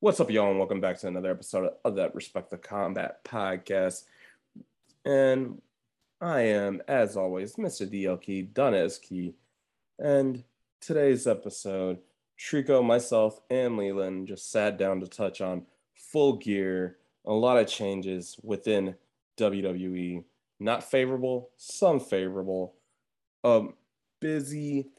What's 0.00 0.20
up, 0.20 0.30
y'all, 0.30 0.50
and 0.50 0.58
welcome 0.60 0.80
back 0.80 0.96
to 1.00 1.08
another 1.08 1.32
episode 1.32 1.72
of 1.84 1.96
that 1.96 2.14
Respect 2.14 2.50
the 2.50 2.56
Combat 2.56 3.24
podcast. 3.24 4.04
And 5.04 5.60
I 6.20 6.42
am, 6.42 6.80
as 6.86 7.16
always, 7.16 7.56
Mr. 7.56 7.84
Dones 8.54 8.98
Key. 8.98 9.34
And 9.98 10.44
today's 10.80 11.26
episode, 11.26 11.98
Trico, 12.38 12.84
myself, 12.84 13.40
and 13.50 13.76
Leland 13.76 14.28
just 14.28 14.52
sat 14.52 14.78
down 14.78 15.00
to 15.00 15.08
touch 15.08 15.40
on 15.40 15.66
full 15.96 16.36
gear, 16.36 16.98
a 17.26 17.32
lot 17.32 17.58
of 17.58 17.66
changes 17.66 18.38
within 18.44 18.94
WWE. 19.36 20.22
Not 20.60 20.84
favorable, 20.84 21.50
some 21.56 21.98
favorable. 21.98 22.76
A 23.42 23.64
busy 24.20 24.90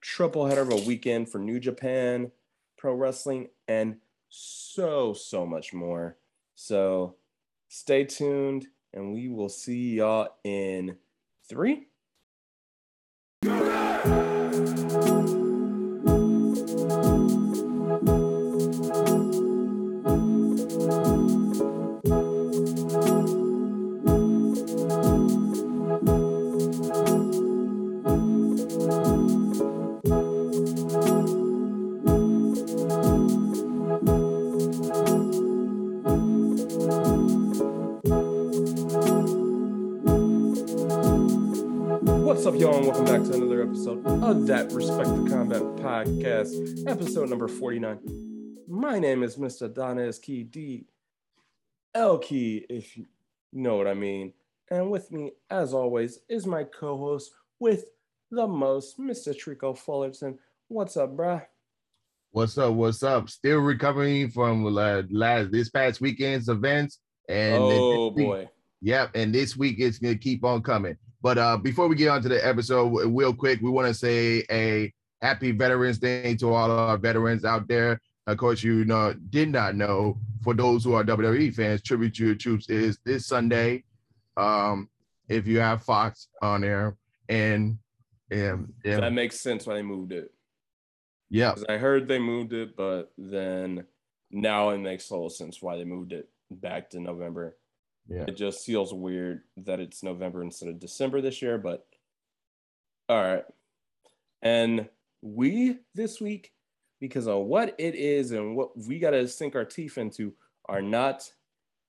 triple 0.00 0.46
header 0.46 0.62
of 0.62 0.72
a 0.72 0.84
weekend 0.88 1.28
for 1.28 1.38
New 1.38 1.60
Japan 1.60 2.32
Pro 2.76 2.94
Wrestling 2.94 3.48
and 3.68 3.96
so, 4.36 5.12
so 5.12 5.46
much 5.46 5.72
more. 5.72 6.16
So 6.56 7.16
stay 7.68 8.04
tuned 8.04 8.66
and 8.92 9.12
we 9.12 9.28
will 9.28 9.48
see 9.48 9.96
y'all 9.96 10.28
in 10.42 10.96
three. 11.48 11.86
What's 42.44 42.56
up, 42.56 42.60
y'all, 42.60 42.76
and 42.76 42.86
welcome 42.86 43.06
back 43.06 43.22
to 43.22 43.36
another 43.36 43.62
episode 43.62 44.06
of 44.06 44.46
that 44.48 44.70
Respect 44.70 45.08
the 45.08 45.30
Combat 45.30 45.62
podcast, 45.76 46.86
episode 46.86 47.30
number 47.30 47.48
49. 47.48 48.58
My 48.68 48.98
name 48.98 49.22
is 49.22 49.36
Mr. 49.36 49.72
Dones 49.72 50.18
Key 50.18 50.42
D. 50.42 50.84
L 51.94 52.18
Key, 52.18 52.66
if 52.68 52.98
you 52.98 53.06
know 53.54 53.78
what 53.78 53.86
I 53.86 53.94
mean. 53.94 54.34
And 54.70 54.90
with 54.90 55.10
me, 55.10 55.32
as 55.48 55.72
always, 55.72 56.18
is 56.28 56.46
my 56.46 56.64
co 56.64 56.98
host 56.98 57.30
with 57.60 57.86
the 58.30 58.46
most, 58.46 59.00
Mr. 59.00 59.34
Trico 59.34 59.74
Fullerton. 59.74 60.38
What's 60.68 60.98
up, 60.98 61.16
bruh? 61.16 61.46
What's 62.32 62.58
up? 62.58 62.74
What's 62.74 63.02
up? 63.02 63.30
Still 63.30 63.60
recovering 63.60 64.28
from 64.28 64.66
uh, 64.66 65.00
last 65.10 65.50
this 65.50 65.70
past 65.70 66.02
weekend's 66.02 66.50
events, 66.50 66.98
and 67.26 67.62
oh 67.62 68.10
this 68.10 68.16
week- 68.16 68.26
boy. 68.26 68.50
yep. 68.82 69.12
And 69.14 69.34
this 69.34 69.56
week 69.56 69.76
it's 69.78 69.96
gonna 69.98 70.18
keep 70.18 70.44
on 70.44 70.62
coming. 70.62 70.98
But 71.24 71.38
uh, 71.38 71.56
before 71.56 71.88
we 71.88 71.96
get 71.96 72.08
on 72.10 72.20
to 72.20 72.28
the 72.28 72.46
episode, 72.46 72.88
real 73.06 73.32
quick, 73.32 73.62
we 73.62 73.70
want 73.70 73.88
to 73.88 73.94
say 73.94 74.44
a 74.50 74.92
happy 75.22 75.52
Veterans 75.52 75.98
Day 75.98 76.36
to 76.36 76.52
all 76.52 76.70
our 76.70 76.98
veterans 76.98 77.46
out 77.46 77.66
there. 77.66 77.98
Of 78.26 78.36
course, 78.36 78.62
you 78.62 78.84
know 78.84 79.14
did 79.30 79.48
not 79.48 79.74
know 79.74 80.18
for 80.42 80.52
those 80.52 80.84
who 80.84 80.92
are 80.92 81.02
WWE 81.02 81.54
fans, 81.54 81.80
Tribute 81.80 82.14
to 82.16 82.26
Your 82.26 82.34
Troops 82.34 82.68
is 82.68 82.98
this 83.06 83.26
Sunday. 83.26 83.84
Um, 84.36 84.90
if 85.26 85.46
you 85.46 85.60
have 85.60 85.82
Fox 85.82 86.28
on 86.42 86.60
there, 86.60 86.94
and 87.30 87.78
yeah, 88.30 88.58
That 88.84 89.14
makes 89.14 89.40
sense 89.40 89.66
why 89.66 89.76
they 89.76 89.82
moved 89.82 90.12
it. 90.12 90.30
Yeah, 91.30 91.54
I 91.70 91.78
heard 91.78 92.06
they 92.06 92.18
moved 92.18 92.52
it, 92.52 92.76
but 92.76 93.12
then 93.16 93.86
now 94.30 94.70
it 94.70 94.78
makes 94.78 95.08
total 95.08 95.30
sense 95.30 95.62
why 95.62 95.78
they 95.78 95.84
moved 95.84 96.12
it 96.12 96.28
back 96.50 96.90
to 96.90 97.00
November. 97.00 97.56
Yeah. 98.08 98.24
It 98.28 98.36
just 98.36 98.64
feels 98.64 98.92
weird 98.92 99.42
that 99.56 99.80
it's 99.80 100.02
November 100.02 100.42
instead 100.42 100.68
of 100.68 100.78
December 100.78 101.20
this 101.20 101.40
year, 101.40 101.58
but 101.58 101.86
all 103.08 103.22
right. 103.22 103.44
And 104.42 104.88
we 105.22 105.78
this 105.94 106.20
week, 106.20 106.52
because 107.00 107.26
of 107.26 107.44
what 107.44 107.74
it 107.78 107.94
is 107.94 108.32
and 108.32 108.56
what 108.56 108.76
we 108.86 108.98
got 108.98 109.10
to 109.10 109.26
sink 109.26 109.54
our 109.54 109.64
teeth 109.64 109.96
into, 109.96 110.34
are 110.66 110.82
not 110.82 111.30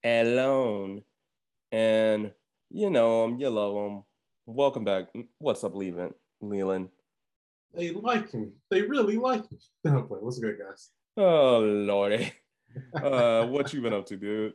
alone. 0.03 1.03
And 1.71 2.31
you 2.69 2.89
know 2.89 3.25
um, 3.25 3.31
them, 3.31 3.39
you 3.39 3.49
love 3.49 3.75
them. 3.75 3.83
Um, 3.97 4.03
welcome 4.45 4.85
back. 4.85 5.13
Mm, 5.13 5.27
what's 5.39 5.63
up, 5.63 5.75
Leland? 5.75 6.13
Leland. 6.41 6.89
They 7.73 7.91
like 7.91 8.33
me. 8.33 8.51
They 8.71 8.81
really 8.81 9.17
like 9.17 9.51
me. 9.51 9.57
No, 9.83 9.97
I'm. 9.97 10.03
What's 10.05 10.39
good, 10.39 10.57
guys? 10.57 10.91
Oh 11.17 11.59
lordy. 11.59 12.31
Uh, 12.93 13.45
what 13.45 13.71
you 13.71 13.81
been 13.81 13.93
up 13.93 14.05
to, 14.05 14.17
dude? 14.17 14.51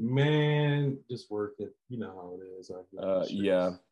Man, 0.00 0.96
just 1.10 1.28
working. 1.28 1.70
You 1.88 1.98
know 1.98 2.12
how 2.14 2.38
it 2.40 2.60
is. 2.60 2.70
I've 2.70 2.98
Uh, 2.98 3.24
yeah. 3.28 3.66
streets. 3.66 3.82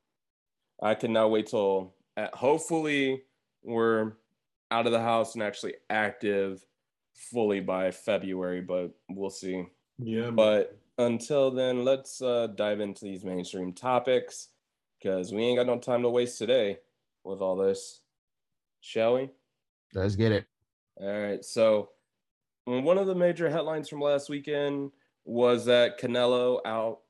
I 0.81 0.94
cannot 0.94 1.33
wait 1.33 1.49
till 1.49 1.94
uh, 2.17 2.28
hopefully 2.33 3.22
we're 3.65 4.12
out 4.71 4.87
of 4.87 4.93
the 4.93 5.00
house 5.00 5.34
and 5.34 5.43
actually 5.43 5.75
active 5.91 6.65
fully 7.15 7.61
by 7.61 7.91
February, 7.91 8.61
but 8.61 8.93
we'll 9.09 9.31
see. 9.31 9.66
Yeah, 9.99 10.27
man. 10.27 10.37
But 10.37 10.78
until 10.99 11.50
then, 11.50 11.84
let's 11.84 12.22
uh, 12.22 12.49
dive 12.55 12.81
into 12.81 13.05
these 13.05 13.25
mainstream 13.25 13.72
topics 13.72 14.49
because 15.00 15.33
we 15.33 15.43
ain't 15.43 15.59
got 15.59 15.66
no 15.66 15.78
time 15.78 16.03
to 16.03 16.09
waste 16.09 16.39
today 16.39 16.78
with 17.25 17.41
all 17.41 17.56
this. 17.56 18.03
Shall 18.81 19.15
we? 19.15 19.31
Let's 19.93 20.15
get 20.15 20.31
it. 20.31 20.47
All 21.00 21.21
right. 21.21 21.45
So, 21.45 21.91
one 22.65 22.99
of 22.99 23.06
the 23.06 23.15
major 23.15 23.50
headlines 23.50 23.89
from 23.89 24.00
last 24.00 24.28
weekend 24.28 24.93
was 25.27 25.67
that 25.67 26.01
Canelo 26.01 26.61
out 26.65 27.01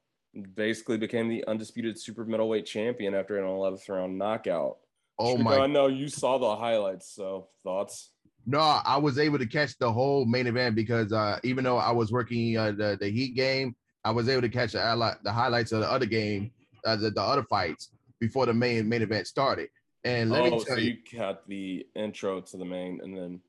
basically 0.55 0.99
became 0.99 1.29
the 1.29 1.45
undisputed 1.47 1.99
super 1.99 2.25
middleweight 2.25 2.67
champion 2.67 3.15
after 3.15 3.39
an 3.39 3.45
11th 3.45 3.89
round 3.89 4.19
knockout. 4.19 4.79
Oh 5.19 5.37
my 5.39 5.59
I 5.59 5.67
know 5.67 5.87
you 5.87 6.09
saw 6.09 6.39
the 6.39 6.57
highlights. 6.57 7.15
So, 7.15 7.49
thoughts? 7.63 8.11
No, 8.45 8.59
I 8.61 8.97
was 8.99 9.19
able 9.19 9.39
to 9.39 9.47
catch 9.47 9.79
the 9.79 9.91
whole 9.91 10.25
main 10.25 10.47
event 10.47 10.77
because 10.77 11.13
uh, 11.13 11.39
even 11.43 11.65
though 11.65 11.79
I 11.79 11.91
was 11.91 12.13
working 12.13 12.57
uh, 12.57 12.73
the 12.73 12.99
the 13.01 13.09
Heat 13.09 13.35
game, 13.35 13.75
I 14.05 14.11
was 14.11 14.29
able 14.29 14.43
to 14.43 14.49
catch 14.49 14.73
the 14.73 15.17
the 15.25 15.33
highlights 15.33 15.73
of 15.73 15.81
the 15.81 15.91
other 15.91 16.07
game, 16.07 16.53
uh, 16.85 16.97
the, 16.97 17.11
the 17.11 17.21
other 17.21 17.43
fights 17.45 17.91
before 18.21 18.47
the 18.47 18.55
main 18.55 18.89
main 18.89 19.03
event 19.03 19.27
started. 19.27 19.69
And 20.05 20.31
let 20.31 20.43
oh, 20.43 20.51
me 20.51 20.59
so 20.61 20.65
tell 20.65 20.79
you, 20.79 20.97
you 21.11 21.19
got 21.19 21.49
the 21.49 21.87
intro 21.97 22.41
to 22.41 22.57
the 22.57 22.65
main 22.65 23.01
and 23.03 23.17
then 23.17 23.41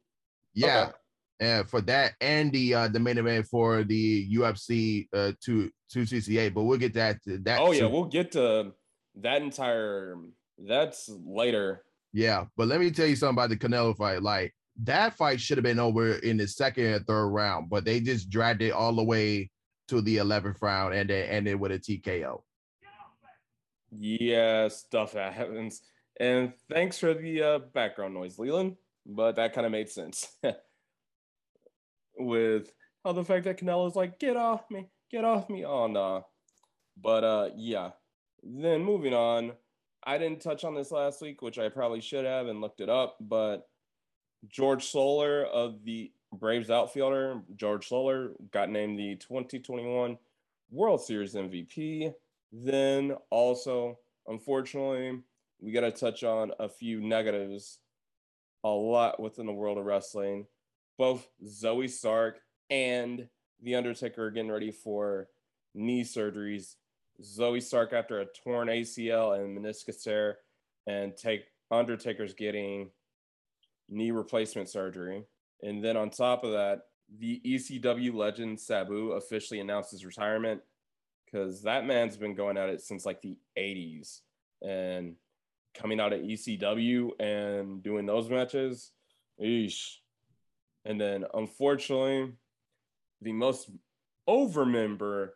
yeah, 0.54 0.86
okay. 0.86 0.92
And 1.40 1.70
for 1.70 1.82
that 1.82 2.14
and 2.22 2.52
the 2.52 2.74
uh, 2.74 2.88
the 2.88 3.00
main 3.00 3.18
event 3.18 3.48
for 3.48 3.84
the 3.84 4.36
UFC 4.36 5.08
uh, 5.14 5.32
two 5.44 5.70
two 5.90 6.02
CCA, 6.02 6.54
but 6.54 6.64
we'll 6.64 6.78
get 6.78 6.94
that 6.96 7.24
to 7.24 7.38
that. 7.40 7.60
oh 7.60 7.72
yeah, 7.72 7.86
we'll 7.86 8.06
get 8.06 8.32
to 8.34 8.74
that 9.16 9.42
entire. 9.42 10.16
That's 10.58 11.10
later. 11.26 11.84
Yeah, 12.14 12.46
but 12.56 12.68
let 12.68 12.80
me 12.80 12.90
tell 12.90 13.06
you 13.06 13.16
something 13.16 13.36
about 13.36 13.50
the 13.50 13.58
Canelo 13.58 13.96
fight. 13.96 14.24
Like 14.24 14.56
that 14.84 15.14
fight 15.14 15.40
should 15.40 15.58
have 15.58 15.64
been 15.64 15.80
over 15.80 16.14
in 16.14 16.38
the 16.38 16.48
second 16.48 16.86
and 16.86 17.06
third 17.06 17.28
round, 17.28 17.70
but 17.70 17.86
they 17.86 18.00
just 18.00 18.30
dragged 18.30 18.62
it 18.62 18.72
all 18.72 18.94
the 18.94 19.04
way 19.04 19.52
to 19.90 20.02
the 20.02 20.18
eleventh 20.18 20.62
round 20.62 20.94
and 20.94 21.10
then 21.10 21.30
ended 21.30 21.60
with 21.60 21.72
a 21.72 21.80
TKO. 21.80 22.42
Yeah, 23.92 24.68
stuff 24.68 25.14
happens. 25.14 25.82
And 26.20 26.54
thanks 26.70 26.98
for 26.98 27.14
the 27.14 27.44
uh, 27.44 27.60
background 27.60 28.14
noise, 28.14 28.40
Leland. 28.40 28.76
But 29.06 29.36
that 29.38 29.54
kind 29.54 29.66
of 29.66 29.72
made 29.72 29.90
sense 29.90 30.28
with 32.18 32.72
how 33.04 33.14
the 33.14 33.24
fact 33.24 33.46
that 33.46 33.60
Canelo's 33.60 33.96
like, 33.96 34.20
"Get 34.20 34.38
off 34.38 34.70
me, 34.70 34.88
get 35.12 35.24
off 35.24 35.50
me." 35.50 35.66
Oh 35.66 35.88
no. 35.88 36.26
But 37.02 37.24
uh, 37.24 37.50
yeah. 37.56 37.92
Then 38.44 38.84
moving 38.84 39.14
on, 39.14 39.54
I 40.04 40.18
didn't 40.18 40.42
touch 40.42 40.64
on 40.64 40.76
this 40.76 40.92
last 40.92 41.22
week, 41.22 41.42
which 41.42 41.60
I 41.60 41.70
probably 41.70 42.02
should 42.02 42.26
have 42.26 42.48
and 42.48 42.62
looked 42.62 42.82
it 42.82 42.90
up. 42.90 43.18
But 43.20 43.68
George 44.50 44.86
Soler 44.86 45.46
of 45.46 45.84
the 45.84 46.12
Braves 46.34 46.70
outfielder, 46.70 47.42
George 47.56 47.88
Soler, 47.88 48.32
got 48.52 48.70
named 48.70 49.00
the 49.00 49.16
2021 49.16 50.18
World 50.72 51.02
Series 51.02 51.34
MVP. 51.34 52.14
Then 52.52 53.16
also, 53.30 54.00
unfortunately, 54.28 55.22
we 55.60 55.72
got 55.72 55.82
to 55.82 55.92
touch 55.92 56.24
on 56.24 56.52
a 56.60 56.70
few 56.70 57.02
negatives 57.02 57.80
a 58.64 58.70
lot 58.70 59.20
within 59.20 59.46
the 59.46 59.54
world 59.54 59.78
of 59.78 59.86
wrestling. 59.86 60.46
Both 60.98 61.28
Zoey 61.46 61.90
Stark 61.90 62.40
and 62.70 63.28
The 63.62 63.76
Undertaker 63.76 64.26
are 64.26 64.32
getting 64.32 64.52
ready 64.52 64.72
for 64.72 65.30
knee 65.74 66.04
surgeries. 66.04 66.76
Zoey 67.22 67.62
Stark 67.62 67.94
after 67.94 68.20
a 68.22 68.26
torn 68.44 68.68
ACL 68.68 69.40
and 69.40 69.58
meniscus 69.58 70.04
tear, 70.04 70.38
and 70.88 71.16
take 71.16 71.46
Undertaker's 71.72 72.34
getting 72.34 72.90
knee 73.90 74.12
replacement 74.12 74.70
surgery. 74.70 75.24
And 75.64 75.84
then 75.84 75.98
on 75.98 76.10
top 76.10 76.44
of 76.44 76.52
that, 76.52 76.82
the 77.20 77.42
ECW 77.46 78.14
legend 78.14 78.60
Sabu 78.60 79.12
officially 79.14 79.60
announced 79.60 79.92
his 79.92 80.06
retirement 80.06 80.62
because 81.26 81.64
that 81.64 81.86
man's 81.86 82.18
been 82.18 82.36
going 82.36 82.58
at 82.58 82.70
it 82.70 82.82
since 82.82 83.06
like 83.06 83.22
the 83.22 83.38
80s 83.58 84.22
and 84.62 85.16
coming 85.74 86.00
out 86.00 86.14
of 86.14 86.22
ECW 86.22 87.12
and 87.20 87.84
doing 87.84 88.06
those 88.06 88.30
matches. 88.30 88.92
Eesh. 89.42 89.98
And 90.88 91.00
then 91.00 91.26
unfortunately, 91.34 92.32
the 93.22 93.34
most 93.34 93.70
over 94.26 94.66
member 94.66 95.36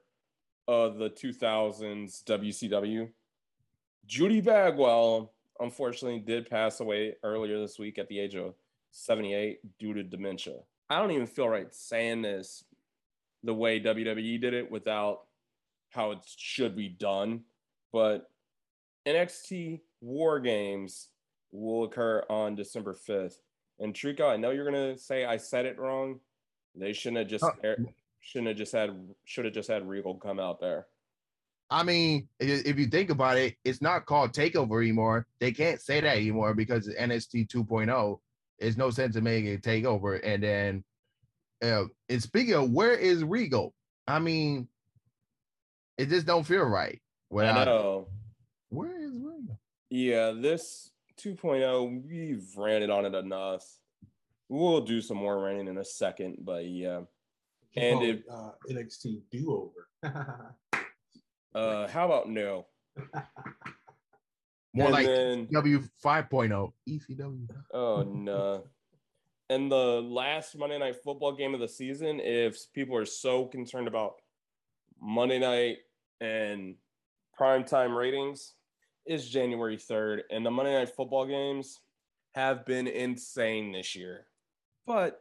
of 0.68 0.98
the 0.98 1.10
2000s 1.10 2.24
WCW, 2.24 3.10
Judy 4.06 4.40
Bagwell, 4.40 5.34
unfortunately 5.60 6.20
did 6.20 6.50
pass 6.50 6.80
away 6.80 7.16
earlier 7.24 7.60
this 7.60 7.78
week 7.78 8.00
at 8.00 8.08
the 8.08 8.18
age 8.18 8.34
of 8.36 8.56
78 8.92 9.60
due 9.78 9.94
to 9.94 10.04
dementia. 10.04 10.56
I 10.90 11.00
don't 11.00 11.12
even 11.12 11.28
feel 11.28 11.50
right 11.50 11.74
saying 11.74 12.22
this 12.22 12.64
the 13.44 13.54
way 13.54 13.82
WWE 13.82 14.40
did 14.40 14.54
it 14.54 14.72
without 14.72 15.24
how 15.90 16.12
it 16.12 16.20
should 16.38 16.78
be 16.78 16.88
done, 16.88 17.42
but 17.92 18.30
NXT 19.06 19.82
War 20.00 20.40
Games 20.40 21.10
will 21.52 21.84
occur 21.84 22.24
on 22.30 22.56
December 22.56 22.94
5th. 22.94 23.40
And 23.82 23.94
Trico, 23.94 24.30
I 24.30 24.38
know 24.38 24.52
you're 24.52 24.64
gonna 24.66 24.98
say 24.98 25.26
I 25.26 25.38
said 25.38 25.66
it 25.66 25.78
wrong. 25.80 26.20
They 26.76 26.94
shouldn't 26.94 27.18
have 27.18 27.28
just 27.28 27.44
Uh, 27.44 27.76
shouldn't 28.20 28.50
have 28.50 28.58
just 28.58 28.72
had 28.72 29.14
should 29.26 29.46
have 29.46 29.54
just 29.54 29.68
had 29.68 29.88
Regal 29.88 30.16
come 30.16 30.40
out 30.40 30.60
there. 30.60 30.88
I 31.72 31.84
mean, 31.84 32.28
if 32.40 32.78
you 32.78 32.86
think 32.88 33.10
about 33.10 33.38
it, 33.38 33.56
it's 33.64 33.82
not 33.82 34.06
called 34.06 34.34
Takeover 34.34 34.82
anymore. 34.82 35.26
They 35.40 35.52
can't 35.52 35.82
say 35.82 36.02
that 36.02 36.18
anymore 36.18 36.54
because 36.54 36.88
it's 36.88 37.00
NXT 37.00 37.48
2.0. 37.48 38.20
There's 38.60 38.78
no 38.78 38.90
sense 38.92 39.16
in 39.16 39.24
making 39.24 39.54
it 39.54 39.62
Takeover. 39.64 40.20
And 40.22 40.44
then, 40.44 40.84
uh, 41.64 41.86
and 42.10 42.22
speaking 42.22 42.54
of, 42.56 42.72
where 42.72 42.94
is 42.94 43.24
Regal? 43.24 43.74
I 44.06 44.20
mean, 44.20 44.68
it 45.98 46.10
just 46.10 46.28
don't 46.28 46.44
feel 46.46 46.66
right. 46.66 47.02
I 47.32 47.36
Without, 47.36 47.66
know. 47.66 48.08
where 48.70 49.02
is 49.02 49.14
Regal? 49.14 49.58
Yeah, 49.90 50.32
this 50.32 50.91
2.0, 51.18 52.04
we've 52.08 52.46
ranted 52.58 52.90
on 52.90 53.06
it 53.06 53.16
enough. 53.16 53.66
We'll 54.50 54.82
do 54.82 55.02
some 55.02 55.18
more 55.18 55.40
ranting 55.42 55.68
in 55.68 55.78
a 55.78 55.86
second, 55.86 56.38
but 56.42 56.66
yeah. 56.68 57.02
And 57.76 58.02
if- 58.04 58.24
uh, 58.30 58.52
NXT 58.70 59.22
do 59.32 59.72
over. 60.04 60.56
Uh, 61.54 61.86
how 61.90 62.06
about 62.06 62.30
no? 62.30 62.66
More 64.74 64.86
And 64.86 64.92
like 64.94 65.06
then- 65.06 65.48
W 65.52 65.84
5.0. 66.02 66.72
ECW. 66.88 67.48
Oh 67.74 68.04
no. 68.04 68.64
And 69.50 69.70
the 69.70 69.76
last 70.02 70.58
Monday 70.58 70.80
night 70.80 70.96
football 71.04 71.36
game 71.36 71.54
of 71.54 71.60
the 71.60 71.68
season, 71.68 72.22
if 72.22 72.72
people 72.74 72.96
are 72.96 73.04
so 73.06 73.46
concerned 73.48 73.90
about 73.90 74.14
Monday 75.02 75.40
night 75.40 75.80
and 76.22 76.76
primetime 77.38 77.98
ratings, 77.98 78.54
is 79.12 79.30
January 79.30 79.78
3rd. 79.78 80.22
And 80.32 80.46
the 80.46 80.52
Monday 80.52 80.74
night 80.74 80.96
football 80.96 81.26
games 81.26 81.82
have 82.34 82.66
been 82.66 82.88
insane 82.88 83.74
this 83.74 83.96
year. 83.96 84.28
But 84.88 85.20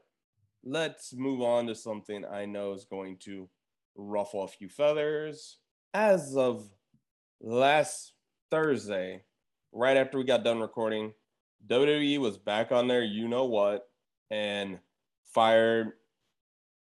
let's 0.62 1.12
move 1.12 1.42
on 1.42 1.66
to 1.66 1.74
something 1.74 2.24
I 2.24 2.46
know 2.46 2.72
is 2.72 2.84
going 2.84 3.16
to 3.24 3.48
ruffle 3.96 4.44
a 4.44 4.48
few 4.48 4.68
feathers. 4.68 5.58
As 5.92 6.36
of 6.36 6.70
last 7.40 8.12
Thursday, 8.50 9.24
right 9.72 9.96
after 9.96 10.18
we 10.18 10.24
got 10.24 10.44
done 10.44 10.60
recording, 10.60 11.12
WWE 11.66 12.18
was 12.18 12.38
back 12.38 12.70
on 12.70 12.86
there, 12.86 13.02
you 13.02 13.26
know 13.26 13.44
what, 13.44 13.88
and 14.30 14.78
fired 15.34 15.92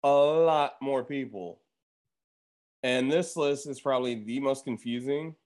a 0.03 0.08
lot 0.11 0.75
more 0.82 1.05
people. 1.05 1.61
And 2.82 3.11
this 3.11 3.37
list 3.37 3.69
is 3.69 3.81
probably 3.81 4.25
the 4.25 4.41
most 4.41 4.64
confusing 4.64 5.37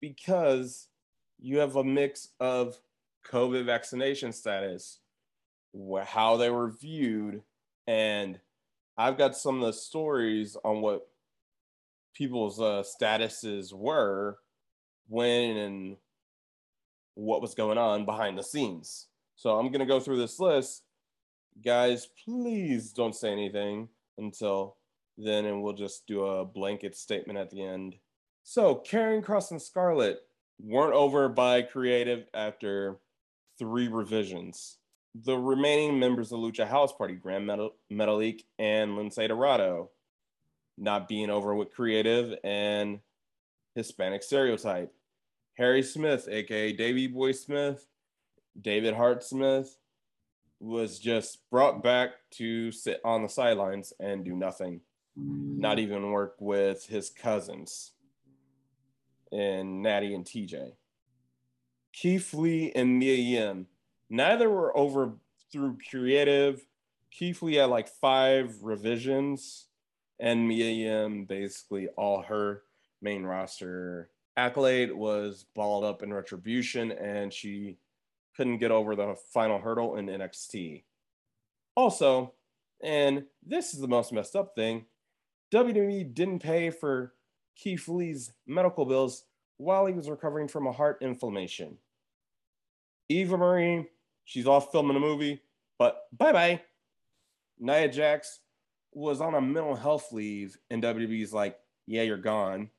because 0.00 0.88
you 1.38 1.58
have 1.58 1.76
a 1.76 1.84
mix 1.84 2.28
of 2.40 2.78
COVID 3.30 3.66
vaccination 3.66 4.32
status, 4.32 5.00
how 6.04 6.36
they 6.36 6.50
were 6.50 6.70
viewed, 6.70 7.42
and 7.86 8.40
I've 8.96 9.18
got 9.18 9.36
some 9.36 9.60
of 9.60 9.66
the 9.66 9.72
stories 9.72 10.56
on 10.64 10.80
what 10.80 11.06
people's 12.14 12.60
uh, 12.60 12.82
statuses 12.82 13.72
were 13.72 14.38
when 15.08 15.56
and 15.56 15.96
what 17.14 17.40
was 17.40 17.54
going 17.54 17.78
on 17.78 18.04
behind 18.04 18.36
the 18.36 18.42
scenes. 18.42 19.06
So 19.36 19.56
I'm 19.56 19.68
going 19.68 19.80
to 19.80 19.86
go 19.86 20.00
through 20.00 20.18
this 20.18 20.40
list. 20.40 20.82
Guys, 21.64 22.08
please 22.24 22.92
don't 22.92 23.14
say 23.14 23.30
anything 23.30 23.88
until 24.16 24.76
then, 25.16 25.44
and 25.44 25.62
we'll 25.62 25.72
just 25.74 26.06
do 26.06 26.24
a 26.24 26.44
blanket 26.44 26.96
statement 26.96 27.38
at 27.38 27.50
the 27.50 27.62
end. 27.62 27.96
So, 28.50 28.76
Karrion 28.76 29.22
Kross 29.22 29.50
and 29.50 29.60
Scarlett 29.60 30.22
weren't 30.58 30.94
over 30.94 31.28
by 31.28 31.60
creative 31.60 32.24
after 32.32 32.96
three 33.58 33.88
revisions. 33.88 34.78
The 35.14 35.36
remaining 35.36 35.98
members 35.98 36.32
of 36.32 36.38
Lucha 36.38 36.66
House 36.66 36.90
Party, 36.90 37.12
Gran 37.12 37.44
Metal- 37.44 37.74
Metalik 37.92 38.44
and 38.58 38.92
Lince 38.92 39.28
Dorado, 39.28 39.90
not 40.78 41.08
being 41.08 41.28
over 41.28 41.54
with 41.54 41.74
creative 41.74 42.38
and 42.42 43.00
Hispanic 43.74 44.22
stereotype. 44.22 44.94
Harry 45.58 45.82
Smith, 45.82 46.26
aka 46.30 46.72
Davey 46.72 47.06
Boy 47.06 47.32
Smith, 47.32 47.86
David 48.58 48.94
Hart 48.94 49.22
Smith, 49.22 49.76
was 50.58 50.98
just 50.98 51.50
brought 51.50 51.82
back 51.82 52.12
to 52.30 52.72
sit 52.72 53.02
on 53.04 53.22
the 53.22 53.28
sidelines 53.28 53.92
and 54.00 54.24
do 54.24 54.34
nothing, 54.34 54.80
not 55.16 55.78
even 55.78 56.12
work 56.12 56.36
with 56.38 56.86
his 56.86 57.10
cousins 57.10 57.92
and 59.32 59.82
Natty 59.82 60.14
and 60.14 60.24
TJ. 60.24 60.72
Keith 61.92 62.32
Lee 62.34 62.72
and 62.74 62.98
Mia 62.98 63.14
Yim, 63.14 63.66
neither 64.08 64.48
were 64.48 64.76
over 64.76 65.12
through 65.50 65.78
creative. 65.90 66.64
Keith 67.10 67.42
Lee 67.42 67.56
had 67.56 67.70
like 67.70 67.88
five 67.88 68.62
revisions, 68.62 69.66
and 70.20 70.46
Mia 70.46 70.70
Yim 70.70 71.24
basically 71.24 71.88
all 71.96 72.22
her 72.22 72.62
main 73.00 73.24
roster 73.24 74.10
accolade 74.36 74.92
was 74.92 75.44
balled 75.54 75.84
up 75.84 76.02
in 76.02 76.12
retribution 76.12 76.92
and 76.92 77.32
she 77.32 77.76
couldn't 78.36 78.58
get 78.58 78.70
over 78.70 78.94
the 78.94 79.16
final 79.32 79.58
hurdle 79.58 79.96
in 79.96 80.06
NXT. 80.06 80.84
Also, 81.74 82.34
and 82.80 83.24
this 83.44 83.74
is 83.74 83.80
the 83.80 83.88
most 83.88 84.12
messed 84.12 84.36
up 84.36 84.54
thing, 84.54 84.86
WWE 85.52 86.14
didn't 86.14 86.38
pay 86.38 86.70
for 86.70 87.14
Keith 87.58 87.88
Lee's 87.88 88.32
medical 88.46 88.84
bills 88.86 89.24
while 89.56 89.84
he 89.86 89.92
was 89.92 90.08
recovering 90.08 90.48
from 90.48 90.66
a 90.66 90.72
heart 90.72 90.98
inflammation. 91.02 91.76
Eva 93.08 93.36
Marie, 93.36 93.86
she's 94.24 94.46
off 94.46 94.70
filming 94.70 94.96
a 94.96 95.00
movie, 95.00 95.42
but 95.78 96.06
bye 96.16 96.32
bye. 96.32 96.60
Nia 97.58 97.88
Jax 97.88 98.40
was 98.92 99.20
on 99.20 99.34
a 99.34 99.40
mental 99.40 99.74
health 99.74 100.12
leave, 100.12 100.56
and 100.70 100.82
WWE's 100.82 101.32
like, 101.32 101.58
yeah, 101.86 102.02
you're 102.02 102.16
gone. 102.16 102.70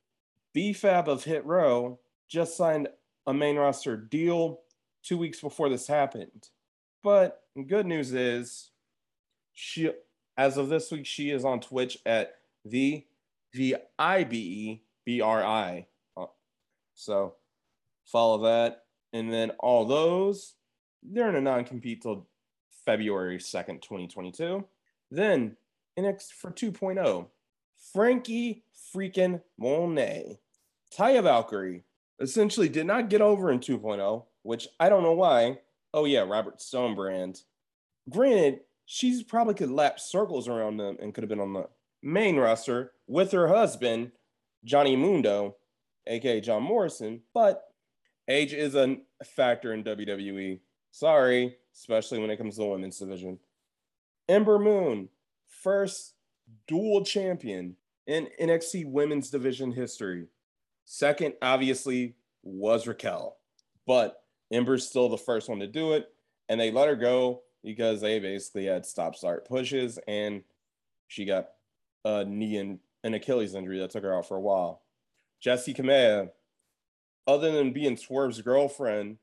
BFAB 0.56 1.06
of 1.08 1.24
Hit 1.24 1.44
Row 1.44 1.98
just 2.28 2.56
signed 2.56 2.88
a 3.26 3.34
main 3.34 3.56
roster 3.56 3.96
deal 3.96 4.60
two 5.02 5.18
weeks 5.18 5.40
before 5.40 5.68
this 5.68 5.86
happened. 5.86 6.48
But 7.02 7.42
good 7.66 7.86
news 7.86 8.12
is, 8.12 8.70
she 9.52 9.90
as 10.36 10.56
of 10.56 10.68
this 10.68 10.90
week, 10.90 11.06
she 11.06 11.30
is 11.30 11.44
on 11.44 11.60
Twitch 11.60 11.98
at 12.06 12.36
the 12.64 13.04
V 13.54 13.74
I 13.98 14.24
B 14.24 14.36
E 14.36 14.82
B 15.04 15.20
R 15.20 15.44
I. 15.44 15.86
Uh, 16.16 16.26
so 16.94 17.34
follow 18.06 18.44
that. 18.44 18.84
And 19.12 19.32
then 19.32 19.50
all 19.58 19.84
those, 19.84 20.54
they're 21.02 21.28
in 21.28 21.36
a 21.36 21.40
non 21.40 21.64
compete 21.64 22.02
till 22.02 22.28
February 22.84 23.38
2nd, 23.38 23.82
2022. 23.82 24.64
Then 25.10 25.56
NX 25.98 26.30
for 26.32 26.50
2.0, 26.50 27.26
Franky 27.92 28.64
freaking 28.94 29.42
Monet. 29.58 30.38
Taya 30.96 31.22
Valkyrie 31.22 31.84
essentially 32.20 32.68
did 32.68 32.86
not 32.86 33.10
get 33.10 33.20
over 33.20 33.50
in 33.50 33.58
2.0, 33.58 34.24
which 34.42 34.68
I 34.78 34.88
don't 34.88 35.02
know 35.02 35.12
why. 35.12 35.58
Oh, 35.92 36.04
yeah, 36.04 36.20
Robert 36.20 36.58
Stonebrand. 36.58 37.42
Granted, 38.08 38.60
she's 38.86 39.22
probably 39.22 39.54
could 39.54 39.70
lap 39.70 39.98
circles 39.98 40.48
around 40.48 40.76
them 40.76 40.96
and 41.00 41.14
could 41.14 41.22
have 41.22 41.28
been 41.28 41.40
on 41.40 41.52
the 41.52 41.68
main 42.02 42.36
roster 42.36 42.92
with 43.06 43.32
her 43.32 43.48
husband, 43.48 44.12
Johnny 44.64 44.96
Mundo, 44.96 45.56
aka 46.06 46.40
John 46.40 46.62
Morrison, 46.62 47.22
but 47.34 47.64
age 48.28 48.52
is 48.52 48.74
a 48.74 48.98
factor 49.24 49.72
in 49.72 49.84
WWE. 49.84 50.60
Sorry, 50.90 51.56
especially 51.74 52.18
when 52.18 52.30
it 52.30 52.36
comes 52.36 52.56
to 52.56 52.62
the 52.62 52.68
women's 52.68 52.98
division. 52.98 53.38
Ember 54.28 54.58
Moon, 54.58 55.08
first 55.46 56.14
dual 56.66 57.04
champion 57.04 57.76
in 58.06 58.28
NXT 58.40 58.86
women's 58.86 59.30
division 59.30 59.72
history. 59.72 60.26
Second, 60.84 61.34
obviously, 61.42 62.16
was 62.42 62.86
Raquel, 62.86 63.36
but 63.86 64.22
Ember's 64.52 64.86
still 64.86 65.08
the 65.08 65.16
first 65.16 65.48
one 65.48 65.60
to 65.60 65.66
do 65.66 65.92
it, 65.92 66.08
and 66.48 66.60
they 66.60 66.70
let 66.70 66.88
her 66.88 66.96
go 66.96 67.42
because 67.62 68.00
they 68.00 68.18
basically 68.18 68.64
had 68.66 68.86
stop 68.86 69.14
start 69.14 69.46
pushes, 69.46 69.98
and 70.08 70.42
she 71.06 71.24
got 71.24 71.50
a 72.04 72.24
knee 72.24 72.56
and 72.56 72.78
an 73.04 73.14
Achilles 73.14 73.54
injury 73.54 73.78
that 73.78 73.90
took 73.90 74.04
her 74.04 74.14
out 74.14 74.28
for 74.28 74.36
a 74.36 74.40
while. 74.40 74.82
Jessi 75.44 75.74
Kamea, 75.74 76.30
other 77.26 77.52
than 77.52 77.72
being 77.72 77.96
Swerve's 77.96 78.42
girlfriend, 78.42 79.18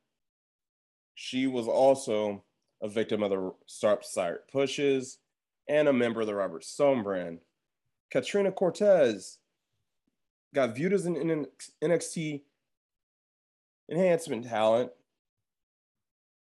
she 1.15 1.48
was 1.48 1.67
also 1.67 2.43
a 2.81 2.88
victim 2.88 3.24
of 3.24 3.31
the 3.31 3.53
stop 3.65 4.03
start 4.03 4.51
pushes 4.51 5.17
and 5.67 5.88
a 5.88 5.93
member 5.93 6.22
of 6.22 6.27
the 6.27 6.36
Robert 6.36 6.63
Stone 6.63 7.03
brand. 7.03 7.39
Katrina 8.12 8.51
Cortez 8.51 9.39
got 10.53 10.75
viewed 10.75 10.93
as 10.93 11.05
an 11.05 11.46
NXT 11.84 12.41
enhancement 13.91 14.48
talent. 14.48 14.91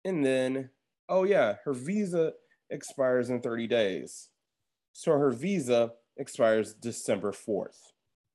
And 0.04 0.24
then, 0.24 0.70
oh 1.08 1.24
yeah, 1.24 1.56
her 1.64 1.72
visa 1.72 2.34
expires 2.68 3.30
in 3.30 3.40
30 3.40 3.66
days. 3.66 4.28
So 4.92 5.12
her 5.12 5.30
visa 5.30 5.92
expires 6.16 6.74
December 6.74 7.32
4th. 7.32 7.78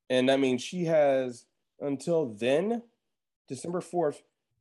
And 0.09 0.29
that 0.29 0.39
means 0.39 0.61
she 0.61 0.85
has 0.85 1.45
until 1.79 2.33
then, 2.33 2.83
December 3.47 3.79
4th, 3.81 4.17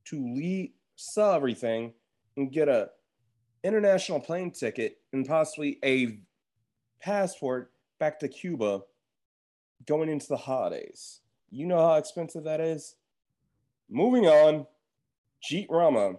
to 0.07 0.35
leave, 0.35 0.71
sell 0.97 1.33
everything 1.33 1.93
and 2.37 2.53
get 2.53 2.69
a 2.69 2.91
international 3.65 4.21
plane 4.21 4.51
ticket 4.51 4.99
and 5.13 5.27
possibly 5.27 5.79
a 5.85 6.19
passport 7.01 7.73
back 7.99 8.19
to 8.21 8.29
Cuba 8.29 8.83
going 9.87 10.09
into 10.09 10.27
the 10.29 10.37
holidays. 10.37 11.21
You 11.51 11.67
know 11.67 11.79
how 11.79 11.95
expensive 11.95 12.45
that 12.45 12.61
is? 12.61 12.95
Moving 13.91 14.27
on, 14.27 14.67
Jeet 15.43 15.67
Rama 15.71 16.15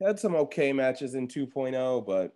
had 0.00 0.18
some 0.18 0.34
okay 0.34 0.72
matches 0.72 1.14
in 1.14 1.28
2.0, 1.28 2.06
but 2.06 2.34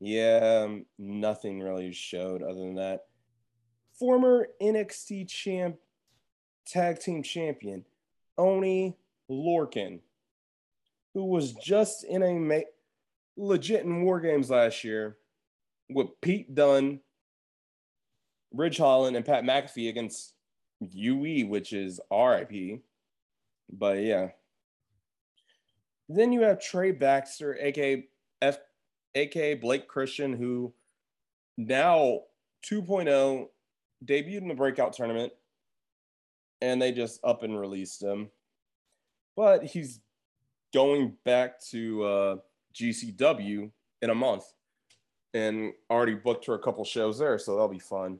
yeah, 0.00 0.62
um, 0.64 0.86
nothing 0.98 1.60
really 1.60 1.92
showed 1.92 2.42
other 2.42 2.58
than 2.58 2.76
that. 2.76 3.04
Former 3.98 4.48
NXT 4.60 5.28
champ, 5.28 5.76
tag 6.66 7.00
team 7.00 7.22
champion, 7.22 7.84
Oney 8.38 8.96
Lorcan, 9.30 10.00
who 11.12 11.26
was 11.26 11.52
just 11.52 12.04
in 12.04 12.22
a 12.22 12.32
ma- 12.32 12.60
legit 13.36 13.84
in 13.84 14.02
War 14.02 14.20
Games 14.20 14.48
last 14.48 14.84
year 14.84 15.18
with 15.90 16.08
Pete 16.22 16.54
Dunne, 16.54 17.00
Ridge 18.52 18.78
Holland, 18.78 19.16
and 19.16 19.24
Pat 19.24 19.44
McAfee 19.44 19.90
against 19.90 20.32
UE, 20.80 21.46
which 21.46 21.74
is 21.74 22.00
RIP. 22.10 22.80
But 23.70 23.98
yeah. 23.98 24.28
Then 26.08 26.32
you 26.32 26.40
have 26.42 26.60
Trey 26.60 26.90
Baxter, 26.90 27.56
aka 27.60 28.08
F, 28.42 28.58
aka 29.14 29.54
Blake 29.54 29.88
Christian, 29.88 30.32
who 30.32 30.72
now 31.56 32.20
2.0 32.70 33.46
debuted 34.04 34.38
in 34.38 34.48
the 34.48 34.54
breakout 34.54 34.92
tournament, 34.92 35.32
and 36.60 36.80
they 36.80 36.92
just 36.92 37.20
up 37.24 37.42
and 37.42 37.58
released 37.58 38.02
him. 38.02 38.30
But 39.36 39.64
he's 39.64 40.00
going 40.74 41.16
back 41.24 41.60
to 41.70 42.04
uh, 42.04 42.36
GCW 42.74 43.70
in 44.02 44.10
a 44.10 44.14
month, 44.14 44.44
and 45.34 45.72
already 45.90 46.14
booked 46.14 46.44
for 46.44 46.54
a 46.54 46.58
couple 46.58 46.84
shows 46.84 47.18
there, 47.18 47.38
so 47.38 47.52
that'll 47.52 47.68
be 47.68 47.78
fun. 47.78 48.18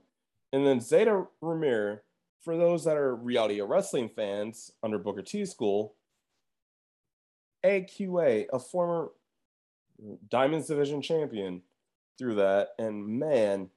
And 0.53 0.67
then 0.67 0.81
Zayda 0.81 1.27
Ramier 1.43 2.01
for 2.43 2.57
those 2.57 2.85
that 2.85 2.97
are 2.97 3.15
reality 3.15 3.61
wrestling 3.61 4.09
fans 4.09 4.73
under 4.83 4.99
Booker 4.99 5.23
T 5.23 5.45
School, 5.45 5.95
AQA, 7.65 8.47
a 8.53 8.59
former 8.59 9.11
Diamonds 10.29 10.69
Division 10.69 11.03
champion 11.03 11.63
through 12.19 12.37
that. 12.37 12.69
And 12.79 13.07
man, 13.19 13.71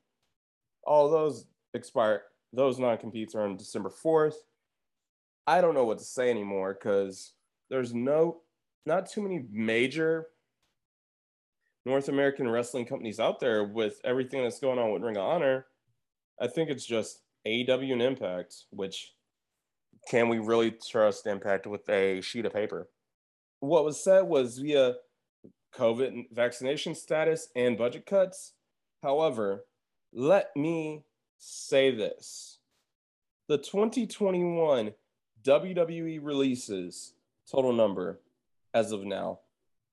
all 0.85 1.09
those 1.09 1.45
expire, 1.73 2.23
those 2.51 2.79
non 2.79 2.97
competes 2.97 3.35
are 3.35 3.41
on 3.41 3.57
December 3.57 3.89
4th. 3.89 4.35
I 5.45 5.61
don't 5.61 5.73
know 5.73 5.85
what 5.85 5.97
to 5.97 6.03
say 6.03 6.29
anymore 6.29 6.73
because 6.73 7.33
there's 7.69 7.93
no, 7.93 8.41
not 8.85 9.09
too 9.09 9.21
many 9.21 9.45
major 9.51 10.27
North 11.85 12.07
American 12.07 12.47
wrestling 12.47 12.85
companies 12.85 13.19
out 13.19 13.39
there 13.39 13.63
with 13.63 13.99
everything 14.05 14.43
that's 14.43 14.59
going 14.59 14.79
on 14.79 14.91
with 14.91 15.01
Ring 15.01 15.17
of 15.17 15.23
Honor. 15.23 15.65
I 16.39 16.47
think 16.47 16.69
it's 16.69 16.85
just 16.85 17.21
AEW 17.45 17.91
and 17.91 18.01
Impact, 18.01 18.55
which 18.69 19.13
can 20.09 20.29
we 20.29 20.39
really 20.39 20.71
trust 20.71 21.27
Impact 21.27 21.67
with 21.67 21.87
a 21.89 22.21
sheet 22.21 22.45
of 22.45 22.53
paper? 22.53 22.89
What 23.59 23.85
was 23.85 24.01
said 24.01 24.21
was 24.21 24.59
via 24.59 24.95
COVID 25.75 26.31
vaccination 26.31 26.95
status 26.95 27.49
and 27.55 27.77
budget 27.77 28.05
cuts. 28.05 28.53
However, 29.01 29.65
let 30.13 30.55
me 30.55 31.03
say 31.37 31.93
this 31.93 32.59
the 33.47 33.57
2021 33.57 34.93
WWE 35.43 36.19
releases 36.21 37.13
total 37.51 37.73
number 37.73 38.21
as 38.73 38.91
of 38.91 39.03
now 39.03 39.39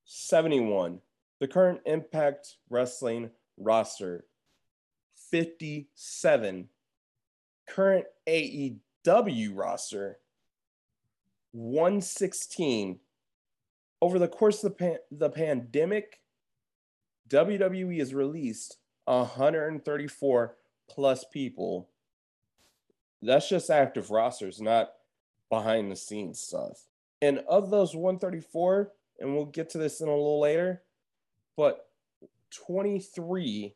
71. 0.04 1.00
The 1.40 1.48
current 1.48 1.80
Impact 1.86 2.56
Wrestling 2.68 3.30
roster 3.56 4.24
57 5.30 6.68
current 7.68 8.06
AEW 8.28 9.50
roster 9.54 10.18
116 11.52 12.98
over 14.02 14.18
the 14.18 14.28
course 14.28 14.62
of 14.62 14.72
the, 14.72 14.76
pan- 14.76 14.98
the 15.10 15.30
pandemic 15.30 16.20
WWE 17.28 17.98
has 17.98 18.14
released 18.14 18.78
134 19.04 20.56
plus 20.88 21.24
people 21.32 21.88
that's 23.22 23.48
just 23.48 23.70
active 23.70 24.10
rosters 24.10 24.60
not 24.60 24.92
behind 25.48 25.90
the 25.90 25.96
scenes 25.96 26.40
stuff 26.40 26.86
and 27.22 27.38
of 27.48 27.70
those 27.70 27.94
134 27.94 28.92
and 29.20 29.34
we'll 29.34 29.46
get 29.46 29.70
to 29.70 29.78
this 29.78 30.00
in 30.00 30.08
a 30.08 30.10
little 30.10 30.40
later 30.40 30.82
but 31.56 31.88
23 32.50 33.74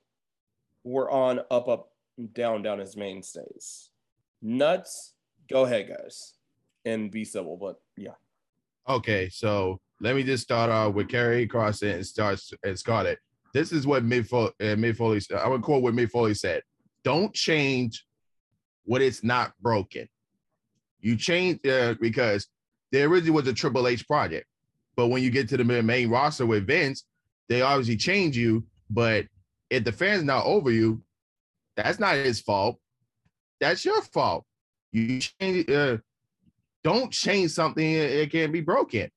were 0.85 1.11
on 1.11 1.41
up 1.51 1.69
up 1.69 1.91
down 2.33 2.63
down 2.63 2.81
as 2.81 2.97
mainstays. 2.97 3.91
Nuts. 4.43 5.15
Go 5.49 5.65
ahead, 5.65 5.89
guys, 5.89 6.35
and 6.85 7.11
be 7.11 7.25
civil. 7.25 7.57
But 7.57 7.81
yeah. 7.97 8.15
Okay, 8.89 9.29
so 9.29 9.81
let 10.01 10.17
me 10.17 10.23
just 10.23 10.43
start 10.43 10.71
off 10.71 10.95
with 10.95 11.09
Karrion 11.09 11.49
Kross 11.49 11.83
and 11.83 12.05
starts 12.05 12.53
and 12.63 12.79
Scarlett. 12.79 13.19
This 13.53 13.73
is 13.73 13.87
what 13.87 14.05
Mick 14.05 14.27
Foley, 14.27 14.53
uh, 14.61 14.75
Mick 14.75 14.97
Foley 14.97 15.21
I 15.33 15.59
quote 15.59 15.83
what 15.83 15.95
Mick 15.95 16.11
Foley 16.11 16.35
said. 16.35 16.63
Don't 17.05 17.33
change 17.33 18.05
what 18.85 19.03
it's 19.03 19.23
not 19.23 19.53
broken. 19.61 20.09
You 21.01 21.17
change 21.17 21.65
uh, 21.67 21.95
because 22.01 22.49
there 22.91 23.07
originally 23.07 23.31
was 23.31 23.47
a 23.47 23.53
Triple 23.53 23.87
H 23.87 24.07
project, 24.07 24.47
but 24.97 25.09
when 25.09 25.23
you 25.23 25.31
get 25.31 25.49
to 25.51 25.57
the 25.57 25.65
main 25.65 26.09
roster 26.09 26.47
with 26.47 26.67
Vince, 26.67 27.05
they 27.49 27.61
obviously 27.63 27.97
change 27.97 28.37
you. 28.37 28.65
But 28.91 29.27
if 29.71 29.85
the 29.85 29.93
fans 29.93 30.25
not 30.25 30.47
over 30.47 30.71
you, 30.71 31.03
that's 31.77 31.99
not 31.99 32.17
his 32.17 32.41
fault. 32.41 32.79
That's 33.61 33.85
your 33.85 34.03
fault. 34.03 34.45
You 34.93 35.21
change, 35.21 35.69
uh, 35.69 35.99
don't 36.83 37.13
change 37.13 37.51
something 37.51 37.85
it 37.85 38.31
can't 38.31 38.53
be 38.53 38.61
broken. 38.61 39.11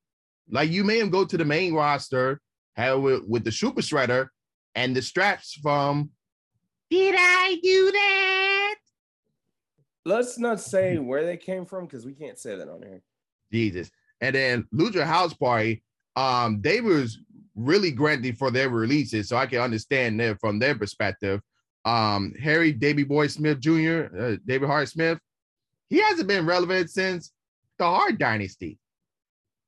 Like 0.50 0.70
you 0.70 0.84
made 0.84 1.00
him 1.00 1.10
go 1.10 1.26
to 1.26 1.38
the 1.38 1.46
main 1.46 1.74
roster, 1.74 2.40
have 2.76 3.02
with, 3.02 3.24
with 3.28 3.44
the 3.44 3.52
super 3.52 3.82
shredder 3.82 4.28
and 4.76 4.96
the 4.96 5.02
straps 5.02 5.54
from. 5.62 6.12
Did 6.90 7.16
I 7.18 7.58
do 7.62 7.92
that? 7.92 8.76
Let's 10.06 10.40
not 10.40 10.62
say 10.62 10.98
where 10.98 11.26
they 11.26 11.36
came 11.36 11.66
from 11.66 11.86
because 11.86 12.06
we 12.06 12.14
can't 12.14 12.40
say 12.40 12.56
that 12.56 12.70
on 12.70 12.82
here. 12.82 13.02
Jesus. 13.52 13.92
And 14.22 14.36
then 14.36 14.68
Lucha 14.74 15.04
House 15.04 15.34
Party, 15.34 15.84
um, 16.16 16.62
they 16.62 16.80
was 16.80 17.20
really 17.56 17.92
granting 17.92 18.36
for 18.36 18.52
their 18.52 18.70
releases, 18.70 19.28
so 19.28 19.36
I 19.36 19.48
can 19.48 19.60
understand 19.60 20.20
them 20.20 20.38
from 20.40 20.60
their 20.60 20.76
perspective. 20.76 21.42
Um, 21.84 22.34
Harry 22.42 22.72
Davey 22.72 23.04
Boy 23.04 23.28
Smith 23.28 23.60
Jr., 23.60 24.08
uh, 24.18 24.36
David 24.46 24.68
Hart 24.68 24.90
Smith, 24.90 25.20
he 25.90 26.00
hasn't 26.00 26.28
been 26.28 26.46
relevant 26.46 26.90
since 26.90 27.32
the 27.78 27.86
Hart 27.86 28.18
Dynasty. 28.18 28.78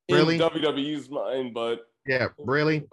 Really? 0.10 0.36
In 0.36 0.42
WWE's 0.42 1.10
mind, 1.10 1.54
but 1.54 1.88
yeah, 2.06 2.28
really. 2.39 2.88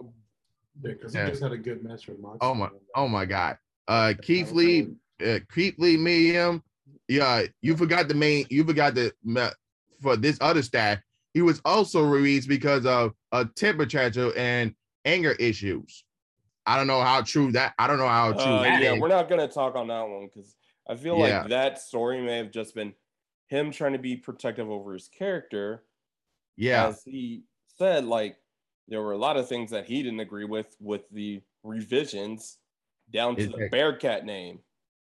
Yeah, 0.83 0.91
because 0.93 1.13
he 1.13 1.19
just 1.19 1.41
had 1.41 1.51
a 1.51 1.57
good 1.57 1.83
match 1.83 2.07
with 2.07 2.19
Moxley. 2.19 2.39
Oh 2.41 2.53
my, 2.53 2.69
oh 2.95 3.07
my 3.07 3.25
God. 3.25 3.57
Uh, 3.87 4.13
Keith 4.21 4.51
Lee, 4.51 4.89
uh, 5.25 5.39
Keith 5.53 5.75
Lee, 5.79 5.97
Medium. 5.97 6.61
Yeah, 7.07 7.43
you 7.61 7.75
forgot 7.75 8.07
the 8.07 8.13
main. 8.13 8.45
You 8.49 8.63
forgot 8.63 8.93
the 8.93 9.11
for 10.01 10.15
this 10.15 10.37
other 10.41 10.61
staff. 10.61 10.99
He 11.33 11.41
was 11.41 11.61
also 11.65 12.03
released 12.03 12.47
because 12.47 12.85
of 12.85 13.13
a 13.31 13.45
temperature 13.45 14.31
and 14.37 14.73
anger 15.05 15.31
issues. 15.33 16.03
I 16.65 16.75
don't 16.75 16.87
know 16.87 17.01
how 17.01 17.21
true 17.21 17.51
that. 17.53 17.73
I 17.79 17.87
don't 17.87 17.97
know 17.97 18.07
how 18.07 18.33
true. 18.33 18.41
Uh, 18.41 18.63
yeah, 18.63 18.93
is. 18.93 18.99
we're 18.99 19.07
not 19.07 19.29
gonna 19.29 19.47
talk 19.47 19.75
on 19.75 19.87
that 19.87 20.07
one 20.07 20.27
because 20.27 20.55
I 20.87 20.95
feel 20.95 21.17
yeah. 21.19 21.41
like 21.41 21.49
that 21.49 21.79
story 21.79 22.21
may 22.21 22.37
have 22.37 22.51
just 22.51 22.75
been 22.75 22.93
him 23.47 23.71
trying 23.71 23.93
to 23.93 23.99
be 23.99 24.17
protective 24.17 24.69
over 24.69 24.93
his 24.93 25.07
character. 25.07 25.83
Yeah, 26.57 26.87
as 26.87 27.03
he 27.05 27.43
said, 27.77 28.05
like 28.05 28.37
there 28.87 29.01
were 29.01 29.13
a 29.13 29.17
lot 29.17 29.37
of 29.37 29.47
things 29.47 29.71
that 29.71 29.85
he 29.85 30.03
didn't 30.03 30.19
agree 30.19 30.45
with 30.45 30.75
with 30.79 31.09
the 31.11 31.41
revisions 31.63 32.57
down 33.11 33.35
to 33.35 33.43
exactly. 33.43 33.63
the 33.63 33.69
Bearcat 33.69 34.25
name. 34.25 34.59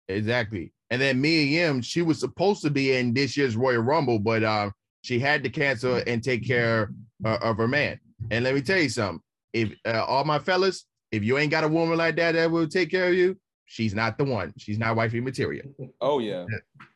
Exactly. 0.08 0.72
And 0.90 1.00
then 1.00 1.20
Mia 1.20 1.42
Yim, 1.42 1.82
she 1.82 2.02
was 2.02 2.18
supposed 2.18 2.62
to 2.62 2.70
be 2.70 2.96
in 2.96 3.12
this 3.12 3.36
year's 3.36 3.56
Royal 3.56 3.82
Rumble, 3.82 4.18
but 4.18 4.42
uh, 4.42 4.70
she 5.02 5.18
had 5.18 5.42
to 5.44 5.50
cancel 5.50 6.02
and 6.06 6.24
take 6.24 6.46
care 6.46 6.90
uh, 7.24 7.38
of 7.42 7.58
her 7.58 7.68
man. 7.68 8.00
And 8.30 8.44
let 8.44 8.54
me 8.54 8.62
tell 8.62 8.78
you 8.78 8.88
something: 8.88 9.20
if 9.52 9.72
uh, 9.86 10.04
all 10.04 10.24
my 10.24 10.38
fellas, 10.38 10.86
if 11.12 11.22
you 11.22 11.38
ain't 11.38 11.50
got 11.50 11.64
a 11.64 11.68
woman 11.68 11.98
like 11.98 12.16
that 12.16 12.32
that 12.32 12.50
will 12.50 12.66
take 12.66 12.90
care 12.90 13.08
of 13.08 13.14
you, 13.14 13.38
she's 13.66 13.94
not 13.94 14.18
the 14.18 14.24
one. 14.24 14.52
She's 14.56 14.78
not 14.78 14.96
wifey 14.96 15.20
material. 15.20 15.66
Oh 16.00 16.18
yeah, 16.18 16.46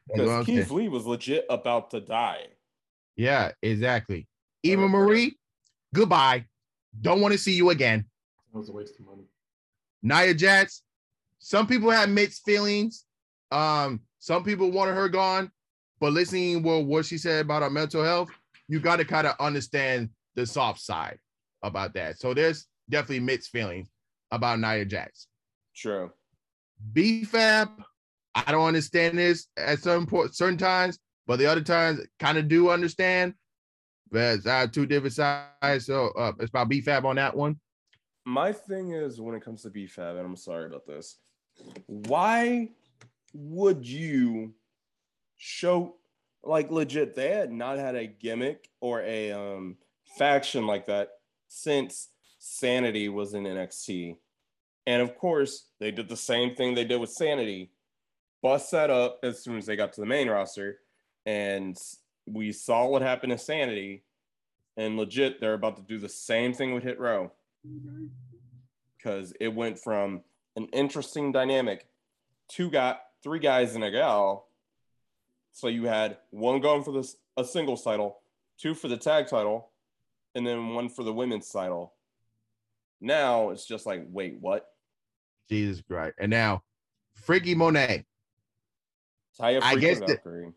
because 0.08 0.46
Keith. 0.46 0.70
Lee 0.70 0.88
was 0.88 1.06
legit 1.06 1.44
about 1.50 1.90
to 1.90 2.00
die. 2.00 2.46
Yeah, 3.16 3.52
exactly. 3.62 4.26
Eva 4.62 4.88
Marie, 4.88 5.38
goodbye. 5.94 6.44
Don't 7.00 7.20
want 7.20 7.32
to 7.32 7.38
see 7.38 7.52
you 7.52 7.70
again. 7.70 8.04
That 8.52 8.58
was 8.58 8.68
a 8.68 8.72
waste 8.72 8.98
of 8.98 9.06
money. 9.06 9.24
Nia 10.02 10.34
Jax, 10.34 10.82
some 11.38 11.66
people 11.66 11.90
have 11.90 12.08
mixed 12.08 12.44
feelings. 12.44 13.04
Um, 13.50 14.00
some 14.18 14.44
people 14.44 14.70
wanted 14.70 14.94
her 14.94 15.08
gone, 15.08 15.50
but 16.00 16.12
listening 16.12 16.62
well 16.62 16.84
what 16.84 17.06
she 17.06 17.18
said 17.18 17.44
about 17.44 17.62
her 17.62 17.70
mental 17.70 18.04
health, 18.04 18.30
you 18.68 18.80
got 18.80 18.96
to 18.96 19.04
kind 19.04 19.26
of 19.26 19.34
understand 19.40 20.10
the 20.34 20.46
soft 20.46 20.80
side 20.80 21.18
about 21.62 21.94
that. 21.94 22.18
So 22.18 22.34
there's 22.34 22.66
definitely 22.88 23.20
mixed 23.20 23.50
feelings 23.50 23.88
about 24.30 24.60
Nia 24.60 24.84
Jax. 24.84 25.26
True. 25.74 26.10
BFAB, 26.92 27.70
I 28.34 28.52
don't 28.52 28.66
understand 28.66 29.18
this 29.18 29.46
at 29.56 29.80
certain 29.80 30.06
po- 30.06 30.28
certain 30.28 30.58
times, 30.58 30.98
but 31.26 31.38
the 31.38 31.46
other 31.46 31.60
times 31.60 32.00
kind 32.18 32.38
of 32.38 32.48
do 32.48 32.70
understand. 32.70 33.34
It's 34.12 34.46
uh, 34.46 34.66
two 34.70 34.86
different 34.86 35.14
sides. 35.14 35.86
So 35.86 36.08
uh, 36.18 36.32
it's 36.38 36.50
about 36.50 36.70
BFAB 36.70 37.04
on 37.04 37.16
that 37.16 37.36
one. 37.36 37.58
My 38.24 38.52
thing 38.52 38.92
is 38.92 39.20
when 39.20 39.34
it 39.34 39.44
comes 39.44 39.62
to 39.62 39.70
BFAB, 39.70 40.16
and 40.18 40.26
I'm 40.26 40.36
sorry 40.36 40.66
about 40.66 40.86
this. 40.86 41.18
Why 41.86 42.70
would 43.34 43.86
you 43.86 44.54
show 45.36 45.96
like 46.44 46.70
legit? 46.70 47.14
They 47.14 47.30
had 47.30 47.50
not 47.50 47.78
had 47.78 47.96
a 47.96 48.06
gimmick 48.06 48.68
or 48.80 49.02
a 49.02 49.32
um 49.32 49.76
faction 50.16 50.66
like 50.66 50.86
that 50.86 51.08
since 51.48 52.08
Sanity 52.38 53.08
was 53.08 53.34
in 53.34 53.44
NXT, 53.44 54.16
and 54.86 55.02
of 55.02 55.16
course 55.16 55.68
they 55.80 55.90
did 55.90 56.08
the 56.08 56.16
same 56.16 56.54
thing 56.54 56.74
they 56.74 56.84
did 56.84 57.00
with 57.00 57.10
Sanity, 57.10 57.72
bust 58.42 58.70
that 58.70 58.90
up 58.90 59.18
as 59.22 59.42
soon 59.42 59.58
as 59.58 59.66
they 59.66 59.76
got 59.76 59.92
to 59.94 60.00
the 60.00 60.06
main 60.06 60.28
roster, 60.28 60.78
and 61.26 61.76
we 62.26 62.52
saw 62.52 62.86
what 62.86 63.02
happened 63.02 63.32
to 63.32 63.38
Sanity, 63.38 64.04
and 64.76 64.96
legit 64.96 65.40
they're 65.40 65.54
about 65.54 65.76
to 65.76 65.82
do 65.82 65.98
the 65.98 66.08
same 66.08 66.54
thing 66.54 66.72
with 66.74 66.82
Hit 66.82 66.98
Row 66.98 67.32
because 68.96 69.32
it 69.40 69.48
went 69.48 69.78
from 69.78 70.22
an 70.56 70.66
interesting 70.72 71.32
dynamic, 71.32 71.86
two 72.48 72.70
got 72.70 73.02
three 73.22 73.38
guys 73.38 73.74
and 73.74 73.84
a 73.84 73.90
gal. 73.90 74.48
So 75.52 75.68
you 75.68 75.84
had 75.84 76.18
one 76.30 76.60
going 76.60 76.82
for 76.82 76.92
this 76.92 77.16
a 77.36 77.44
singles 77.44 77.82
title, 77.82 78.20
two 78.58 78.74
for 78.74 78.88
the 78.88 78.96
tag 78.96 79.28
title, 79.28 79.70
and 80.34 80.46
then 80.46 80.74
one 80.74 80.88
for 80.88 81.02
the 81.02 81.12
women's 81.12 81.48
title. 81.50 81.94
Now 83.00 83.50
it's 83.50 83.66
just 83.66 83.84
like, 83.84 84.06
wait, 84.08 84.36
what? 84.40 84.68
Jesus 85.48 85.82
Christ. 85.82 86.14
And 86.20 86.30
now, 86.30 86.62
Freaky 87.14 87.54
Monet. 87.54 88.06
Taya 89.38 89.60
I 89.62 89.76
guess 89.76 89.98
the-. 90.00 90.52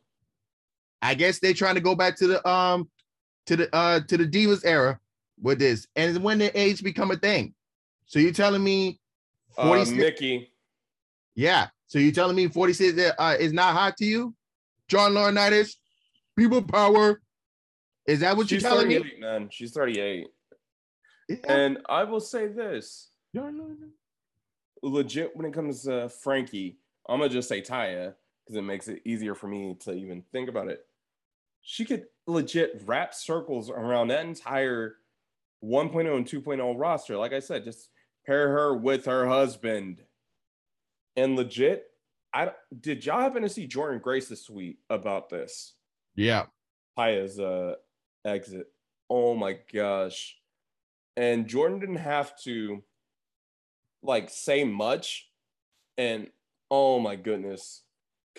I 1.01 1.13
guess 1.15 1.39
they're 1.39 1.53
trying 1.53 1.75
to 1.75 1.81
go 1.81 1.95
back 1.95 2.15
to 2.17 2.27
the 2.27 2.47
um 2.47 2.89
to 3.47 3.55
the 3.55 3.75
uh 3.75 3.99
to 4.07 4.17
the 4.17 4.25
Divas 4.25 4.65
era 4.65 4.99
with 5.41 5.59
this, 5.59 5.87
and 5.95 6.23
when 6.23 6.37
the 6.39 6.57
age 6.59 6.83
become 6.83 7.11
a 7.11 7.15
thing. 7.17 7.53
So 8.05 8.19
you're 8.19 8.31
telling 8.31 8.63
me 8.63 8.99
Uh, 9.57 9.67
46? 9.67 9.97
Mickey. 9.97 10.51
yeah. 11.35 11.67
So 11.87 11.99
you're 11.99 12.11
telling 12.13 12.35
me 12.35 12.47
46 12.47 12.99
uh, 13.17 13.35
is 13.39 13.53
not 13.53 13.73
hot 13.73 13.95
to 13.97 14.05
you? 14.05 14.33
John 14.87 15.13
Laurinaitis, 15.13 15.75
people 16.37 16.61
power. 16.61 17.21
Is 18.07 18.19
that 18.21 18.35
what 18.37 18.47
She's 18.49 18.61
you're 18.61 18.71
telling 18.71 18.87
me? 18.87 19.13
man. 19.19 19.49
She's 19.51 19.71
38. 19.71 20.27
Yeah. 21.29 21.35
And 21.47 21.79
I 21.89 22.03
will 22.03 22.19
say 22.19 22.47
this 22.47 23.09
John 23.33 23.59
legit 24.83 25.35
when 25.35 25.45
it 25.45 25.53
comes 25.53 25.83
to 25.83 26.09
Franky, 26.09 26.77
I'm 27.09 27.19
gonna 27.19 27.29
just 27.29 27.49
say 27.49 27.61
Taya 27.61 28.13
because 28.45 28.57
it 28.57 28.63
makes 28.63 28.87
it 28.87 29.01
easier 29.05 29.35
for 29.35 29.47
me 29.47 29.75
to 29.81 29.93
even 29.93 30.23
think 30.31 30.49
about 30.49 30.67
it. 30.67 30.85
She 31.61 31.83
could 31.83 32.05
legit 32.27 32.83
wrap 32.85 33.13
circles 33.13 33.69
around 33.69 34.09
that 34.09 34.25
entire 34.25 34.97
1.0 35.63 36.15
and 36.15 36.27
2.0 36.27 36.79
roster. 36.79 37.17
Like 37.17 37.33
I 37.33 37.39
said, 37.39 37.63
just 37.63 37.89
pair 38.25 38.49
her 38.49 38.75
with 38.75 39.05
her 39.05 39.27
husband. 39.27 40.01
And 41.15 41.35
legit, 41.35 41.87
I 42.33 42.51
did 42.77 43.05
y'all 43.05 43.21
happen 43.21 43.41
to 43.43 43.49
see 43.49 43.67
Jordynne 43.67 44.01
Grace's 44.01 44.43
tweet 44.43 44.79
about 44.89 45.29
this? 45.29 45.73
Yeah. 46.15 46.45
Taya's 46.97 47.39
uh 47.39 47.75
exit. 48.25 48.67
Oh 49.09 49.35
my 49.35 49.57
gosh. 49.73 50.37
And 51.15 51.47
Jordynne 51.47 51.79
didn't 51.79 51.95
have 51.95 52.37
to 52.41 52.83
like 54.03 54.29
say 54.29 54.65
much. 54.65 55.29
And 55.97 56.27
oh 56.69 56.99
my 56.99 57.15
goodness. 57.15 57.84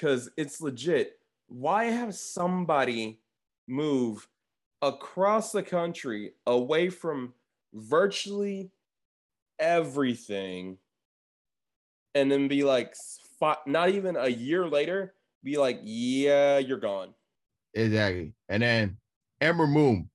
Cause 0.01 0.31
it's 0.37 0.61
legit. 0.61 1.19
Why 1.49 1.85
have 1.85 2.15
somebody 2.15 3.21
move 3.67 4.29
across 4.83 5.53
the 5.53 5.63
country 5.63 6.33
away 6.47 6.91
from 6.91 7.33
virtually 7.73 8.71
everything 9.59 10.77
and 12.15 12.31
then 12.31 12.47
be 12.47 12.63
like 12.63 12.95
not 13.67 13.89
even 13.89 14.17
a 14.17 14.29
year 14.29 14.69
later 14.69 15.15
be 15.43 15.57
like 15.57 15.81
yeah 15.83 16.59
you're 16.59 16.79
gone 16.79 17.15
Exactly. 17.77 18.33
And 18.49 18.63
then 18.63 18.97
Ember 19.41 19.67
Moon, 19.67 20.09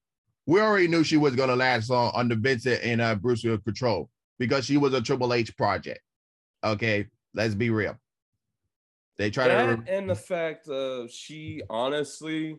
we 0.48 0.60
already 0.60 0.88
knew 0.88 1.04
she 1.04 1.18
was 1.18 1.36
gonna 1.36 1.56
last 1.56 1.90
long 1.90 2.12
under 2.16 2.36
Vincent 2.36 2.82
and 2.84 3.00
uh, 3.00 3.16
Bruce 3.16 3.42
Control 3.42 4.10
because 4.40 4.66
she 4.66 4.78
was 4.78 4.94
a 4.94 5.02
Triple 5.02 5.34
H 5.34 5.56
project. 5.56 6.00
Okay, 6.64 7.08
let's 7.36 7.54
be 7.54 7.70
real. 7.70 7.98
They 9.22 9.30
try 9.30 9.48
that 9.48 9.86
to 9.86 9.94
and 9.94 10.10
the 10.10 10.16
fact 10.16 10.68
uh 10.68 11.08
she 11.08 11.62
honestly 11.70 12.58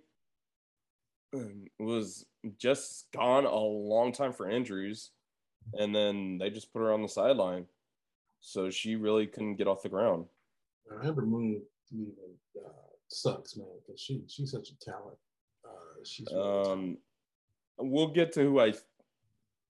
um, 1.34 1.64
was 1.80 2.24
just 2.56 3.10
gone 3.12 3.46
a 3.46 3.56
long 3.56 4.12
time 4.12 4.32
for 4.32 4.48
injuries 4.48 5.10
and 5.74 5.92
then 5.92 6.38
they 6.38 6.50
just 6.50 6.72
put 6.72 6.78
her 6.78 6.92
on 6.92 7.02
the 7.02 7.08
sideline 7.08 7.66
so 8.40 8.70
she 8.70 8.94
really 8.94 9.26
couldn't 9.26 9.56
get 9.56 9.66
off 9.66 9.82
the 9.82 9.88
ground 9.88 10.26
Ember 11.02 11.22
Moon 11.22 11.60
leaving 11.90 12.14
uh, 12.56 12.68
sucks, 13.08 13.56
man, 13.56 13.66
because 13.84 14.00
she 14.00 14.22
she's 14.28 14.52
such 14.52 14.68
a 14.70 14.78
talent. 14.78 15.16
Uh, 15.64 16.04
she's 16.04 16.28
really 16.30 16.42
talented. 16.42 16.72
um 16.72 16.98
we'll 17.78 18.08
get 18.08 18.30
to 18.32 18.40
who 18.42 18.60
i 18.60 18.72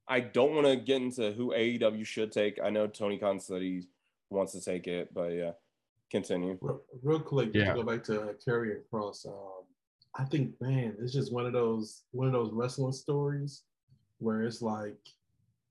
i 0.08 0.20
don't 0.20 0.54
want 0.54 0.66
to 0.66 0.76
get 0.76 1.00
into 1.00 1.32
who 1.32 1.52
aew 1.52 2.04
should 2.04 2.32
take 2.32 2.58
i 2.62 2.68
know 2.68 2.86
tony 2.86 3.16
khan 3.16 3.40
said 3.40 3.62
he 3.62 3.82
wants 4.28 4.52
to 4.52 4.60
take 4.60 4.86
it 4.86 5.14
but 5.14 5.32
yeah 5.32 5.52
continue 6.12 6.56
real, 6.60 6.80
real 7.02 7.20
quick, 7.20 7.50
Yeah. 7.54 7.72
to 7.72 7.82
go 7.82 7.82
back 7.82 8.04
to 8.04 8.20
uh, 8.20 8.32
Karrion 8.34 8.82
Kross. 8.92 9.26
Um, 9.26 9.64
I 10.14 10.24
think, 10.24 10.60
man, 10.60 10.94
it's 11.00 11.12
just 11.12 11.32
one 11.32 11.46
of 11.46 11.52
those 11.54 12.02
one 12.12 12.26
of 12.28 12.32
those 12.34 12.52
wrestling 12.52 12.92
stories 12.92 13.64
where 14.18 14.42
it's 14.42 14.62
like 14.62 14.98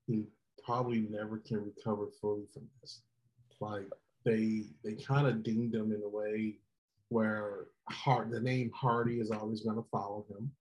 he 0.08 0.24
probably 0.66 1.02
never 1.10 1.38
can 1.38 1.64
recover 1.64 2.08
fully 2.20 2.46
from 2.54 2.64
this. 2.82 3.04
Like 3.62 3.88
they 4.26 4.64
they 4.84 4.96
kind 4.96 5.28
of 5.28 5.44
dinged 5.44 5.76
him 5.76 5.92
in 5.94 6.02
a 6.04 6.10
way 6.10 6.58
where 7.10 7.68
Hard 7.90 8.32
the 8.32 8.40
name 8.40 8.72
Hardy 8.74 9.20
is 9.20 9.32
always 9.32 9.62
going 9.62 9.76
to 9.78 9.86
follow 9.92 10.26
him. 10.30 10.52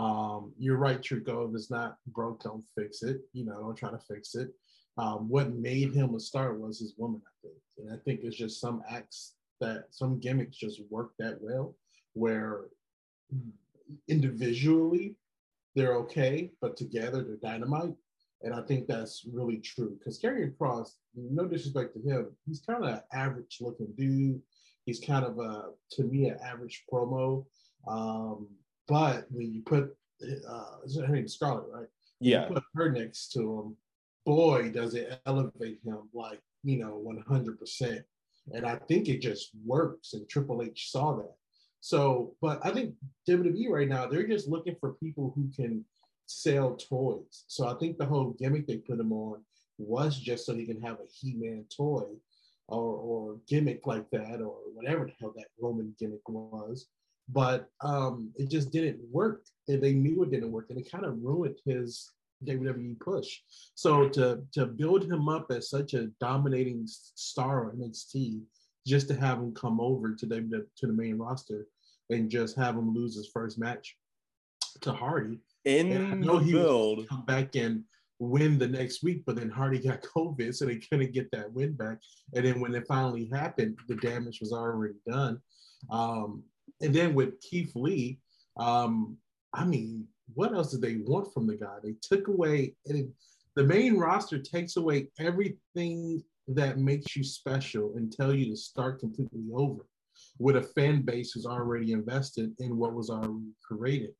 Um, 0.00 0.52
you're 0.56 0.76
right, 0.76 1.00
Trico. 1.02 1.48
If 1.48 1.54
it's 1.56 1.70
not 1.70 1.96
broke, 2.08 2.42
don't 2.44 2.64
fix 2.78 3.02
it. 3.02 3.22
You 3.32 3.44
know, 3.46 3.54
don't 3.60 3.74
try 3.76 3.90
to 3.90 3.98
fix 3.98 4.34
it. 4.36 4.50
Um, 4.98 5.28
what 5.28 5.54
made 5.54 5.94
him 5.94 6.14
a 6.14 6.20
star 6.20 6.54
was 6.54 6.80
his 6.80 6.94
woman, 6.96 7.22
I 7.26 7.32
think. 7.42 7.54
And 7.78 7.92
I 7.92 7.96
think 8.04 8.20
it's 8.22 8.36
just 8.36 8.60
some 8.60 8.82
acts 8.90 9.34
that 9.60 9.86
some 9.90 10.18
gimmicks 10.18 10.56
just 10.56 10.80
work 10.90 11.12
that 11.18 11.38
well, 11.40 11.74
where 12.14 12.66
individually 14.08 15.16
they're 15.74 15.94
okay, 15.94 16.50
but 16.60 16.76
together 16.76 17.22
they're 17.22 17.36
dynamite. 17.36 17.94
And 18.42 18.54
I 18.54 18.62
think 18.62 18.86
that's 18.86 19.24
really 19.30 19.58
true 19.58 19.96
because 19.98 20.20
Karrion 20.20 20.54
Kross, 20.56 20.92
no 21.14 21.46
disrespect 21.46 21.94
to 21.94 22.00
him, 22.00 22.28
he's 22.46 22.60
kind 22.60 22.82
of 22.82 22.90
an 22.90 23.00
average 23.12 23.58
looking 23.60 23.92
dude. 23.96 24.40
He's 24.86 25.00
kind 25.00 25.24
of 25.24 25.38
a, 25.38 25.70
to 25.92 26.04
me, 26.04 26.28
an 26.28 26.38
average 26.42 26.84
promo. 26.90 27.44
Um, 27.86 28.48
but 28.88 29.26
when 29.30 29.52
you 29.52 29.62
put, 29.62 29.94
uh, 30.48 31.02
her 31.06 31.08
name 31.08 31.28
Scarlett, 31.28 31.66
right? 31.70 31.86
Yeah 32.18 32.48
You 32.48 32.54
put 32.54 32.64
her 32.74 32.90
next 32.90 33.32
to 33.32 33.40
him, 33.40 33.76
boy, 34.30 34.70
does 34.70 34.94
it 34.94 35.20
elevate 35.26 35.80
him 35.84 36.08
like, 36.14 36.40
you 36.62 36.78
know, 36.78 37.02
100%. 37.04 38.04
And 38.52 38.64
I 38.64 38.76
think 38.76 39.08
it 39.08 39.20
just 39.20 39.50
works. 39.66 40.12
And 40.12 40.28
Triple 40.28 40.62
H 40.62 40.92
saw 40.92 41.16
that. 41.16 41.34
So, 41.80 42.36
but 42.40 42.60
I 42.64 42.70
think 42.70 42.94
WWE 43.28 43.70
right 43.70 43.88
now, 43.88 44.06
they're 44.06 44.28
just 44.28 44.48
looking 44.48 44.76
for 44.78 44.92
people 45.02 45.32
who 45.34 45.50
can 45.56 45.84
sell 46.26 46.76
toys. 46.76 47.44
So 47.48 47.66
I 47.66 47.74
think 47.80 47.98
the 47.98 48.06
whole 48.06 48.36
gimmick 48.38 48.68
they 48.68 48.76
put 48.76 49.00
him 49.00 49.12
on 49.12 49.40
was 49.78 50.16
just 50.16 50.46
so 50.46 50.54
he 50.54 50.64
can 50.64 50.80
have 50.80 51.00
a 51.00 51.08
He 51.12 51.34
Man 51.34 51.64
toy 51.76 52.04
or, 52.68 52.94
or 53.08 53.36
gimmick 53.48 53.84
like 53.84 54.08
that 54.10 54.40
or 54.40 54.58
whatever 54.74 55.06
the 55.06 55.12
hell 55.18 55.32
that 55.34 55.46
Roman 55.60 55.92
gimmick 55.98 56.28
was. 56.28 56.86
But 57.28 57.68
um, 57.80 58.30
it 58.36 58.48
just 58.48 58.70
didn't 58.70 59.00
work. 59.10 59.42
And 59.66 59.82
they 59.82 59.92
knew 59.92 60.22
it 60.22 60.30
didn't 60.30 60.52
work. 60.52 60.66
And 60.70 60.78
it 60.78 60.88
kind 60.88 61.04
of 61.04 61.18
ruined 61.20 61.56
his 61.64 62.12
WWE 62.44 62.98
push. 63.00 63.40
So 63.74 64.08
to 64.10 64.42
to 64.52 64.66
build 64.66 65.04
him 65.04 65.28
up 65.28 65.50
as 65.50 65.70
such 65.70 65.94
a 65.94 66.08
dominating 66.20 66.84
star 66.86 67.70
on 67.70 67.78
NXT, 67.78 68.42
just 68.86 69.08
to 69.08 69.14
have 69.14 69.38
him 69.38 69.54
come 69.54 69.80
over 69.80 70.14
to 70.14 70.26
the 70.26 70.66
to 70.76 70.86
the 70.86 70.92
main 70.92 71.18
roster 71.18 71.66
and 72.10 72.30
just 72.30 72.56
have 72.56 72.76
him 72.76 72.94
lose 72.94 73.16
his 73.16 73.30
first 73.32 73.58
match 73.58 73.96
to 74.82 74.92
Hardy. 74.92 75.38
In 75.64 76.20
the 76.20 76.38
he 76.38 76.52
build, 76.52 77.08
come 77.08 77.24
back 77.24 77.54
and 77.54 77.84
win 78.18 78.58
the 78.58 78.68
next 78.68 79.02
week, 79.02 79.22
but 79.26 79.36
then 79.36 79.50
Hardy 79.50 79.78
got 79.86 80.02
COVID, 80.02 80.54
so 80.54 80.66
they 80.66 80.76
couldn't 80.76 81.12
get 81.12 81.30
that 81.32 81.52
win 81.52 81.72
back. 81.72 81.98
And 82.34 82.44
then 82.44 82.60
when 82.60 82.74
it 82.74 82.86
finally 82.86 83.28
happened, 83.32 83.78
the 83.88 83.96
damage 83.96 84.40
was 84.40 84.52
already 84.52 84.94
done. 85.08 85.40
Um, 85.90 86.44
and 86.80 86.94
then 86.94 87.14
with 87.14 87.40
Keith 87.40 87.72
Lee, 87.74 88.20
um, 88.56 89.16
I 89.52 89.64
mean, 89.64 90.06
what 90.34 90.54
else 90.54 90.70
did 90.70 90.82
they 90.82 90.96
want 90.96 91.32
from 91.32 91.46
the 91.46 91.56
guy? 91.56 91.76
They 91.82 91.94
took 92.02 92.28
away 92.28 92.74
it, 92.84 93.08
the 93.56 93.64
main 93.64 93.96
roster 93.96 94.38
takes 94.38 94.76
away 94.76 95.08
everything 95.18 96.22
that 96.48 96.78
makes 96.78 97.16
you 97.16 97.22
special 97.22 97.92
and 97.96 98.12
tell 98.12 98.34
you 98.34 98.46
to 98.50 98.56
start 98.56 99.00
completely 99.00 99.42
over 99.54 99.86
with 100.38 100.56
a 100.56 100.62
fan 100.62 101.02
base 101.02 101.32
who's 101.32 101.46
already 101.46 101.92
invested 101.92 102.52
in 102.58 102.76
what 102.76 102.94
was 102.94 103.10
already 103.10 103.52
created. 103.62 104.10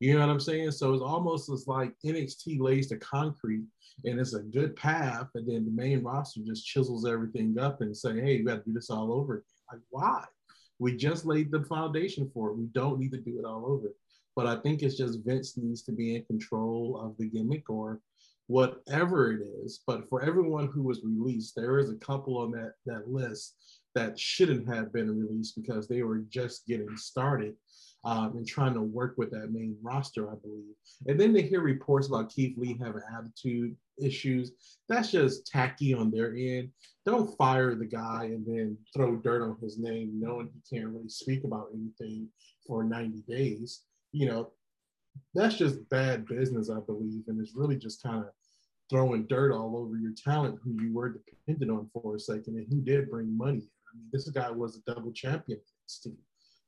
You 0.00 0.14
know 0.14 0.20
what 0.20 0.30
I'm 0.30 0.40
saying? 0.40 0.72
So 0.72 0.92
it's 0.92 1.02
almost 1.02 1.50
as 1.50 1.66
like 1.66 1.94
NXT 2.04 2.60
lays 2.60 2.88
the 2.88 2.96
concrete 2.96 3.64
and 4.04 4.18
it's 4.18 4.34
a 4.34 4.42
good 4.42 4.74
path, 4.76 5.28
and 5.34 5.48
then 5.48 5.64
the 5.64 5.70
main 5.70 6.02
roster 6.02 6.40
just 6.44 6.66
chisels 6.66 7.06
everything 7.06 7.58
up 7.58 7.80
and 7.80 7.96
say, 7.96 8.20
"Hey, 8.20 8.36
you 8.36 8.44
got 8.44 8.56
to 8.56 8.64
do 8.64 8.72
this 8.72 8.90
all 8.90 9.12
over." 9.12 9.44
Like, 9.70 9.80
why? 9.90 10.24
We 10.78 10.96
just 10.96 11.24
laid 11.24 11.50
the 11.50 11.62
foundation 11.62 12.28
for 12.34 12.50
it. 12.50 12.56
We 12.56 12.66
don't 12.66 12.98
need 12.98 13.12
to 13.12 13.18
do 13.20 13.38
it 13.38 13.44
all 13.44 13.64
over. 13.66 13.94
But 14.36 14.46
I 14.46 14.56
think 14.56 14.82
it's 14.82 14.96
just 14.96 15.24
Vince 15.24 15.56
needs 15.56 15.82
to 15.82 15.92
be 15.92 16.16
in 16.16 16.24
control 16.24 17.00
of 17.00 17.16
the 17.16 17.26
gimmick 17.26 17.70
or 17.70 18.00
whatever 18.46 19.32
it 19.32 19.40
is. 19.62 19.82
But 19.86 20.08
for 20.08 20.22
everyone 20.22 20.66
who 20.66 20.82
was 20.82 21.02
released, 21.04 21.54
there 21.56 21.78
is 21.78 21.90
a 21.90 21.96
couple 21.96 22.38
on 22.38 22.50
that 22.52 22.72
that 22.86 23.08
list 23.08 23.54
that 23.94 24.18
shouldn't 24.18 24.68
have 24.68 24.92
been 24.92 25.16
released 25.16 25.54
because 25.54 25.86
they 25.86 26.02
were 26.02 26.18
just 26.28 26.66
getting 26.66 26.96
started 26.96 27.54
um, 28.04 28.36
and 28.36 28.46
trying 28.46 28.74
to 28.74 28.82
work 28.82 29.14
with 29.16 29.30
that 29.30 29.52
main 29.52 29.76
roster, 29.82 30.30
I 30.30 30.34
believe. 30.34 30.74
And 31.06 31.18
then 31.18 31.32
they 31.32 31.42
hear 31.42 31.60
reports 31.60 32.08
about 32.08 32.28
Keith 32.28 32.58
Lee 32.58 32.76
having 32.80 33.02
attitude 33.16 33.76
issues. 34.02 34.52
That's 34.88 35.10
just 35.10 35.46
tacky 35.46 35.94
on 35.94 36.10
their 36.10 36.34
end. 36.36 36.70
Don't 37.06 37.36
fire 37.36 37.74
the 37.74 37.86
guy 37.86 38.24
and 38.24 38.44
then 38.44 38.76
throw 38.94 39.16
dirt 39.16 39.42
on 39.42 39.56
his 39.62 39.78
name, 39.78 40.20
knowing 40.20 40.50
he 40.52 40.76
can't 40.76 40.90
really 40.90 41.08
speak 41.08 41.44
about 41.44 41.68
anything 41.72 42.28
for 42.66 42.82
90 42.82 43.22
days 43.28 43.82
you 44.14 44.26
know, 44.26 44.50
that's 45.34 45.56
just 45.56 45.88
bad 45.88 46.26
business, 46.26 46.70
I 46.70 46.78
believe. 46.80 47.24
And 47.26 47.40
it's 47.40 47.54
really 47.54 47.76
just 47.76 48.02
kind 48.02 48.24
of 48.24 48.30
throwing 48.88 49.26
dirt 49.26 49.52
all 49.52 49.76
over 49.76 49.96
your 49.96 50.12
talent 50.12 50.60
who 50.62 50.80
you 50.80 50.94
were 50.94 51.20
dependent 51.46 51.70
on 51.70 51.90
for 51.92 52.14
a 52.14 52.20
second 52.20 52.56
and 52.56 52.66
who 52.70 52.80
did 52.80 53.10
bring 53.10 53.36
money. 53.36 53.62
I 53.62 53.96
mean, 53.96 54.08
this 54.12 54.28
guy 54.30 54.50
was 54.50 54.76
a 54.76 54.92
double 54.92 55.12
champion 55.12 55.58
team. 56.02 56.16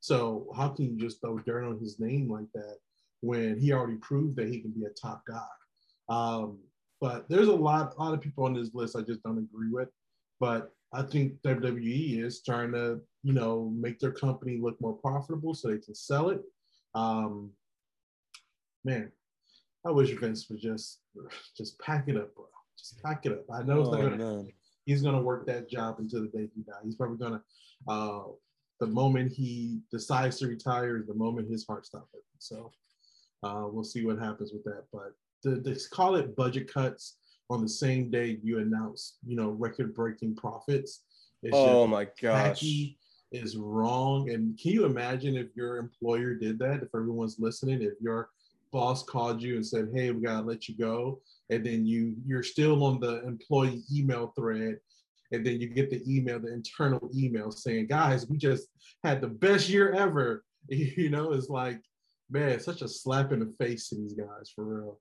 So 0.01 0.49
how 0.57 0.69
can 0.69 0.87
you 0.87 0.99
just 0.99 1.21
throw 1.21 1.39
dirt 1.39 1.65
on 1.65 1.79
his 1.79 2.01
name 2.01 2.31
like 2.31 2.51
that 2.55 2.79
when 3.21 3.59
he 3.59 3.73
already 3.73 3.97
proved 3.97 4.37
that 4.37 4.49
he 4.49 4.61
can 4.61 4.73
be 4.73 4.85
a 4.85 4.91
top 4.91 5.23
guy? 5.27 5.47
Um, 6.09 6.59
but 7.01 7.29
there's 7.29 7.49
a 7.49 7.55
lot, 7.55 7.95
a 7.97 8.03
lot 8.03 8.15
of 8.15 8.21
people 8.21 8.45
on 8.45 8.55
this 8.55 8.75
list 8.75 8.97
I 8.97 9.03
just 9.03 9.23
don't 9.23 9.39
agree 9.39 9.71
with. 9.71 9.89
But 10.41 10.73
I 10.93 11.03
think 11.03 11.41
WWE 11.43 12.25
is 12.25 12.43
trying 12.43 12.73
to, 12.73 13.01
you 13.23 13.33
know, 13.33 13.73
make 13.77 14.01
their 14.01 14.13
company 14.13 14.59
look 14.61 14.81
more 14.81 14.95
profitable 14.95 15.55
so 15.55 15.69
they 15.69 15.79
can 15.79 15.95
sell 15.95 16.31
it 16.31 16.43
um, 16.97 17.51
man, 18.85 19.13
I 19.85 19.91
wish 19.91 20.11
Vince 20.19 20.49
would 20.49 20.61
just 20.61 21.01
just 21.57 21.79
pack 21.79 22.09
it 22.09 22.17
up, 22.17 22.35
bro. 22.35 22.47
Just 22.79 23.03
pack 23.03 23.27
it 23.27 23.33
up. 23.33 23.45
I 23.53 23.63
know 23.63 23.85
oh, 23.85 23.91
gonna, 23.91 24.45
he's 24.87 25.03
gonna 25.03 25.21
work 25.21 25.47
that 25.47 25.71
job 25.71 25.97
until 25.99 26.23
the 26.23 26.29
day 26.29 26.49
he 26.55 26.63
dies. 26.63 26.81
He's 26.85 26.97
probably 26.97 27.19
gonna 27.19 27.43
uh, 27.87 28.23
the 28.81 28.87
moment 28.87 29.33
he 29.33 29.81
decides 29.91 30.39
to 30.39 30.49
retire 30.49 30.97
is 30.97 31.07
the 31.07 31.15
moment 31.15 31.51
his 31.51 31.67
heart 31.67 31.87
stops. 31.87 32.09
So 32.39 32.73
uh, 33.43 33.67
we'll 33.71 33.85
see 33.85 34.05
what 34.05 34.19
happens 34.19 34.53
with 34.53 34.65
that. 34.65 34.85
But 34.93 35.13
the, 35.43 35.57
they 35.57 35.77
call 35.91 36.17
it 36.17 36.37
budget 36.37 36.73
cuts 36.73 37.19
on 37.51 37.63
the 37.63 37.69
same 37.69 38.11
day 38.11 38.39
you 38.43 38.59
announce, 38.59 39.19
you 39.25 39.37
know, 39.37 39.51
record 39.51 39.95
breaking 39.95 40.37
profits. 40.37 41.03
It's 41.43 41.55
oh 41.57 41.87
my 41.87 42.07
gosh. 42.21 42.61
Tacky, 42.61 42.99
is 43.37 43.57
wrong. 43.57 44.31
And 44.31 44.59
can 44.59 44.73
you 44.73 44.85
imagine 44.85 45.37
if 45.37 45.49
your 45.55 45.77
employer 45.77 46.35
did 46.35 46.59
that? 46.61 46.83
If 46.83 46.89
everyone's 46.95 47.39
listening, 47.39 47.83
if 47.83 47.95
your 48.01 48.31
boss 48.73 49.03
called 49.03 49.41
you 49.41 49.57
and 49.57 49.67
said, 49.67 49.91
"Hey, 49.95 50.11
we 50.11 50.23
gotta 50.23 50.47
let 50.47 50.69
you 50.69 50.77
go," 50.77 51.21
and 51.51 51.65
then 51.65 51.87
you 51.87 52.17
you're 52.27 52.43
still 52.43 52.83
on 52.85 53.01
the 53.01 53.25
employee 53.25 53.83
email 53.93 54.33
thread, 54.37 54.79
and 55.33 55.45
then 55.45 55.61
you 55.61 55.69
get 55.69 55.91
the 55.91 56.03
email, 56.07 56.39
the 56.39 56.53
internal 56.53 57.11
email 57.15 57.51
saying, 57.51 57.87
"Guys, 57.87 58.29
we 58.29 58.37
just 58.37 58.69
had 59.05 59.21
the 59.21 59.29
best 59.29 59.69
year 59.69 59.93
ever." 59.93 60.45
You 60.69 61.11
know, 61.11 61.33
it's 61.33 61.49
like, 61.49 61.81
man, 62.29 62.59
such 62.59 62.83
a 62.83 62.89
slap 62.89 63.31
in 63.31 63.39
the 63.39 63.55
face 63.57 63.89
to 63.89 63.95
these 63.95 64.15
guys 64.15 64.51
for 64.53 64.65
real. 64.65 65.01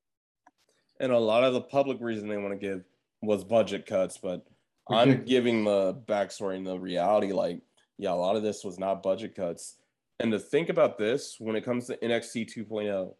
And 0.99 1.11
a 1.11 1.17
lot 1.17 1.43
of 1.43 1.55
the 1.55 1.61
public 1.61 1.99
reason 1.99 2.29
they 2.29 2.37
want 2.37 2.53
to 2.53 2.67
give 2.67 2.83
was 3.23 3.43
budget 3.43 3.87
cuts, 3.87 4.19
but 4.19 4.45
I'm 4.89 5.25
giving 5.25 5.63
the 5.63 5.95
backstory 6.07 6.57
and 6.57 6.67
the 6.67 6.79
reality. 6.79 7.31
Like 7.31 7.61
yeah, 7.97 8.11
a 8.11 8.15
lot 8.15 8.35
of 8.35 8.43
this 8.43 8.63
was 8.63 8.79
not 8.79 9.03
budget 9.03 9.35
cuts. 9.35 9.75
And 10.19 10.31
to 10.31 10.39
think 10.39 10.69
about 10.69 10.97
this 10.97 11.37
when 11.39 11.55
it 11.55 11.65
comes 11.65 11.87
to 11.87 11.97
NXT 11.97 12.53
2.0, 12.55 13.13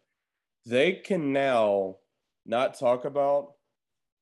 they 0.64 0.92
can 0.92 1.32
now 1.32 1.96
not 2.44 2.78
talk 2.78 3.04
about 3.04 3.52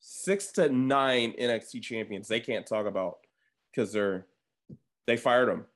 six 0.01 0.49
to 0.53 0.69
nine 0.69 1.33
NXT 1.41 1.83
champions. 1.83 2.29
They 2.29 2.41
can't 2.41 2.67
talk 2.67 2.87
about 2.87 3.19
because 3.71 3.93
they're 3.93 4.27
they 5.07 5.17
fired 5.17 5.49
them 5.49 5.67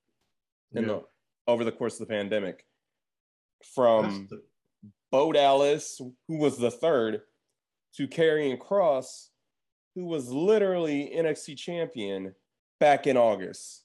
in 0.74 0.82
yeah. 0.82 0.88
the 0.88 1.02
over 1.46 1.64
the 1.64 1.72
course 1.72 2.00
of 2.00 2.06
the 2.06 2.12
pandemic. 2.14 2.64
From 3.74 4.28
the... 4.30 4.42
Bo 5.10 5.32
Dallas, 5.32 6.00
who 6.28 6.38
was 6.38 6.58
the 6.58 6.70
third, 6.70 7.22
to 7.94 8.06
Karrion 8.06 8.58
Kross, 8.58 9.28
who 9.94 10.04
was 10.04 10.30
literally 10.30 11.12
NXT 11.16 11.56
champion 11.56 12.34
back 12.78 13.06
in 13.06 13.16
August. 13.16 13.84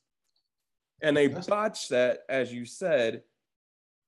And 1.03 1.15
they 1.15 1.27
botched 1.27 1.89
that, 1.89 2.19
as 2.29 2.51
you 2.51 2.65
said. 2.65 3.21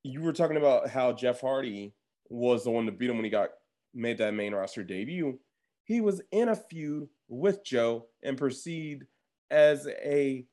You 0.04 0.22
were 0.22 0.34
talking 0.34 0.58
about 0.58 0.90
how 0.90 1.12
Jeff 1.12 1.42
Hardy 1.42 1.94
was 2.30 2.64
the 2.64 2.72
one 2.72 2.86
to 2.86 2.92
beat 2.92 3.10
him 3.10 3.18
when 3.18 3.26
he 3.26 3.30
got 3.30 3.50
made 3.94 4.18
that 4.20 4.34
main 4.34 4.54
roster 4.56 4.84
debut. 4.84 5.38
He 5.84 6.00
was 6.00 6.22
in 6.32 6.50
a 6.50 6.56
feud 6.56 7.10
with 7.28 7.64
Joe 7.66 8.08
and 8.24 8.38
perceived 8.38 9.04
as 9.52 9.88
a 9.88 10.46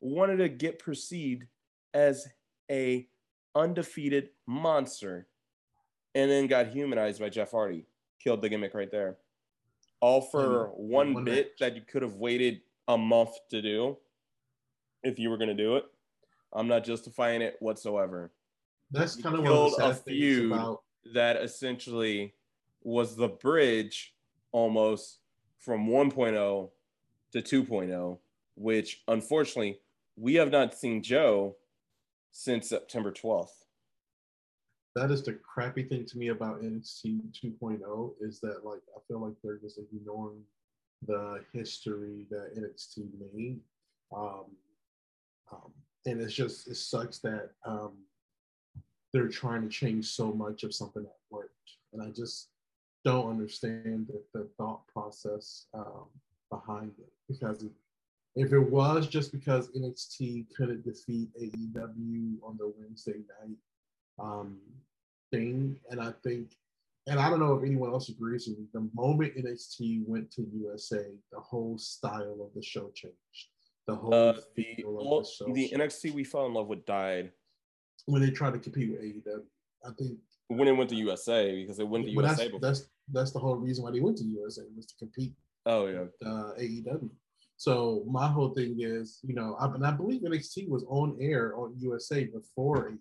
wanted 0.00 0.38
to 0.38 0.48
get 0.48 0.78
perceived 0.78 1.44
as 1.94 2.26
a 2.70 3.06
undefeated 3.54 4.30
monster 4.46 5.26
and 6.14 6.30
then 6.30 6.46
got 6.46 6.68
humanized 6.68 7.20
by 7.20 7.28
Jeff 7.28 7.52
Hardy. 7.52 7.86
Killed 8.22 8.42
the 8.42 8.48
gimmick 8.48 8.74
right 8.74 8.90
there. 8.90 9.18
All 10.00 10.20
for 10.20 10.68
one, 10.76 11.14
one 11.14 11.24
bit 11.24 11.58
that 11.60 11.76
you 11.76 11.82
could 11.82 12.02
have 12.02 12.16
waited 12.16 12.62
a 12.88 12.98
month 12.98 13.30
to 13.50 13.62
do 13.62 13.98
if 15.02 15.18
you 15.18 15.30
were 15.30 15.36
going 15.36 15.48
to 15.48 15.54
do 15.54 15.76
it. 15.76 15.84
I'm 16.52 16.68
not 16.68 16.84
justifying 16.84 17.42
it 17.42 17.56
whatsoever. 17.60 18.32
That's 18.90 19.16
kind 19.16 19.36
of 19.36 19.44
what 19.44 19.80
a 19.80 19.94
feud 19.94 20.52
about. 20.52 20.82
that 21.14 21.36
essentially 21.36 22.34
was 22.82 23.14
the 23.14 23.28
bridge 23.28 24.14
almost 24.52 25.18
from 25.58 25.86
1.0 25.86 26.70
to 27.32 27.42
2.0, 27.42 28.18
which 28.56 29.02
unfortunately 29.06 29.78
we 30.16 30.34
have 30.34 30.50
not 30.50 30.74
seen 30.74 31.02
Joe 31.02 31.56
since 32.32 32.68
September 32.68 33.12
12th. 33.12 33.48
That 34.96 35.12
is 35.12 35.22
the 35.22 35.34
crappy 35.34 35.84
thing 35.84 36.04
to 36.06 36.18
me 36.18 36.28
about 36.28 36.62
NXT 36.62 37.20
2.0 37.44 38.12
is 38.20 38.40
that 38.40 38.64
like 38.64 38.80
I 38.96 39.00
feel 39.06 39.20
like 39.20 39.34
they're 39.42 39.58
just 39.58 39.78
ignoring 39.78 40.42
the 41.06 41.44
history 41.52 42.26
that 42.30 42.56
NXT 42.58 43.06
made. 43.32 43.60
Um, 44.14 44.46
um, 45.52 45.72
and 46.06 46.20
it's 46.20 46.34
just 46.34 46.68
it 46.68 46.76
sucks 46.76 47.18
that 47.18 47.50
um, 47.64 47.92
they're 49.12 49.28
trying 49.28 49.62
to 49.62 49.68
change 49.68 50.06
so 50.06 50.32
much 50.32 50.62
of 50.62 50.74
something 50.74 51.02
that 51.02 51.16
worked, 51.30 51.54
and 51.92 52.02
I 52.02 52.10
just 52.10 52.48
don't 53.04 53.30
understand 53.30 54.08
the, 54.08 54.22
the 54.34 54.48
thought 54.56 54.86
process 54.86 55.66
um, 55.74 56.06
behind 56.50 56.92
it. 56.98 57.12
Because 57.28 57.64
if 58.36 58.52
it 58.52 58.58
was 58.58 59.08
just 59.08 59.32
because 59.32 59.68
NXT 59.68 60.46
couldn't 60.56 60.84
defeat 60.84 61.28
AEW 61.40 62.36
on 62.42 62.56
the 62.58 62.72
Wednesday 62.78 63.20
night 63.40 63.56
um, 64.18 64.58
thing, 65.32 65.76
and 65.90 66.00
I 66.00 66.12
think, 66.22 66.52
and 67.06 67.18
I 67.18 67.30
don't 67.30 67.40
know 67.40 67.54
if 67.54 67.64
anyone 67.64 67.92
else 67.92 68.08
agrees 68.08 68.46
with 68.46 68.58
me, 68.58 68.66
the 68.72 68.88
moment 68.94 69.36
NXT 69.36 70.06
went 70.06 70.30
to 70.32 70.46
USA, 70.52 71.06
the 71.32 71.40
whole 71.40 71.78
style 71.78 72.36
of 72.40 72.54
the 72.54 72.62
show 72.62 72.90
changed 72.94 73.48
the 73.90 73.96
whole 73.96 74.14
uh, 74.14 74.32
the, 74.56 74.66
the, 74.76 75.52
the 75.52 75.72
NXT 75.74 76.12
we 76.12 76.24
fell 76.24 76.46
in 76.46 76.54
love 76.54 76.68
with 76.68 76.84
died 76.86 77.32
when 78.06 78.22
they 78.22 78.30
tried 78.30 78.52
to 78.52 78.58
compete 78.58 78.90
with 78.90 79.02
AEW. 79.02 79.42
I 79.84 79.90
think 79.98 80.18
when 80.48 80.68
it 80.68 80.72
went 80.72 80.90
to 80.90 80.96
USA 80.96 81.60
because 81.60 81.78
it 81.78 81.88
went 81.88 82.06
to 82.06 82.10
USA 82.10 82.28
that's, 82.28 82.44
before. 82.44 82.60
That's 82.60 82.88
that's 83.12 83.32
the 83.32 83.38
whole 83.38 83.56
reason 83.56 83.84
why 83.84 83.90
they 83.90 84.00
went 84.00 84.18
to 84.18 84.24
USA 84.24 84.62
was 84.76 84.86
to 84.86 84.94
compete. 84.98 85.34
Oh 85.66 85.86
yeah. 85.86 86.00
With, 86.00 86.14
uh, 86.24 86.52
AEW. 86.58 87.10
So 87.56 88.04
my 88.08 88.26
whole 88.26 88.54
thing 88.54 88.76
is, 88.78 89.18
you 89.22 89.34
know, 89.34 89.54
I, 89.60 89.66
and 89.66 89.86
I 89.86 89.90
believe 89.90 90.22
NXT 90.22 90.68
was 90.68 90.84
on 90.88 91.18
air 91.20 91.54
on 91.56 91.74
USA 91.78 92.24
before 92.24 92.90
AEW, 92.90 92.98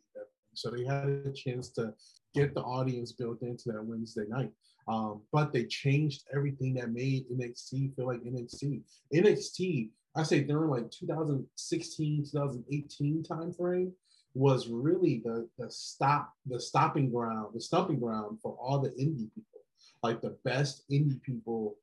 so 0.54 0.70
they 0.70 0.84
had 0.84 1.06
a 1.08 1.32
chance 1.32 1.70
to 1.70 1.94
get 2.34 2.54
the 2.54 2.62
audience 2.62 3.14
built 3.14 3.42
into 3.42 3.72
that 3.72 3.84
Wednesday 3.84 4.26
night. 4.28 4.52
Um, 4.88 5.22
but 5.32 5.54
they 5.54 5.66
changed 5.66 6.24
everything 6.36 6.74
that 6.76 6.92
made 6.92 7.26
NXT 7.30 7.96
feel 7.96 8.08
like 8.08 8.24
NXT. 8.24 8.82
NXT, 9.14 9.90
I 10.16 10.24
say 10.24 10.42
during 10.42 10.70
like 10.70 10.90
2016, 10.92 12.26
2018 12.32 13.24
timeframe 13.24 13.92
was 14.34 14.68
really 14.68 15.22
the 15.24 15.48
the 15.58 15.70
stop, 15.70 16.34
the 16.46 16.60
stopping 16.60 17.12
ground, 17.12 17.50
the 17.54 17.62
stumping 17.62 18.00
ground 18.00 18.40
for 18.42 18.56
all 18.60 18.80
the 18.80 18.90
indie 18.90 19.30
people. 19.34 19.62
Like 20.02 20.22
the 20.22 20.38
best 20.44 20.84
indie 20.90 21.22
people 21.22 21.76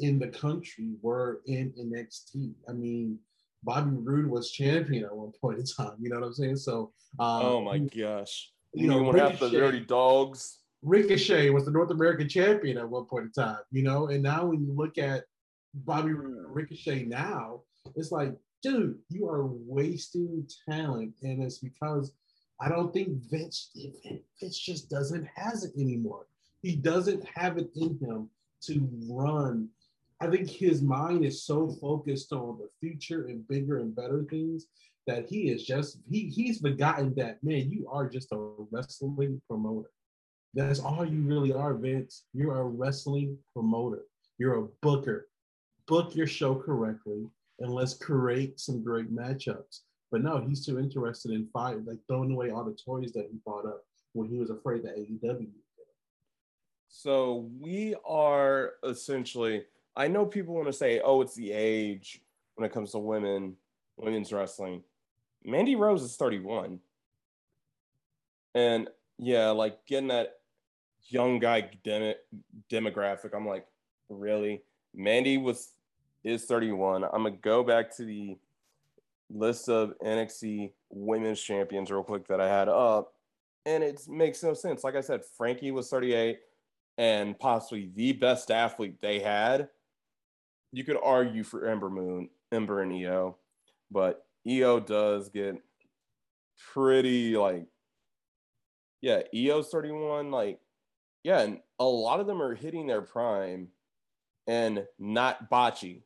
in 0.00 0.18
the 0.18 0.28
country 0.28 0.92
were 1.02 1.40
in 1.46 1.72
NXT. 1.78 2.52
I 2.68 2.72
mean, 2.72 3.18
Bobby 3.62 3.90
Roode 3.92 4.26
was 4.26 4.50
champion 4.50 5.04
at 5.04 5.14
one 5.14 5.32
point 5.40 5.58
in 5.58 5.64
time. 5.64 5.96
You 6.00 6.10
know 6.10 6.20
what 6.20 6.26
I'm 6.26 6.34
saying? 6.34 6.56
So, 6.56 6.92
um, 7.18 7.42
oh 7.42 7.60
my 7.62 7.78
gosh, 7.78 8.52
you, 8.72 8.82
you 8.82 8.88
know, 8.88 9.02
want 9.02 9.18
have 9.18 9.38
the 9.38 9.50
dirty 9.50 9.80
dogs. 9.80 10.58
Ricochet 10.82 11.48
was 11.50 11.64
the 11.64 11.70
North 11.70 11.90
American 11.90 12.28
champion 12.28 12.76
at 12.76 12.88
one 12.88 13.06
point 13.06 13.24
in 13.24 13.32
time. 13.32 13.60
You 13.70 13.82
know, 13.82 14.08
and 14.08 14.22
now 14.22 14.46
when 14.46 14.64
you 14.64 14.72
look 14.72 14.98
at 14.98 15.24
Bobby 15.72 16.12
Ricochet 16.12 17.04
now, 17.04 17.62
it's 17.96 18.12
like, 18.12 18.34
dude, 18.62 18.98
you 19.08 19.28
are 19.28 19.46
wasting 19.46 20.46
talent, 20.68 21.14
and 21.22 21.42
it's 21.42 21.58
because 21.58 22.12
I 22.60 22.68
don't 22.68 22.92
think 22.92 23.08
Vince 23.30 23.70
Vince 24.40 24.58
just 24.58 24.88
doesn't 24.88 25.28
has 25.34 25.64
it 25.64 25.72
anymore. 25.76 26.26
He 26.62 26.76
doesn't 26.76 27.26
have 27.34 27.58
it 27.58 27.70
in 27.76 27.98
him 27.98 28.30
to 28.62 28.88
run 29.10 29.68
I 30.20 30.30
think 30.30 30.48
his 30.48 30.80
mind 30.80 31.24
is 31.24 31.44
so 31.44 31.76
focused 31.80 32.32
on 32.32 32.58
the 32.58 32.68
future 32.80 33.26
and 33.26 33.46
bigger 33.48 33.80
and 33.80 33.94
better 33.94 34.24
things 34.30 34.66
that 35.06 35.28
he 35.28 35.50
is 35.50 35.64
just 35.64 35.98
he 36.08 36.28
he's 36.28 36.60
forgotten 36.60 37.14
that 37.16 37.42
man, 37.42 37.70
you 37.70 37.86
are 37.90 38.08
just 38.08 38.32
a 38.32 38.50
wrestling 38.70 39.40
promoter. 39.48 39.90
That's 40.54 40.80
all 40.80 41.04
you 41.04 41.20
really 41.22 41.52
are, 41.52 41.74
Vince. 41.74 42.24
You're 42.32 42.60
a 42.60 42.64
wrestling 42.64 43.36
promoter. 43.52 44.04
You're 44.38 44.60
a 44.60 44.68
booker. 44.82 45.28
Book 45.86 46.14
your 46.14 46.28
show 46.28 46.54
correctly 46.54 47.26
and 47.64 47.74
let's 47.74 47.94
create 47.94 48.60
some 48.60 48.84
great 48.84 49.12
matchups. 49.12 49.80
But 50.12 50.22
no, 50.22 50.44
he's 50.46 50.64
too 50.64 50.78
interested 50.78 51.32
in 51.32 51.48
fight, 51.52 51.84
like 51.86 51.98
throwing 52.06 52.30
away 52.30 52.50
all 52.50 52.62
the 52.62 52.76
toys 52.76 53.12
that 53.14 53.28
he 53.32 53.38
bought 53.44 53.66
up 53.66 53.82
when 54.12 54.28
he 54.28 54.38
was 54.38 54.50
afraid 54.50 54.84
that 54.84 54.96
AEW. 54.96 55.48
So 56.88 57.50
we 57.58 57.96
are 58.06 58.74
essentially 58.84 59.64
I 59.96 60.08
know 60.08 60.26
people 60.26 60.54
want 60.54 60.66
to 60.66 60.72
say, 60.72 61.00
oh, 61.04 61.20
it's 61.20 61.34
the 61.34 61.52
age 61.52 62.20
when 62.56 62.68
it 62.68 62.72
comes 62.72 62.92
to 62.92 62.98
women, 62.98 63.54
women's 63.96 64.32
wrestling. 64.32 64.82
Mandy 65.44 65.76
Rose 65.76 66.02
is 66.02 66.16
31. 66.16 66.80
And 68.54 68.88
yeah, 69.18 69.50
like 69.50 69.86
getting 69.86 70.08
that 70.08 70.34
young 71.08 71.38
guy 71.38 71.70
dem- 71.84 72.14
demographic, 72.70 73.34
I'm 73.34 73.46
like, 73.46 73.66
really? 74.08 74.62
Mandy 74.94 75.38
was 75.38 75.73
is 76.24 76.44
31. 76.44 77.04
I'm 77.04 77.22
gonna 77.22 77.30
go 77.32 77.62
back 77.62 77.94
to 77.96 78.04
the 78.04 78.36
list 79.30 79.68
of 79.68 79.94
NXT 80.04 80.72
women's 80.90 81.40
champions 81.40 81.90
real 81.90 82.02
quick 82.02 82.26
that 82.28 82.40
I 82.40 82.48
had 82.48 82.68
up, 82.68 83.12
and 83.66 83.82
it 83.82 84.00
makes 84.08 84.42
no 84.42 84.54
sense. 84.54 84.84
Like 84.84 84.96
I 84.96 85.00
said, 85.00 85.22
Franky 85.36 85.70
was 85.70 85.88
38 85.88 86.38
and 86.96 87.38
possibly 87.38 87.90
the 87.94 88.12
best 88.12 88.50
athlete 88.50 89.00
they 89.00 89.18
had 89.18 89.68
you 90.74 90.82
could 90.82 90.98
argue 91.02 91.44
for 91.44 91.68
Ember 91.68 91.88
Moon, 91.88 92.28
Ember 92.50 92.82
and 92.82 92.92
Io, 92.92 93.36
but 93.92 94.26
Io 94.46 94.80
does 94.80 95.28
get 95.28 95.54
pretty 96.72 97.36
like, 97.36 97.66
yeah, 99.00 99.22
Io's 99.32 99.68
31, 99.68 100.32
like, 100.32 100.58
yeah, 101.22 101.42
and 101.42 101.60
a 101.78 101.84
lot 101.84 102.18
of 102.18 102.26
them 102.26 102.42
are 102.42 102.56
hitting 102.56 102.88
their 102.88 103.02
prime 103.02 103.68
and 104.48 104.84
not 104.98 105.48
botchy, 105.48 106.02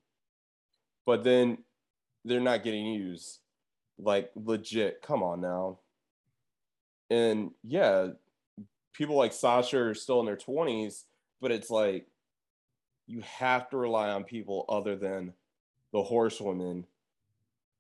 but 1.09 1.25
then 1.25 1.57
they're 2.27 2.38
not 2.38 2.62
getting 2.62 2.85
used. 2.85 3.38
Like, 3.99 4.31
legit, 4.37 5.01
come 5.01 5.23
on 5.23 5.40
now. 5.40 5.79
And 7.09 7.53
yeah, 7.64 8.09
people 8.92 9.16
like 9.16 9.33
Sasha 9.33 9.79
are 9.79 9.94
still 9.94 10.21
in 10.21 10.27
their 10.27 10.37
20s, 10.37 11.05
but 11.40 11.51
it's 11.51 11.71
like, 11.71 12.09
you 13.07 13.23
have 13.23 13.71
to 13.71 13.79
rely 13.79 14.11
on 14.11 14.25
people 14.25 14.66
other 14.68 14.97
than 14.97 15.33
the 15.94 16.03
horsewomen 16.03 16.85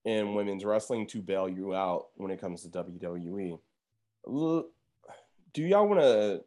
in 0.06 0.34
women's 0.34 0.64
wrestling 0.64 1.06
to 1.08 1.20
bail 1.20 1.50
you 1.50 1.74
out 1.74 2.06
when 2.14 2.30
it 2.30 2.40
comes 2.40 2.62
to 2.62 2.68
WWE. 2.70 3.58
Do 5.52 5.62
y'all 5.62 5.86
want 5.86 6.00
to 6.00 6.44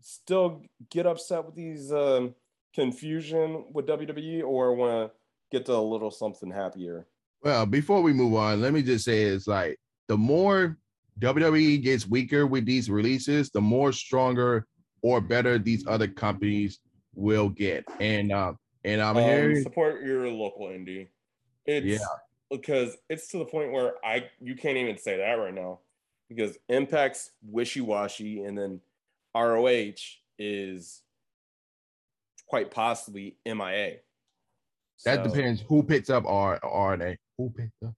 still 0.00 0.62
get 0.90 1.06
upset 1.06 1.44
with 1.44 1.56
these 1.56 1.92
um, 1.92 2.36
confusion 2.72 3.64
with 3.72 3.88
WWE 3.88 4.44
or 4.44 4.76
want 4.76 4.92
to 4.92 5.19
get 5.50 5.66
to 5.66 5.74
a 5.74 5.80
little 5.80 6.10
something 6.10 6.50
happier? 6.50 7.06
Well, 7.42 7.66
before 7.66 8.02
we 8.02 8.12
move 8.12 8.34
on, 8.34 8.60
let 8.60 8.72
me 8.72 8.82
just 8.82 9.04
say 9.04 9.22
it's 9.22 9.46
like 9.46 9.78
the 10.08 10.16
more 10.16 10.76
WWE 11.20 11.82
gets 11.82 12.06
weaker 12.06 12.46
with 12.46 12.66
these 12.66 12.90
releases, 12.90 13.50
the 13.50 13.60
more 13.60 13.92
stronger 13.92 14.66
or 15.02 15.20
better 15.20 15.58
these 15.58 15.86
other 15.86 16.08
companies 16.08 16.80
will 17.14 17.48
get. 17.48 17.84
And 17.98 18.32
uh, 18.32 18.54
and 18.84 19.00
I'm 19.00 19.16
um, 19.16 19.22
here 19.22 19.62
support 19.62 20.02
your 20.02 20.28
local 20.28 20.66
indie. 20.66 21.08
It's 21.66 21.86
yeah. 21.86 21.98
because 22.50 22.96
it's 23.08 23.28
to 23.28 23.38
the 23.38 23.44
point 23.44 23.72
where 23.72 23.94
I 24.04 24.28
you 24.40 24.54
can't 24.54 24.76
even 24.76 24.98
say 24.98 25.18
that 25.18 25.34
right 25.34 25.54
now 25.54 25.80
because 26.28 26.56
Impact's 26.68 27.30
wishy 27.42 27.80
washy, 27.80 28.42
and 28.44 28.56
then 28.56 28.80
ROH 29.34 29.94
is 30.38 31.02
quite 32.46 32.70
possibly 32.70 33.36
MIA. 33.44 33.98
That 35.04 35.24
so, 35.24 35.30
depends 35.30 35.62
who 35.62 35.82
picks 35.82 36.10
up 36.10 36.24
R 36.26 36.58
RNA. 36.60 37.16
Who 37.38 37.50
picks 37.50 37.82
up? 37.84 37.94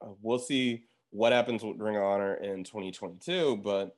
Uh, 0.00 0.12
we'll 0.22 0.38
see 0.38 0.84
what 1.10 1.32
happens 1.32 1.62
with 1.62 1.78
Ring 1.78 1.96
of 1.96 2.02
Honor 2.02 2.34
in 2.34 2.64
2022, 2.64 3.56
but 3.58 3.96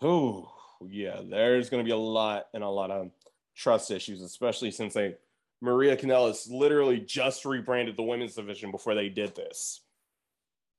who? 0.00 0.48
yeah, 0.86 1.20
there's 1.24 1.70
going 1.70 1.82
to 1.82 1.88
be 1.88 1.92
a 1.92 1.96
lot 1.96 2.46
and 2.54 2.62
a 2.62 2.68
lot 2.68 2.90
of 2.90 3.10
trust 3.56 3.90
issues, 3.90 4.22
especially 4.22 4.70
since 4.70 4.94
they 4.94 5.16
Maria 5.60 5.96
Kanellis 5.96 6.50
literally 6.50 7.00
just 7.00 7.44
rebranded 7.44 7.96
the 7.96 8.02
women's 8.02 8.34
division 8.34 8.70
before 8.70 8.94
they 8.94 9.08
did 9.08 9.34
this. 9.34 9.80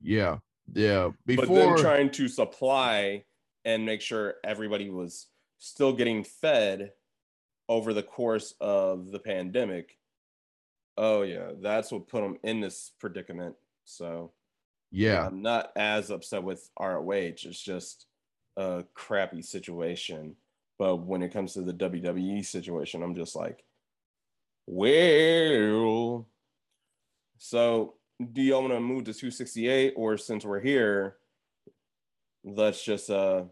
Yeah, 0.01 0.37
yeah. 0.73 1.09
Before 1.25 1.45
but 1.45 1.53
then 1.53 1.77
trying 1.77 2.09
to 2.11 2.27
supply 2.29 3.25
and 3.65 3.85
make 3.85 4.01
sure 4.01 4.35
everybody 4.43 4.89
was 4.89 5.27
still 5.57 5.91
getting 5.91 6.23
fed 6.23 6.93
over 7.67 7.93
the 7.93 8.03
course 8.03 8.53
of 8.61 9.11
the 9.11 9.19
pandemic. 9.19 9.97
Oh 11.01 11.21
yeah, 11.21 11.51
that's 11.61 11.93
what 11.93 12.09
put 12.09 12.21
them 12.21 12.37
in 12.43 12.59
this 12.59 12.91
predicament. 12.99 13.55
So 13.85 14.33
yeah, 14.91 15.25
I'm 15.25 15.41
not 15.41 15.71
as 15.77 16.09
upset 16.09 16.43
with 16.43 16.69
ROH. 16.77 17.09
It's 17.13 17.63
just 17.63 18.05
a 18.57 18.83
crappy 18.93 19.41
situation. 19.41 20.35
But 20.77 20.97
when 20.97 21.23
it 21.23 21.31
comes 21.31 21.53
to 21.53 21.61
the 21.61 21.73
WWE 21.73 22.45
situation, 22.45 23.01
I'm 23.01 23.15
just 23.15 23.33
like, 23.33 23.63
well. 24.67 26.27
So 27.37 27.95
do 28.33 28.41
y'all 28.41 28.59
want 28.59 28.73
to 28.73 28.81
move 28.81 29.05
to 29.05 29.13
268 29.13 29.93
or 29.95 30.17
since 30.17 30.43
we're 30.43 30.59
here, 30.59 31.15
let's 32.43 32.83
just 32.83 33.09
uh 33.09 33.43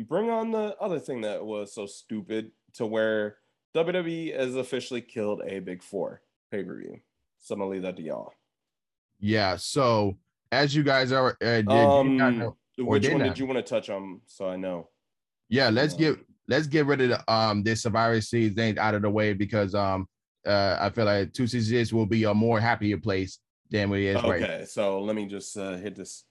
bring 0.00 0.30
on 0.30 0.50
the 0.50 0.74
other 0.80 0.98
thing 0.98 1.20
that 1.20 1.44
was 1.44 1.74
so 1.74 1.84
stupid 1.84 2.52
to 2.72 2.86
where 2.86 3.36
WWE 3.76 4.34
has 4.38 4.56
officially 4.56 5.02
killed 5.02 5.42
a 5.46 5.58
big 5.58 5.82
four 5.82 6.22
pay-per-view. 6.50 6.98
So 7.38 7.54
I'm 7.54 7.60
gonna 7.60 7.70
leave 7.70 7.82
that 7.82 7.96
to 7.96 8.02
y'all. 8.02 8.32
Yeah. 9.20 9.56
So 9.56 10.16
as 10.50 10.74
you 10.74 10.82
guys 10.82 11.12
are, 11.12 11.36
uh, 11.42 11.60
did, 11.60 11.68
um, 11.68 12.16
know, 12.16 12.56
which 12.78 13.08
one 13.08 13.22
did 13.22 13.38
you 13.38 13.46
want 13.46 13.58
to 13.58 13.62
touch 13.62 13.90
on? 13.90 14.20
So 14.26 14.48
I 14.48 14.56
know. 14.56 14.88
Yeah, 15.48 15.68
let's 15.68 15.94
get 15.94 16.18
let's 16.48 16.66
get 16.66 16.86
rid 16.86 17.02
of 17.02 17.08
the, 17.10 17.32
um 17.32 17.62
this 17.62 17.82
Survivor 17.82 18.20
Series 18.20 18.54
thing 18.54 18.78
out 18.78 18.94
of 18.94 19.02
the 19.02 19.10
way 19.10 19.32
because 19.34 19.74
um 19.74 20.08
uh 20.46 20.78
I 20.80 20.90
feel 20.90 21.04
like 21.04 21.32
two 21.32 21.46
seasons 21.46 21.92
will 21.92 22.06
be 22.06 22.24
a 22.24 22.34
more 22.34 22.58
happier 22.58 22.98
place 22.98 23.38
than 23.70 23.90
we 23.90 24.06
is 24.06 24.16
okay, 24.16 24.28
right. 24.28 24.42
Okay, 24.42 24.64
so 24.64 25.00
let 25.02 25.16
me 25.16 25.26
just 25.26 25.56
uh, 25.56 25.76
hit 25.76 25.96
this 25.96 26.24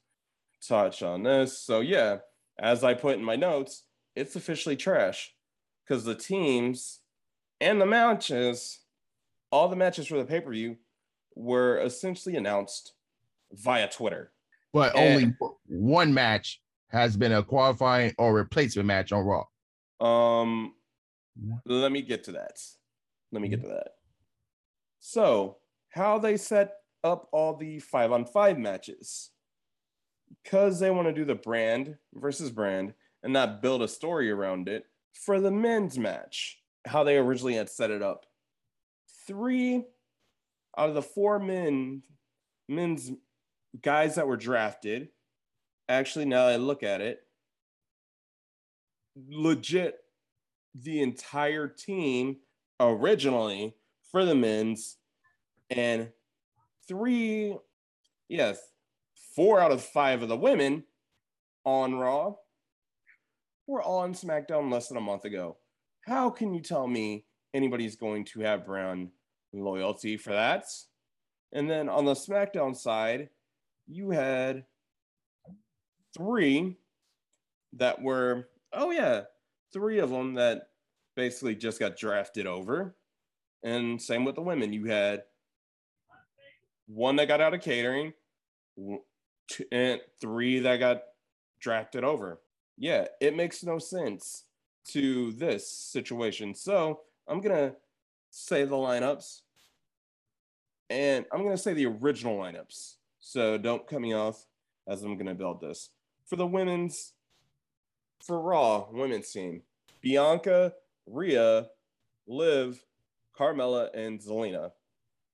touch 0.65 1.03
on 1.03 1.23
this. 1.23 1.59
So 1.59 1.81
yeah, 1.81 2.17
as 2.57 2.83
I 2.83 2.93
put 2.93 3.17
in 3.17 3.23
my 3.23 3.35
notes, 3.35 3.83
it's 4.15 4.35
officially 4.35 4.75
trash 4.75 5.33
because 5.85 6.05
the 6.05 6.15
teams 6.15 7.01
and 7.61 7.79
the 7.79 7.85
matches, 7.85 8.79
all 9.51 9.67
the 9.67 9.75
matches 9.75 10.07
for 10.07 10.17
the 10.17 10.25
pay 10.25 10.41
per 10.41 10.51
view, 10.51 10.77
were 11.35 11.79
essentially 11.79 12.35
announced 12.35 12.93
via 13.51 13.89
Twitter. 13.89 14.31
But 14.73 14.95
and, 14.95 15.13
only 15.13 15.35
one 15.67 16.13
match 16.13 16.61
has 16.89 17.17
been 17.17 17.31
a 17.31 17.43
qualifying 17.43 18.13
or 18.17 18.33
replacement 18.33 18.87
match 18.87 19.11
on 19.11 19.25
Raw. 19.25 19.45
Um, 19.99 20.73
let 21.65 21.91
me 21.91 22.01
get 22.01 22.23
to 22.25 22.33
that. 22.33 22.59
Let 23.31 23.41
me 23.41 23.47
get 23.47 23.61
to 23.61 23.67
that. 23.67 23.89
So, 24.99 25.57
how 25.89 26.17
they 26.19 26.37
set 26.37 26.73
up 27.05 27.29
all 27.31 27.55
the 27.55 27.79
five 27.79 28.11
on 28.11 28.25
five 28.25 28.57
matches. 28.57 29.31
Because 30.43 30.79
they 30.79 30.89
want 30.89 31.07
to 31.07 31.13
do 31.13 31.23
the 31.23 31.35
brand 31.35 31.95
versus 32.13 32.49
brand 32.49 32.93
and 33.23 33.31
not 33.31 33.61
build 33.61 33.83
a 33.83 33.87
story 33.87 34.31
around 34.31 34.67
it 34.67 34.85
for 35.13 35.39
the 35.39 35.51
men's 35.51 35.97
match, 35.97 36.59
how 36.85 37.03
they 37.03 37.17
originally 37.17 37.55
had 37.55 37.69
set 37.69 37.91
it 37.91 38.01
up. 38.01 38.25
Three 39.27 39.83
out 40.77 40.89
of 40.89 40.95
the 40.95 41.01
four 41.01 41.39
men, 41.39 42.03
men's 42.69 43.11
guys 43.81 44.15
that 44.15 44.27
were 44.27 44.37
drafted, 44.37 45.09
actually, 45.89 46.25
now 46.25 46.47
I 46.47 46.57
look 46.57 46.83
at 46.83 47.01
it, 47.01 47.21
legit, 49.29 49.97
the 50.73 51.01
entire 51.01 51.67
team 51.67 52.37
originally 52.79 53.75
for 54.11 54.25
the 54.25 54.35
men's, 54.35 54.97
and 55.69 56.09
three, 56.87 57.55
yes, 58.27 58.59
four 59.35 59.59
out 59.59 59.71
of 59.71 59.81
five 59.81 60.21
of 60.21 60.29
the 60.29 60.37
women 60.37 60.83
on 61.63 61.95
Raw 61.95 62.35
were 63.67 63.81
all 63.81 63.99
on 63.99 64.13
SmackDown 64.13 64.71
less 64.71 64.89
than 64.89 64.97
a 64.97 65.01
month 65.01 65.25
ago. 65.25 65.57
How 66.05 66.29
can 66.29 66.53
you 66.53 66.61
tell 66.61 66.87
me 66.87 67.25
anybody's 67.53 67.95
going 67.95 68.25
to 68.25 68.41
have 68.41 68.65
brand 68.65 69.09
loyalty 69.53 70.17
for 70.17 70.31
that? 70.31 70.65
And 71.51 71.69
then 71.69 71.89
on 71.89 72.05
the 72.05 72.13
SmackDown 72.13 72.75
side, 72.75 73.29
you 73.87 74.11
had 74.11 74.65
three 76.15 76.77
that 77.73 78.01
were, 78.01 78.49
oh 78.71 78.91
yeah, 78.91 79.21
three 79.73 79.97
of 79.99 80.11
them 80.11 80.35
that 80.35 80.69
basically 81.15 81.55
just 81.55 81.79
got 81.79 81.97
drafted 81.97 82.45
over. 82.45 82.95
And 83.63 83.99
same 83.99 84.25
with 84.25 84.35
the 84.35 84.41
women. 84.41 84.73
You 84.73 84.85
had 84.85 85.23
one 86.87 87.15
that 87.15 87.27
got 87.27 87.41
out 87.41 87.55
of 87.55 87.61
catering, 87.61 88.13
two, 88.77 89.65
and 89.71 90.01
three 90.21 90.59
that 90.59 90.77
got 90.77 91.01
drafted 91.59 92.03
over. 92.03 92.41
Yeah, 92.77 93.07
it 93.19 93.35
makes 93.35 93.63
no 93.63 93.79
sense 93.79 94.44
to 94.89 95.31
this 95.33 95.69
situation. 95.69 96.53
So 96.53 97.01
I'm 97.27 97.41
gonna 97.41 97.75
say 98.29 98.65
the 98.65 98.75
lineups, 98.75 99.41
and 100.89 101.25
I'm 101.31 101.43
gonna 101.43 101.57
say 101.57 101.73
the 101.73 101.87
original 101.87 102.37
lineups. 102.37 102.95
So 103.19 103.57
don't 103.57 103.87
cut 103.87 104.01
me 104.01 104.13
off 104.13 104.45
as 104.87 105.03
I'm 105.03 105.17
gonna 105.17 105.35
build 105.35 105.61
this 105.61 105.89
for 106.25 106.35
the 106.35 106.47
women's 106.47 107.13
for 108.23 108.39
Raw 108.39 108.87
women's 108.91 109.31
team. 109.31 109.61
Bianca, 110.01 110.73
Rhea, 111.05 111.67
Liv, 112.27 112.83
Carmella, 113.37 113.89
and 113.93 114.19
Zelina 114.19 114.71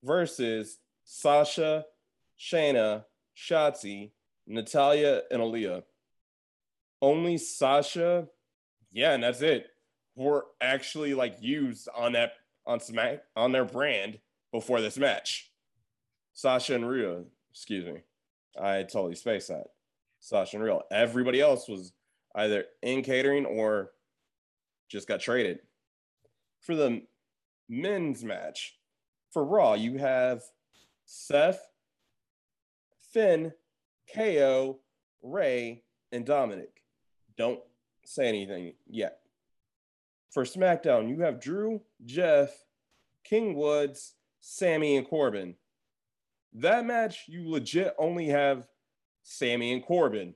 versus 0.04 0.80
Sasha, 1.04 1.86
Shayna, 2.40 3.06
Shotzi, 3.36 4.12
Natalya, 4.48 5.22
and 5.32 5.42
Aliyah. 5.42 5.84
Only 7.02 7.38
Sasha, 7.38 8.28
yeah, 8.92 9.14
and 9.14 9.24
that's 9.24 9.42
it. 9.42 9.68
Were 10.16 10.46
actually 10.60 11.14
like 11.14 11.38
used 11.42 11.88
on 11.96 12.14
that 12.14 12.34
on 12.66 12.80
Smack 12.80 13.24
on 13.36 13.52
their 13.52 13.66
brand 13.66 14.20
before 14.52 14.82
this 14.82 14.98
match. 14.98 15.52
Sasha 16.34 16.76
and 16.76 16.88
Rhea, 16.88 17.24
excuse 17.52 17.86
me. 17.86 18.02
I 18.60 18.84
totally 18.84 19.16
spaced 19.16 19.48
that. 19.48 19.68
Sasha 20.20 20.58
and 20.58 20.66
Rhea. 20.66 20.80
Everybody 20.92 21.42
else 21.42 21.68
was 21.68 21.94
either 22.36 22.66
in 22.82 23.02
catering 23.02 23.46
or 23.46 23.92
just 24.90 25.08
got 25.08 25.20
traded. 25.20 25.60
For 26.60 26.76
the 26.76 27.04
men's 27.68 28.24
match, 28.24 28.78
for 29.32 29.44
Raw, 29.44 29.74
you 29.74 29.98
have 29.98 30.44
Seth, 31.06 31.68
Finn, 33.12 33.54
KO, 34.14 34.80
Ray, 35.22 35.84
and 36.12 36.26
Dominic. 36.26 36.84
Don't 37.38 37.62
say 38.12 38.28
anything 38.28 38.74
yet. 38.88 39.20
For 40.32 40.44
SmackDown, 40.44 41.10
you 41.10 41.22
have 41.22 41.42
Drew, 41.42 41.82
Jeff, 42.06 42.50
King 43.24 43.56
Woods, 43.56 44.14
Sammy, 44.40 44.98
and 44.98 45.08
Corbin. 45.08 45.56
That 46.54 46.86
match, 46.86 47.26
you 47.28 47.50
legit 47.50 47.94
only 47.98 48.28
have 48.28 48.68
Sammy 49.24 49.74
and 49.74 49.84
Corbin 49.84 50.36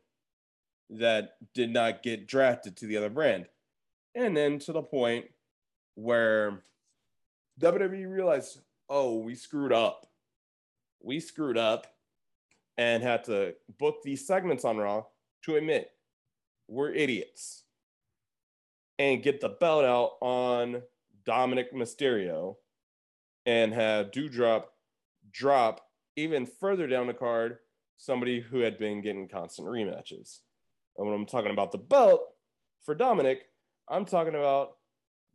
that 0.90 1.36
did 1.54 1.72
not 1.72 2.04
get 2.04 2.28
drafted 2.28 2.78
to 2.78 2.88
the 2.88 2.98
other 2.98 3.10
brand. 3.10 3.48
And 4.14 4.36
then 4.36 4.60
to 4.60 4.72
the 4.72 4.82
point 4.82 5.26
where 5.96 6.64
WWE 7.60 8.10
realized, 8.10 8.60
oh, 8.90 9.20
we 9.20 9.36
screwed 9.36 9.74
up. 9.74 10.08
We 11.02 11.20
screwed 11.20 11.58
up 11.58 11.88
and 12.78 13.04
had 13.04 13.26
to 13.26 13.56
book 13.78 13.98
these 14.04 14.26
segments 14.26 14.66
on 14.66 14.78
Raw 14.78 15.04
to 15.44 15.56
admit 15.56 15.92
we're 16.68 16.92
idiots 16.92 17.65
and 19.00 19.24
get 19.24 19.42
the 19.42 19.50
belt 19.50 19.86
out 19.86 20.14
on 20.22 20.82
Dominic 21.26 21.74
Mysterio 21.74 22.56
and 23.46 23.74
have 23.74 24.12
Doudrop 24.12 24.66
drop 25.32 25.82
even 26.16 26.46
further 26.46 26.88
down 26.88 27.08
the 27.08 27.14
card 27.14 27.58
somebody 27.98 28.40
who 28.40 28.60
had 28.60 28.78
been 28.78 29.02
getting 29.02 29.28
constant 29.28 29.68
rematches. 29.68 30.40
And 30.98 31.08
when 31.08 31.16
I'm 31.16 31.26
talking 31.26 31.52
about 31.52 31.72
the 31.72 31.78
belt 31.78 32.22
for 32.84 32.96
Dominic, 32.96 33.44
I'm 33.90 34.06
talking 34.06 34.36
about 34.36 34.78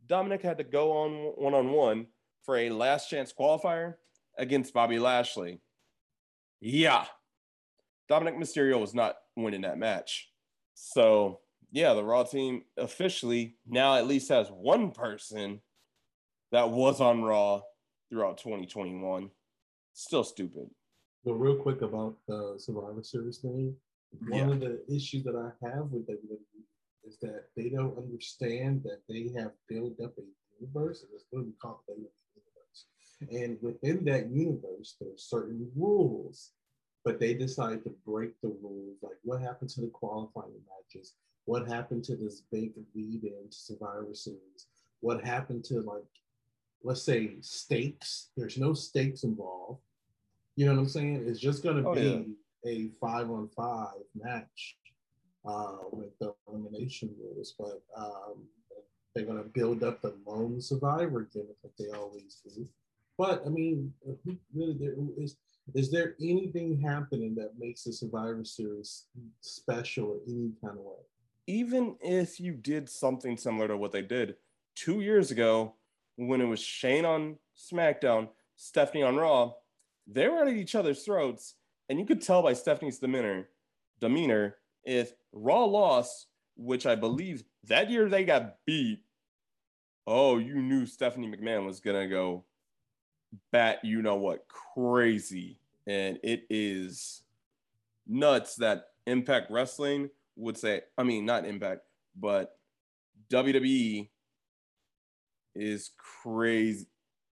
Dominic 0.07 0.41
had 0.41 0.57
to 0.57 0.63
go 0.63 0.91
on 0.91 1.11
one 1.35 1.53
on 1.53 1.71
one 1.71 2.07
for 2.43 2.57
a 2.57 2.69
last 2.69 3.09
chance 3.09 3.33
qualifier 3.37 3.95
against 4.37 4.73
Bobby 4.73 4.99
Lashley. 4.99 5.61
Yeah, 6.59 7.05
Dominic 8.09 8.35
Mysterio 8.35 8.79
was 8.79 8.93
not 8.93 9.15
winning 9.35 9.61
that 9.61 9.77
match. 9.77 10.29
So, 10.73 11.39
yeah, 11.71 11.93
the 11.93 12.03
Raw 12.03 12.23
team 12.23 12.63
officially 12.77 13.55
now 13.67 13.95
at 13.95 14.07
least 14.07 14.29
has 14.29 14.49
one 14.49 14.91
person 14.91 15.61
that 16.51 16.69
was 16.69 16.99
on 16.99 17.23
Raw 17.23 17.61
throughout 18.09 18.37
2021. 18.37 19.29
Still 19.93 20.23
stupid. 20.23 20.69
But 21.23 21.33
real 21.33 21.55
quick 21.55 21.81
about 21.81 22.15
the 22.27 22.55
Survivor 22.57 23.03
Series 23.03 23.37
thing, 23.37 23.75
one 24.27 24.49
yeah. 24.49 24.53
of 24.53 24.59
the 24.59 24.83
issues 24.93 25.23
that 25.23 25.35
I 25.35 25.65
have 25.65 25.85
with 25.91 26.07
WWE 26.07 26.39
is 27.03 27.17
that 27.21 27.45
they 27.55 27.69
don't 27.69 27.97
understand 27.97 28.83
that 28.83 29.01
they 29.07 29.31
have 29.37 29.51
built 29.67 29.99
up 30.03 30.13
a 30.17 30.21
universe, 30.59 31.03
and 31.03 31.11
it's 31.13 31.25
going 31.31 31.45
to 31.45 31.49
be 31.51 31.57
called 31.61 31.79
the 31.87 31.93
universe. 31.95 32.85
And 33.31 33.57
within 33.61 34.03
that 34.05 34.29
universe, 34.31 34.95
there 34.99 35.09
are 35.09 35.17
certain 35.17 35.71
rules 35.75 36.51
but 37.03 37.19
they 37.19 37.33
decided 37.33 37.83
to 37.83 37.93
break 38.05 38.39
the 38.41 38.55
rules. 38.61 38.97
Like 39.01 39.17
what 39.23 39.41
happened 39.41 39.69
to 39.71 39.81
the 39.81 39.87
qualifying 39.87 40.53
matches? 40.69 41.13
What 41.45 41.67
happened 41.67 42.03
to 42.05 42.15
this 42.15 42.43
big 42.51 42.71
lead 42.95 43.23
in 43.23 43.49
to 43.49 43.55
Survivor 43.57 44.13
Series? 44.13 44.67
What 44.99 45.25
happened 45.25 45.63
to 45.65 45.81
like, 45.81 46.03
let's 46.83 47.01
say 47.01 47.31
stakes? 47.41 48.29
There's 48.37 48.57
no 48.57 48.73
stakes 48.73 49.23
involved. 49.23 49.81
You 50.55 50.65
know 50.65 50.73
what 50.73 50.81
I'm 50.81 50.89
saying? 50.89 51.23
It's 51.25 51.39
just 51.39 51.63
going 51.63 51.81
to 51.81 51.89
oh, 51.89 51.95
be 51.95 52.35
yeah. 52.63 52.71
a 52.71 52.89
five 52.99 53.29
on 53.31 53.49
five 53.55 54.01
match 54.13 54.77
uh, 55.45 55.77
with 55.91 56.17
the 56.19 56.33
elimination 56.47 57.09
rules, 57.19 57.55
but 57.57 57.81
um, 57.97 58.43
they're 59.15 59.25
going 59.25 59.41
to 59.41 59.49
build 59.49 59.83
up 59.83 60.01
the 60.01 60.13
lone 60.25 60.61
survivor 60.61 61.27
gimmick 61.33 61.57
like 61.63 61.75
they 61.77 61.89
always 61.89 62.41
do. 62.45 62.67
But 63.17 63.43
I 63.45 63.49
mean, 63.49 63.93
really, 64.53 64.73
there 64.73 64.95
is 65.17 65.37
is 65.75 65.91
there 65.91 66.15
anything 66.19 66.81
happening 66.81 67.35
that 67.35 67.59
makes 67.59 67.83
the 67.83 67.93
Survivor 67.93 68.43
Series 68.43 69.05
special 69.41 70.19
in 70.25 70.33
any 70.33 70.51
kind 70.63 70.79
of 70.79 70.85
way? 70.85 71.03
Even 71.47 71.95
if 72.01 72.39
you 72.39 72.53
did 72.53 72.89
something 72.89 73.37
similar 73.37 73.67
to 73.67 73.77
what 73.77 73.91
they 73.91 74.01
did 74.01 74.35
two 74.75 75.01
years 75.01 75.31
ago 75.31 75.75
when 76.15 76.41
it 76.41 76.45
was 76.45 76.59
Shane 76.59 77.05
on 77.05 77.37
SmackDown, 77.57 78.29
Stephanie 78.55 79.03
on 79.03 79.17
Raw, 79.17 79.53
they 80.07 80.27
were 80.27 80.43
at 80.43 80.49
each 80.49 80.75
other's 80.75 81.03
throats, 81.03 81.55
and 81.89 81.99
you 81.99 82.05
could 82.05 82.21
tell 82.21 82.43
by 82.43 82.53
Stephanie's 82.53 82.99
demeanor, 82.99 83.49
demeanor, 83.99 84.57
if 84.83 85.13
Raw 85.31 85.65
lost, 85.65 86.27
which 86.55 86.85
I 86.85 86.95
believe 86.95 87.43
that 87.65 87.89
year 87.89 88.09
they 88.09 88.23
got 88.23 88.57
beat. 88.65 89.03
Oh, 90.07 90.37
you 90.37 90.55
knew 90.55 90.85
Stephanie 90.85 91.27
McMahon 91.27 91.65
was 91.65 91.79
gonna 91.79 92.07
go 92.07 92.43
bat 93.51 93.83
you 93.83 94.01
know 94.01 94.15
what 94.15 94.47
crazy 94.47 95.57
and 95.87 96.19
it 96.23 96.45
is 96.49 97.23
nuts 98.07 98.55
that 98.55 98.87
impact 99.07 99.51
wrestling 99.51 100.09
would 100.41 100.57
say 100.57 100.81
i 100.97 101.03
mean 101.03 101.25
not 101.25 101.45
impact 101.45 101.81
but 102.19 102.51
wwe 103.31 104.09
is 105.55 105.91
crazy 106.23 106.87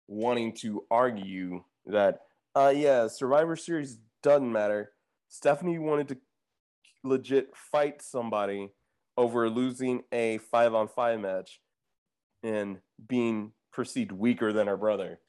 wanting 0.08 0.52
to 0.52 0.84
argue 0.90 1.62
that 1.86 2.20
uh 2.56 2.72
yeah 2.74 3.06
survivor 3.06 3.56
series 3.56 3.98
doesn't 4.22 4.52
matter. 4.52 4.92
Stephanie 5.28 5.78
wanted 5.78 6.08
to 6.08 6.18
legit 7.04 7.54
fight 7.54 8.02
somebody 8.02 8.70
over 9.16 9.48
losing 9.48 10.02
a 10.12 10.38
five 10.38 10.74
on 10.74 10.88
five 10.88 11.20
match 11.20 11.60
and 12.42 12.78
being 13.06 13.52
perceived 13.72 14.12
weaker 14.12 14.52
than 14.52 14.66
her 14.66 14.76
brother, 14.76 15.20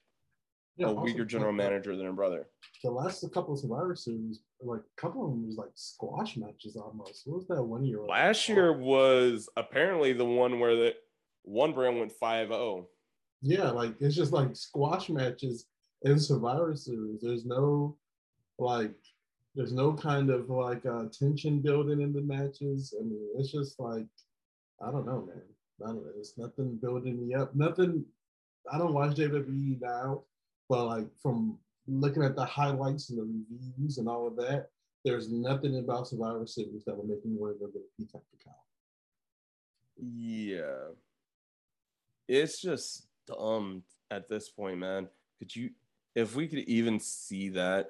Yeah, 0.78 0.88
a 0.88 0.94
weaker 0.94 1.26
general 1.26 1.52
manager 1.52 1.96
than 1.96 2.06
her 2.06 2.14
brother. 2.14 2.48
The 2.84 2.90
last 2.90 3.22
couple 3.34 3.54
of 3.54 3.60
Survivor 3.60 3.96
Series, 3.96 4.40
like 4.62 4.80
a 4.80 5.02
couple 5.02 5.26
of 5.26 5.32
them 5.32 5.46
was 5.46 5.58
like 5.58 5.72
squash 5.76 6.38
matches 6.38 6.76
almost. 6.76 7.24
What 7.26 7.38
was 7.38 7.48
that 7.48 7.62
one 7.62 7.86
year? 7.86 8.00
Last 8.02 8.50
year 8.50 8.74
was 8.74 9.50
apparently 9.58 10.14
the 10.14 10.26
one 10.26 10.60
where 10.60 10.76
the 10.76 10.96
one 11.44 11.74
brand 11.74 12.00
went 12.00 12.14
oh. 12.22 12.26
5-0. 12.26 12.86
Yeah, 13.42 13.70
like 13.70 13.96
it's 14.00 14.16
just 14.16 14.32
like 14.32 14.56
squash 14.56 15.10
matches 15.10 15.66
in 16.04 16.20
Survivor 16.20 16.76
Series. 16.76 17.22
There's 17.22 17.46
no 17.46 17.98
like 18.60 18.94
there's 19.56 19.74
no 19.74 19.94
kind 19.94 20.30
of 20.30 20.50
like 20.50 20.86
uh 20.86 21.06
tension 21.12 21.60
building 21.60 22.02
in 22.02 22.14
the 22.14 22.22
matches. 22.22 22.94
I 23.00 23.04
mean, 23.04 23.28
it's 23.38 23.52
just 23.52 23.80
like 23.80 24.06
I 24.82 24.92
don't 24.92 25.06
know, 25.06 25.28
man. 25.28 25.42
I 25.84 25.88
don't 25.88 26.04
know. 26.04 26.12
It's 26.18 26.38
nothing 26.38 26.78
building 26.82 27.28
me 27.28 27.34
up. 27.34 27.56
Nothing. 27.56 28.06
I 28.72 28.78
don't 28.78 28.94
watch 28.94 29.16
WWE 29.16 29.82
now, 29.82 30.24
but 30.72 30.86
like 30.86 31.08
from 31.22 31.58
looking 31.86 32.24
at 32.24 32.38
the 32.38 32.46
highlights 32.46 33.10
and 33.10 33.20
the 33.20 33.24
reviews 33.24 33.98
and 33.98 34.08
all 34.08 34.26
of 34.26 34.38
that, 34.38 34.70
there's 35.04 35.30
nothing 35.30 35.80
about 35.80 36.08
Survivor 36.08 36.48
Series 36.48 36.86
that 36.86 36.96
will 36.96 37.04
make 37.04 37.26
me 37.26 37.36
want 37.36 37.60
to 37.60 37.60
go 37.60 37.70
get 37.70 37.82
a 37.82 38.02
Peacock. 38.02 38.22
Yeah. 39.98 40.94
It's 42.30 42.62
just 42.62 43.08
dumb 43.28 43.84
at 44.12 44.30
this 44.30 44.48
point, 44.48 44.78
man. 44.78 45.10
Could 45.40 45.54
you 45.54 45.72
if 46.16 46.36
we 46.38 46.48
could 46.48 46.60
even 46.60 47.02
see 47.02 47.50
that? 47.50 47.90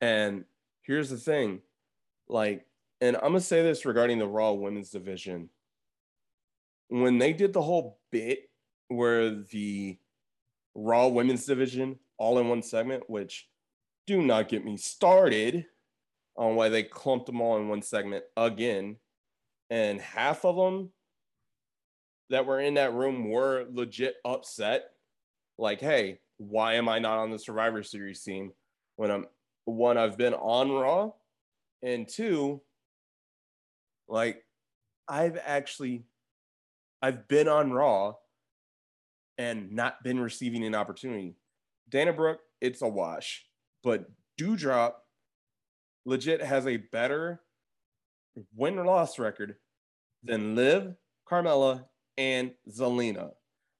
And 0.00 0.46
here's 0.82 1.10
the 1.10 1.18
thing. 1.18 1.60
Like, 2.28 2.66
and 3.00 3.14
I'm 3.14 3.22
gonna 3.22 3.40
say 3.40 3.62
this 3.62 3.86
regarding 3.86 4.18
the 4.18 4.26
Raw 4.26 4.50
women's 4.50 4.90
division. 4.90 5.48
When 6.88 7.18
they 7.18 7.32
did 7.32 7.52
the 7.52 7.62
whole 7.62 8.00
bit 8.10 8.50
where 8.88 9.30
the 9.30 9.96
Raw 10.74 11.06
women's 11.06 11.46
division 11.46 12.00
all 12.18 12.38
in 12.38 12.48
one 12.48 12.62
segment, 12.62 13.04
which 13.08 13.48
do 14.06 14.22
not 14.22 14.48
get 14.48 14.64
me 14.64 14.76
started 14.76 15.66
on 16.36 16.54
why 16.54 16.68
they 16.68 16.82
clumped 16.82 17.26
them 17.26 17.40
all 17.40 17.56
in 17.56 17.68
one 17.68 17.82
segment 17.82 18.24
again. 18.36 18.96
And 19.70 20.00
half 20.00 20.44
of 20.44 20.56
them 20.56 20.90
that 22.30 22.46
were 22.46 22.60
in 22.60 22.74
that 22.74 22.94
room 22.94 23.30
were 23.30 23.66
legit 23.70 24.16
upset. 24.24 24.90
Like, 25.58 25.80
hey, 25.80 26.20
why 26.38 26.74
am 26.74 26.88
I 26.88 26.98
not 26.98 27.18
on 27.18 27.30
the 27.30 27.38
Survivor 27.38 27.82
Series 27.82 28.22
team 28.22 28.52
when 28.96 29.10
I'm 29.10 29.26
one, 29.64 29.98
I've 29.98 30.16
been 30.16 30.34
on 30.34 30.70
Raw, 30.70 31.10
and 31.82 32.08
two, 32.08 32.60
like 34.08 34.44
I've 35.08 35.38
actually 35.44 36.04
I've 37.02 37.28
been 37.28 37.48
on 37.48 37.72
Raw 37.72 38.14
and 39.38 39.72
not 39.72 40.02
been 40.02 40.20
receiving 40.20 40.64
an 40.64 40.74
opportunity. 40.74 41.34
Dana 41.88 42.12
Brooke, 42.12 42.40
it's 42.60 42.82
a 42.82 42.88
wash. 42.88 43.44
But 43.82 44.06
Doudrop 44.38 44.94
legit 46.04 46.42
has 46.42 46.66
a 46.66 46.76
better 46.76 47.40
win 48.54 48.78
or 48.78 48.84
loss 48.84 49.18
record 49.18 49.56
than 50.22 50.54
Liv, 50.54 50.94
Carmella, 51.30 51.84
and 52.18 52.52
Zelina. 52.68 53.30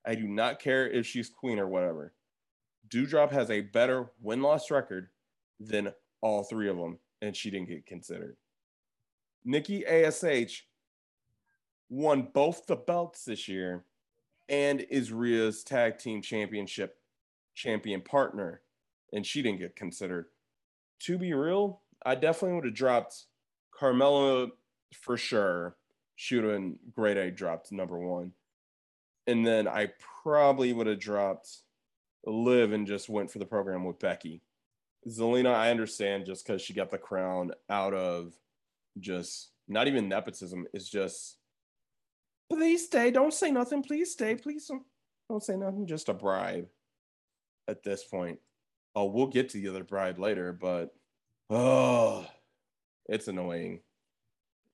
I 0.07 0.15
do 0.15 0.29
not 0.29 0.61
care 0.61 0.89
if 0.89 1.07
she's 1.07 1.29
queen 1.29 1.59
or 1.59 1.67
whatever. 1.67 2.15
Doudrop 2.89 3.33
has 3.33 3.51
a 3.51 3.63
better 3.63 4.11
win 4.21 4.43
loss 4.43 4.71
record 4.71 5.09
than 5.59 5.93
all 6.21 6.45
three 6.45 6.69
of 6.69 6.77
them, 6.77 6.99
and 7.23 7.35
she 7.35 7.51
didn't 7.51 7.69
get 7.69 7.87
considered. 7.87 8.37
Nikki 9.45 9.85
ASH 9.85 10.65
won 11.89 12.29
both 12.35 12.67
the 12.67 12.77
belts 12.77 13.25
this 13.25 13.49
year 13.49 13.85
and 14.49 14.81
is 14.91 15.13
Rhea's 15.13 15.65
tag 15.65 15.99
team 15.99 16.23
championship 16.23 16.97
champion 17.57 18.03
partner, 18.03 18.61
and 19.13 19.27
she 19.27 19.43
didn't 19.43 19.59
get 19.59 19.75
considered. 19.75 20.27
To 21.01 21.19
be 21.19 21.33
real, 21.33 21.81
I 22.05 22.15
definitely 22.15 22.55
would 22.55 22.67
have 22.67 22.75
dropped 22.75 23.25
Carmella 23.79 24.51
for 24.95 25.17
sure. 25.17 25.77
She 26.15 26.37
would 26.37 26.45
have 26.45 26.73
great. 26.95 27.19
I 27.19 27.31
dropped 27.31 27.73
number 27.73 27.99
one. 27.99 28.33
And 29.27 29.45
then 29.45 29.67
I 29.67 29.89
probably 30.23 30.73
would 30.73 30.87
have 30.87 31.01
dropped 31.01 31.49
Liv 32.25 32.73
and 32.73 32.87
just 32.87 33.09
went 33.09 33.31
for 33.31 33.39
the 33.41 33.45
program 33.45 33.85
with 33.85 33.99
Becky. 33.99 34.43
Zelina, 35.09 35.53
I 35.55 35.71
understand 35.71 36.27
just 36.27 36.47
because 36.47 36.63
she 36.63 36.75
got 36.75 36.91
the 36.91 36.99
crown 36.99 37.53
out 37.69 37.95
of 37.95 38.35
just 38.99 39.51
not 39.69 39.89
even 39.89 40.09
nepotism. 40.09 40.67
It's 40.73 40.89
just, 40.89 41.39
please 42.51 42.87
stay. 42.87 43.11
Don't 43.11 43.35
say 43.35 43.51
nothing. 43.51 43.83
Please 43.83 44.13
stay. 44.13 44.37
Please 44.37 44.71
don't 45.29 45.43
say 45.43 45.57
nothing. 45.57 45.87
Just 45.87 46.09
a 46.09 46.15
bribe 46.15 46.67
at 47.69 47.83
this 47.83 48.05
point. 48.05 48.39
Oh, 48.95 49.07
we'll 49.07 49.27
get 49.27 49.49
to 49.51 49.59
the 49.61 49.69
other 49.69 49.85
bride 49.85 50.19
later, 50.19 50.53
but 50.53 50.95
oh, 51.51 52.27
it's 53.09 53.29
annoying. 53.29 53.81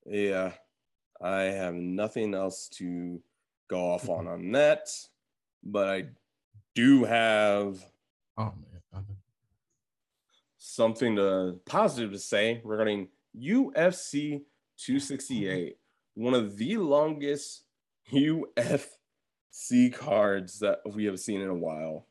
Yeah, 0.07 0.53
I 1.20 1.43
have 1.43 1.74
nothing 1.74 2.34
else 2.34 2.68
to 2.74 3.20
go 3.68 3.93
off 3.93 4.09
on 4.09 4.26
on 4.28 4.53
that, 4.53 4.88
but 5.62 5.88
I 5.88 6.05
do 6.74 7.05
have 7.05 7.84
Oh 8.38 8.53
man. 8.95 9.05
something 10.59 11.16
to 11.16 11.61
positive 11.66 12.12
to 12.12 12.18
say 12.18 12.61
regarding 12.64 13.09
UFC 13.36 14.43
268, 14.78 15.76
one 16.14 16.34
of 16.34 16.57
the 16.57 16.76
longest 16.76 17.64
UFC 18.12 18.86
cards 19.95 20.59
that 20.61 20.78
we 20.95 21.05
have 21.05 21.20
seen 21.20 21.40
in 21.40 21.49
a 21.49 21.55
while. 21.55 22.07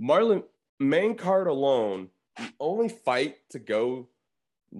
Marlon 0.00 0.44
main 0.78 1.16
card 1.16 1.46
alone, 1.46 2.08
the 2.36 2.52
only 2.60 2.88
fight 2.88 3.36
to 3.50 3.58
go 3.58 4.08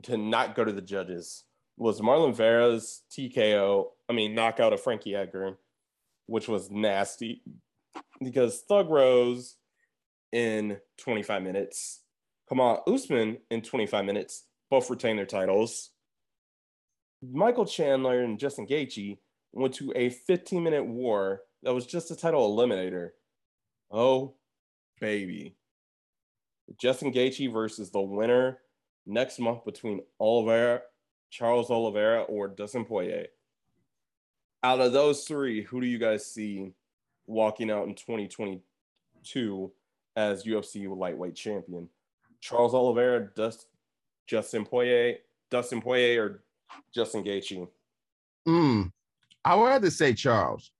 to 0.02 0.16
not 0.16 0.54
go 0.54 0.64
to 0.64 0.72
the 0.72 0.82
judges 0.82 1.44
was 1.76 2.00
Marlon 2.00 2.34
Vera's 2.34 3.02
TKO, 3.10 3.86
I 4.08 4.12
mean 4.12 4.34
knockout 4.34 4.72
of 4.72 4.80
Frankie 4.80 5.14
Edgar, 5.14 5.58
which 6.26 6.48
was 6.48 6.70
nasty 6.70 7.42
because 8.22 8.60
Thug 8.68 8.90
Rose 8.90 9.56
in 10.32 10.78
25 10.98 11.42
minutes, 11.42 12.02
Kamaru 12.50 12.80
Usman 12.86 13.38
in 13.50 13.62
25 13.62 14.04
minutes, 14.04 14.44
both 14.70 14.90
retain 14.90 15.16
their 15.16 15.26
titles. 15.26 15.90
Michael 17.22 17.66
Chandler 17.66 18.22
and 18.22 18.38
Justin 18.38 18.66
Gaethje 18.66 19.18
went 19.52 19.74
to 19.74 19.92
a 19.96 20.10
15 20.10 20.62
minute 20.62 20.86
war 20.86 21.42
that 21.62 21.74
was 21.74 21.86
just 21.86 22.10
a 22.10 22.16
title 22.16 22.56
eliminator. 22.56 23.10
Oh, 23.90 24.34
baby. 25.00 25.54
Justin 26.76 27.12
Gaethje 27.12 27.52
versus 27.52 27.90
the 27.90 28.00
winner 28.00 28.58
next 29.06 29.38
month 29.38 29.64
between 29.64 30.00
Oliveira, 30.20 30.82
Charles 31.30 31.70
Oliveira, 31.70 32.22
or 32.22 32.48
Dustin 32.48 32.84
Poirier. 32.84 33.26
Out 34.62 34.80
of 34.80 34.92
those 34.92 35.24
three, 35.24 35.62
who 35.62 35.80
do 35.80 35.86
you 35.86 35.98
guys 35.98 36.26
see 36.26 36.74
walking 37.26 37.70
out 37.70 37.86
in 37.86 37.94
2022 37.94 39.72
as 40.16 40.44
UFC 40.44 40.94
lightweight 40.94 41.34
champion? 41.34 41.88
Charles 42.40 42.74
Oliveira, 42.74 43.28
Dust, 43.34 43.66
Justin 44.26 44.64
Poirier, 44.64 45.16
Dustin 45.50 45.80
Poirier, 45.80 46.24
or 46.24 46.42
Justin 46.94 47.24
Gaethje? 47.24 47.68
Mm, 48.46 48.92
I 49.44 49.54
would 49.54 49.70
have 49.70 49.82
to 49.82 49.90
say 49.90 50.12
Charles. 50.12 50.70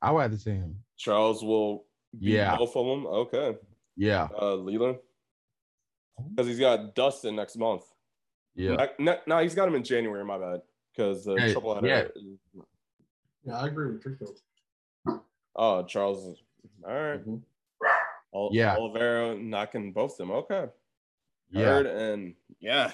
I 0.00 0.10
would 0.10 0.22
have 0.22 0.30
to 0.32 0.38
say 0.38 0.52
him. 0.52 0.76
Charles 0.96 1.42
will 1.42 1.84
Yeah. 2.18 2.56
both 2.56 2.76
of 2.76 2.86
them. 2.86 3.06
Okay. 3.06 3.56
Yeah, 3.96 4.28
Uh, 4.40 4.54
Leland? 4.54 4.98
Because 6.30 6.46
he's 6.46 6.58
got 6.60 6.94
Dustin 6.94 7.36
next 7.36 7.56
month. 7.56 7.84
yeah. 8.54 8.86
No, 8.98 9.18
no, 9.26 9.38
he's 9.38 9.54
got 9.54 9.68
him 9.68 9.74
in 9.74 9.82
January. 9.84 10.24
My 10.24 10.38
bad. 10.38 10.62
Because 10.94 11.24
the 11.24 11.36
Hey, 11.36 11.52
triple 11.52 11.74
header. 11.74 12.12
yeah. 12.54 12.62
Yeah, 13.44 13.58
I 13.58 13.66
agree 13.66 13.92
with 13.92 14.02
Trico. 14.02 14.36
Oh, 15.56 15.82
Charles. 15.84 16.24
is- 16.26 16.42
All 16.86 16.92
right. 16.92 17.26
Mhm. 17.26 17.42
Ol- 18.32 18.50
Yeah. 18.52 18.76
Oliveira 18.76 19.34
knocking 19.36 19.92
both 19.92 20.12
of 20.12 20.18
them. 20.18 20.30
Okay. 20.30 20.68
Yeah. 21.50 21.60
Heard 21.64 21.86
and 21.86 22.34
yeah. 22.60 22.92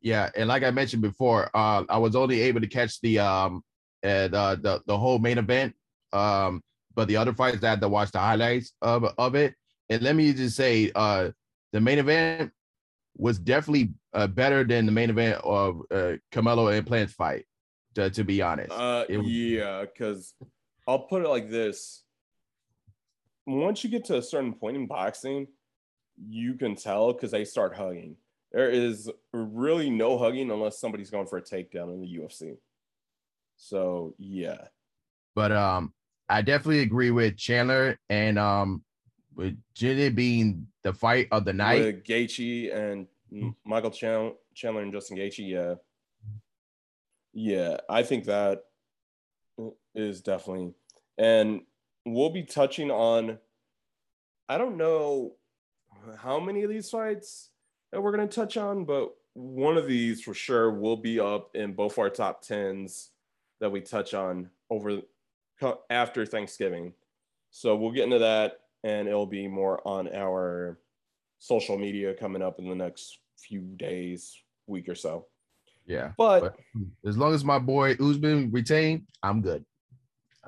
Yeah, 0.00 0.30
and 0.36 0.48
like 0.48 0.62
I 0.62 0.70
mentioned 0.70 1.02
before, 1.02 1.50
uh, 1.54 1.84
I 1.88 1.98
was 1.98 2.14
only 2.16 2.40
able 2.42 2.60
to 2.60 2.66
catch 2.66 3.00
the 3.00 3.18
um 3.18 3.64
and 4.02 4.34
uh 4.34 4.54
the 4.56 4.82
the 4.86 4.96
whole 4.96 5.18
main 5.18 5.38
event. 5.38 5.74
Um, 6.12 6.62
but 6.94 7.08
the 7.08 7.16
other 7.16 7.32
fights 7.32 7.62
I 7.64 7.70
had 7.70 7.80
to 7.80 7.88
watch 7.88 8.12
the 8.12 8.18
highlights 8.18 8.72
of 8.82 9.04
of 9.18 9.34
it. 9.34 9.54
And 9.90 10.02
let 10.02 10.16
me 10.16 10.32
just 10.32 10.56
say, 10.56 10.90
uh, 10.94 11.30
the 11.72 11.80
main 11.80 11.98
event 11.98 12.52
was 13.16 13.38
definitely 13.38 13.92
uh, 14.12 14.26
better 14.26 14.64
than 14.64 14.86
the 14.86 14.92
main 14.92 15.10
event 15.10 15.40
of 15.44 15.82
uh, 15.90 16.14
Canelo 16.32 16.76
and 16.76 16.86
Plant's 16.86 17.12
fight. 17.12 17.44
To, 17.94 18.10
to 18.10 18.24
be 18.24 18.42
honest, 18.42 18.72
Uh, 18.72 19.04
It 19.08 19.18
was- 19.18 19.28
yeah, 19.28 19.82
because 19.84 20.34
I'll 20.88 21.00
put 21.04 21.22
it 21.22 21.28
like 21.28 21.48
this. 21.48 22.02
Once 23.46 23.84
you 23.84 23.90
get 23.90 24.04
to 24.06 24.16
a 24.16 24.22
certain 24.22 24.52
point 24.54 24.76
in 24.76 24.86
boxing, 24.86 25.46
you 26.16 26.54
can 26.54 26.74
tell 26.74 27.12
because 27.12 27.30
they 27.30 27.44
start 27.44 27.76
hugging. 27.76 28.16
There 28.50 28.70
is 28.70 29.10
really 29.32 29.90
no 29.90 30.18
hugging 30.18 30.50
unless 30.50 30.80
somebody's 30.80 31.10
going 31.10 31.26
for 31.26 31.38
a 31.38 31.42
takedown 31.42 31.92
in 31.94 32.00
the 32.00 32.18
UFC. 32.18 32.56
So 33.56 34.14
yeah. 34.18 34.66
but 35.36 35.52
um, 35.52 35.92
I 36.28 36.42
definitely 36.42 36.80
agree 36.80 37.10
with 37.10 37.36
Chandler 37.36 37.98
and 38.08 38.38
um 38.38 38.82
with 39.34 39.56
Jenny 39.74 40.10
being 40.10 40.66
the 40.82 40.92
fight 40.92 41.28
of 41.32 41.44
the 41.44 41.52
night. 41.52 41.84
With 41.84 42.04
Gaethje 42.04 42.74
and 42.74 43.06
Michael 43.64 43.90
Chandler, 43.90 44.32
Chandler 44.54 44.82
and 44.82 44.92
Justin 44.92 45.16
Gaethje, 45.16 45.48
yeah, 45.48 45.74
yeah, 47.32 47.78
I 47.88 48.02
think 48.02 48.24
that 48.26 48.62
is 49.94 50.20
definitely, 50.20 50.72
and 51.18 51.62
we'll 52.04 52.30
be 52.30 52.42
touching 52.44 52.90
on. 52.90 53.38
I 54.48 54.58
don't 54.58 54.76
know 54.76 55.32
how 56.18 56.38
many 56.38 56.62
of 56.62 56.70
these 56.70 56.90
fights 56.90 57.50
that 57.90 58.00
we're 58.02 58.14
going 58.14 58.28
to 58.28 58.34
touch 58.34 58.56
on, 58.56 58.84
but 58.84 59.14
one 59.32 59.76
of 59.76 59.86
these 59.86 60.22
for 60.22 60.34
sure 60.34 60.70
will 60.70 60.96
be 60.96 61.18
up 61.18 61.56
in 61.56 61.72
both 61.72 61.98
our 61.98 62.10
top 62.10 62.42
tens 62.42 63.10
that 63.60 63.70
we 63.70 63.80
touch 63.80 64.14
on 64.14 64.50
over 64.70 65.00
after 65.90 66.26
Thanksgiving. 66.26 66.92
So 67.50 67.76
we'll 67.76 67.92
get 67.92 68.04
into 68.04 68.18
that, 68.18 68.60
and 68.82 69.06
it'll 69.06 69.26
be 69.26 69.46
more 69.48 69.80
on 69.86 70.12
our 70.14 70.78
social 71.38 71.78
media 71.78 72.14
coming 72.14 72.42
up 72.42 72.58
in 72.58 72.68
the 72.68 72.74
next 72.74 73.18
few 73.36 73.60
days, 73.60 74.36
week 74.66 74.88
or 74.88 74.94
so. 74.94 75.26
Yeah, 75.86 76.12
but, 76.16 76.40
but 76.40 76.56
as 77.06 77.18
long 77.18 77.34
as 77.34 77.44
my 77.44 77.58
boy 77.58 77.92
Usman 78.00 78.50
retained, 78.50 79.06
I'm 79.22 79.42
good. 79.42 79.64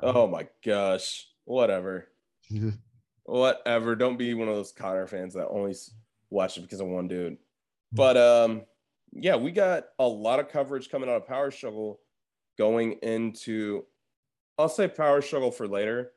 Oh 0.03 0.27
my 0.27 0.49
gosh, 0.65 1.29
whatever, 1.45 2.09
whatever. 3.25 3.95
Don't 3.95 4.17
be 4.17 4.35
one 4.35 4.49
of 4.49 4.55
those 4.55 4.73
Conor 4.73 5.07
fans 5.07 5.35
that 5.35 5.49
only 5.49 5.75
watch 6.31 6.57
it 6.57 6.63
because 6.63 6.81
of 6.81 6.87
one 6.87 7.09
dude. 7.09 7.37
But 7.93 8.17
um, 8.17 8.63
yeah, 9.13 9.37
we 9.37 9.53
got 9.53 9.85
a 9.99 10.07
lot 10.07 10.41
of 10.41 10.49
coverage 10.49 10.91
coming 10.91 11.09
out 11.09 11.17
of 11.17 11.27
Power 11.27 11.51
Struggle 11.51 12.01
going 12.59 12.93
into. 13.03 13.85
I'll 14.59 14.69
say 14.69 14.89
Power 14.89 15.21
Struggle 15.21 15.51
for 15.51 15.69
later, 15.69 16.13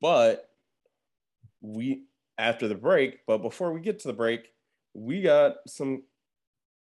but 0.00 0.50
we 1.60 2.04
after 2.38 2.68
the 2.68 2.74
break. 2.74 3.26
But 3.26 3.38
before 3.38 3.72
we 3.72 3.80
get 3.80 3.98
to 4.00 4.08
the 4.08 4.14
break, 4.14 4.52
we 4.94 5.22
got 5.22 5.56
some 5.66 6.04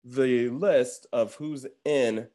the 0.05 0.49
list 0.49 1.07
of 1.13 1.35
who's 1.35 1.67
in 1.85 2.27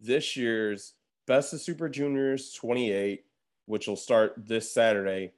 this 0.00 0.36
year's 0.36 0.94
Best 1.26 1.52
of 1.52 1.60
Super 1.60 1.88
Juniors 1.88 2.52
28, 2.52 3.24
which 3.66 3.86
will 3.86 3.96
start 3.96 4.34
this 4.36 4.72
Saturday, 4.72 5.32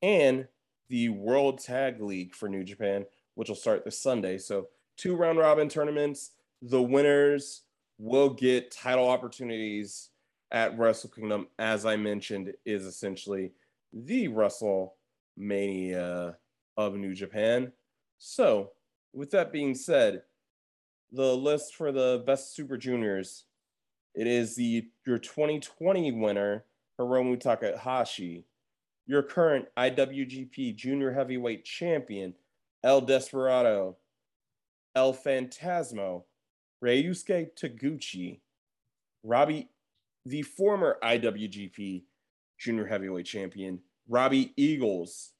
and 0.00 0.48
the 0.88 1.10
World 1.10 1.58
Tag 1.58 2.00
League 2.00 2.34
for 2.34 2.48
New 2.48 2.64
Japan, 2.64 3.04
which 3.34 3.48
will 3.48 3.56
start 3.56 3.84
this 3.84 3.98
Sunday. 3.98 4.38
So, 4.38 4.68
two 4.96 5.14
round 5.14 5.38
robin 5.38 5.68
tournaments. 5.68 6.30
The 6.62 6.80
winners 6.80 7.62
will 7.98 8.30
get 8.30 8.70
title 8.70 9.08
opportunities 9.08 10.08
at 10.50 10.78
Wrestle 10.78 11.10
Kingdom, 11.10 11.48
as 11.58 11.86
I 11.86 11.96
mentioned, 11.96 12.52
is 12.64 12.84
essentially 12.84 13.52
the 13.92 14.28
WrestleMania 14.28 16.36
of 16.76 16.94
New 16.94 17.14
Japan. 17.14 17.72
So, 18.18 18.72
with 19.12 19.30
that 19.32 19.52
being 19.52 19.74
said, 19.74 20.22
the 21.12 21.36
list 21.36 21.74
for 21.74 21.92
the 21.92 22.22
best 22.26 22.54
Super 22.54 22.76
Juniors, 22.76 23.44
it 24.14 24.26
is 24.26 24.56
the 24.56 24.88
your 25.06 25.18
2020 25.18 26.12
winner 26.12 26.64
Hiromu 26.98 27.38
Takahashi, 27.38 28.44
your 29.06 29.22
current 29.22 29.66
IWGP 29.76 30.74
Junior 30.76 31.12
Heavyweight 31.12 31.64
Champion 31.64 32.34
El 32.82 33.02
Desperado, 33.02 33.96
El 34.94 35.12
Phantasmo, 35.12 36.24
Ryusuke 36.82 37.50
Taguchi, 37.58 38.40
Robbie, 39.22 39.68
the 40.26 40.42
former 40.42 40.98
IWGP 41.02 42.02
Junior 42.58 42.86
Heavyweight 42.86 43.26
Champion, 43.26 43.78
Robbie 44.08 44.52
Eagles, 44.56 45.32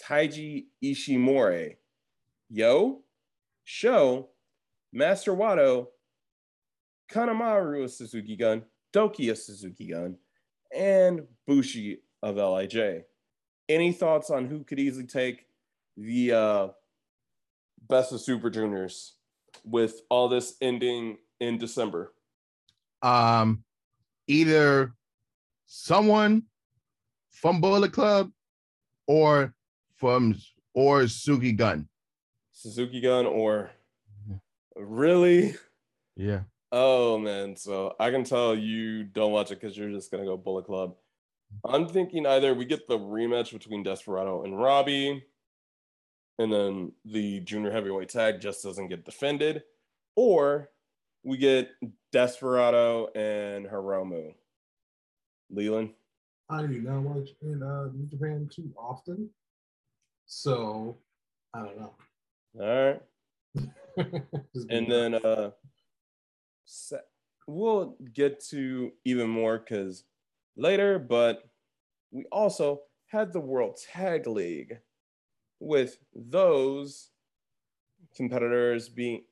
Taiji 0.00 0.66
Ishimori, 0.82 1.76
Yo, 2.48 3.02
Show, 3.64 4.28
Master 4.92 5.32
Wato, 5.32 5.88
Kanemaru 7.10 7.90
Suzuki 7.90 8.36
Gun, 8.36 8.62
Douki 8.94 9.36
Suzuki 9.36 9.88
Gun, 9.88 10.16
and 10.74 11.22
Bushi 11.46 11.98
of 12.22 12.36
LIJ. 12.36 13.02
Any 13.68 13.92
thoughts 13.92 14.30
on 14.30 14.46
who 14.46 14.62
could 14.62 14.78
easily 14.78 15.06
take 15.06 15.46
the 15.96 16.32
uh, 16.32 16.68
best 17.88 18.12
of 18.12 18.20
Super 18.20 18.50
Juniors 18.50 19.14
with 19.64 20.02
all 20.08 20.28
this 20.28 20.56
ending 20.60 21.18
in 21.40 21.58
December? 21.58 22.12
Um, 23.02 23.64
either 24.26 24.94
someone 25.66 26.44
from 27.30 27.60
Bullet 27.60 27.92
Club 27.92 28.30
or 29.06 29.54
from 29.96 30.34
or 30.74 31.08
Suzuki 31.08 31.52
Gun. 31.52 31.88
Suzuki 32.52 33.00
Gun 33.00 33.26
or 33.26 33.70
mm-hmm. 34.28 34.36
Really? 34.82 35.54
Yeah. 36.16 36.40
Oh 36.70 37.18
man, 37.18 37.56
so 37.56 37.94
I 38.00 38.10
can 38.10 38.24
tell 38.24 38.56
you 38.56 39.04
don't 39.04 39.32
watch 39.32 39.50
it 39.50 39.60
because 39.60 39.76
you're 39.76 39.90
just 39.90 40.10
gonna 40.10 40.24
go 40.24 40.36
Bullet 40.36 40.64
Club. 40.64 40.94
I'm 41.64 41.86
thinking 41.86 42.26
either 42.26 42.54
we 42.54 42.64
get 42.64 42.88
the 42.88 42.98
rematch 42.98 43.52
between 43.52 43.82
Desperado 43.82 44.44
and 44.44 44.58
Robbie, 44.58 45.24
and 46.38 46.52
then 46.52 46.92
the 47.04 47.40
junior 47.40 47.70
heavyweight 47.70 48.08
tag 48.08 48.40
just 48.40 48.62
doesn't 48.62 48.88
get 48.88 49.04
defended, 49.04 49.64
or 50.16 50.70
we 51.24 51.36
get 51.36 51.70
Desperado 52.12 53.08
and 53.14 53.66
Hiromu. 53.66 54.34
Leland? 55.50 55.90
I 56.48 56.66
do 56.66 56.80
not 56.80 57.02
watch 57.02 57.30
in 57.42 57.62
uh, 57.62 57.88
New 57.94 58.06
Japan 58.06 58.48
too 58.52 58.70
often, 58.76 59.28
so 60.26 60.96
I 61.54 61.60
don't 61.60 61.78
know. 61.78 61.94
All 62.60 62.84
right. 62.84 63.02
and 64.70 64.90
then 64.90 65.14
uh 65.14 65.50
we'll 67.46 67.96
get 68.14 68.40
to 68.40 68.92
even 69.04 69.28
more 69.28 69.58
because 69.58 70.04
later, 70.56 70.98
but 70.98 71.44
we 72.10 72.24
also 72.32 72.80
had 73.06 73.32
the 73.32 73.40
World 73.40 73.78
Tag 73.92 74.26
League 74.26 74.78
with 75.60 75.98
those 76.14 77.10
competitors 78.16 78.88
being 78.88 79.22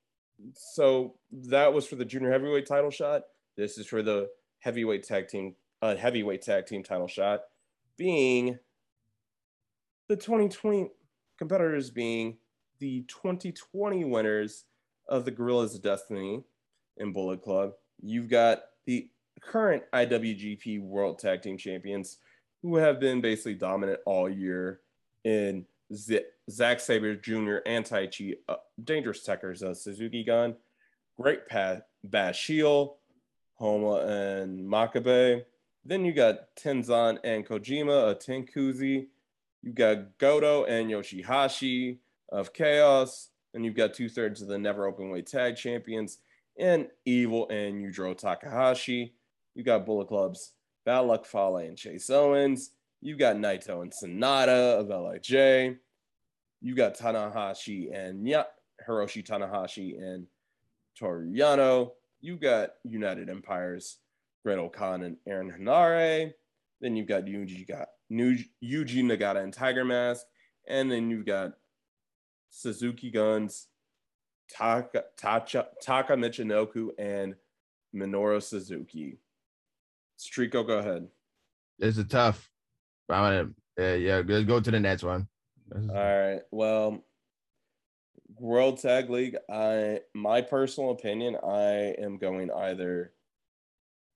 so 0.55 1.15
that 1.31 1.73
was 1.73 1.87
for 1.87 1.97
the 1.97 2.05
junior 2.05 2.31
heavyweight 2.31 2.67
title 2.67 2.91
shot. 2.91 3.23
This 3.57 3.79
is 3.79 3.87
for 3.87 4.03
the 4.03 4.29
heavyweight 4.61 5.05
tag 5.05 5.29
team, 5.29 5.55
uh, 5.83 5.97
heavyweight 5.97 6.43
tag 6.43 6.67
team 6.67 6.83
title 6.83 7.09
shot, 7.09 7.41
being 7.97 8.59
the 10.09 10.17
2020 10.17 10.91
competitors 11.39 11.91
being 11.91 12.37
the 12.81 13.03
2020 13.09 14.05
winners 14.05 14.65
of 15.09 15.25
the 15.25 15.31
Guerrillas 15.31 15.75
of 15.75 15.83
Destiny 15.83 16.43
and 16.99 17.15
Bullet 17.15 17.43
Club. 17.43 17.73
You've 18.03 18.29
got 18.29 18.63
the 18.87 19.09
current 19.41 19.85
IWGP 19.93 20.83
World 20.83 21.19
Tag 21.19 21.43
Team 21.43 21.57
Champions 21.57 22.19
who 22.63 22.77
have 22.77 23.01
been 23.01 23.21
basically 23.21 23.55
dominant 23.55 24.01
all 24.05 24.29
year 24.29 24.81
in 25.25 25.65
Z- 25.95 26.21
Zack 26.51 26.81
Sabre 26.81 27.17
Jr. 27.17 27.59
and 27.67 27.85
Taichi, 27.85 28.35
uh, 28.49 28.57
Dangerous 28.83 29.27
Tekkers, 29.27 29.63
uh, 29.63 29.75
Suzuki 29.75 30.25
Gun, 30.25 30.57
Great 31.21 31.47
Pat, 31.47 31.89
Bashiel, 32.09 32.95
Honma, 33.61 34.43
and 34.43 34.67
Makabe. 34.69 35.45
Then 35.85 36.05
you 36.05 36.13
got 36.13 36.55
Tenzan 36.57 37.19
and 37.25 37.47
Kojima, 37.47 38.11
a 38.11 38.15
Tenkuzi. 38.15 39.07
You 39.63 39.73
got 39.73 40.19
Goto 40.19 40.65
and 40.65 40.91
Yoshihashi, 40.91 41.99
of 42.31 42.53
Chaos, 42.53 43.31
and 43.55 43.65
you've 43.65 43.75
got 43.75 43.95
two 43.95 44.09
thirds 44.09 44.43
of 44.43 44.49
the 44.49 44.59
Never 44.59 44.87
Open 44.87 45.11
Weight 45.11 45.27
Tag 45.27 45.57
Champions, 45.57 46.19
and 46.59 46.89
Evil 47.05 47.49
and 47.49 47.83
Yujiro 47.83 48.17
Takahashi. 48.17 49.15
You 49.55 49.65
got 49.65 49.87
Bullet 49.87 50.09
Club's 50.09 50.53
Bad 50.85 51.01
Luck 51.01 51.27
Fale 51.27 51.59
and 51.59 51.77
Chase 51.77 52.11
Owens. 52.11 52.71
You've 53.01 53.19
got 53.19 53.37
Naito 53.37 53.83
and 53.83 53.93
Sanada 53.93 54.79
of 54.79 54.89
LIJ. 54.89 55.79
You 56.61 56.75
got 56.75 56.97
Tanahashi 56.97 57.95
and 57.95 58.27
yeah, 58.27 58.45
Hiroshi 58.87 59.27
Tanahashi 59.27 59.97
and 59.99 60.27
Toru 60.99 61.33
Yano. 61.33 61.93
You 62.21 62.37
got 62.37 62.71
United 62.85 63.31
Empires, 63.31 63.99
Great-O-Khan 64.45 65.03
and 65.03 65.17
Aaron 65.27 65.51
Henare. 65.51 66.33
Then 66.81 66.97
you've 66.97 67.09
got 67.09 67.25
Yuji, 67.25 67.67
got 67.67 67.89
Yuji 68.13 68.53
Nagata 68.63 69.43
and 69.43 69.53
Tiger 69.53 69.85
Mask. 69.85 70.27
And 70.69 70.91
then 70.91 71.11
you've 71.11 71.27
got 71.27 71.53
Suzuki 72.51 73.11
Guns, 73.11 73.69
Taka, 74.53 75.05
Tacha, 75.19 75.67
Taka 75.83 76.15
Michinoku, 76.15 76.89
and 76.99 77.35
Minoru 77.95 78.43
Suzuki. 78.43 79.19
Strico, 80.19 80.67
go 80.67 80.79
ahead. 80.79 81.09
This 81.79 81.97
is 81.97 82.05
tough. 82.07 82.51
I'm 83.09 83.55
gonna, 83.77 83.93
uh, 83.93 83.97
yeah, 83.97 84.23
let's 84.27 84.45
go 84.45 84.61
to 84.61 84.71
the 84.71 84.79
next 84.79 85.03
one. 85.03 85.27
All 85.73 85.95
right. 85.95 86.41
Well, 86.51 87.05
World 88.39 88.81
Tag 88.81 89.11
League. 89.11 89.37
I, 89.51 90.01
my 90.15 90.41
personal 90.41 90.91
opinion, 90.91 91.37
I 91.47 91.95
am 91.99 92.19
going 92.19 92.51
either 92.51 93.13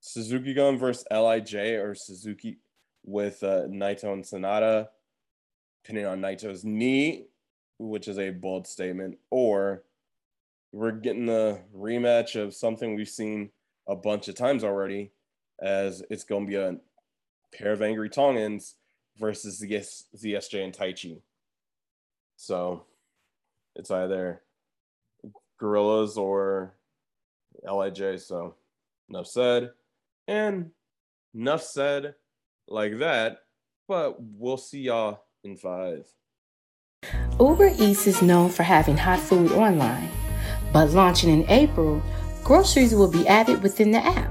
Suzuki 0.00 0.54
Gun 0.54 0.78
versus 0.78 1.06
Lij 1.10 1.54
or 1.54 1.94
Suzuki 1.94 2.58
with 3.04 3.42
uh, 3.42 3.66
Naito 3.68 4.12
and 4.12 4.24
Sanada, 4.24 4.88
pinning 5.84 6.06
on 6.06 6.20
Naito's 6.20 6.64
knee, 6.64 7.26
which 7.78 8.08
is 8.08 8.18
a 8.18 8.30
bold 8.30 8.66
statement, 8.66 9.18
or 9.30 9.82
we're 10.72 10.92
getting 10.92 11.26
the 11.26 11.60
rematch 11.76 12.40
of 12.40 12.54
something 12.54 12.94
we've 12.94 13.08
seen 13.08 13.50
a 13.86 13.94
bunch 13.94 14.28
of 14.28 14.34
times 14.34 14.64
already, 14.64 15.12
as 15.60 16.02
it's 16.10 16.24
going 16.24 16.46
to 16.46 16.50
be 16.50 16.56
a 16.56 16.76
pair 17.56 17.72
of 17.72 17.82
angry 17.82 18.08
Tongans 18.08 18.74
versus 19.18 19.58
the 19.58 19.68
ZSJ 19.68 20.64
and 20.64 20.72
Taichi. 20.72 21.20
So 22.44 22.84
it's 23.74 23.90
either 23.90 24.42
Guerrillas 25.58 26.18
or 26.18 26.74
LIJ. 27.62 28.20
So 28.20 28.56
enough 29.08 29.26
said. 29.26 29.70
And 30.28 30.70
enough 31.34 31.62
said 31.62 32.14
like 32.68 32.98
that. 32.98 33.38
But 33.88 34.16
we'll 34.18 34.58
see 34.58 34.82
y'all 34.82 35.24
in 35.42 35.56
five. 35.56 36.06
Uber 37.40 37.72
Eats 37.78 38.06
is 38.06 38.22
known 38.22 38.50
for 38.50 38.62
having 38.62 38.96
hot 38.96 39.20
food 39.20 39.52
online, 39.52 40.08
but 40.72 40.90
launching 40.90 41.30
in 41.30 41.50
April, 41.50 42.02
groceries 42.42 42.94
will 42.94 43.10
be 43.10 43.28
added 43.28 43.62
within 43.62 43.90
the 43.90 43.98
app. 43.98 44.30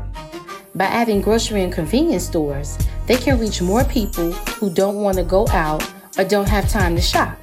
By 0.73 0.85
adding 0.85 1.21
grocery 1.21 1.61
and 1.61 1.71
convenience 1.71 2.25
stores, 2.25 2.77
they 3.05 3.17
can 3.17 3.39
reach 3.39 3.61
more 3.61 3.83
people 3.83 4.31
who 4.31 4.73
don't 4.73 5.03
want 5.03 5.17
to 5.17 5.23
go 5.23 5.47
out 5.49 5.87
or 6.17 6.23
don't 6.23 6.49
have 6.49 6.67
time 6.67 6.95
to 6.95 7.01
shop. 7.01 7.37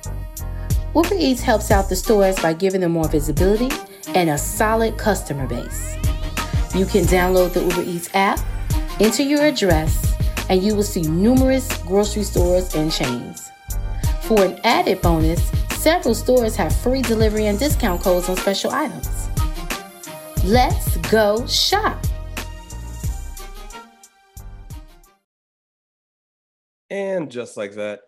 Uber 0.93 1.15
Eats 1.17 1.41
helps 1.41 1.71
out 1.71 1.89
the 1.89 1.95
stores 1.95 2.37
by 2.41 2.53
giving 2.53 2.81
them 2.81 2.91
more 2.91 3.09
visibility 3.09 3.71
and 4.09 4.29
a 4.29 4.37
solid 4.37 4.99
customer 4.99 5.47
base. 5.47 5.95
You 6.75 6.85
can 6.85 7.05
download 7.05 7.53
the 7.53 7.63
Uber 7.63 7.83
Eats 7.83 8.13
app, 8.13 8.41
enter 8.99 9.23
your 9.23 9.43
address, 9.43 10.17
and 10.49 10.61
you 10.61 10.75
will 10.75 10.83
see 10.83 11.03
numerous 11.03 11.77
grocery 11.83 12.25
stores 12.25 12.75
and 12.75 12.91
chains. 12.91 13.49
For 14.23 14.45
an 14.45 14.59
added 14.65 15.01
bonus, 15.01 15.41
several 15.79 16.13
stores 16.13 16.57
have 16.57 16.75
free 16.75 17.03
delivery 17.03 17.47
and 17.47 17.57
discount 17.57 18.03
codes 18.03 18.29
on 18.29 18.37
special 18.37 18.73
items. 18.73 19.29
Let's 20.45 20.97
go 21.09 21.47
shop! 21.47 22.05
And 26.91 27.31
just 27.31 27.57
like 27.57 27.75
that, 27.75 28.01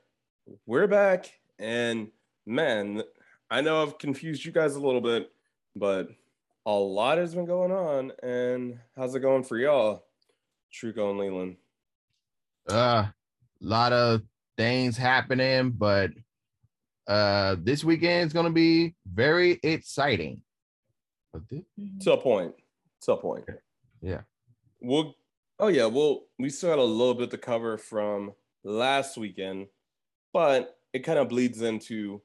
we're 0.66 0.88
back. 0.88 1.30
And 1.60 2.08
man, 2.46 3.02
I 3.50 3.60
know 3.60 3.82
I've 3.82 3.98
confused 3.98 4.44
you 4.44 4.52
guys 4.52 4.74
a 4.76 4.80
little 4.80 5.00
bit, 5.00 5.30
but 5.76 6.08
a 6.66 6.72
lot 6.72 7.18
has 7.18 7.34
been 7.34 7.46
going 7.46 7.72
on. 7.72 8.12
And 8.22 8.78
how's 8.96 9.14
it 9.14 9.20
going 9.20 9.44
for 9.44 9.58
y'all, 9.58 10.04
Trico 10.72 11.10
and 11.10 11.18
Leland? 11.18 11.56
Uh, 12.70 13.06
a 13.06 13.14
lot 13.60 13.92
of 13.92 14.22
things 14.56 14.96
happening, 14.96 15.70
but 15.70 16.10
uh, 17.06 17.56
this 17.58 17.84
weekend 17.84 18.26
is 18.26 18.32
going 18.32 18.46
to 18.46 18.52
be 18.52 18.94
very 19.06 19.58
exciting. 19.62 20.42
To 22.00 22.12
a 22.12 22.16
point. 22.16 22.54
To 23.02 23.12
a 23.12 23.16
point. 23.16 23.44
Yeah. 24.00 24.20
We'll. 24.80 25.14
Oh 25.58 25.68
yeah. 25.68 25.86
Well, 25.86 26.24
we 26.38 26.50
still 26.50 26.70
got 26.70 26.78
a 26.78 26.84
little 26.84 27.14
bit 27.14 27.30
to 27.30 27.38
cover 27.38 27.78
from 27.78 28.32
last 28.64 29.16
weekend, 29.16 29.68
but 30.32 30.78
it 30.92 31.00
kind 31.00 31.18
of 31.18 31.28
bleeds 31.28 31.62
into 31.62 32.20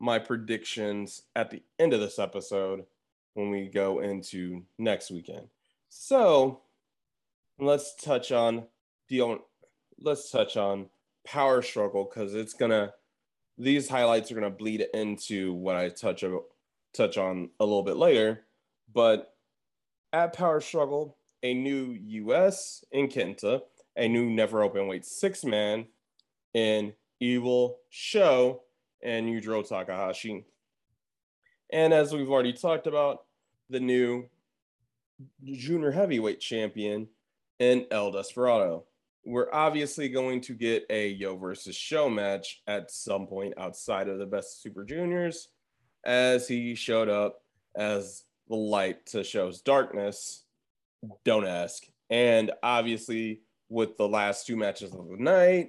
my 0.00 0.18
predictions 0.18 1.22
at 1.36 1.50
the 1.50 1.62
end 1.78 1.92
of 1.92 2.00
this 2.00 2.18
episode 2.18 2.84
when 3.34 3.50
we 3.50 3.68
go 3.68 4.00
into 4.00 4.64
next 4.78 5.10
weekend. 5.10 5.48
So 5.88 6.60
let's 7.58 7.94
touch 7.94 8.32
on 8.32 8.64
the 9.08 9.38
let's 10.00 10.30
touch 10.30 10.56
on 10.56 10.86
power 11.24 11.62
struggle 11.62 12.04
because 12.04 12.34
it's 12.34 12.54
gonna 12.54 12.94
these 13.58 13.88
highlights 13.88 14.32
are 14.32 14.34
gonna 14.34 14.50
bleed 14.50 14.86
into 14.94 15.52
what 15.52 15.76
I 15.76 15.90
touch 15.90 16.24
touch 16.92 17.18
on 17.18 17.50
a 17.60 17.64
little 17.64 17.82
bit 17.82 17.96
later. 17.96 18.42
But 18.92 19.34
at 20.12 20.32
power 20.32 20.60
struggle, 20.60 21.16
a 21.42 21.54
new 21.54 21.92
US 21.92 22.84
in 22.90 23.08
Kenta 23.08 23.62
a 23.96 24.08
new 24.08 24.28
never 24.30 24.62
open 24.62 24.86
weight 24.86 25.04
six 25.04 25.44
man 25.44 25.86
in 26.54 26.92
Evil 27.20 27.78
Show 27.90 28.62
and 29.02 29.26
Yujiro 29.26 29.66
Takahashi. 29.66 30.44
And 31.72 31.92
as 31.92 32.12
we've 32.12 32.30
already 32.30 32.52
talked 32.52 32.86
about, 32.86 33.24
the 33.68 33.80
new 33.80 34.28
junior 35.44 35.90
heavyweight 35.90 36.40
champion 36.40 37.08
in 37.58 37.86
El 37.90 38.10
Desperado. 38.10 38.84
We're 39.24 39.52
obviously 39.52 40.08
going 40.08 40.40
to 40.42 40.54
get 40.54 40.86
a 40.90 41.08
Yo 41.08 41.36
versus 41.36 41.76
Show 41.76 42.08
match 42.08 42.62
at 42.66 42.90
some 42.90 43.26
point 43.26 43.54
outside 43.58 44.08
of 44.08 44.18
the 44.18 44.26
best 44.26 44.62
Super 44.62 44.84
Juniors, 44.84 45.48
as 46.04 46.48
he 46.48 46.74
showed 46.74 47.08
up 47.08 47.42
as 47.76 48.24
the 48.48 48.56
light 48.56 49.06
to 49.06 49.22
Show's 49.22 49.60
darkness. 49.60 50.44
Don't 51.24 51.46
ask. 51.46 51.84
And 52.08 52.50
obviously, 52.62 53.42
with 53.68 53.96
the 53.96 54.08
last 54.08 54.46
two 54.46 54.56
matches 54.56 54.92
of 54.92 55.08
the 55.08 55.16
night. 55.16 55.68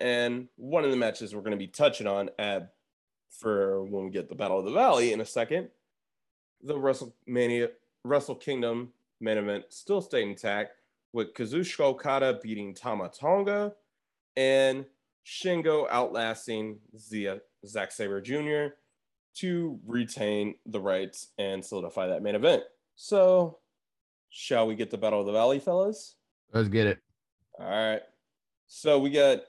And 0.00 0.48
one 0.56 0.84
of 0.84 0.90
the 0.90 0.96
matches 0.96 1.34
we're 1.34 1.40
going 1.40 1.52
to 1.52 1.56
be 1.56 1.66
touching 1.66 2.06
on 2.06 2.30
at 2.38 2.72
for 3.30 3.84
when 3.84 4.04
we 4.04 4.10
get 4.10 4.28
the 4.28 4.34
Battle 4.34 4.58
of 4.58 4.64
the 4.64 4.72
Valley 4.72 5.12
in 5.12 5.20
a 5.20 5.24
second. 5.24 5.68
The 6.62 6.74
WrestleMania 6.74 7.70
Wrestle 8.04 8.34
Kingdom 8.34 8.92
main 9.20 9.38
event 9.38 9.64
still 9.68 10.00
stayed 10.00 10.28
intact 10.28 10.72
with 11.12 11.34
Kazuchika 11.34 11.80
Okada 11.80 12.38
beating 12.42 12.74
Tama 12.74 13.08
Tonga 13.08 13.72
and 14.36 14.84
Shingo 15.24 15.88
outlasting 15.90 16.78
Zia, 16.96 17.40
Zack 17.66 17.92
Sabre 17.92 18.20
Jr. 18.20 18.74
to 19.36 19.78
retain 19.86 20.54
the 20.66 20.80
rights 20.80 21.28
and 21.38 21.64
solidify 21.64 22.06
that 22.08 22.22
main 22.22 22.34
event. 22.34 22.62
So, 22.96 23.58
shall 24.30 24.66
we 24.66 24.74
get 24.74 24.90
the 24.90 24.98
Battle 24.98 25.20
of 25.20 25.26
the 25.26 25.32
Valley, 25.32 25.58
fellas? 25.58 26.16
Let's 26.52 26.68
get 26.68 26.86
it. 26.86 26.98
All 27.58 27.68
right. 27.68 28.02
So 28.66 28.98
we 28.98 29.10
got 29.10 29.40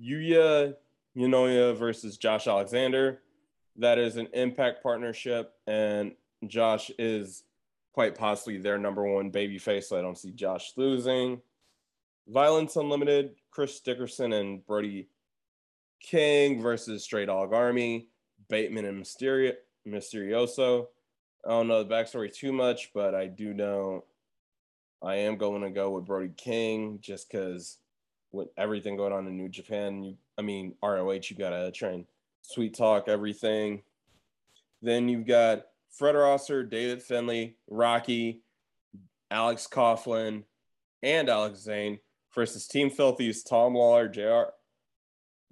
Yuya 0.00 0.74
Uenoya 1.16 1.76
versus 1.76 2.16
Josh 2.16 2.46
Alexander. 2.46 3.20
That 3.76 3.98
is 3.98 4.16
an 4.16 4.28
impact 4.32 4.82
partnership, 4.82 5.52
and 5.66 6.12
Josh 6.46 6.90
is 6.98 7.44
quite 7.92 8.14
possibly 8.14 8.58
their 8.58 8.78
number 8.78 9.04
one 9.04 9.30
baby 9.30 9.58
face. 9.58 9.88
So 9.88 9.98
I 9.98 10.02
don't 10.02 10.18
see 10.18 10.32
Josh 10.32 10.72
losing. 10.76 11.40
Violence 12.28 12.76
Unlimited, 12.76 13.36
Chris 13.50 13.80
Dickinson 13.80 14.32
and 14.32 14.66
Brody 14.66 15.08
King 16.00 16.60
versus 16.60 17.04
Stray 17.04 17.26
Dog 17.26 17.52
Army, 17.52 18.08
Bateman 18.48 18.84
and 18.84 19.02
Mysterio, 19.02 19.54
Mysterioso. 19.86 20.88
I 21.44 21.50
don't 21.50 21.68
know 21.68 21.82
the 21.82 21.94
backstory 21.94 22.32
too 22.32 22.52
much, 22.52 22.90
but 22.92 23.14
I 23.14 23.28
do 23.28 23.54
know 23.54 24.04
I 25.02 25.16
am 25.16 25.36
going 25.36 25.62
to 25.62 25.70
go 25.70 25.90
with 25.90 26.06
Brody 26.06 26.32
King 26.36 26.98
just 27.00 27.30
because 27.30 27.78
with 28.36 28.48
everything 28.56 28.96
going 28.96 29.12
on 29.12 29.26
in 29.26 29.36
New 29.36 29.48
Japan, 29.48 30.02
you, 30.04 30.16
I 30.38 30.42
mean, 30.42 30.74
ROH, 30.82 31.20
you 31.28 31.36
got 31.36 31.50
to 31.50 31.70
train. 31.72 32.06
Sweet 32.42 32.74
Talk, 32.74 33.08
everything. 33.08 33.82
Then 34.82 35.08
you've 35.08 35.26
got 35.26 35.66
Fred 35.90 36.14
Rosser, 36.14 36.62
David 36.62 37.02
Finlay, 37.02 37.56
Rocky, 37.68 38.42
Alex 39.30 39.66
Coughlin, 39.70 40.44
and 41.02 41.28
Alex 41.28 41.60
Zayne 41.60 41.98
versus 42.34 42.68
Team 42.68 42.90
Filthy's 42.90 43.42
Tom 43.42 43.74
Lawler, 43.74 44.08
JR, 44.08 44.52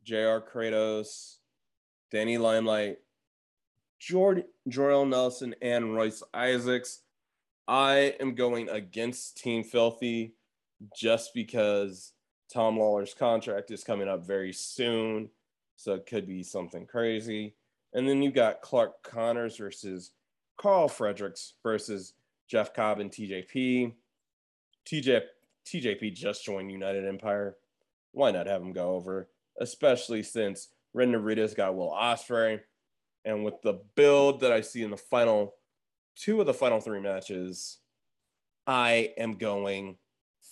JR 0.05 0.39
Kratos, 0.39 1.37
Danny 2.11 2.39
Limelight, 2.39 2.99
Jordan, 3.99 4.45
Nelson, 4.67 5.55
and 5.63 5.95
Royce 5.95 6.23
Isaacs. 6.33 7.01
I 7.67 8.15
am 8.21 8.35
going 8.35 8.69
against 8.69 9.39
Team 9.39 9.65
Filthy 9.65 10.35
just 10.95 11.33
because 11.35 12.13
Tom 12.53 12.79
Lawler's 12.79 13.15
contract 13.15 13.71
is 13.71 13.85
coming 13.85 14.09
up 14.09 14.27
very 14.27 14.53
soon. 14.53 15.31
So 15.77 15.95
it 15.95 16.07
could 16.07 16.27
be 16.27 16.43
something 16.43 16.87
crazy. 16.87 17.55
And 17.93 18.09
then 18.09 18.23
you've 18.23 18.35
got 18.35 18.61
Clark 18.61 19.03
Connors 19.03 19.57
versus 19.57 20.13
Carl 20.57 20.89
Fredericks 20.89 21.55
versus 21.63 22.15
Jeff 22.49 22.75
Cobb 22.75 23.01
and 23.01 23.11
TJP. 23.11 23.93
TJ, 24.87 25.23
TJP 25.67 26.15
just 26.15 26.45
joined 26.45 26.71
United 26.71 27.07
Empire. 27.07 27.57
Why 28.13 28.31
not 28.31 28.47
have 28.47 28.63
him 28.63 28.73
go 28.73 28.95
over? 28.95 29.29
Especially 29.61 30.23
since 30.23 30.69
Ren 30.93 31.13
Narita's 31.13 31.55
got 31.55 31.75
Will 31.75 31.91
Ospreay. 31.91 32.61
And 33.25 33.45
with 33.45 33.61
the 33.63 33.81
build 33.95 34.41
that 34.41 34.53
I 34.53 34.61
see 34.61 34.83
in 34.83 34.91
the 34.91 34.97
final 34.97 35.55
two 36.17 36.41
of 36.41 36.47
the 36.47 36.55
final 36.55 36.81
three 36.81 37.01
matches, 37.01 37.79
I 38.67 39.13
am 39.17 39.35
going 39.35 39.97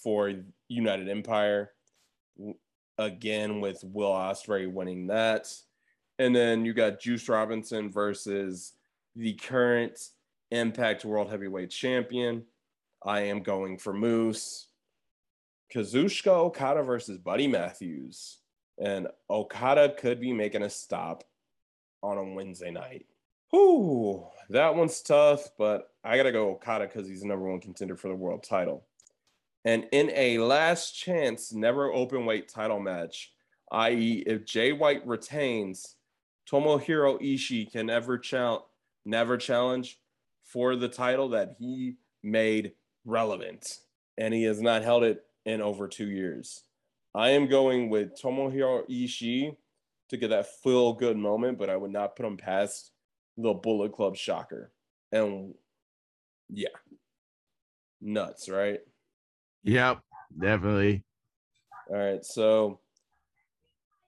for 0.02 0.32
United 0.68 1.08
Empire 1.08 1.72
again 2.98 3.60
with 3.60 3.82
Will 3.84 4.10
Ospreay 4.10 4.70
winning 4.70 5.06
that. 5.08 5.52
And 6.18 6.34
then 6.34 6.64
you 6.64 6.72
got 6.72 7.00
Juice 7.00 7.28
Robinson 7.28 7.90
versus 7.90 8.72
the 9.16 9.34
current 9.34 9.98
Impact 10.50 11.04
World 11.04 11.30
Heavyweight 11.30 11.70
Champion. 11.70 12.44
I 13.04 13.22
am 13.22 13.42
going 13.42 13.78
for 13.78 13.92
Moose 13.92 14.68
Kazuchika 15.74 16.28
Okada 16.28 16.82
versus 16.82 17.18
Buddy 17.18 17.48
Matthews. 17.48 18.38
And 18.78 19.08
Okada 19.28 19.94
could 19.98 20.20
be 20.20 20.32
making 20.32 20.62
a 20.62 20.70
stop 20.70 21.24
on 22.02 22.18
a 22.18 22.24
Wednesday 22.24 22.70
night. 22.70 23.06
Whew, 23.50 24.26
that 24.50 24.74
one's 24.74 25.02
tough, 25.02 25.50
but 25.58 25.90
I 26.04 26.16
gotta 26.16 26.32
go 26.32 26.50
Okada 26.50 26.86
because 26.86 27.08
he's 27.08 27.20
the 27.20 27.28
number 27.28 27.50
one 27.50 27.60
contender 27.60 27.96
for 27.96 28.08
the 28.08 28.14
world 28.14 28.42
title. 28.42 28.86
And 29.64 29.86
in 29.92 30.10
a 30.14 30.38
last 30.38 30.92
chance, 30.92 31.52
never 31.52 31.92
open 31.92 32.26
weight 32.26 32.48
title 32.48 32.80
match, 32.80 33.32
i.e., 33.70 34.24
if 34.26 34.44
Jay 34.44 34.72
White 34.72 35.06
retains, 35.06 35.96
Tomohiro 36.50 37.20
Ishii 37.20 37.70
can 37.70 37.88
ever 37.88 38.18
challenge, 38.18 38.64
never 39.04 39.36
challenge 39.36 39.98
for 40.42 40.74
the 40.76 40.88
title 40.88 41.28
that 41.30 41.56
he 41.58 41.94
made 42.22 42.72
relevant, 43.04 43.78
and 44.18 44.34
he 44.34 44.42
has 44.44 44.60
not 44.60 44.82
held 44.82 45.04
it 45.04 45.24
in 45.44 45.60
over 45.60 45.88
two 45.88 46.10
years. 46.10 46.64
I 47.14 47.30
am 47.30 47.46
going 47.46 47.88
with 47.88 48.20
Tomohiro 48.20 48.88
Ishii 48.88 49.56
to 50.08 50.16
get 50.16 50.30
that 50.30 50.46
feel 50.62 50.92
good 50.92 51.16
moment, 51.16 51.58
but 51.58 51.70
I 51.70 51.76
would 51.76 51.92
not 51.92 52.16
put 52.16 52.26
him 52.26 52.36
past 52.36 52.90
the 53.36 53.54
Bullet 53.54 53.92
Club 53.92 54.16
shocker. 54.16 54.72
And 55.10 55.54
yeah, 56.50 56.68
nuts, 58.00 58.48
right? 58.48 58.80
Yep, 59.64 60.00
definitely. 60.38 61.04
All 61.88 61.96
right. 61.96 62.24
So 62.24 62.80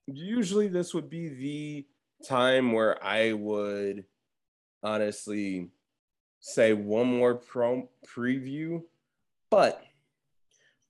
usually 0.07 0.69
this 0.69 0.95
would 0.95 1.09
be 1.09 1.29
the 1.29 1.87
time 2.27 2.73
where 2.73 3.03
I 3.05 3.33
would 3.33 4.05
honestly 4.83 5.71
say 6.41 6.73
one 6.73 7.07
more 7.07 7.35
pro 7.35 7.89
preview, 8.07 8.83
but 9.51 9.83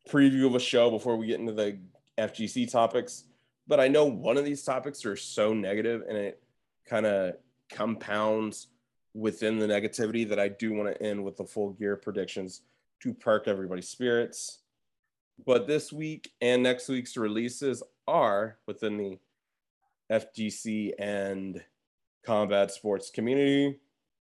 preview 0.08 0.46
of 0.46 0.54
a 0.54 0.60
show 0.60 0.90
before 0.90 1.16
we 1.16 1.26
get 1.26 1.40
into 1.40 1.52
the 1.52 1.78
FGC 2.18 2.70
topics. 2.70 3.24
But 3.66 3.80
I 3.80 3.88
know 3.88 4.04
one 4.04 4.36
of 4.36 4.44
these 4.44 4.62
topics 4.62 5.04
are 5.04 5.16
so 5.16 5.54
negative 5.54 6.02
and 6.08 6.18
it 6.18 6.42
kind 6.86 7.06
of 7.06 7.34
compounds 7.70 8.68
within 9.14 9.58
the 9.58 9.66
negativity 9.66 10.28
that 10.28 10.38
I 10.38 10.48
do 10.48 10.72
want 10.72 10.94
to 10.94 11.02
end 11.02 11.22
with 11.22 11.36
the 11.36 11.44
full 11.44 11.70
gear 11.70 11.96
predictions 11.96 12.62
to 13.02 13.14
perk 13.14 13.48
everybody's 13.48 13.88
spirits. 13.88 14.60
But 15.44 15.66
this 15.66 15.92
week 15.92 16.30
and 16.40 16.62
next 16.62 16.88
week's 16.88 17.16
releases 17.16 17.82
are 18.06 18.58
within 18.66 18.96
the 18.96 19.18
FGC 20.10 20.92
and 20.98 21.62
combat 22.24 22.70
sports 22.70 23.10
community 23.10 23.78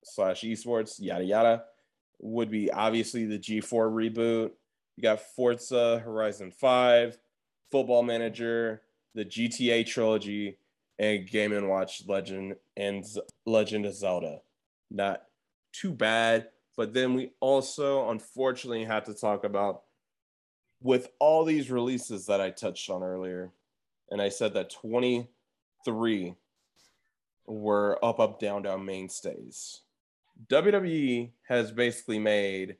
slash 0.04 0.42
esports, 0.42 0.96
yada 1.00 1.24
yada, 1.24 1.64
would 2.20 2.50
be 2.50 2.70
obviously 2.70 3.26
the 3.26 3.38
G4 3.38 3.90
reboot. 3.90 4.50
You 4.96 5.02
got 5.02 5.20
Forza 5.20 5.98
Horizon 5.98 6.50
5, 6.50 7.18
Football 7.70 8.02
Manager, 8.02 8.82
the 9.14 9.24
GTA 9.24 9.84
trilogy, 9.86 10.58
and 10.98 11.28
Game 11.28 11.52
and 11.52 11.68
Watch 11.68 12.02
Legend 12.06 12.56
and 12.76 13.04
Z- 13.04 13.20
Legend 13.44 13.84
of 13.84 13.94
Zelda. 13.94 14.40
Not 14.90 15.24
too 15.72 15.92
bad, 15.92 16.48
but 16.76 16.92
then 16.92 17.14
we 17.14 17.30
also 17.40 18.10
unfortunately 18.10 18.84
have 18.84 19.04
to 19.04 19.14
talk 19.14 19.44
about 19.44 19.82
with 20.82 21.08
all 21.18 21.44
these 21.44 21.70
releases 21.70 22.26
that 22.26 22.40
I 22.40 22.50
touched 22.50 22.90
on 22.90 23.02
earlier, 23.02 23.50
and 24.10 24.20
I 24.20 24.28
said 24.28 24.54
that 24.54 24.70
23 24.70 26.34
were 27.46 28.04
up, 28.04 28.20
up, 28.20 28.38
down, 28.38 28.62
down 28.62 28.84
mainstays. 28.84 29.80
WWE 30.48 31.30
has 31.48 31.72
basically 31.72 32.18
made 32.18 32.76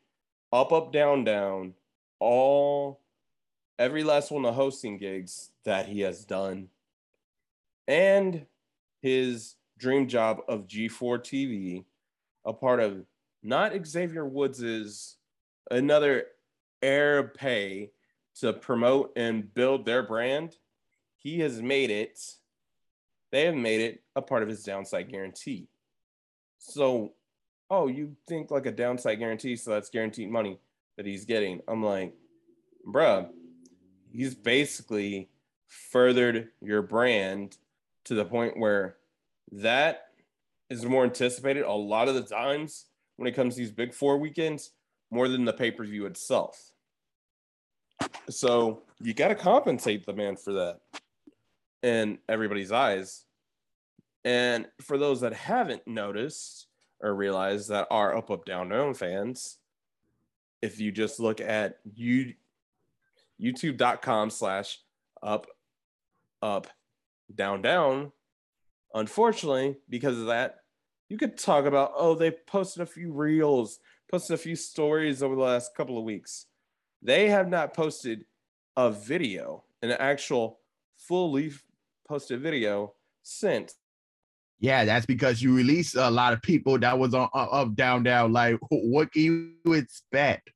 up, 0.53 0.73
up, 0.73 0.93
down, 0.93 1.25
down 1.25 1.73
all 2.19 3.01
every 3.79 4.05
last 4.05 4.31
one 4.31 4.45
of 4.45 4.55
the 4.55 4.61
hosting 4.61 4.99
gigs 4.99 5.51
that 5.65 5.87
he 5.87 6.01
has 6.01 6.25
done 6.25 6.69
and 7.89 8.47
his 9.01 9.55
dream 9.79 10.09
job 10.09 10.41
of 10.49 10.67
G4 10.67 11.19
TV, 11.21 11.85
a 12.45 12.53
part 12.53 12.81
of 12.81 13.05
not 13.47 13.73
Xavier 13.87 14.27
Woods's 14.27 15.17
another 15.71 16.25
air 16.83 17.29
pay 17.29 17.93
to 18.41 18.53
promote 18.53 19.13
and 19.17 19.55
build 19.55 19.87
their 19.87 20.03
brand. 20.03 20.57
He 21.17 21.39
has 21.41 21.63
made 21.63 21.91
it, 21.91 22.19
they 23.31 23.45
have 23.45 23.55
made 23.55 23.81
it 23.81 24.03
a 24.17 24.23
part 24.23 24.43
of 24.43 24.49
his 24.49 24.65
downside 24.65 25.11
guarantee. 25.11 25.69
So, 26.59 27.13
oh, 27.71 27.87
you 27.87 28.17
think 28.27 28.51
like 28.51 28.67
a 28.67 28.73
downside 28.73 29.21
guarantee, 29.21 29.55
so 29.55 29.71
that's 29.71 29.91
guaranteed 29.91 30.29
money 30.29 30.59
that 30.97 31.07
he's 31.07 31.25
getting. 31.25 31.61
I'm 31.69 31.85
like, 31.85 32.15
bruh, 32.87 33.29
he's 34.11 34.35
basically 34.35 35.29
furthered 35.69 36.49
your 36.61 36.83
brand 36.83 37.57
to 38.07 38.15
the 38.15 38.25
point 38.25 38.59
where 38.59 38.97
that 39.53 40.09
is 40.69 40.85
more 40.85 41.05
anticipated 41.05 41.63
a 41.63 41.73
lot 41.73 42.09
of 42.09 42.17
the 42.17 42.23
times 42.23 42.87
when 43.17 43.27
it 43.27 43.35
comes 43.35 43.55
to 43.55 43.61
these 43.61 43.73
big 43.73 43.95
four 43.95 44.19
weekends 44.19 44.73
more 45.11 45.29
than 45.29 45.45
the 45.45 45.53
pay-per-view 45.53 46.07
itself. 46.07 46.73
So 48.29 48.83
you 49.01 49.15
got 49.15 49.29
to 49.29 49.35
compensate 49.35 50.05
the 50.05 50.13
man 50.13 50.37
for 50.37 50.53
that 50.55 50.81
in 51.83 52.19
everybody's 52.29 52.73
eyes. 52.73 53.25
And 54.25 54.67
for 54.81 54.99
those 54.99 55.21
that 55.21 55.33
haven't 55.33 55.87
noticed 55.87 56.67
or 57.01 57.15
realized 57.15 57.69
that 57.69 57.87
are 57.91 58.17
up, 58.17 58.31
up, 58.31 58.45
down, 58.45 58.69
down 58.69 58.95
fans, 58.95 59.59
if 60.63 60.81
you 60.81 60.91
just 60.91 61.21
look 61.21 61.41
at 61.41 61.79
you 61.95 62.35
youtube.com 63.41 64.31
slash 64.31 64.79
up, 65.23 65.47
up, 66.43 66.67
down, 67.35 67.63
down, 67.63 68.11
unfortunately, 68.95 69.77
because 69.89 70.19
of 70.19 70.27
that, 70.27 70.57
you 71.09 71.17
could 71.17 71.39
talk 71.39 71.67
about, 71.67 71.93
oh, 71.97 72.15
they 72.15 72.31
posted 72.31 72.83
a 72.83 72.87
few 72.87 73.13
reels, 73.13 73.79
posted 74.11 74.35
a 74.35 74.39
few 74.39 74.57
stories 74.57 75.23
over 75.23 75.35
the 75.35 75.43
last 75.43 75.75
couple 75.75 75.99
of 75.99 76.05
weeks. 76.05 76.47
They 77.03 77.29
have 77.29 77.49
not 77.49 77.75
posted 77.75 78.25
a 78.77 78.91
video, 78.91 79.65
an 79.83 79.93
actual 79.93 80.61
fully 80.97 81.53
posted 82.09 82.41
video 82.41 82.95
since. 83.23 83.75
Yeah, 84.59 84.85
that's 84.85 85.07
because 85.07 85.43
you 85.43 85.55
released 85.55 85.97
a 85.97 86.11
lot 86.11 86.33
of 86.33 86.41
people 86.41 86.79
that 86.79 86.99
was 86.99 87.15
on 87.15 87.29
uh, 87.35 87.45
up, 87.45 87.75
down, 87.75 88.03
down. 88.03 88.33
Like, 88.33 88.59
what 88.71 89.13
can 89.13 89.23
you 89.65 89.73
expect? 89.73 90.51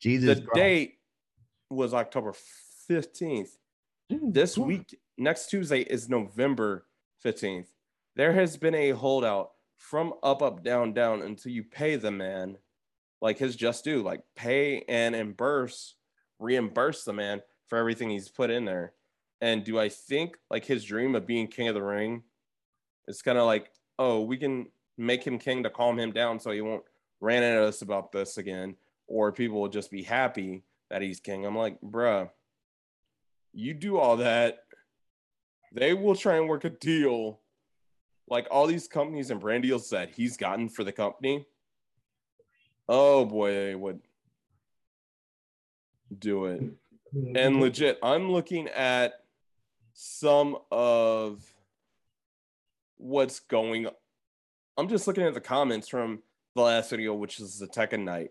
Jesus. 0.00 0.38
The 0.38 0.44
Christ. 0.44 0.54
date 0.54 0.94
was 1.70 1.94
October 1.94 2.34
15th. 2.90 3.50
This 4.10 4.56
week, 4.56 4.98
next 5.16 5.48
Tuesday 5.50 5.80
is 5.80 6.08
November 6.08 6.86
15th. 7.24 7.66
There 8.16 8.32
has 8.32 8.56
been 8.56 8.74
a 8.74 8.90
holdout 8.90 9.52
from 9.78 10.12
up, 10.22 10.42
up, 10.42 10.62
down, 10.62 10.92
down 10.92 11.22
until 11.22 11.52
you 11.52 11.62
pay 11.62 11.96
the 11.96 12.10
man 12.10 12.58
like 13.20 13.38
his 13.38 13.56
just 13.56 13.84
due, 13.84 14.02
like 14.02 14.22
pay 14.36 14.84
and 14.88 15.14
reimburse, 15.14 15.94
reimburse 16.38 17.04
the 17.04 17.12
man 17.12 17.40
for 17.66 17.78
everything 17.78 18.10
he's 18.10 18.28
put 18.28 18.50
in 18.50 18.64
there. 18.64 18.92
And 19.40 19.64
do 19.64 19.78
I 19.78 19.88
think 19.88 20.36
like 20.50 20.64
his 20.64 20.84
dream 20.84 21.14
of 21.14 21.26
being 21.26 21.46
king 21.46 21.68
of 21.68 21.74
the 21.74 21.82
ring? 21.82 22.22
It's 23.06 23.22
kind 23.22 23.38
of 23.38 23.46
like, 23.46 23.70
oh, 23.98 24.22
we 24.22 24.36
can 24.36 24.66
make 24.96 25.24
him 25.24 25.38
king 25.38 25.62
to 25.62 25.70
calm 25.70 25.98
him 25.98 26.12
down 26.12 26.40
so 26.40 26.50
he 26.50 26.60
won't 26.60 26.84
rant 27.20 27.44
at 27.44 27.62
us 27.62 27.82
about 27.82 28.12
this 28.12 28.36
again, 28.36 28.76
or 29.06 29.32
people 29.32 29.60
will 29.60 29.68
just 29.68 29.90
be 29.90 30.02
happy 30.02 30.62
that 30.90 31.02
he's 31.02 31.20
king. 31.20 31.46
I'm 31.46 31.56
like, 31.56 31.80
bruh, 31.80 32.30
you 33.52 33.74
do 33.74 33.98
all 33.98 34.18
that. 34.18 34.64
They 35.72 35.94
will 35.94 36.16
try 36.16 36.36
and 36.36 36.48
work 36.48 36.64
a 36.64 36.70
deal 36.70 37.40
like 38.30 38.46
all 38.50 38.66
these 38.66 38.88
companies 38.88 39.30
and 39.30 39.40
brand 39.40 39.62
deals 39.62 39.90
that 39.90 40.10
he's 40.10 40.36
gotten 40.36 40.68
for 40.68 40.84
the 40.84 40.92
company. 40.92 41.46
Oh 42.88 43.24
boy, 43.24 43.76
would 43.76 44.00
do 46.16 46.46
it. 46.46 46.62
And 47.34 47.60
legit, 47.60 47.98
I'm 48.02 48.30
looking 48.30 48.68
at 48.68 49.24
some 49.92 50.56
of 50.70 51.42
what's 52.96 53.40
going 53.40 53.88
I'm 54.78 54.88
just 54.88 55.08
looking 55.08 55.24
at 55.24 55.34
the 55.34 55.40
comments 55.40 55.88
from 55.88 56.22
the 56.54 56.62
last 56.62 56.90
video, 56.90 57.12
which 57.12 57.40
is 57.40 57.58
the 57.58 57.66
Tekken 57.66 58.04
night. 58.04 58.30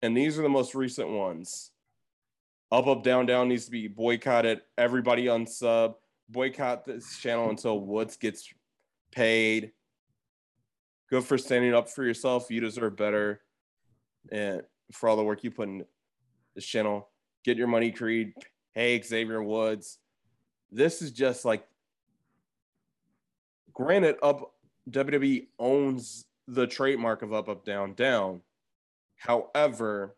And 0.00 0.16
these 0.16 0.38
are 0.38 0.42
the 0.42 0.48
most 0.48 0.76
recent 0.76 1.08
ones. 1.08 1.72
Up, 2.70 2.86
up, 2.86 3.02
down, 3.02 3.26
down 3.26 3.48
needs 3.48 3.64
to 3.64 3.72
be 3.72 3.88
boycotted. 3.88 4.60
Everybody 4.78 5.26
unsub. 5.26 5.96
Boycott 6.28 6.84
this 6.84 7.18
channel 7.18 7.50
until 7.50 7.80
Woods 7.80 8.16
gets 8.16 8.48
paid. 9.12 9.72
Good 11.08 11.24
for 11.24 11.38
standing 11.38 11.74
up 11.74 11.88
for 11.88 12.04
yourself. 12.04 12.50
You 12.50 12.60
deserve 12.60 12.96
better. 12.96 13.42
And 14.30 14.62
for 14.92 15.08
all 15.08 15.16
the 15.16 15.22
work 15.22 15.44
you 15.44 15.50
put 15.50 15.68
in 15.68 15.84
this 16.54 16.64
channel, 16.64 17.08
get 17.44 17.56
your 17.56 17.66
money, 17.66 17.92
Creed. 17.92 18.32
Hey, 18.74 19.00
Xavier 19.00 19.42
Woods. 19.42 19.98
This 20.70 21.02
is 21.02 21.12
just 21.12 21.44
like, 21.44 21.64
granted, 23.74 24.16
up 24.22 24.54
WWE 24.90 25.46
owns 25.58 26.24
the 26.48 26.66
trademark 26.66 27.22
of 27.22 27.32
up, 27.32 27.48
up, 27.48 27.64
down, 27.64 27.94
down. 27.94 28.40
However, 29.16 30.16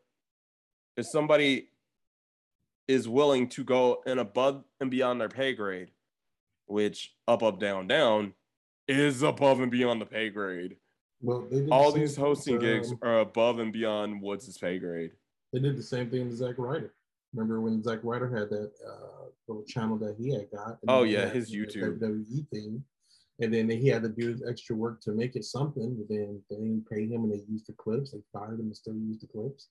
if 0.97 1.07
somebody 1.07 1.69
is 2.87 3.09
willing 3.09 3.49
to 3.49 3.65
go 3.65 4.03
and 4.07 4.21
above 4.21 4.65
and 4.81 4.91
beyond 4.91 5.21
their 5.21 5.29
pay 5.29 5.53
grade, 5.53 5.91
which 6.67 7.15
up, 7.29 7.43
up, 7.43 7.59
down, 7.59 7.87
down 7.87 8.33
is 8.89 9.23
above 9.23 9.61
and 9.61 9.71
beyond 9.71 10.01
the 10.01 10.07
pay 10.07 10.31
grade. 10.31 10.77
Well, 11.21 11.47
the 11.51 11.69
All 11.71 11.91
same 11.91 12.01
these 12.01 12.17
hosting 12.17 12.59
gigs 12.59 12.93
um, 12.93 12.99
are 13.03 13.21
above 13.21 13.59
and 13.59 13.73
beyond 13.73 14.21
what's 14.21 14.59
pay 14.59 14.79
grade. 14.79 15.13
They 15.53 15.61
did 15.61 15.77
the 15.77 15.83
same 15.83 16.11
thing 16.11 16.29
to 16.29 16.37
Zack 16.37 16.57
Ryder. 16.59 16.93
Remember 17.33 17.61
when 17.61 17.83
Zack 17.83 18.01
Ryder 18.03 18.29
had 18.29 18.51
that 18.51 18.73
uh, 18.87 19.27
little 19.49 19.65
channel 19.65 19.97
that 19.99 20.17
he 20.19 20.33
had 20.33 20.51
got? 20.51 20.79
and 20.83 20.89
Oh, 20.89 21.03
yeah, 21.03 21.29
his 21.29 21.55
YouTube. 21.55 21.99
WWE 21.99 22.49
thing, 22.49 22.85
and 23.41 23.55
then 23.55 23.71
he 23.71 23.89
had 23.89 24.03
to 24.03 24.09
do 24.09 24.29
his 24.29 24.43
extra 24.49 24.77
work 24.77 25.01
to 25.03 25.13
make 25.13 25.35
it 25.35 25.45
something. 25.45 25.97
But 25.97 26.09
then 26.09 26.41
they 26.51 26.57
didn't 26.57 26.87
pay 26.91 27.07
him, 27.07 27.25
and 27.25 27.33
they 27.33 27.43
used 27.49 27.67
the 27.69 27.73
clips. 27.73 28.13
They 28.13 28.21
fired 28.33 28.61
him 28.61 28.67
and 28.67 28.77
still 28.77 28.95
used 28.95 29.23
the 29.23 29.29
clips. 29.29 29.69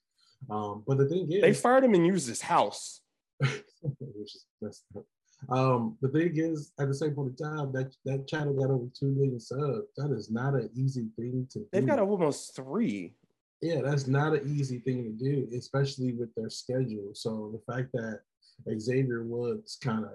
Um, 0.50 0.82
but 0.86 0.98
the 0.98 1.08
thing 1.08 1.30
is, 1.30 1.40
They 1.40 1.54
fired 1.54 1.84
him 1.84 1.94
and 1.94 2.06
used 2.06 2.28
his 2.28 2.42
house. 2.42 3.00
which 3.40 4.34
is 4.34 4.46
messed 4.60 4.84
up. 4.96 5.04
Um, 5.48 5.96
the 6.00 6.08
thing 6.08 6.32
is, 6.34 6.72
at 6.78 6.88
the 6.88 6.94
same 6.94 7.14
point 7.14 7.38
in 7.38 7.46
time, 7.46 7.72
that 7.72 7.94
that 8.04 8.26
channel 8.26 8.54
got 8.54 8.70
over 8.70 8.86
two 8.98 9.06
million 9.06 9.40
subs. 9.40 9.88
That 9.96 10.10
is 10.10 10.30
not 10.30 10.54
an 10.54 10.70
easy 10.74 11.08
thing 11.16 11.46
to 11.50 11.60
do. 11.60 11.66
They've 11.72 11.86
got 11.86 11.98
almost 11.98 12.54
three. 12.56 13.14
yeah, 13.60 13.80
that's 13.82 14.06
not 14.06 14.34
an 14.34 14.42
easy 14.58 14.78
thing 14.78 15.04
to 15.04 15.10
do, 15.10 15.48
especially 15.56 16.12
with 16.12 16.34
their 16.34 16.50
schedule. 16.50 17.10
So 17.14 17.50
the 17.52 17.72
fact 17.72 17.92
that 17.92 18.20
Xavier 18.78 19.24
Woods 19.24 19.78
kind 19.82 20.04
of 20.04 20.12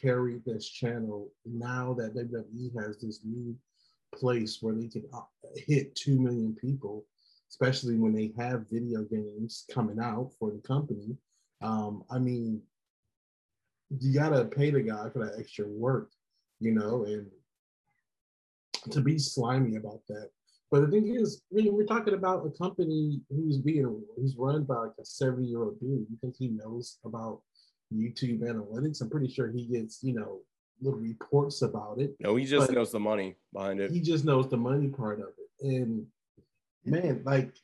carried 0.00 0.44
this 0.44 0.68
channel 0.68 1.30
now 1.44 1.94
that 1.94 2.14
WWE 2.14 2.82
has 2.82 2.98
this 3.00 3.20
new 3.24 3.56
place 4.14 4.58
where 4.60 4.74
they 4.74 4.88
can 4.88 5.04
uh, 5.12 5.20
hit 5.56 5.94
two 5.94 6.20
million 6.20 6.54
people, 6.54 7.04
especially 7.50 7.96
when 7.96 8.12
they 8.12 8.32
have 8.38 8.66
video 8.70 9.02
games 9.02 9.64
coming 9.72 9.98
out 10.00 10.30
for 10.38 10.50
the 10.50 10.58
company. 10.58 11.16
Um, 11.62 12.04
I 12.10 12.18
mean, 12.18 12.60
you 14.00 14.14
gotta 14.14 14.44
pay 14.44 14.70
the 14.70 14.80
guy 14.80 15.08
for 15.10 15.24
that 15.24 15.38
extra 15.38 15.66
work, 15.66 16.10
you 16.60 16.72
know, 16.72 17.04
and 17.04 17.26
to 18.90 19.00
be 19.00 19.18
slimy 19.18 19.76
about 19.76 20.00
that. 20.08 20.30
But 20.70 20.80
the 20.80 20.88
thing 20.88 21.14
is, 21.14 21.42
I 21.52 21.56
mean, 21.56 21.74
we're 21.74 21.86
talking 21.86 22.14
about 22.14 22.46
a 22.46 22.50
company 22.50 23.20
who's 23.30 23.58
being 23.58 24.02
who's 24.16 24.34
run 24.36 24.64
by 24.64 24.74
like 24.74 24.92
a 25.00 25.04
70 25.04 25.46
year 25.46 25.62
old 25.62 25.78
dude. 25.80 26.06
You 26.10 26.16
think 26.20 26.34
he 26.36 26.48
knows 26.48 26.98
about 27.04 27.42
YouTube 27.92 28.40
analytics? 28.40 29.00
I'm 29.00 29.10
pretty 29.10 29.32
sure 29.32 29.50
he 29.50 29.66
gets, 29.66 30.02
you 30.02 30.14
know, 30.14 30.40
little 30.80 30.98
reports 30.98 31.62
about 31.62 32.00
it. 32.00 32.16
No, 32.18 32.36
he 32.36 32.44
just 32.44 32.72
knows 32.72 32.90
the 32.90 33.00
money 33.00 33.36
behind 33.52 33.80
it. 33.80 33.90
He 33.90 34.00
just 34.00 34.24
knows 34.24 34.48
the 34.48 34.56
money 34.56 34.88
part 34.88 35.20
of 35.20 35.28
it. 35.28 35.66
And 35.66 36.06
man, 36.84 37.22
like 37.24 37.54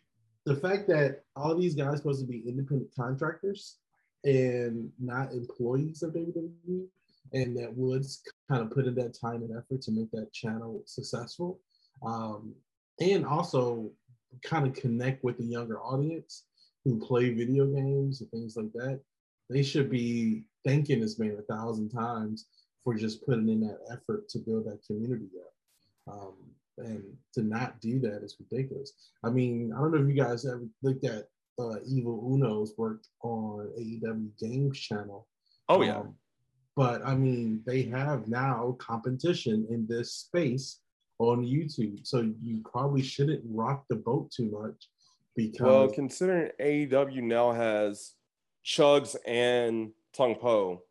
the 0.47 0.57
fact 0.57 0.89
that 0.89 1.23
all 1.37 1.57
these 1.57 1.75
guys 1.75 1.99
supposed 1.99 2.21
to 2.21 2.27
be 2.27 2.49
independent 2.49 2.91
contractors 2.97 3.79
and 4.25 4.91
not 4.99 5.33
employees 5.33 6.03
of 6.03 6.13
WWE, 6.13 6.87
and 7.33 7.57
that 7.57 7.75
Woods 7.75 8.23
kind 8.49 8.63
of 8.63 8.71
put 8.71 8.87
in 8.87 8.95
that 8.97 9.19
time 9.19 9.43
and 9.43 9.57
effort 9.57 9.83
to 9.83 9.93
make 9.93 10.11
that 10.11 10.33
channel 10.33 10.83
successful, 10.87 11.61
um, 12.05 12.55
and 13.01 13.25
also 13.25 13.91
kind 14.43 14.67
of 14.67 14.75
connect 14.75 15.25
with 15.25 15.39
the 15.39 15.45
younger 15.45 15.81
audience 15.81 16.45
who 16.85 16.99
play 16.99 17.31
video 17.31 17.67
games 17.67 18.21
and 18.21 18.31
things 18.31 18.57
like 18.57 18.73
that. 18.73 19.01
They 19.49 19.63
should 19.63 19.91
be 19.91 20.45
thanking 20.65 21.01
this 21.01 21.19
man 21.19 21.37
a 21.39 21.53
thousand 21.53 21.91
times 21.91 22.47
for 22.85 22.95
just 22.95 23.25
putting 23.27 23.49
in 23.49 23.61
that 23.61 23.81
effort 23.93 24.29
to 24.31 24.39
build 24.39 24.67
that 24.67 24.85
community 24.87 25.29
up. 25.39 26.15
Um, 26.15 26.35
and 26.79 27.05
to 27.35 27.43
not 27.43 27.81
do 27.81 27.99
that 28.01 28.23
is 28.23 28.37
ridiculous. 28.39 28.93
I 29.23 29.31
mean, 29.31 29.73
I 29.75 29.81
don't 29.81 29.93
know 29.93 30.03
if 30.03 30.09
you 30.09 30.15
guys 30.15 30.47
ever 30.47 30.67
looked 30.83 31.05
at 31.05 31.29
uh, 31.59 31.77
Evil 31.87 32.33
Uno's 32.35 32.75
worked 32.77 33.09
on 33.23 33.71
AEW 33.79 34.29
Games 34.39 34.79
channel. 34.79 35.27
Oh 35.69 35.83
yeah. 35.83 35.99
Um, 35.99 36.15
but 36.77 37.05
I 37.05 37.15
mean, 37.15 37.63
they 37.67 37.83
have 37.83 38.29
now 38.29 38.77
competition 38.79 39.67
in 39.71 39.87
this 39.87 40.15
space 40.15 40.81
on 41.19 41.45
YouTube. 41.45 42.07
So 42.07 42.33
you 42.43 42.63
probably 42.71 43.03
shouldn't 43.03 43.43
rock 43.45 43.85
the 43.91 43.97
boat 43.97 44.31
too 44.31 44.51
much 44.51 44.89
because 45.37 45.67
Well, 45.67 45.89
considering 45.89 46.51
AEW 46.61 47.23
now 47.23 47.53
has 47.53 48.15
Chugs 48.65 49.17
and 49.27 49.91
Tung 50.15 50.37
Po, 50.37 50.83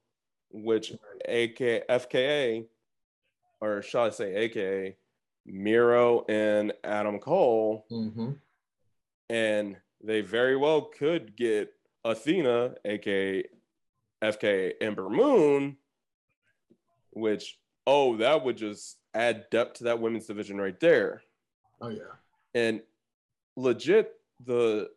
which 0.51 0.91
AK 1.27 1.85
FKA, 1.89 2.65
or 3.61 3.81
shall 3.81 4.05
I 4.05 4.09
say 4.11 4.35
AKA, 4.35 4.97
Miro 5.45 6.25
and 6.29 6.73
Adam 6.83 7.19
Cole, 7.19 7.85
Mhm. 7.91 8.39
and 9.29 9.77
they 10.03 10.21
very 10.21 10.55
well 10.55 10.81
could 10.81 11.35
get 11.35 11.73
Athena, 12.05 12.75
aka 12.85 13.43
FK 14.21 14.73
Ember 14.81 15.09
Moon, 15.09 15.77
which 17.11 17.59
oh, 17.87 18.17
that 18.17 18.43
would 18.43 18.57
just 18.57 18.97
add 19.13 19.49
depth 19.49 19.79
to 19.79 19.85
that 19.85 19.99
women's 19.99 20.27
division 20.27 20.59
right 20.59 20.79
there. 20.79 21.21
oh 21.81 21.89
yeah. 21.89 22.01
And 22.53 22.81
legit, 23.55 24.13
the 24.45 24.89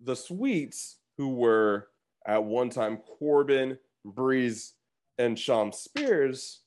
the 0.00 0.16
sweets 0.16 0.96
who 1.16 1.28
were 1.28 1.88
at 2.26 2.44
one 2.44 2.70
time 2.70 2.98
Corbin, 2.98 3.78
Breeze, 4.04 4.74
and 5.18 5.38
Shawn 5.38 5.72
Spears, 5.72 6.60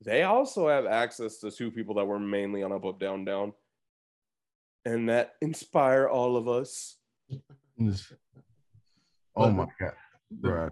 they 0.00 0.22
also 0.22 0.68
have 0.68 0.86
access 0.86 1.38
to 1.38 1.50
two 1.50 1.70
people 1.70 1.94
that 1.96 2.06
were 2.06 2.18
mainly 2.18 2.62
on 2.62 2.72
up, 2.72 2.84
up, 2.84 3.00
down, 3.00 3.24
down. 3.24 3.52
And 4.84 5.08
that 5.08 5.34
inspire 5.42 6.08
all 6.08 6.36
of 6.36 6.48
us. 6.48 6.96
Oh 9.36 9.50
my 9.50 9.66
god, 9.78 9.92
bro! 10.30 10.70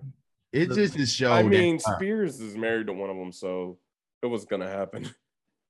It 0.53 0.73
just 0.73 0.97
is 0.97 1.13
show. 1.13 1.33
I 1.33 1.43
mean, 1.43 1.79
Spears 1.79 2.41
is 2.41 2.57
married 2.57 2.87
to 2.89 2.93
one 2.93 3.11
of 3.11 3.17
them, 3.17 3.31
so 3.33 3.79
it 4.23 4.27
was 4.27 4.45
gonna 4.45 4.69
happen. 4.69 5.09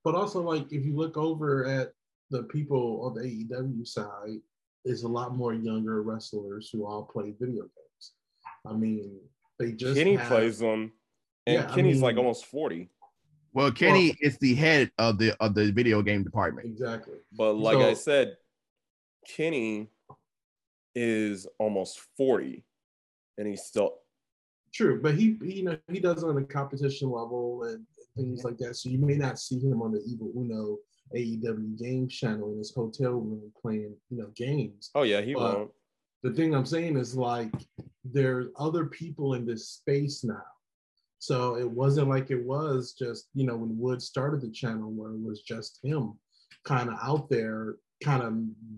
But 0.03 0.15
also, 0.15 0.41
like, 0.41 0.71
if 0.71 0.85
you 0.85 0.95
look 0.95 1.17
over 1.17 1.65
at 1.65 1.91
the 2.29 2.43
people 2.43 3.01
on 3.03 3.13
the 3.15 3.23
AEW 3.27 3.85
side, 3.85 4.37
is 4.85 5.03
a 5.03 5.07
lot 5.07 5.35
more 5.35 5.53
younger 5.53 6.01
wrestlers 6.01 6.69
who 6.71 6.85
all 6.85 7.03
play 7.03 7.33
video 7.37 7.63
games. 7.63 8.13
I 8.65 8.71
mean, 8.71 9.19
they 9.59 9.73
just 9.73 9.97
Kenny 9.97 10.15
have- 10.15 10.29
plays 10.29 10.59
them, 10.59 10.93
and 11.45 11.55
Yeah, 11.55 11.69
I 11.69 11.75
Kenny's 11.75 12.01
like 12.01 12.15
almost 12.15 12.45
40. 12.45 12.89
Well, 13.57 13.71
Kenny 13.71 14.15
is 14.21 14.37
the 14.37 14.53
head 14.53 14.91
of 14.99 15.17
the 15.17 15.35
of 15.39 15.55
the 15.55 15.71
video 15.71 16.03
game 16.03 16.23
department. 16.23 16.67
exactly. 16.67 17.17
But 17.35 17.53
like 17.53 17.79
I 17.79 17.95
said, 17.95 18.37
Kenny 19.27 19.89
is 20.93 21.47
almost 21.59 21.99
40 22.17 22.63
and 23.39 23.47
he's 23.47 23.63
still 23.63 23.95
True, 24.73 25.01
but 25.01 25.15
he, 25.15 25.37
he, 25.43 25.53
you 25.55 25.63
know, 25.63 25.77
he 25.91 25.99
does 25.99 26.21
it 26.21 26.27
on 26.27 26.37
a 26.37 26.43
competition 26.43 27.09
level 27.09 27.63
and 27.63 27.83
things 28.15 28.43
like 28.43 28.57
that. 28.59 28.75
So 28.75 28.89
you 28.89 28.99
may 28.99 29.15
not 29.15 29.39
see 29.39 29.57
him 29.59 29.81
on 29.81 29.91
the 29.91 30.03
Evil 30.05 30.31
Uno 30.37 30.77
AEW 31.15 31.79
Games 31.79 32.13
channel 32.13 32.51
in 32.51 32.59
his 32.59 32.75
hotel 32.75 33.13
room 33.13 33.51
playing, 33.59 33.95
you 34.11 34.17
know, 34.19 34.27
games. 34.35 34.91
oh 34.93 35.01
yeah, 35.01 35.21
he 35.21 35.33
But- 35.33 35.57
won't. 35.57 35.71
the 36.21 36.31
thing 36.31 36.53
I'm 36.53 36.65
saying 36.65 36.95
is 36.95 37.15
like 37.15 37.53
there's 38.03 38.49
other 38.59 38.85
people 38.85 39.33
in 39.33 39.47
this 39.47 39.67
space 39.67 40.23
now. 40.23 40.43
So 41.27 41.57
it 41.57 41.69
wasn't 41.69 42.07
like 42.07 42.31
it 42.31 42.41
was 42.45 42.93
just, 42.97 43.27
you 43.33 43.45
know, 43.45 43.57
when 43.57 43.77
Wood 43.77 44.01
started 44.01 44.39
the 44.39 44.49
channel 44.49 44.91
where 44.91 45.11
it 45.11 45.19
was 45.19 45.41
just 45.41 45.77
him 45.83 46.13
kind 46.63 46.87
of 46.87 46.95
out 47.03 47.29
there, 47.29 47.75
kind 48.01 48.23
of 48.23 48.33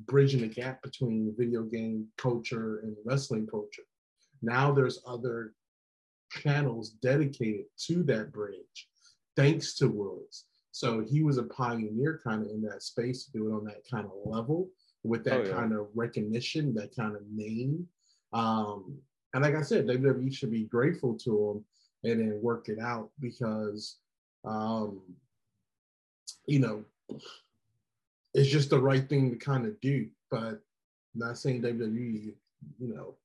bridging 0.07 0.41
the 0.41 0.47
gap 0.47 0.81
between 0.81 1.35
video 1.37 1.61
game 1.61 2.07
culture 2.17 2.79
and 2.79 2.95
wrestling 3.05 3.45
culture. 3.45 3.83
Now 4.41 4.71
there's 4.71 5.03
other 5.05 5.53
channels 6.31 6.89
dedicated 7.03 7.65
to 7.85 8.01
that 8.05 8.31
bridge, 8.31 8.87
thanks 9.35 9.75
to 9.75 9.87
Woods. 9.87 10.45
So 10.71 11.05
he 11.07 11.21
was 11.21 11.37
a 11.37 11.43
pioneer 11.43 12.19
kind 12.23 12.41
of 12.41 12.49
in 12.49 12.63
that 12.63 12.81
space 12.81 13.25
to 13.25 13.31
do 13.31 13.49
it 13.49 13.55
on 13.55 13.63
that 13.65 13.83
kind 13.91 14.07
of 14.07 14.13
level 14.25 14.69
with 15.03 15.23
that 15.25 15.41
Oh, 15.41 15.43
yeah. 15.43 15.53
kind 15.53 15.73
of 15.73 15.89
recognition, 15.93 16.73
that 16.73 16.95
kind 16.95 17.15
of 17.15 17.21
name. 17.31 17.87
Um, 18.33 18.97
and 19.35 19.43
like 19.43 19.53
I 19.53 19.61
said, 19.61 19.85
WWE 19.85 20.33
should 20.33 20.49
be 20.49 20.63
grateful 20.63 21.15
to 21.19 21.51
him 21.51 21.65
and 22.03 22.19
then 22.19 22.39
work 22.41 22.69
it 22.69 22.79
out 22.79 23.09
because, 23.19 23.97
um, 24.45 25.01
you 26.45 26.59
know, 26.59 26.83
it's 28.33 28.49
just 28.49 28.69
the 28.69 28.79
right 28.79 29.07
thing 29.09 29.31
to 29.31 29.37
kind 29.37 29.65
of 29.65 29.79
do. 29.81 30.07
But 30.31 30.61
not 31.15 31.37
saying 31.37 31.61
WWE, 31.61 32.33
you 32.79 32.93
know, 32.93 33.15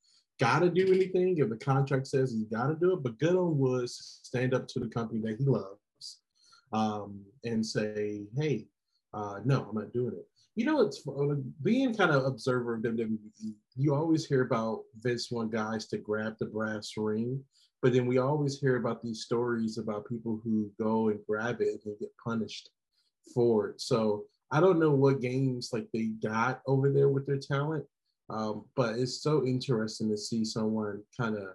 got 0.40 0.60
to 0.60 0.70
do 0.70 0.92
anything. 0.92 1.38
If 1.38 1.48
the 1.48 1.56
contract 1.56 2.06
says 2.06 2.32
he's 2.32 2.48
got 2.48 2.68
to 2.68 2.74
do 2.74 2.94
it, 2.94 3.02
but 3.02 3.18
good 3.18 3.36
on 3.36 3.58
Woods 3.58 4.20
stand 4.22 4.54
up 4.54 4.66
to 4.68 4.80
the 4.80 4.88
company 4.88 5.20
that 5.22 5.38
he 5.38 5.44
loves 5.44 6.20
um, 6.72 7.20
and 7.44 7.64
say, 7.64 8.24
hey, 8.36 8.66
uh, 9.12 9.40
no, 9.44 9.66
I'm 9.68 9.76
not 9.76 9.92
doing 9.92 10.14
it. 10.14 10.26
You 10.56 10.66
know, 10.66 10.82
it's 10.82 11.04
being 11.62 11.94
kind 11.94 12.12
of 12.12 12.24
observer 12.24 12.74
of 12.74 12.82
WWE. 12.82 13.18
You 13.76 13.94
always 13.94 14.24
hear 14.24 14.42
about 14.42 14.82
Vince 15.00 15.30
want 15.30 15.50
guys 15.50 15.86
to 15.86 15.98
grab 15.98 16.36
the 16.38 16.46
brass 16.46 16.92
ring, 16.96 17.42
but 17.84 17.92
then 17.92 18.06
we 18.06 18.16
always 18.16 18.58
hear 18.58 18.76
about 18.76 19.02
these 19.02 19.20
stories 19.20 19.76
about 19.76 20.08
people 20.08 20.40
who 20.42 20.70
go 20.80 21.10
and 21.10 21.20
grab 21.28 21.60
it 21.60 21.82
and 21.84 21.98
get 22.00 22.08
punished 22.16 22.70
for 23.34 23.68
it. 23.68 23.80
So 23.82 24.24
I 24.50 24.58
don't 24.60 24.78
know 24.78 24.92
what 24.92 25.20
games 25.20 25.68
like 25.70 25.86
they 25.92 26.04
got 26.22 26.62
over 26.66 26.90
there 26.90 27.10
with 27.10 27.26
their 27.26 27.36
talent, 27.36 27.84
Um, 28.30 28.64
but 28.74 28.98
it's 28.98 29.22
so 29.22 29.44
interesting 29.44 30.08
to 30.08 30.16
see 30.16 30.46
someone 30.46 31.02
kind 31.14 31.36
of 31.36 31.48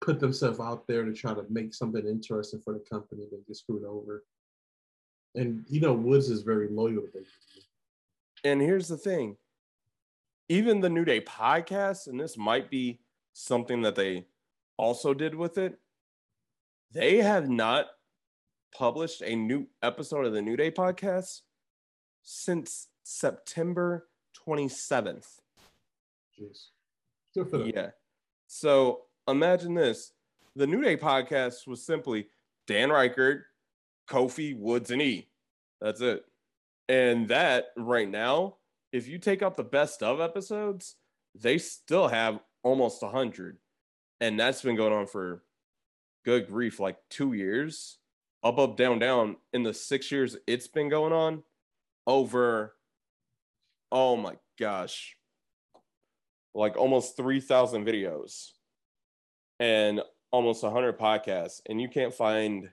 put 0.00 0.20
themselves 0.20 0.60
out 0.60 0.86
there 0.86 1.04
to 1.04 1.12
try 1.12 1.34
to 1.34 1.44
make 1.50 1.74
something 1.74 2.06
interesting 2.06 2.60
for 2.64 2.74
the 2.74 2.84
company 2.88 3.24
that 3.32 3.44
get 3.44 3.56
screwed 3.56 3.82
over. 3.82 4.22
And 5.34 5.64
you 5.68 5.80
know, 5.80 5.92
Woods 5.92 6.30
is 6.30 6.42
very 6.42 6.68
loyal 6.68 7.02
to 7.02 7.18
WWE. 7.18 7.64
And 8.44 8.60
here's 8.62 8.86
the 8.86 8.96
thing 8.96 9.38
even 10.48 10.78
the 10.78 10.88
New 10.88 11.04
Day 11.04 11.20
podcast, 11.20 12.06
and 12.06 12.20
this 12.20 12.38
might 12.38 12.70
be 12.70 13.00
something 13.32 13.82
that 13.82 13.96
they 13.96 14.26
also 14.76 15.14
did 15.14 15.34
with 15.34 15.58
it, 15.58 15.78
they 16.92 17.16
have 17.16 17.48
not 17.48 17.86
published 18.76 19.22
a 19.22 19.34
new 19.34 19.66
episode 19.82 20.26
of 20.26 20.32
the 20.32 20.42
New 20.42 20.56
Day 20.56 20.70
podcast 20.70 21.40
since 22.22 22.88
September 23.02 24.08
27th. 24.46 25.40
Jeez. 26.38 26.68
Good 27.34 27.50
for 27.50 27.58
them. 27.58 27.72
Yeah. 27.74 27.90
So 28.46 29.02
imagine 29.28 29.74
this 29.74 30.12
the 30.56 30.66
New 30.66 30.82
Day 30.82 30.96
podcast 30.96 31.66
was 31.66 31.84
simply 31.84 32.28
Dan 32.66 32.90
Reichert, 32.90 33.44
Kofi, 34.08 34.56
Woods, 34.56 34.90
and 34.90 35.02
E. 35.02 35.28
That's 35.80 36.00
it. 36.00 36.24
And 36.88 37.28
that 37.28 37.66
right 37.76 38.08
now, 38.08 38.56
if 38.92 39.08
you 39.08 39.18
take 39.18 39.42
out 39.42 39.56
the 39.56 39.64
best 39.64 40.02
of 40.02 40.20
episodes, 40.20 40.96
they 41.34 41.58
still 41.58 42.08
have 42.08 42.40
almost 42.62 43.02
100. 43.02 43.58
And 44.20 44.38
that's 44.38 44.62
been 44.62 44.76
going 44.76 44.92
on 44.92 45.06
for 45.06 45.42
good 46.24 46.48
grief, 46.48 46.80
like 46.80 46.96
two 47.10 47.32
years. 47.32 47.98
Up, 48.42 48.58
up, 48.58 48.76
down, 48.76 48.98
down. 48.98 49.36
In 49.52 49.62
the 49.62 49.74
six 49.74 50.10
years 50.12 50.36
it's 50.46 50.68
been 50.68 50.88
going 50.88 51.12
on, 51.12 51.42
over, 52.06 52.74
oh 53.90 54.16
my 54.16 54.34
gosh, 54.58 55.16
like 56.54 56.76
almost 56.76 57.16
3,000 57.16 57.84
videos 57.84 58.50
and 59.58 60.02
almost 60.30 60.62
100 60.62 60.98
podcasts. 60.98 61.60
And 61.68 61.80
you 61.80 61.88
can't 61.88 62.14
find 62.14 62.68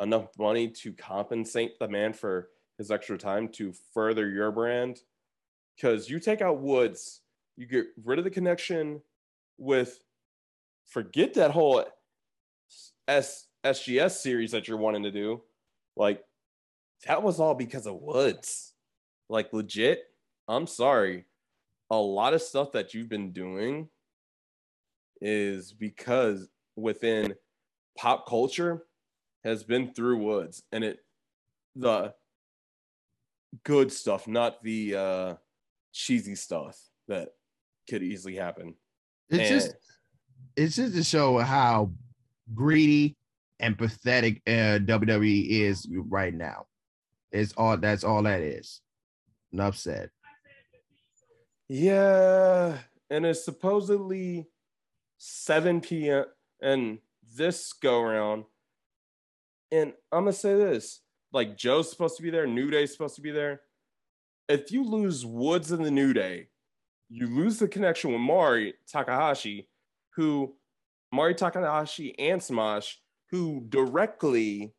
enough 0.00 0.28
money 0.38 0.68
to 0.68 0.92
compensate 0.92 1.78
the 1.78 1.88
man 1.88 2.12
for 2.12 2.48
his 2.78 2.90
extra 2.90 3.18
time 3.18 3.48
to 3.48 3.72
further 3.92 4.28
your 4.28 4.50
brand. 4.50 5.00
Because 5.76 6.08
you 6.08 6.18
take 6.20 6.42
out 6.42 6.60
Woods, 6.60 7.20
you 7.56 7.66
get 7.66 7.86
rid 8.04 8.18
of 8.18 8.24
the 8.24 8.30
connection 8.30 9.00
with, 9.58 9.98
forget 10.92 11.34
that 11.34 11.50
whole 11.50 11.84
S, 13.08 13.46
SGS 13.64 14.12
series 14.20 14.50
that 14.52 14.68
you're 14.68 14.76
wanting 14.76 15.02
to 15.04 15.10
do. 15.10 15.42
Like, 15.96 16.22
that 17.06 17.22
was 17.22 17.40
all 17.40 17.54
because 17.54 17.86
of 17.86 18.00
Woods. 18.00 18.74
Like, 19.28 19.52
legit, 19.52 20.04
I'm 20.46 20.66
sorry. 20.66 21.24
A 21.90 21.96
lot 21.96 22.34
of 22.34 22.42
stuff 22.42 22.72
that 22.72 22.94
you've 22.94 23.08
been 23.08 23.32
doing 23.32 23.88
is 25.20 25.72
because 25.72 26.48
within 26.76 27.34
pop 27.96 28.26
culture 28.28 28.84
has 29.44 29.64
been 29.64 29.92
through 29.94 30.18
Woods 30.18 30.62
and 30.72 30.84
it, 30.84 30.98
the 31.74 32.14
good 33.64 33.90
stuff, 33.92 34.28
not 34.28 34.62
the 34.62 34.94
uh, 34.94 35.34
cheesy 35.92 36.34
stuff 36.34 36.78
that 37.08 37.30
could 37.88 38.02
easily 38.02 38.36
happen. 38.36 38.74
It's 39.30 39.50
And- 39.50 39.60
just 39.60 39.76
it's 40.56 40.76
just 40.76 40.94
to 40.94 41.04
show 41.04 41.38
how 41.38 41.90
greedy 42.54 43.16
and 43.60 43.78
pathetic 43.78 44.42
uh, 44.46 44.78
WWE 44.82 45.48
is 45.48 45.86
right 45.90 46.34
now. 46.34 46.66
It's 47.30 47.52
all 47.56 47.76
that's 47.76 48.04
all 48.04 48.22
that 48.24 48.40
is. 48.40 48.80
Enough 49.52 49.76
said. 49.76 50.10
Yeah, 51.68 52.78
and 53.08 53.24
it's 53.24 53.44
supposedly 53.44 54.48
7 55.18 55.80
p.m. 55.80 56.24
and 56.60 56.98
this 57.36 57.72
go 57.72 58.00
around. 58.00 58.44
And 59.70 59.94
I'm 60.10 60.24
gonna 60.24 60.32
say 60.32 60.54
this: 60.54 61.00
like 61.32 61.56
Joe's 61.56 61.90
supposed 61.90 62.16
to 62.16 62.22
be 62.22 62.30
there, 62.30 62.46
New 62.46 62.70
Day's 62.70 62.92
supposed 62.92 63.16
to 63.16 63.22
be 63.22 63.30
there. 63.30 63.62
If 64.48 64.70
you 64.70 64.84
lose 64.84 65.24
Woods 65.24 65.72
in 65.72 65.82
the 65.82 65.90
New 65.90 66.12
Day, 66.12 66.48
you 67.08 67.26
lose 67.26 67.58
the 67.58 67.68
connection 67.68 68.12
with 68.12 68.20
Mari 68.20 68.74
Takahashi, 68.86 69.68
who 70.16 70.54
Mari 71.12 71.34
Takahashi 71.34 72.18
and 72.18 72.42
Smash, 72.42 73.00
who 73.30 73.64
directly 73.68 74.72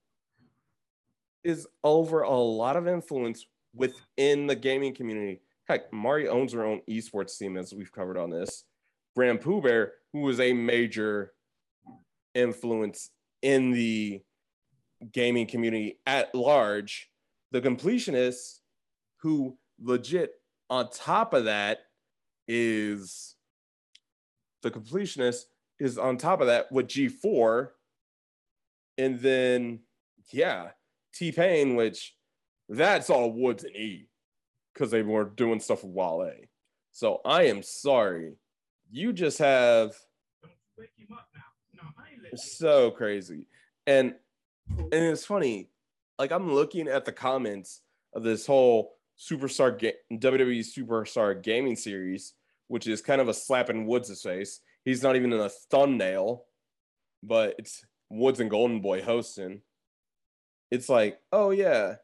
is 1.43 1.67
over 1.83 2.21
a 2.21 2.35
lot 2.35 2.75
of 2.75 2.87
influence 2.87 3.45
within 3.75 4.47
the 4.47 4.55
gaming 4.55 4.93
community. 4.93 5.41
Heck, 5.67 5.91
Mari 5.91 6.27
owns 6.27 6.53
her 6.53 6.65
own 6.65 6.81
esports 6.89 7.37
team, 7.37 7.57
as 7.57 7.73
we've 7.73 7.91
covered 7.91 8.17
on 8.17 8.29
this. 8.29 8.65
Brand 9.15 9.41
Pooh 9.41 9.61
Bear, 9.61 9.93
who 10.11 10.21
was 10.21 10.39
a 10.39 10.53
major 10.53 11.33
influence 12.33 13.11
in 13.41 13.71
the 13.71 14.21
gaming 15.11 15.47
community 15.47 15.99
at 16.05 16.33
large. 16.33 17.09
The 17.51 17.61
completionist, 17.61 18.59
who 19.17 19.57
legit 19.81 20.31
on 20.69 20.89
top 20.89 21.33
of 21.33 21.45
that 21.45 21.79
is 22.47 23.32
the 24.63 24.71
completionist 24.71 25.43
is 25.79 25.97
on 25.97 26.17
top 26.17 26.41
of 26.41 26.47
that 26.47 26.71
with 26.71 26.87
G4. 26.87 27.69
And 28.97 29.19
then, 29.19 29.79
yeah, 30.31 30.69
T 31.13 31.31
Pain, 31.31 31.75
which 31.75 32.15
that's 32.69 33.09
all 33.09 33.31
Woods 33.31 33.63
and 33.63 33.75
E 33.75 34.07
because 34.73 34.89
they 34.89 35.03
were 35.03 35.25
doing 35.25 35.59
stuff 35.59 35.83
with 35.83 35.93
Wale. 35.93 36.31
So 36.91 37.21
I 37.25 37.43
am 37.43 37.61
sorry. 37.61 38.33
You 38.91 39.13
just 39.13 39.39
have 39.39 39.93
so 42.35 42.91
crazy. 42.91 43.47
And 43.87 44.15
and 44.77 44.93
it's 44.93 45.25
funny, 45.25 45.69
like 46.17 46.31
I'm 46.31 46.53
looking 46.53 46.87
at 46.87 47.05
the 47.05 47.11
comments 47.11 47.81
of 48.13 48.23
this 48.23 48.45
whole 48.45 48.95
superstar 49.19 49.77
ga- 49.77 49.97
WWE 50.11 50.59
superstar 50.59 51.41
gaming 51.41 51.75
series, 51.75 52.33
which 52.73 52.87
is 52.87 53.03
kind 53.03 53.21
of 53.21 53.27
a 53.29 53.33
slap 53.35 53.69
in 53.69 53.85
Woods' 53.85 54.19
face. 54.23 54.59
He's 54.83 55.03
not 55.03 55.15
even 55.15 55.31
in 55.31 55.39
a 55.39 55.47
thumbnail, 55.47 56.45
but 57.21 57.53
it's 57.59 57.85
Woods 58.09 58.39
and 58.39 58.49
Golden 58.49 58.81
Boy 58.81 59.03
hosting. 59.03 59.61
It's 60.71 60.89
like, 60.89 61.19
oh 61.31 61.51
yeah, 61.51 61.97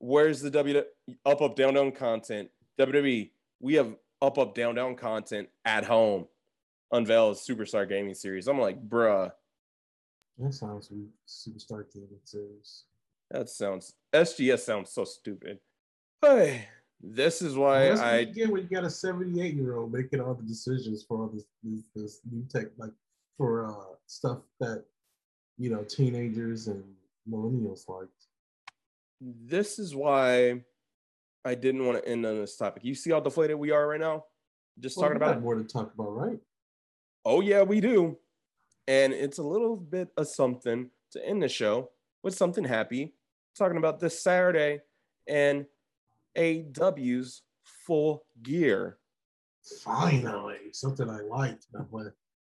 where's 0.00 0.40
the 0.40 0.50
W 0.50 0.82
up 1.24 1.40
up 1.40 1.54
down 1.54 1.74
down 1.74 1.92
content? 1.92 2.48
WWE, 2.80 3.30
we 3.60 3.74
have 3.74 3.94
up 4.20 4.36
up 4.36 4.56
down 4.56 4.74
down 4.74 4.96
content 4.96 5.48
at 5.64 5.84
home. 5.84 6.26
Unveil 6.90 7.30
a 7.30 7.34
superstar 7.34 7.88
gaming 7.88 8.14
series. 8.14 8.48
I'm 8.48 8.58
like, 8.58 8.82
bruh, 8.82 9.30
That 10.38 10.52
sounds. 10.54 10.90
Superstar 11.28 11.84
gaming 11.94 12.18
series. 12.24 12.82
that 13.30 13.48
sounds 13.48 13.94
SGS 14.12 14.58
sounds 14.58 14.90
so 14.90 15.04
stupid. 15.04 15.60
Hey, 16.20 16.66
this 17.02 17.40
is 17.42 17.56
why 17.56 17.92
I 17.92 18.24
get 18.24 18.50
when 18.50 18.62
you 18.62 18.68
got 18.68 18.84
a 18.84 18.90
78 18.90 19.54
year 19.54 19.76
old 19.76 19.92
making 19.92 20.20
all 20.20 20.34
the 20.34 20.42
decisions 20.42 21.02
for 21.02 21.18
all 21.22 21.28
this, 21.28 21.44
this, 21.62 21.82
this 21.94 22.20
new 22.30 22.44
tech, 22.52 22.66
like 22.76 22.92
for 23.38 23.66
uh, 23.66 23.94
stuff 24.06 24.38
that 24.60 24.84
you 25.58 25.70
know 25.70 25.82
teenagers 25.84 26.66
and 26.68 26.84
millennials 27.28 27.88
like. 27.88 28.08
this 29.20 29.78
is 29.78 29.94
why 29.94 30.62
I 31.44 31.54
didn't 31.54 31.84
want 31.86 32.02
to 32.02 32.08
end 32.08 32.24
on 32.26 32.38
this 32.38 32.56
topic. 32.56 32.84
You 32.84 32.94
see 32.94 33.10
how 33.10 33.20
deflated 33.20 33.56
we 33.58 33.70
are 33.70 33.86
right 33.86 34.00
now? 34.00 34.24
Just 34.78 34.96
Well, 34.96 35.08
talking 35.08 35.20
we 35.20 35.24
about 35.24 35.36
it. 35.38 35.42
more 35.42 35.54
to 35.54 35.64
talk 35.64 35.92
about, 35.94 36.10
right? 36.16 36.38
Oh 37.24 37.40
yeah, 37.40 37.62
we 37.62 37.80
do. 37.80 38.18
And 38.88 39.12
it's 39.12 39.38
a 39.38 39.42
little 39.42 39.76
bit 39.76 40.08
of 40.16 40.26
something 40.26 40.90
to 41.12 41.26
end 41.26 41.42
the 41.42 41.48
show 41.48 41.90
with 42.22 42.34
something 42.34 42.64
happy. 42.64 43.14
Talking 43.56 43.76
about 43.78 44.00
this 44.00 44.22
Saturday 44.22 44.80
and 45.28 45.66
AEW's 46.40 47.42
full 47.64 48.24
gear. 48.42 48.98
Finally, 49.82 50.72
something 50.72 51.08
I 51.08 51.20
liked. 51.20 51.66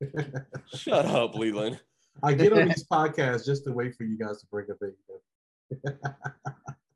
Shut 0.73 1.05
up, 1.05 1.35
Leland. 1.35 1.79
I 2.21 2.33
get 2.33 2.51
on 2.51 2.67
these 2.67 2.85
podcasts 2.91 3.45
just 3.45 3.63
to 3.65 3.71
wait 3.71 3.95
for 3.95 4.03
you 4.03 4.17
guys 4.17 4.41
to 4.41 4.47
bring 4.47 4.67
up 4.69 4.77
it. 4.81 5.95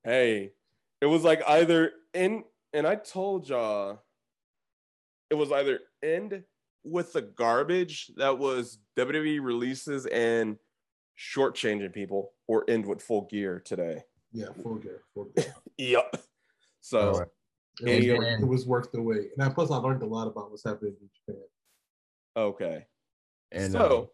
Hey, 0.04 0.52
it 1.00 1.06
was 1.06 1.24
like 1.24 1.42
either 1.48 1.92
in, 2.14 2.44
and 2.74 2.86
I 2.86 2.96
told 2.96 3.48
y'all 3.48 4.02
it 5.30 5.36
was 5.36 5.52
either 5.52 5.80
end 6.04 6.44
with 6.84 7.14
the 7.14 7.22
garbage 7.22 8.12
that 8.18 8.38
was 8.38 8.80
WWE 8.98 9.42
releases 9.42 10.06
and 10.08 10.58
shortchanging 11.18 11.94
people, 11.94 12.34
or 12.48 12.66
end 12.70 12.86
with 12.86 13.02
full 13.02 13.28
gear 13.30 13.62
today. 13.64 14.04
Yeah, 14.32 14.48
full 14.62 14.76
gear, 14.76 15.04
full 15.14 15.30
gear. 15.36 15.54
Yep. 15.78 16.24
So 16.82 17.20
right. 17.20 17.28
It 17.82 18.18
was, 18.18 18.28
it 18.42 18.48
was 18.48 18.66
worth 18.66 18.92
the 18.92 19.02
wait. 19.02 19.30
And 19.38 19.44
I, 19.44 19.50
plus, 19.50 19.72
I 19.72 19.78
learned 19.78 20.02
a 20.04 20.06
lot 20.06 20.28
about 20.28 20.52
what's 20.52 20.66
happening 20.66 20.96
in 21.02 21.10
Japan. 21.16 21.44
okay. 22.36 22.86
And 23.52 23.72
so 23.72 23.80
uh, 23.80 24.06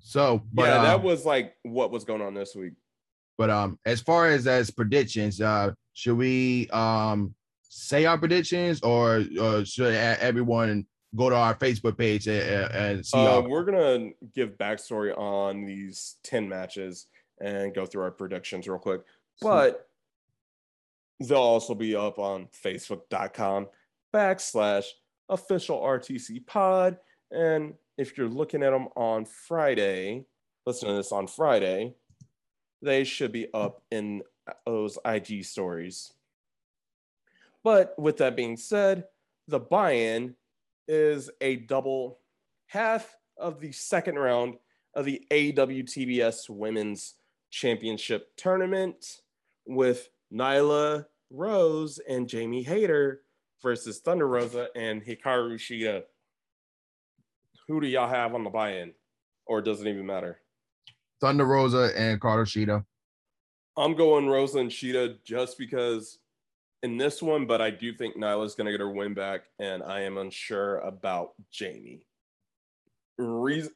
so 0.00 0.42
but 0.52 0.64
yeah, 0.64 0.78
um, 0.78 0.84
that 0.84 1.02
was 1.02 1.26
like 1.26 1.54
what 1.62 1.90
was 1.90 2.04
going 2.04 2.22
on 2.22 2.34
this 2.34 2.54
week. 2.54 2.72
but 3.36 3.50
um 3.50 3.78
as 3.84 4.00
far 4.00 4.28
as 4.28 4.46
as 4.46 4.70
predictions, 4.70 5.40
uh 5.40 5.72
should 5.92 6.16
we 6.16 6.68
um 6.70 7.34
say 7.62 8.06
our 8.06 8.18
predictions 8.18 8.80
or 8.82 9.24
uh, 9.40 9.64
should 9.64 9.94
everyone 9.94 10.86
go 11.14 11.28
to 11.28 11.36
our 11.36 11.54
Facebook 11.54 11.98
page 11.98 12.26
and, 12.26 12.72
and 12.72 13.06
see. 13.06 13.18
Uh, 13.18 13.36
our, 13.36 13.48
we're 13.48 13.64
gonna 13.64 14.10
give 14.34 14.56
backstory 14.58 15.16
on 15.16 15.64
these 15.64 16.16
10 16.24 16.48
matches 16.48 17.06
and 17.40 17.74
go 17.74 17.86
through 17.86 18.02
our 18.02 18.10
predictions 18.10 18.68
real 18.68 18.78
quick. 18.78 19.02
But 19.40 19.88
they'll 21.20 21.38
also 21.38 21.74
be 21.74 21.94
up 21.94 22.18
on 22.18 22.48
facebook.com 22.64 23.68
backslash 24.14 24.86
official 25.28 25.80
RTC 25.80 26.46
pod. 26.46 26.98
And 27.30 27.74
if 27.96 28.16
you're 28.16 28.28
looking 28.28 28.62
at 28.62 28.70
them 28.70 28.88
on 28.96 29.24
Friday, 29.24 30.24
listen 30.66 30.88
to 30.88 30.94
this 30.94 31.12
on 31.12 31.26
Friday, 31.26 31.94
they 32.82 33.04
should 33.04 33.32
be 33.32 33.48
up 33.52 33.82
in 33.90 34.22
those 34.66 34.98
IG 35.04 35.44
stories. 35.44 36.12
But 37.62 37.94
with 37.98 38.16
that 38.18 38.36
being 38.36 38.56
said, 38.56 39.04
the 39.46 39.60
buy 39.60 39.92
in 39.92 40.34
is 40.88 41.30
a 41.40 41.56
double 41.56 42.18
half 42.66 43.16
of 43.36 43.60
the 43.60 43.72
second 43.72 44.18
round 44.18 44.56
of 44.94 45.04
the 45.04 45.22
AWTBS 45.30 46.48
Women's 46.48 47.14
Championship 47.50 48.34
Tournament 48.36 49.20
with 49.66 50.08
Nyla 50.32 51.06
Rose 51.30 52.00
and 52.08 52.28
Jamie 52.28 52.62
Hayter 52.62 53.22
versus 53.62 54.00
Thunder 54.00 54.26
Rosa 54.26 54.68
and 54.74 55.04
Hikaru 55.04 55.54
Shida. 55.54 56.02
Who 57.68 57.80
do 57.80 57.86
y'all 57.86 58.08
have 58.08 58.34
on 58.34 58.44
the 58.44 58.50
buy 58.50 58.78
in? 58.78 58.92
Or 59.46 59.62
does 59.62 59.80
it 59.80 59.88
even 59.88 60.06
matter? 60.06 60.40
Thunder 61.20 61.44
Rosa 61.44 61.92
and 61.96 62.20
Carter 62.20 62.44
Shida. 62.44 62.84
I'm 63.76 63.94
going 63.94 64.28
Rosa 64.28 64.58
and 64.58 64.70
Shida 64.70 65.18
just 65.24 65.56
because 65.56 66.18
in 66.82 66.96
this 66.96 67.22
one, 67.22 67.46
but 67.46 67.60
I 67.60 67.70
do 67.70 67.92
think 67.92 68.16
Nyla's 68.16 68.54
going 68.54 68.66
to 68.66 68.72
get 68.72 68.80
her 68.80 68.90
win 68.90 69.14
back, 69.14 69.42
and 69.58 69.82
I 69.82 70.00
am 70.00 70.18
unsure 70.18 70.78
about 70.78 71.32
Jamie. 71.50 72.06
Reason, 73.18 73.72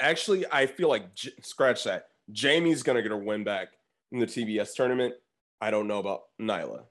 actually, 0.00 0.46
I 0.50 0.66
feel 0.66 0.88
like 0.88 1.14
J- 1.14 1.32
scratch 1.42 1.84
that. 1.84 2.08
Jamie's 2.30 2.82
going 2.82 2.96
to 2.96 3.02
get 3.02 3.10
her 3.10 3.18
win 3.18 3.44
back 3.44 3.68
in 4.12 4.18
the 4.18 4.26
TBS 4.26 4.74
tournament. 4.74 5.14
I 5.62 5.70
don't 5.70 5.86
know 5.86 6.00
about 6.00 6.22
Nyla. 6.40 6.82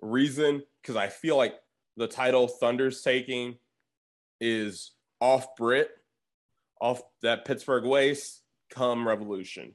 Reason, 0.00 0.62
because 0.80 0.94
I 0.94 1.08
feel 1.08 1.36
like 1.36 1.56
the 1.96 2.06
title 2.06 2.46
Thunder's 2.46 3.02
taking 3.02 3.56
is 4.40 4.92
off 5.20 5.56
Britt, 5.56 5.90
off 6.80 7.02
that 7.22 7.44
Pittsburgh 7.44 7.84
waste, 7.84 8.42
come 8.70 9.06
Revolution. 9.06 9.74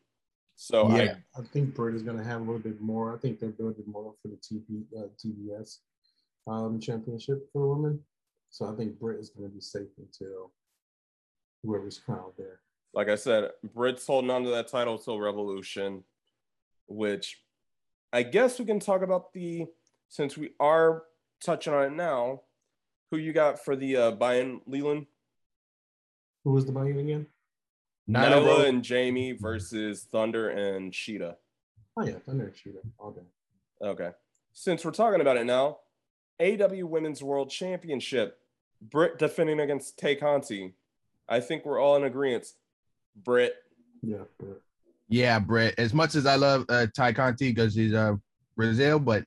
So 0.56 0.90
Yeah. 0.96 1.16
I 1.36 1.42
I 1.42 1.44
think 1.44 1.76
Britt 1.76 1.96
is 1.96 2.02
going 2.02 2.18
to 2.18 2.24
have 2.24 2.40
a 2.40 2.44
little 2.44 2.60
bit 2.60 2.80
more. 2.80 3.14
I 3.14 3.18
think 3.18 3.40
they're 3.40 3.50
building 3.50 3.86
more 3.88 4.14
for 4.22 4.30
the 4.30 4.38
TV, 4.38 4.84
uh, 4.98 5.10
TBS 5.22 5.80
um, 6.48 6.80
championship 6.80 7.50
for 7.52 7.76
women. 7.76 8.00
So 8.50 8.72
I 8.72 8.76
think 8.76 8.98
Britt 9.00 9.20
is 9.20 9.30
going 9.30 9.50
to 9.50 9.54
be 9.54 9.62
safe 9.62 9.90
until 9.98 10.54
whoever's 11.64 12.00
crowned 12.00 12.34
there. 12.38 12.62
like 12.94 13.10
I 13.10 13.16
said, 13.16 13.52
Britt's 13.76 14.08
holding 14.08 14.32
on 14.32 14.44
to 14.46 14.50
that 14.52 14.70
title 14.70 14.98
till 14.98 15.20
Revolution, 15.20 16.04
which 16.88 17.38
I 18.12 18.24
guess 18.24 18.60
we 18.60 18.66
can 18.66 18.80
talk 18.80 19.02
about 19.02 19.34
the 19.34 19.68
since 20.08 20.38
we 20.38 20.52
are 20.60 21.04
touching 21.44 21.74
on 21.74 21.86
it 21.86 21.94
now. 21.94 22.42
Who 23.12 23.18
you 23.18 23.34
got 23.34 23.64
for 23.64 23.76
the 23.76 23.98
uh, 23.98 24.12
buy-in, 24.12 24.62
Leland? 24.68 25.08
Who 26.44 26.52
was 26.52 26.66
the 26.66 26.72
buy-in 26.72 27.00
again? 27.00 27.28
Nyla 28.10 28.32
Nyla 28.32 28.46
Rose. 28.46 28.68
and 28.68 28.84
Jamie 28.84 29.32
versus 29.34 30.04
Thunder 30.12 30.50
and 30.50 30.92
Shida. 30.92 31.36
Oh 31.98 32.06
yeah, 32.06 32.16
Thunder 32.26 32.52
Shooter 32.56 32.80
all 32.98 33.12
day. 33.12 33.22
Okay. 33.82 34.12
Since 34.54 34.84
we're 34.86 34.92
talking 34.92 35.22
about 35.22 35.38
it 35.38 35.46
now, 35.46 35.78
AEW 36.40 36.86
Women's 36.86 37.22
World 37.22 37.50
Championship, 37.50 38.40
Britt 38.82 39.20
defending 39.20 39.60
against 39.60 39.98
Tay 39.98 40.16
Conti. 40.16 40.74
I 41.28 41.40
think 41.40 41.66
we're 41.66 41.80
all 41.80 41.96
in 41.96 42.04
agreement. 42.04 42.48
Britt. 43.16 43.56
Yeah, 44.02 44.24
Britt. 44.40 44.62
Yeah, 45.10 45.40
Brett. 45.40 45.74
As 45.78 45.94
much 45.94 46.16
as 46.16 46.26
I 46.26 46.36
love 46.36 46.66
uh, 46.70 46.88
Ty 46.96 47.14
Conti 47.14 47.52
because 47.52 47.74
he's 47.74 47.94
uh, 47.94 48.16
Brazil, 48.56 49.00
but 49.00 49.24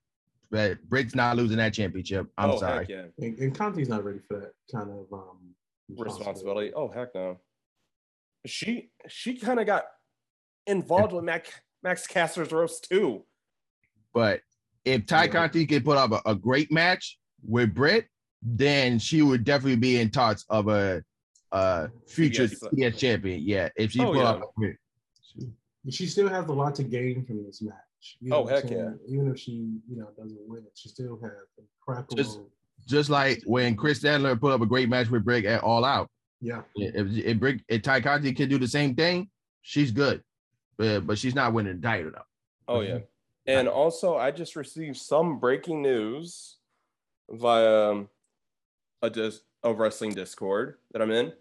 but 0.50 0.80
Britt's 0.88 1.14
not 1.14 1.36
losing 1.36 1.56
that 1.56 1.74
championship. 1.74 2.28
I'm 2.38 2.50
oh, 2.52 2.58
sorry. 2.58 2.80
heck 2.80 2.88
yeah. 2.88 3.04
And, 3.18 3.38
and 3.38 3.54
Conti's 3.54 3.88
not 3.88 4.04
ready 4.04 4.20
for 4.28 4.38
that 4.38 4.52
kind 4.70 4.90
of 4.90 5.12
um, 5.12 5.38
responsibility. 5.88 6.72
Oh 6.74 6.88
heck 6.88 7.14
no. 7.14 7.38
She 8.46 8.90
she 9.08 9.36
kind 9.36 9.58
of 9.60 9.66
got 9.66 9.84
involved 10.66 11.12
with 11.12 11.24
Mac, 11.24 11.46
Max 11.82 12.06
Caster's 12.06 12.52
roast 12.52 12.86
too. 12.88 13.24
But 14.14 14.40
if 14.84 15.06
Ty 15.06 15.24
Yeah. 15.24 15.30
Conti 15.30 15.66
can 15.66 15.82
put 15.82 15.96
up 15.96 16.12
a, 16.12 16.30
a 16.30 16.34
great 16.34 16.70
match 16.70 17.18
with 17.44 17.74
Britt, 17.74 18.06
then 18.42 18.98
she 18.98 19.22
would 19.22 19.44
definitely 19.44 19.76
be 19.76 20.00
in 20.00 20.10
talks 20.10 20.44
of 20.48 20.68
a, 20.68 21.02
a 21.50 21.88
future 22.06 22.44
TBS. 22.46 22.72
TBS 22.74 22.98
champion. 22.98 23.40
Yeah, 23.42 23.68
if 23.76 23.92
she 23.92 24.00
Oh, 24.00 24.12
put 24.12 24.16
yeah. 24.18 24.24
up. 24.24 24.52
A, 24.62 24.72
She 25.90 26.06
still 26.06 26.28
has 26.28 26.46
a 26.46 26.52
lot 26.52 26.74
to 26.76 26.84
gain 26.84 27.24
from 27.24 27.44
this 27.44 27.60
match. 27.62 27.74
You 28.20 28.32
Oh, 28.34 28.42
what 28.42 28.54
I'm 28.54 28.60
heck 28.60 28.68
saying? 28.68 28.98
Even 29.08 29.30
if 29.32 29.38
she, 29.38 29.52
you 29.88 29.96
know, 29.96 30.08
doesn't 30.16 30.38
win 30.46 30.62
it, 30.64 30.72
she 30.74 30.88
still 30.88 31.18
has 31.22 31.32
incredible. 31.58 32.16
Just- 32.16 32.40
just 32.86 33.10
like 33.10 33.40
when 33.46 33.76
Kris 33.76 34.00
Statlander 34.00 34.40
put 34.40 34.52
up 34.52 34.60
a 34.60 34.66
great 34.66 34.88
match 34.88 35.08
with 35.08 35.24
Britt 35.24 35.44
at 35.44 35.62
All 35.62 35.84
Out. 35.84 36.08
yeah, 36.40 36.62
If 36.74 37.06
if, 37.24 37.38
Britt, 37.38 37.60
if 37.68 37.82
Ty 37.82 38.00
Conti 38.00 38.32
can 38.32 38.48
do 38.48 38.58
the 38.58 38.66
same 38.66 38.96
thing, 38.96 39.30
she's 39.60 39.92
good. 39.92 40.20
But 40.76 41.06
but 41.06 41.16
she's 41.16 41.34
not 41.36 41.52
winning 41.52 41.80
the 41.80 41.86
title 41.86 42.10
though. 42.12 42.22
Oh 42.66 42.80
yeah. 42.80 42.98
And 43.46 43.68
also, 43.68 44.16
I 44.16 44.32
just 44.32 44.56
received 44.56 44.96
some 44.96 45.38
breaking 45.38 45.80
news 45.82 46.56
via 47.30 47.90
um, 47.90 48.08
a 49.00 49.08
dis- 49.10 49.42
a 49.62 49.72
wrestling 49.72 50.12
Discord 50.14 50.78
that 50.92 51.00
I'm 51.02 51.12
in 51.12 51.32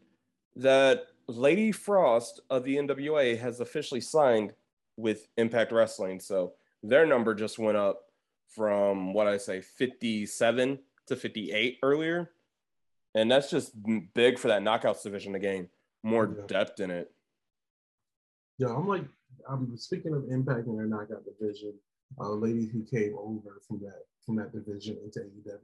that 0.57 1.05
Lady 1.27 1.71
Frost 1.71 2.41
of 2.49 2.63
the 2.63 2.75
NWA 2.77 3.37
has 3.39 3.59
officially 3.59 4.01
signed 4.01 4.53
with 4.97 5.27
Impact 5.37 5.71
Wrestling. 5.71 6.19
So 6.19 6.53
their 6.83 7.05
number 7.05 7.33
just 7.35 7.59
went 7.59 7.77
up 7.77 8.01
from 8.47 9.13
what 9.13 9.27
I 9.27 9.37
say 9.37 9.61
57 9.61 10.79
to 11.07 11.15
58 11.15 11.79
earlier. 11.83 12.31
And 13.15 13.29
that's 13.31 13.49
just 13.49 13.73
big 14.13 14.37
for 14.39 14.47
that 14.49 14.61
knockouts 14.61 15.03
division 15.03 15.33
to 15.33 15.39
gain 15.39 15.69
more 16.03 16.33
Yeah. 16.37 16.45
depth 16.47 16.79
in 16.79 16.91
it. 16.91 17.11
yeah. 18.57 18.67
I'm 18.75 18.87
like, 18.87 19.05
I'm 19.49 19.75
speaking 19.77 20.13
of 20.13 20.29
Impact 20.29 20.67
and 20.67 20.77
their 20.77 20.85
knockout 20.85 21.23
division. 21.25 21.73
A 22.19 22.27
lady 22.29 22.65
who 22.67 22.83
came 22.83 23.15
over 23.17 23.61
from 23.67 23.79
that 23.79 24.03
from 24.25 24.35
that 24.35 24.51
division 24.51 24.97
into 25.03 25.19
AEW, 25.21 25.59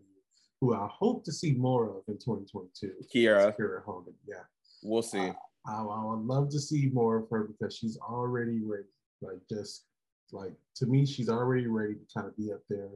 who 0.62 0.74
I 0.74 0.88
hope 0.88 1.24
to 1.26 1.32
see 1.32 1.52
more 1.54 1.86
of 1.90 2.04
in 2.08 2.18
2022. 2.18 2.94
Kiera, 3.14 3.56
Kira 3.56 3.84
Hogan. 3.84 4.14
Yeah. 4.26 4.44
We'll 4.84 5.02
see. 5.02 5.32
I, 5.68 5.82
I 5.82 6.04
would 6.04 6.26
love 6.26 6.50
to 6.50 6.60
see 6.60 6.90
more 6.94 7.18
of 7.18 7.30
her 7.30 7.44
because 7.44 7.76
she's 7.76 7.98
already 7.98 8.62
ready. 8.64 8.84
Like 9.22 9.40
just 9.50 9.86
like 10.32 10.54
to 10.76 10.86
me, 10.86 11.06
she's 11.06 11.30
already 11.30 11.68
ready 11.68 11.96
to 11.96 12.06
kind 12.14 12.28
of 12.28 12.38
be 12.38 12.52
up 12.52 12.62
there 12.70 12.90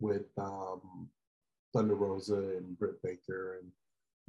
with 0.00 0.26
um, 0.38 1.08
Thunder 1.72 1.94
Rosa 1.94 2.36
and 2.36 2.78
Britt 2.78 3.02
Baker 3.02 3.60
and, 3.60 3.70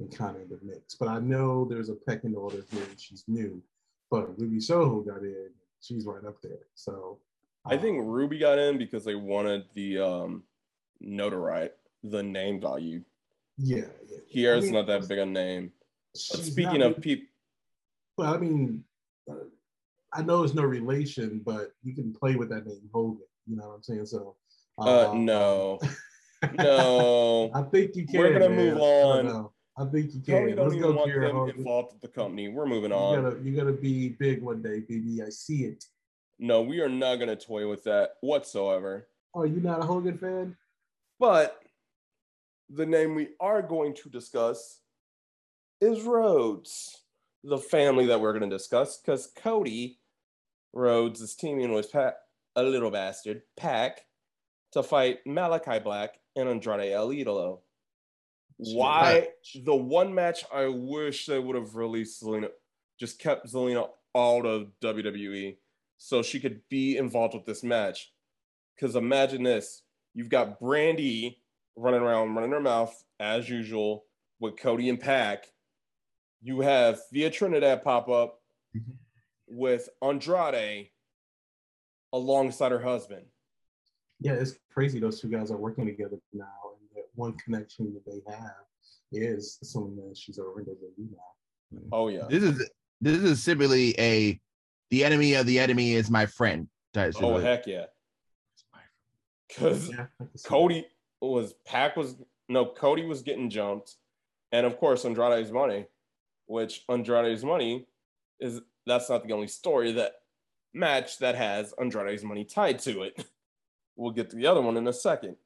and 0.00 0.16
kind 0.16 0.36
of 0.36 0.48
the 0.48 0.58
mix. 0.62 0.94
But 0.94 1.08
I 1.08 1.18
know 1.20 1.64
there's 1.64 1.88
a 1.88 1.94
pecking 1.94 2.34
order 2.34 2.64
here. 2.70 2.82
and 2.82 3.00
She's 3.00 3.24
new, 3.28 3.62
but 4.10 4.38
Ruby 4.38 4.60
Soho 4.60 5.00
got 5.00 5.22
in. 5.22 5.50
She's 5.80 6.04
right 6.06 6.24
up 6.26 6.40
there. 6.42 6.66
So 6.74 7.18
I 7.64 7.76
think 7.76 7.98
um, 8.00 8.06
Ruby 8.06 8.38
got 8.38 8.58
in 8.58 8.78
because 8.78 9.04
they 9.04 9.14
wanted 9.14 9.64
the 9.74 9.98
um 9.98 10.42
notoriety, 11.00 11.74
the 12.04 12.22
name 12.22 12.60
value. 12.60 13.02
yeah, 13.56 13.84
yeah. 14.06 14.18
Kiera's 14.34 14.64
I 14.64 14.66
mean, 14.66 14.74
not 14.74 14.86
that 14.86 15.08
big 15.08 15.18
a 15.18 15.26
name. 15.26 15.72
But 16.12 16.20
speaking 16.20 16.80
not 16.80 16.92
of 16.92 17.00
people, 17.00 17.26
Well, 18.16 18.34
I 18.34 18.38
mean, 18.38 18.84
uh, 19.30 19.34
I 20.12 20.22
know 20.22 20.42
it's 20.42 20.54
no 20.54 20.62
relation, 20.62 21.40
but 21.44 21.72
you 21.82 21.94
can 21.94 22.12
play 22.12 22.34
with 22.36 22.48
that 22.50 22.66
name 22.66 22.88
Hogan. 22.92 23.22
You 23.46 23.56
know 23.56 23.68
what 23.68 23.74
I'm 23.76 23.82
saying? 23.82 24.06
So, 24.06 24.36
uh, 24.78 25.10
um, 25.10 25.24
no, 25.24 25.78
no. 26.58 27.50
I 27.54 27.62
think 27.62 27.94
you 27.96 28.06
can. 28.06 28.20
We're 28.20 28.32
gonna 28.32 28.48
man. 28.48 28.74
move 28.74 28.78
on. 28.78 29.50
I 29.78 29.84
think 29.90 30.14
you 30.14 30.20
can. 30.20 30.34
Tony 30.34 30.52
don't 30.54 30.64
Let's 30.64 30.76
even 30.76 30.90
go, 30.90 30.96
want 30.96 31.12
them 31.12 31.30
Hogan. 31.30 31.56
involved 31.58 31.92
with 31.92 32.02
the 32.02 32.08
company. 32.08 32.48
We're 32.48 32.66
moving 32.66 32.92
on. 32.92 33.22
gotta, 33.22 33.42
you 33.42 33.56
gotta 33.56 33.72
be 33.72 34.10
big 34.10 34.42
one 34.42 34.62
day, 34.62 34.80
baby. 34.80 35.22
I 35.24 35.30
see 35.30 35.64
it. 35.64 35.84
No, 36.38 36.62
we 36.62 36.80
are 36.80 36.88
not 36.88 37.16
to 37.16 37.36
toy 37.36 37.68
with 37.68 37.84
that 37.84 38.14
whatsoever. 38.20 39.06
Oh, 39.34 39.44
you 39.44 39.60
not 39.60 39.80
a 39.80 39.86
Hogan 39.86 40.18
fan? 40.18 40.56
But 41.18 41.60
the 42.68 42.86
name 42.86 43.14
we 43.14 43.28
are 43.40 43.62
going 43.62 43.94
to 43.94 44.08
discuss 44.08 44.79
is 45.80 46.02
Rhodes, 46.02 47.02
the 47.42 47.58
family 47.58 48.06
that 48.06 48.20
we're 48.20 48.38
going 48.38 48.48
to 48.48 48.56
discuss, 48.56 48.98
because 48.98 49.32
Cody 49.36 49.98
Rhodes 50.72 51.20
is 51.20 51.34
teaming 51.34 51.72
with 51.72 51.90
Pat, 51.90 52.16
a 52.56 52.62
little 52.62 52.90
bastard, 52.90 53.42
Pac, 53.56 54.02
to 54.72 54.82
fight 54.82 55.20
Malachi 55.26 55.78
Black 55.78 56.20
and 56.36 56.48
Andrade 56.48 56.92
El 56.92 57.08
Idolo. 57.08 57.60
Why 58.56 59.28
the 59.64 59.74
one 59.74 60.14
match 60.14 60.44
I 60.52 60.66
wish 60.66 61.26
they 61.26 61.38
would 61.38 61.56
have 61.56 61.76
released 61.76 62.22
Zelina, 62.22 62.50
just 62.98 63.18
kept 63.18 63.46
Zelina 63.46 63.88
out 64.14 64.44
of 64.44 64.68
WWE 64.82 65.56
so 65.96 66.22
she 66.22 66.40
could 66.40 66.60
be 66.68 66.98
involved 66.98 67.34
with 67.34 67.46
this 67.46 67.62
match. 67.62 68.12
Because 68.76 68.96
imagine 68.96 69.42
this 69.42 69.82
you've 70.14 70.28
got 70.28 70.60
Brandi 70.60 71.36
running 71.76 72.02
around, 72.02 72.34
running 72.34 72.50
her 72.50 72.60
mouth 72.60 73.04
as 73.18 73.48
usual, 73.48 74.04
with 74.40 74.58
Cody 74.58 74.88
and 74.88 75.00
Pac, 75.00 75.46
you 76.42 76.60
have 76.60 77.04
Thea 77.08 77.30
Trinidad 77.30 77.82
pop 77.82 78.08
up 78.08 78.40
Mhm. 78.74 78.96
with 79.48 79.88
Andrade 80.02 80.90
alongside 82.12 82.72
her 82.72 82.80
husband. 82.80 83.26
Yeah, 84.20 84.34
it's 84.34 84.58
crazy 84.70 84.98
those 84.98 85.20
two 85.20 85.28
guys 85.28 85.50
are 85.50 85.56
working 85.56 85.86
together 85.86 86.18
now, 86.32 86.76
and 86.78 86.88
that 86.96 87.08
one 87.14 87.36
connection 87.38 87.92
that 87.94 88.04
they 88.04 88.20
have 88.32 88.64
is 89.12 89.58
someone 89.62 89.96
that 90.08 90.16
she's 90.16 90.38
over 90.38 90.60
in 90.60 90.66
WWE 90.66 91.08
now. 91.10 91.88
Oh 91.92 92.08
yeah. 92.08 92.26
This 92.28 92.42
is 92.42 92.70
this 93.00 93.18
is 93.18 93.42
simply 93.42 93.98
a 93.98 94.40
the 94.90 95.04
enemy 95.04 95.34
of 95.34 95.46
the 95.46 95.58
enemy 95.58 95.92
is 95.94 96.10
my 96.10 96.26
friend. 96.26 96.68
type 96.92 97.08
Oh 97.16 97.20
situation. 97.38 97.42
heck 97.44 97.66
yeah. 97.68 97.86
Because 99.48 99.88
Yeah, 99.90 100.06
I 100.20 100.24
can 100.24 100.36
see 100.36 100.48
Cody 100.48 100.86
was 101.20 101.52
Pac 101.64 101.96
was 101.96 102.16
no 102.48 102.66
Cody 102.66 103.04
was 103.04 103.22
getting 103.22 103.48
jumped, 103.48 103.96
and 104.52 104.66
of 104.66 104.76
course 104.78 105.04
Andrade's 105.04 105.52
money, 105.52 105.86
which 106.50 106.82
Andrade's 106.88 107.44
money 107.44 107.86
is 108.40 108.60
that's 108.84 109.08
not 109.08 109.24
the 109.24 109.32
only 109.32 109.46
story 109.46 109.92
that 109.92 110.14
match 110.74 111.18
that 111.18 111.36
has 111.36 111.72
Andrade's 111.80 112.24
money 112.24 112.44
tied 112.44 112.80
to 112.80 113.02
it. 113.02 113.24
We'll 113.96 114.12
get 114.12 114.30
to 114.30 114.36
the 114.36 114.46
other 114.46 114.62
one 114.62 114.78
in 114.78 114.88
a 114.88 114.94
second, 114.94 115.36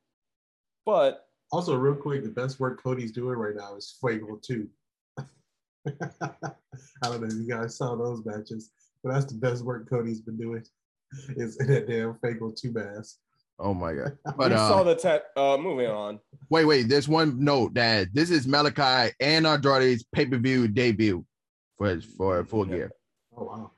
but. 0.86 1.26
Also, 1.50 1.74
real 1.74 1.96
quick, 1.96 2.22
the 2.22 2.28
best 2.28 2.60
work 2.60 2.80
Cody's 2.80 3.10
doing 3.10 3.36
right 3.36 3.56
now 3.56 3.74
is 3.74 3.96
Fuego 4.00 4.38
2. 4.40 4.68
I 5.18 5.24
don't 7.02 7.20
know 7.20 7.26
if 7.26 7.32
you 7.32 7.48
guys 7.48 7.76
saw 7.76 7.96
those 7.96 8.24
matches, 8.24 8.70
but 9.02 9.12
that's 9.12 9.24
the 9.24 9.34
best 9.34 9.64
work 9.64 9.90
Cody's 9.90 10.20
been 10.20 10.36
doing. 10.36 10.62
Is 11.30 11.56
in 11.56 11.66
that 11.66 11.88
damn 11.88 12.16
Fuego 12.20 12.52
2 12.56 12.70
mask. 12.70 13.16
Oh 13.58 13.74
my 13.74 13.94
god. 13.94 14.18
we 14.26 14.32
But 14.36 14.52
saw 14.52 14.80
uh, 14.80 14.82
the 14.84 14.94
tat. 14.96 15.24
Uh, 15.36 15.56
moving 15.56 15.86
on. 15.88 16.20
wait, 16.50 16.64
wait. 16.64 16.88
There's 16.88 17.08
one 17.08 17.42
note 17.42 17.74
that 17.74 18.08
this 18.12 18.30
is 18.30 18.46
Malachi 18.46 19.14
and 19.20 19.46
Andrade's 19.46 20.04
pay-per-view 20.12 20.68
debut 20.68 21.24
for 21.78 22.00
for 22.16 22.44
full 22.44 22.64
gear. 22.64 22.90
Oh 23.36 23.44
wow. 23.44 23.70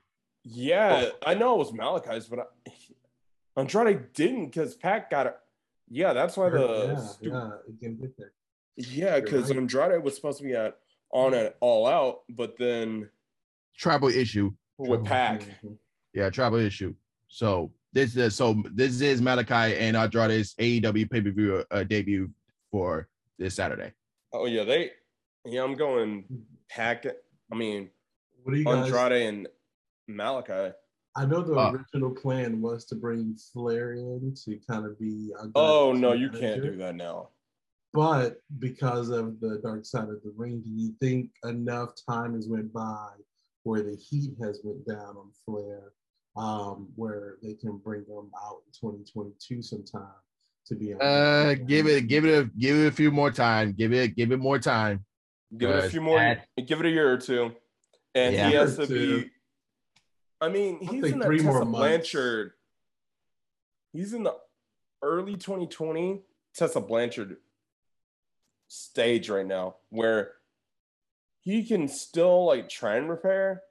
Yeah, 0.43 1.09
I 1.25 1.33
know 1.33 1.55
it 1.55 1.57
was 1.59 1.73
Malachi's, 1.73 2.25
but 2.27 2.39
I, 2.39 2.71
Andrade 3.59 4.13
didn't 4.13 4.45
because 4.47 4.75
Pac 4.75 5.09
got 5.11 5.27
it. 5.27 5.35
Yeah, 5.89 6.13
that's 6.13 6.37
why 6.37 6.49
the 6.49 6.93
yeah, 6.93 6.95
stu- 6.97 7.29
yeah, 7.29 7.49
it 7.67 7.79
can 7.79 7.95
get 7.97 8.17
there. 8.17 8.31
Yeah, 8.75 9.19
because 9.19 9.49
right. 9.49 9.57
Andrade 9.57 10.03
was 10.03 10.15
supposed 10.15 10.37
to 10.39 10.43
be 10.43 10.53
at 10.53 10.77
on 11.11 11.33
an 11.33 11.51
all 11.59 11.87
out, 11.87 12.19
but 12.29 12.57
then 12.57 13.09
Tribal 13.77 14.09
issue. 14.09 14.51
with 14.77 15.05
Pac. 15.05 15.41
Mhm. 15.41 15.77
Yeah, 16.13 16.29
tribal 16.29 16.59
issue. 16.59 16.93
So 17.27 17.71
this 17.93 18.15
is 18.15 18.35
so 18.35 18.61
this 18.73 19.01
is 19.01 19.21
Malachi 19.21 19.75
and 19.77 19.95
Andrade's 19.97 20.53
AEW 20.55 21.09
pay-per-view 21.09 21.63
uh, 21.71 21.83
debut 21.83 22.29
for 22.71 23.07
this 23.39 23.55
Saturday. 23.55 23.93
Oh 24.33 24.45
yeah, 24.45 24.63
they. 24.63 24.91
Yeah, 25.45 25.63
I'm 25.63 25.75
going 25.75 26.25
Pac. 26.69 27.05
I 27.51 27.55
mean 27.55 27.89
What 28.43 28.53
do 28.53 28.59
you 28.59 28.65
guys? 28.65 28.85
Andrade 28.85 29.21
and 29.23 29.47
Malachi. 30.07 30.73
I 31.15 31.25
know 31.25 31.41
the 31.41 31.55
Uh, 31.55 31.71
original 31.71 32.11
plan 32.13 32.61
was 32.61 32.85
to 32.85 32.95
bring 32.95 33.35
Flair 33.51 33.93
in 33.93 34.35
to 34.45 34.59
kind 34.69 34.85
of 34.85 34.99
be. 34.99 35.31
Andrade's 35.39 35.51
Oh 35.55 35.93
no, 35.93 36.13
you 36.13 36.29
can't 36.29 36.61
do 36.61 36.75
that 36.77 36.95
now. 36.95 37.29
But 37.93 38.41
because 38.59 39.09
of 39.09 39.39
the 39.39 39.59
dark 39.63 39.85
side 39.85 40.09
of 40.09 40.21
the 40.23 40.31
ring, 40.35 40.61
do 40.61 40.69
you 40.69 40.93
think 41.01 41.31
enough 41.45 41.93
time 42.07 42.35
has 42.35 42.47
went 42.47 42.71
by 42.71 43.07
where 43.63 43.81
the 43.81 43.95
heat 43.95 44.31
has 44.41 44.59
went 44.63 44.85
down 44.85 45.17
on 45.17 45.31
Flair, 45.45 45.93
um, 46.37 46.87
where 46.95 47.37
they 47.41 47.53
can 47.55 47.77
bring 47.77 48.01
them 48.05 48.29
out 48.45 48.57
in 48.65 48.71
2022 48.91 49.61
sometime 49.61 50.07
to 50.67 50.75
be 50.75 50.93
on? 50.93 51.01
Uh, 51.01 51.55
give 51.65 51.87
it, 51.87 52.07
give 52.07 52.25
it, 52.25 52.37
a, 52.45 52.49
give 52.57 52.75
it 52.77 52.87
a 52.87 52.91
few 52.91 53.11
more 53.11 53.31
time. 53.31 53.73
Give 53.73 53.91
it, 53.93 54.15
give 54.15 54.31
it 54.31 54.37
more 54.39 54.59
time. 54.59 55.03
Give 55.57 55.69
it 55.69 55.85
a 55.85 55.89
few 55.89 56.01
more. 56.01 56.19
That- 56.19 56.47
Give 56.65 56.79
it 56.81 56.85
a 56.87 56.89
year 56.89 57.11
or 57.11 57.17
two, 57.17 57.53
and 58.13 58.35
Yeah. 58.35 58.49
he 58.49 58.55
has 58.55 58.75
to 58.77 58.85
Year 58.85 58.87
two. 58.87 59.21
be. 59.23 59.31
I 60.41 60.49
mean, 60.49 60.79
he's 60.79 60.89
think 61.01 61.05
in 61.13 61.19
that 61.19 61.25
three 61.25 61.37
Tessa 61.39 61.65
months. 61.65 61.71
Blanchard. 61.71 62.51
He's 63.93 64.13
in 64.13 64.23
the 64.23 64.35
early 65.01 65.35
2020 65.37 66.21
Tessa 66.53 66.81
Blanchard 66.81 67.37
stage 68.67 69.29
right 69.29 69.45
now, 69.45 69.77
where 69.89 70.33
he 71.41 71.63
can 71.63 71.87
still 71.87 72.45
like 72.45 72.67
try 72.69 72.97
and 72.97 73.09
repair, 73.09 73.63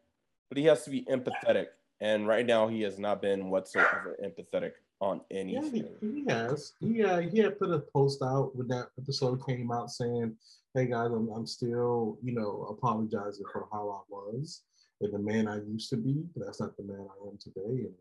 but 0.48 0.56
he 0.58 0.64
has 0.64 0.82
to 0.84 0.90
be 0.90 1.02
empathetic. 1.04 1.66
And 2.00 2.26
right 2.26 2.44
now, 2.46 2.68
he 2.68 2.82
has 2.82 2.98
not 2.98 3.22
been 3.22 3.48
whatsoever 3.48 4.16
empathetic 4.22 4.72
on 5.00 5.20
Yeah, 5.30 5.38
anything. 5.38 5.88
he, 6.00 6.22
he 6.22 6.24
has. 6.28 6.72
He 6.80 7.02
uh, 7.02 7.20
he 7.20 7.38
had 7.38 7.58
put 7.58 7.70
a 7.70 7.78
post 7.80 8.22
out 8.22 8.54
when 8.54 8.68
that 8.68 8.88
episode 9.00 9.44
came 9.46 9.70
out 9.72 9.90
saying, 9.90 10.36
"Hey 10.74 10.86
guys, 10.86 11.10
I'm 11.10 11.28
I'm 11.30 11.46
still 11.46 12.18
you 12.22 12.32
know 12.34 12.66
apologizing 12.70 13.44
for 13.52 13.66
how 13.72 13.88
I 13.90 14.14
was 14.14 14.62
and 15.00 15.12
the 15.12 15.18
man 15.18 15.48
I 15.48 15.56
used 15.62 15.90
to 15.90 15.96
be, 15.96 16.24
but 16.34 16.44
that's 16.46 16.60
not 16.60 16.76
the 16.76 16.82
man 16.84 17.00
I 17.00 17.28
am 17.28 17.38
today." 17.38 17.60
And 17.86 17.94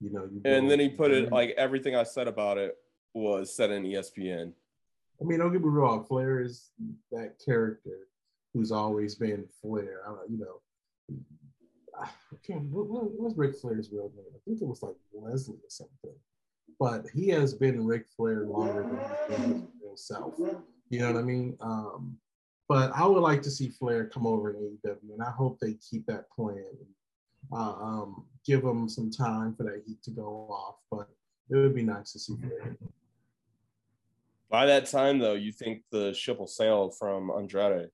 you 0.00 0.12
know, 0.12 0.24
you 0.30 0.40
And 0.44 0.70
then 0.70 0.78
he 0.80 0.88
put 0.90 1.10
it 1.10 1.30
like 1.32 1.50
everything 1.56 1.94
I 1.96 2.02
said 2.04 2.28
about 2.28 2.58
it 2.58 2.76
was 3.14 3.54
said 3.54 3.70
in 3.70 3.84
ESPN. 3.84 4.52
I 5.20 5.24
mean, 5.24 5.38
don't 5.38 5.52
get 5.52 5.62
me 5.62 5.68
wrong. 5.68 6.04
Flair 6.04 6.40
is 6.42 6.70
that 7.12 7.36
character 7.42 8.08
who's 8.52 8.70
always 8.72 9.14
been 9.14 9.44
Flair. 9.62 10.00
I, 10.06 10.10
don't- 10.10 10.30
you 10.30 10.38
know, 10.38 10.60
I 12.02 12.36
can't. 12.46 12.64
What, 12.64 12.88
what, 12.88 13.10
what's 13.12 13.36
Ric 13.36 13.56
Flair's 13.56 13.90
real 13.92 14.10
name? 14.14 14.26
I 14.34 14.38
think 14.44 14.60
it 14.60 14.66
was 14.66 14.82
like 14.82 14.94
Leslie 15.12 15.56
or 15.56 15.70
something. 15.70 16.14
But 16.78 17.06
he 17.14 17.28
has 17.28 17.54
been 17.54 17.86
Ric 17.86 18.06
Flair 18.16 18.44
longer 18.44 18.82
than 19.28 19.38
he's 19.38 19.46
his 19.46 19.62
real 19.82 19.96
self. 19.96 20.34
You 20.90 21.00
know 21.00 21.12
what 21.12 21.18
I 21.18 21.22
mean? 21.22 21.56
Um, 21.60 22.18
but 22.68 22.92
I 22.94 23.06
would 23.06 23.20
like 23.20 23.42
to 23.42 23.50
see 23.50 23.68
Flair 23.68 24.06
come 24.06 24.26
over 24.26 24.50
in 24.50 24.56
AEW, 24.56 25.14
and 25.14 25.22
I 25.22 25.30
hope 25.30 25.58
they 25.58 25.74
keep 25.74 26.04
that 26.06 26.30
plan. 26.30 26.64
Uh, 27.52 27.56
um, 27.56 28.24
give 28.44 28.64
him 28.64 28.88
some 28.88 29.10
time 29.10 29.54
for 29.54 29.62
that 29.62 29.82
heat 29.86 30.02
to 30.02 30.10
go 30.10 30.48
off. 30.50 30.76
But 30.90 31.08
it 31.48 31.56
would 31.56 31.74
be 31.74 31.82
nice 31.82 32.12
to 32.12 32.18
see 32.18 32.36
Flair. 32.36 32.76
By 34.50 34.66
that 34.66 34.86
time, 34.86 35.18
though, 35.18 35.34
you 35.34 35.52
think 35.52 35.82
the 35.90 36.12
ship 36.12 36.38
will 36.38 36.46
sail 36.46 36.90
from 36.90 37.30
Andrade. 37.30 37.90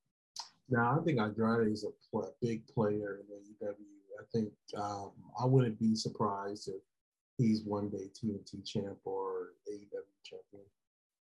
Now, 0.72 0.98
I 0.98 1.04
think 1.04 1.20
Andrade 1.20 1.70
is 1.70 1.84
a 1.84 1.90
pl- 2.10 2.34
big 2.40 2.66
player 2.66 3.20
in 3.20 3.68
AEW. 3.68 3.74
I 4.18 4.24
think 4.32 4.48
um, 4.74 5.10
I 5.38 5.44
wouldn't 5.44 5.78
be 5.78 5.94
surprised 5.94 6.68
if 6.68 6.80
he's 7.36 7.62
one 7.62 7.90
day 7.90 8.08
TNT 8.14 8.66
champ 8.66 8.96
or 9.04 9.48
AEW 9.70 10.24
champion. 10.24 10.64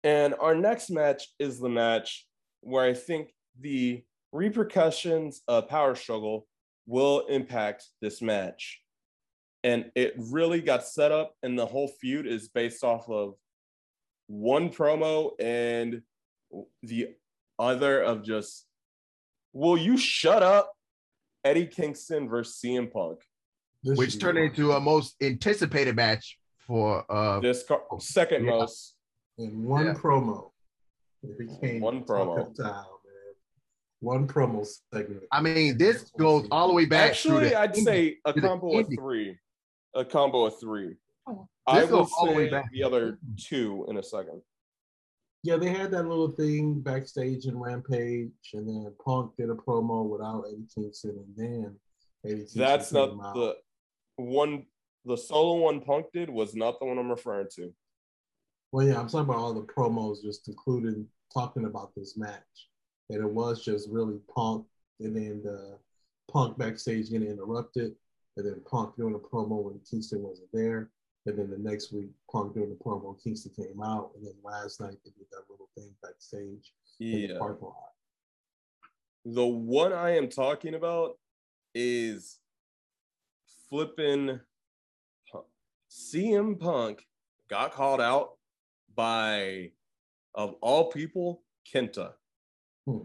And 0.03 0.35
our 0.41 0.57
next 0.57 0.91
match 0.91 1.29
is 1.39 1.61
the 1.61 1.69
match 1.69 2.27
where 2.61 2.85
I 2.85 2.93
think 2.93 3.31
the 3.61 4.03
repercussions 4.33 5.43
of 5.47 5.69
power 5.69 5.95
struggle 5.95 6.49
will 6.89 7.27
impact 7.29 7.87
this 8.03 8.21
match. 8.21 8.83
And 9.63 9.93
it 9.95 10.15
really 10.17 10.61
got 10.61 10.87
set 10.87 11.13
up, 11.13 11.35
and 11.45 11.57
the 11.57 11.67
whole 11.67 11.89
feud 11.89 12.27
is 12.27 12.49
based 12.49 12.83
off 12.83 13.09
of 13.09 13.35
one 14.27 14.71
promo 14.71 15.31
and 15.41 16.03
the 16.83 17.15
other 17.59 18.03
of 18.03 18.25
just, 18.25 18.66
will 19.57 19.79
you 19.79 19.97
shut 19.97 20.43
up? 20.43 20.73
Eddie 21.45 21.67
Kingston 21.67 22.29
versus 22.29 22.61
CM 22.63 22.93
Punk. 22.93 23.21
This 23.83 23.97
which 23.97 24.19
turned 24.19 24.37
fun. 24.37 24.47
into 24.49 24.73
a 24.73 24.81
most 24.81 25.15
anticipated 25.23 25.95
match 25.97 26.39
for 26.67 27.05
uh 27.11 27.41
This 27.41 27.63
car- 27.63 27.83
second 28.01 28.45
Yeah. 28.45 28.51
most. 28.51 28.97
in 29.39 29.63
one 29.65 29.87
Yeah. 29.87 29.95
promo. 29.95 30.51
It 31.23 31.39
became 31.39 31.81
One 31.81 32.05
promo. 32.05 32.49
of 32.59 32.87
One 34.01 34.27
promo 34.29 34.67
segment. 34.93 35.23
I 35.33 35.41
mean 35.41 35.79
this 35.79 36.11
goes 36.19 36.47
all 36.51 36.69
the 36.69 36.75
way 36.75 36.85
back 36.85 37.11
Actually, 37.11 37.51
the 37.51 37.61
I'd 37.61 37.77
say 37.77 38.19
a 38.25 38.33
combo 38.39 38.79
of 38.81 38.89
three. 38.99 39.39
A 39.95 40.05
combo 40.05 40.47
of 40.47 40.59
three. 40.61 40.97
Oh, 41.27 41.49
I 41.67 41.85
will 41.85 41.99
goes 42.05 42.11
all 42.19 42.27
the 42.27 42.33
way 42.35 42.47
say 42.47 42.51
back. 42.51 42.71
the 42.73 42.83
other 42.83 43.19
two 43.39 43.87
in 43.89 43.97
a 43.97 44.03
second. 44.03 44.43
Yeah, 45.47 45.57
they 45.59 45.69
had 45.69 45.93
that 45.93 46.09
little 46.09 46.33
thing 46.33 46.81
backstage 46.81 47.47
in 47.47 47.57
Rampage, 47.57 48.33
and 48.55 48.67
then 48.67 48.93
Punk 49.05 49.37
did 49.39 49.49
a 49.49 49.55
promo 49.55 50.05
without 50.05 50.45
Eddie 50.49 50.67
Kingston, 50.75 51.11
and 51.13 51.37
then 51.37 51.77
Eddie 52.25 52.39
Kingston 52.39 52.63
That's 52.63 52.91
not 52.91 53.11
out. 53.23 53.35
the 53.35 53.57
one. 54.17 54.67
The 55.05 55.17
solo 55.17 55.61
one 55.63 55.83
Punk 55.83 56.07
did 56.13 56.29
was 56.29 56.57
not 56.57 56.81
the 56.81 56.87
one 56.87 56.99
I'm 56.99 57.09
referring 57.09 57.47
to. 57.55 57.73
Well, 58.73 58.89
yeah, 58.89 58.99
I'm 58.99 59.07
talking 59.07 59.21
about 59.21 59.37
all 59.37 59.55
the 59.55 59.63
promos, 59.63 60.21
just 60.21 60.49
including 60.49 61.07
talking 61.33 61.65
about 61.65 61.93
this 61.97 62.17
match, 62.17 62.69
and 63.09 63.21
it 63.21 63.31
was 63.31 63.65
just 63.65 63.89
really 63.89 64.19
Punk, 64.35 64.67
and 64.99 65.15
then 65.15 65.43
the 65.45 65.79
Punk 66.29 66.59
backstage 66.59 67.09
getting 67.09 67.29
interrupted, 67.31 67.95
and 68.37 68.45
then 68.45 68.61
Punk 68.69 68.97
doing 68.97 69.15
a 69.15 69.19
promo 69.21 69.63
when 69.63 69.79
Kingston 69.89 70.25
wasn't 70.25 70.49
there, 70.53 70.91
and 71.27 71.39
then 71.39 71.51
the 71.51 71.59
next 71.59 71.93
week 71.93 72.11
Punk 72.31 72.55
doing 72.55 72.71
the 72.71 72.77
promo, 72.77 73.21
Kingston 73.23 73.53
came 73.57 73.83
out, 73.83 74.13
and 74.15 74.25
then 74.25 74.35
last 74.43 74.81
night 74.81 74.97
they 75.05 75.11
did 75.11 75.27
that 75.33 75.43
little 75.51 75.69
thing 75.77 75.91
backstage 76.03 76.73
in 77.01 77.13
the 77.13 77.19
Yeah. 77.35 77.39
parking 77.39 77.67
lot. 77.69 77.93
The 79.25 79.47
one 79.47 79.93
I 79.93 80.11
am 80.17 80.29
talking 80.29 80.75
about 80.75 81.19
is 81.75 82.39
flipping. 83.69 84.41
CM 85.91 86.59
Punk 86.61 87.05
got 87.49 87.73
called 87.73 88.01
out 88.01 88.39
by, 88.95 89.73
of 90.35 90.55
all 90.61 90.91
people, 90.91 91.43
Kenta. 91.73 92.15
Hmm. 92.87 93.05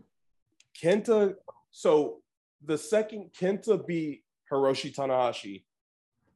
Kenta. 0.82 1.36
So 1.72 2.22
the 2.64 2.78
second 2.78 3.32
Kenta 3.34 3.86
beat 3.86 4.24
Hiroshi 4.52 4.94
Tanahashi 4.94 5.64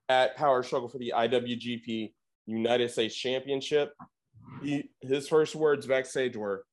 at 0.09 0.35
Power 0.35 0.63
Struggle 0.63 0.89
for 0.89 0.97
the 0.97 1.13
IWGP 1.15 2.13
United 2.45 2.91
States 2.91 3.15
Championship. 3.15 3.93
He, 4.61 4.89
his 5.01 5.27
first 5.27 5.55
words 5.55 5.87
backstage 5.87 6.35
were, 6.35 6.65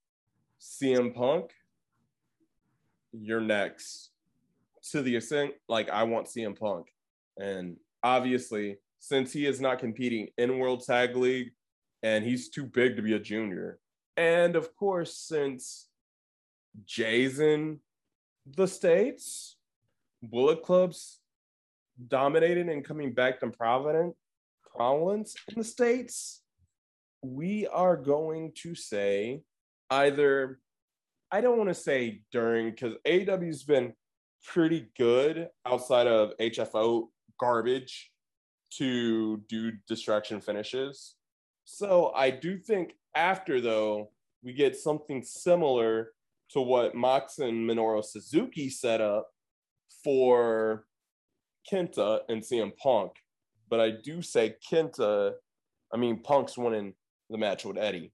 "CM 0.60 1.14
Punk, 1.14 1.50
you're 3.12 3.40
next." 3.40 4.10
To 4.90 5.02
the 5.02 5.16
extent, 5.16 5.52
like 5.68 5.88
I 5.90 6.02
want 6.02 6.26
CM 6.26 6.58
Punk, 6.58 6.88
and 7.38 7.76
obviously, 8.02 8.78
since 8.98 9.32
he 9.32 9.46
is 9.46 9.60
not 9.60 9.78
competing 9.78 10.28
in 10.38 10.58
World 10.58 10.84
Tag 10.84 11.16
League, 11.16 11.52
and 12.02 12.24
he's 12.24 12.50
too 12.50 12.64
big 12.64 12.96
to 12.96 13.02
be 13.02 13.14
a 13.14 13.18
junior, 13.20 13.78
and 14.16 14.56
of 14.56 14.74
course, 14.76 15.16
since 15.16 15.88
Jason 16.84 17.80
the 18.46 18.66
states, 18.66 19.56
Bullet 20.22 20.62
Club's 20.62 21.20
dominating 22.08 22.68
and 22.68 22.84
coming 22.84 23.12
back 23.12 23.40
to 23.40 23.48
Providence, 23.48 24.14
Providence 24.74 25.34
in 25.48 25.58
the 25.58 25.64
states, 25.64 26.42
we 27.22 27.66
are 27.68 27.96
going 27.96 28.52
to 28.62 28.74
say 28.74 29.42
either 29.90 30.58
I 31.30 31.40
don't 31.40 31.56
want 31.56 31.70
to 31.70 31.74
say 31.74 32.22
during 32.30 32.70
because 32.70 32.94
AEW's 33.06 33.62
been 33.62 33.94
pretty 34.44 34.88
good 34.98 35.48
outside 35.64 36.06
of 36.06 36.36
HFO 36.38 37.08
garbage 37.40 38.10
to 38.76 39.38
do 39.48 39.72
distraction 39.88 40.40
finishes. 40.40 41.14
So 41.64 42.12
I 42.14 42.30
do 42.30 42.58
think 42.58 42.94
after 43.14 43.60
though 43.60 44.10
we 44.42 44.52
get 44.52 44.76
something 44.76 45.22
similar 45.22 46.12
to 46.50 46.60
what 46.60 46.94
Mox 46.94 47.38
and 47.38 47.68
Minoru 47.68 48.04
Suzuki 48.04 48.68
set 48.68 49.00
up 49.00 49.28
for 50.04 50.84
Kenta 51.70 52.20
and 52.28 52.42
CM 52.42 52.76
Punk. 52.76 53.12
But 53.68 53.80
I 53.80 53.90
do 53.90 54.22
say 54.22 54.56
Kenta, 54.70 55.32
I 55.92 55.96
mean 55.96 56.22
Punk's 56.22 56.58
winning 56.58 56.94
the 57.30 57.38
match 57.38 57.64
with 57.64 57.78
Eddie. 57.78 58.12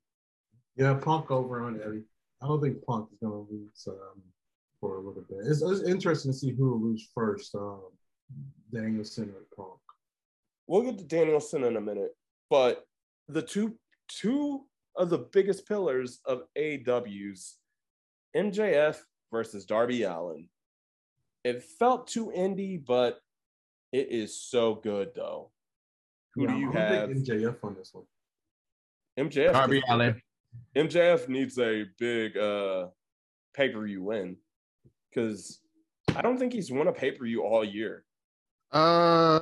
Yeah, 0.76 0.94
Punk 0.94 1.30
over 1.30 1.62
on 1.62 1.80
Eddie. 1.84 2.04
I 2.40 2.46
don't 2.46 2.62
think 2.62 2.84
Punk 2.84 3.08
is 3.12 3.18
going 3.20 3.32
to 3.32 3.52
lose 3.52 3.88
um, 3.88 4.22
for 4.80 4.96
a 4.96 5.00
little 5.00 5.24
bit. 5.28 5.38
It's, 5.44 5.60
it's, 5.60 5.82
interesting 5.82 6.32
to 6.32 6.38
see 6.38 6.52
who 6.52 6.70
will 6.70 6.80
lose 6.80 7.08
first, 7.12 7.52
um, 7.56 7.80
Danielson 8.72 9.34
or 9.34 9.44
Punk. 9.56 9.80
We'll 10.68 10.82
get 10.82 10.98
to 10.98 11.04
Danielson 11.04 11.64
in 11.64 11.76
a 11.76 11.80
minute, 11.80 12.14
but 12.48 12.84
the 13.28 13.42
two 13.42 13.76
two 14.08 14.64
of 14.96 15.10
the 15.10 15.18
biggest 15.18 15.66
pillars 15.66 16.20
of 16.24 16.42
AEW's 16.56 17.56
MJF 18.36 18.96
versus 19.32 19.64
Darby 19.64 20.02
Allin. 20.02 20.48
It 21.44 21.62
felt 21.62 22.08
too 22.08 22.32
indie, 22.36 22.84
but 22.84 23.20
it 23.92 24.08
is 24.10 24.40
so 24.40 24.74
good 24.74 25.10
though. 25.14 25.50
Who 26.34 26.42
yeah, 26.44 26.52
do 26.52 26.58
you 26.58 26.72
have? 26.72 27.08
MJF 27.10 27.56
on 27.62 27.74
this 27.74 27.92
one. 27.92 28.04
MJF. 29.18 29.52
Darby 29.52 29.82
Allin. 29.88 30.20
MJF 30.76 31.28
needs 31.28 31.58
a 31.58 31.84
big 31.98 32.36
uh 32.36 32.86
pay 33.54 33.68
per 33.68 33.84
view 33.84 34.02
win 34.02 34.36
because 35.10 35.60
I 36.16 36.22
don't 36.22 36.38
think 36.38 36.52
he's 36.52 36.70
won 36.70 36.88
a 36.88 36.92
pay 36.92 37.12
per 37.12 37.24
view 37.24 37.42
all 37.42 37.64
year. 37.64 38.04
Uh, 38.70 39.40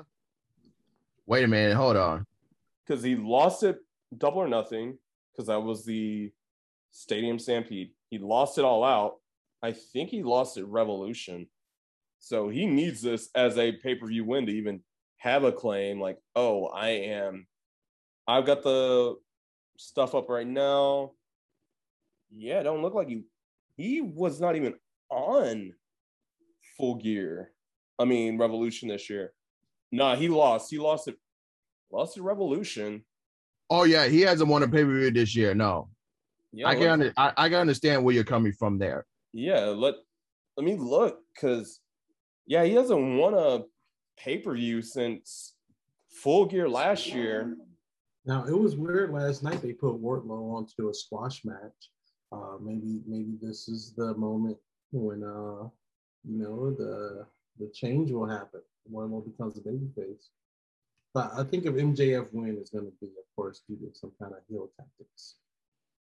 wait 1.26 1.44
a 1.44 1.48
minute, 1.48 1.76
hold 1.76 1.96
on. 1.96 2.24
Because 2.86 3.02
he 3.02 3.16
lost 3.16 3.62
it 3.62 3.78
double 4.16 4.38
or 4.38 4.48
nothing 4.48 4.96
because 5.32 5.48
that 5.48 5.60
was 5.60 5.84
the 5.84 6.32
Stadium 6.90 7.38
Stampede. 7.38 7.90
He 8.10 8.18
lost 8.18 8.58
it 8.58 8.64
all 8.64 8.84
out. 8.84 9.16
I 9.62 9.72
think 9.72 10.10
he 10.10 10.22
lost 10.22 10.56
it 10.56 10.64
Revolution. 10.64 11.48
So 12.26 12.48
he 12.48 12.66
needs 12.66 13.02
this 13.02 13.28
as 13.36 13.56
a 13.56 13.70
pay 13.70 13.94
per 13.94 14.08
view 14.08 14.24
win 14.24 14.46
to 14.46 14.52
even 14.52 14.80
have 15.18 15.44
a 15.44 15.52
claim 15.52 16.00
like, 16.00 16.18
oh, 16.34 16.66
I 16.66 16.88
am, 16.88 17.46
I've 18.26 18.44
got 18.44 18.64
the 18.64 19.14
stuff 19.78 20.12
up 20.12 20.28
right 20.28 20.44
now. 20.46 21.12
Yeah, 22.36 22.64
don't 22.64 22.82
look 22.82 22.94
like 22.94 23.06
he 23.06 23.22
he 23.76 24.00
was 24.00 24.40
not 24.40 24.56
even 24.56 24.74
on 25.08 25.72
full 26.76 26.96
gear. 26.96 27.52
I 27.96 28.06
mean, 28.06 28.38
Revolution 28.38 28.88
this 28.88 29.08
year. 29.08 29.32
Nah, 29.92 30.16
he 30.16 30.26
lost. 30.26 30.68
He 30.68 30.78
lost 30.78 31.06
it. 31.06 31.14
Lost 31.92 32.16
it 32.16 32.22
Revolution. 32.22 33.04
Oh 33.70 33.84
yeah, 33.84 34.08
he 34.08 34.22
hasn't 34.22 34.50
won 34.50 34.64
a 34.64 34.68
pay 34.68 34.82
per 34.82 34.98
view 34.98 35.12
this 35.12 35.36
year. 35.36 35.54
No, 35.54 35.90
yeah, 36.52 36.66
I 36.66 36.74
can 36.74 36.88
under, 36.88 37.12
I, 37.16 37.32
I 37.36 37.48
can 37.48 37.60
understand 37.60 38.02
where 38.02 38.16
you're 38.16 38.24
coming 38.24 38.52
from 38.52 38.78
there. 38.78 39.06
Yeah, 39.32 39.66
let 39.66 39.94
let 40.56 40.66
me 40.66 40.74
look 40.76 41.20
because 41.32 41.78
yeah, 42.46 42.64
he 42.64 42.74
hasn't 42.74 43.18
won 43.18 43.34
a 43.34 43.64
pay 44.16 44.38
per 44.38 44.54
view 44.54 44.82
since 44.82 45.54
Full 46.10 46.46
Gear 46.46 46.68
last 46.68 47.06
year. 47.06 47.56
Now 48.24 48.44
it 48.44 48.58
was 48.58 48.76
weird 48.76 49.12
last 49.12 49.42
night. 49.42 49.62
They 49.62 49.72
put 49.72 50.00
Wardlow 50.02 50.56
onto 50.56 50.88
a 50.88 50.94
squash 50.94 51.44
match. 51.44 51.90
Uh, 52.32 52.56
maybe 52.60 53.00
maybe 53.06 53.36
this 53.40 53.68
is 53.68 53.92
the 53.96 54.14
moment 54.14 54.56
when 54.92 55.22
uh, 55.22 55.68
you 56.24 56.38
know 56.38 56.70
the 56.72 57.26
the 57.58 57.70
change 57.72 58.10
will 58.10 58.28
happen. 58.28 58.60
Wardlow 58.90 59.24
becomes 59.24 59.58
a 59.58 59.60
babyface. 59.60 60.28
But 61.14 61.30
I 61.36 61.44
think 61.44 61.64
if 61.64 61.74
MJF 61.74 62.28
win 62.32 62.58
is 62.60 62.68
going 62.68 62.84
to 62.84 62.92
be, 63.00 63.06
of 63.06 63.24
course, 63.34 63.62
due 63.66 63.76
to 63.76 63.98
some 63.98 64.12
kind 64.20 64.34
of 64.34 64.40
heel 64.50 64.68
tactics. 64.76 65.36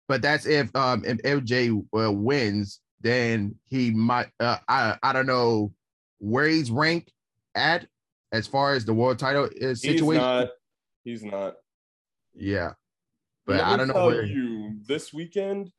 But 0.08 0.20
that's 0.22 0.46
if 0.46 0.74
um 0.74 1.04
if 1.04 1.18
MJ 1.18 1.84
uh, 1.96 2.12
wins, 2.12 2.80
then 3.00 3.54
he 3.68 3.90
might. 3.90 4.28
Uh, 4.40 4.58
I 4.68 4.96
I 5.02 5.12
don't 5.12 5.26
know 5.26 5.72
where 6.18 6.46
he's 6.46 6.70
ranked 6.70 7.12
at 7.54 7.86
as 8.32 8.46
far 8.46 8.74
as 8.74 8.84
the 8.84 8.94
world 8.94 9.18
title 9.18 9.48
is 9.54 9.80
situation. 9.80 10.06
He's 10.06 10.20
not. 10.20 10.48
He's 11.04 11.24
not. 11.24 11.54
Yeah, 12.34 12.72
but 13.46 13.60
I 13.60 13.76
don't 13.76 13.88
know 13.88 14.06
where 14.06 14.24
you 14.24 14.76
this 14.86 15.12
weekend. 15.12 15.72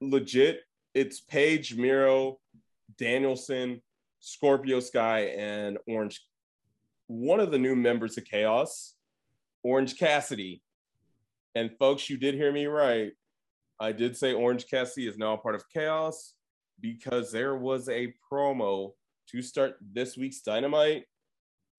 Legit, 0.00 0.60
it's 0.94 1.20
Page, 1.20 1.76
Miro, 1.76 2.38
Danielson, 2.98 3.80
Scorpio 4.20 4.80
Sky, 4.80 5.26
and 5.36 5.78
Orange. 5.86 6.26
One 7.06 7.40
of 7.40 7.50
the 7.50 7.58
new 7.58 7.76
members 7.76 8.18
of 8.18 8.24
Chaos, 8.24 8.94
Orange 9.62 9.96
Cassidy. 9.96 10.62
And 11.54 11.70
folks, 11.78 12.10
you 12.10 12.16
did 12.16 12.34
hear 12.34 12.50
me 12.50 12.66
right. 12.66 13.12
I 13.78 13.92
did 13.92 14.16
say 14.16 14.32
Orange 14.32 14.66
Cassidy 14.66 15.06
is 15.06 15.18
now 15.18 15.34
a 15.34 15.38
part 15.38 15.54
of 15.54 15.68
Chaos 15.68 16.34
because 16.80 17.30
there 17.30 17.56
was 17.56 17.88
a 17.88 18.12
promo 18.30 18.92
to 19.30 19.42
start 19.42 19.76
this 19.92 20.16
week's 20.16 20.40
Dynamite 20.40 21.04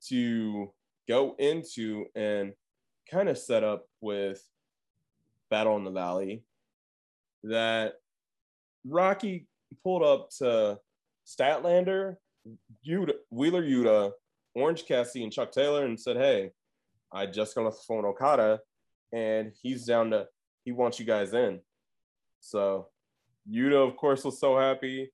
to 0.08 0.72
go 1.08 1.36
into 1.40 2.06
and 2.16 2.54
kind 3.10 3.30
of 3.30 3.38
set 3.38 3.64
up 3.64 3.86
with 4.02 4.42
Battle 5.50 5.78
in 5.78 5.84
the 5.84 5.92
Valley 5.92 6.44
that 7.44 7.94
Rocky 8.88 9.48
pulled 9.84 10.04
up 10.04 10.30
to 10.38 10.80
Statlander, 11.26 12.16
Yuta, 12.88 13.14
Wheeler 13.30 13.64
Yuta, 13.64 14.12
Orange 14.56 14.86
Cassidy, 14.86 15.24
and 15.24 15.34
Chuck 15.34 15.52
Taylor 15.52 15.86
and 15.86 16.00
said, 16.00 16.18
Hey, 16.18 16.52
I 17.12 17.26
just 17.26 17.56
got 17.56 17.66
off 17.66 17.78
the 17.78 17.84
phone 17.88 18.06
Okada 18.06 18.60
and 19.14 19.52
he's 19.62 19.86
down 19.86 20.12
to, 20.12 20.28
he 20.64 20.72
wants 20.72 21.00
you 21.00 21.06
guys 21.06 21.34
in. 21.34 21.60
So 22.40 22.88
Yuta, 23.50 23.88
of 23.88 23.96
course, 23.96 24.24
was 24.24 24.40
so 24.40 24.58
happy. 24.58 25.12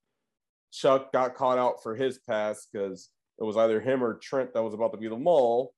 Chuck 0.71 1.11
got 1.11 1.35
caught 1.35 1.57
out 1.57 1.83
for 1.83 1.95
his 1.95 2.19
pass 2.19 2.67
because 2.71 3.09
it 3.39 3.43
was 3.43 3.57
either 3.57 3.79
him 3.79 4.03
or 4.03 4.15
Trent 4.15 4.53
that 4.53 4.63
was 4.63 4.73
about 4.73 4.91
to 4.93 4.97
be 4.97 5.07
the 5.07 5.17
mole. 5.17 5.73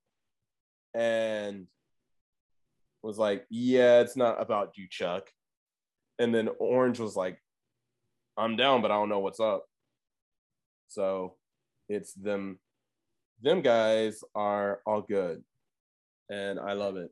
And 0.93 1.67
was 3.01 3.17
like, 3.17 3.45
Yeah, 3.49 4.01
it's 4.01 4.15
not 4.15 4.41
about 4.41 4.77
you, 4.77 4.87
Chuck. 4.89 5.29
And 6.19 6.33
then 6.33 6.49
Orange 6.59 6.99
was 6.99 7.15
like, 7.15 7.39
I'm 8.37 8.55
down, 8.55 8.81
but 8.81 8.91
I 8.91 8.95
don't 8.95 9.09
know 9.09 9.19
what's 9.19 9.39
up. 9.39 9.65
So 10.87 11.35
it's 11.89 12.13
them. 12.13 12.59
Them 13.41 13.61
guys 13.61 14.23
are 14.35 14.79
all 14.85 15.01
good, 15.01 15.43
and 16.29 16.59
I 16.59 16.73
love 16.73 16.95
it. 16.95 17.11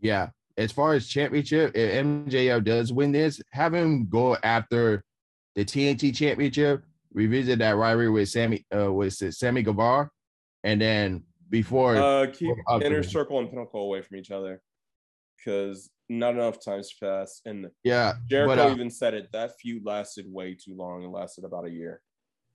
Yeah. 0.00 0.30
As 0.58 0.72
far 0.72 0.92
as 0.94 1.06
championship, 1.06 1.72
if 1.74 2.04
MJF 2.04 2.64
does 2.64 2.92
win 2.92 3.12
this, 3.12 3.40
have 3.52 3.72
him 3.72 4.08
go 4.08 4.36
after 4.42 5.04
the 5.54 5.64
TNT 5.64 6.14
championship, 6.14 6.82
revisit 7.12 7.58
that 7.60 7.76
rivalry 7.76 8.10
with 8.10 8.28
Sammy, 8.28 8.64
uh, 8.74 8.92
with 8.92 9.14
Sammy 9.14 9.62
Guevara, 9.62 10.10
and 10.64 10.80
then 10.80 11.24
before 11.50 11.96
uh, 11.96 12.26
keep 12.32 12.56
inner 12.80 13.02
circle 13.02 13.38
and 13.38 13.50
pinnacle 13.50 13.82
away 13.82 14.00
from 14.02 14.16
each 14.16 14.30
other 14.30 14.62
because 15.36 15.90
not 16.08 16.34
enough 16.34 16.62
times 16.64 16.92
passed. 17.00 17.42
And 17.44 17.68
yeah, 17.84 18.14
Jericho 18.28 18.56
but, 18.56 18.66
uh, 18.66 18.70
even 18.72 18.90
said 18.90 19.14
it. 19.14 19.28
That 19.32 19.52
feud 19.60 19.84
lasted 19.84 20.26
way 20.28 20.54
too 20.54 20.74
long. 20.74 21.02
It 21.02 21.08
lasted 21.08 21.44
about 21.44 21.66
a 21.66 21.70
year. 21.70 22.00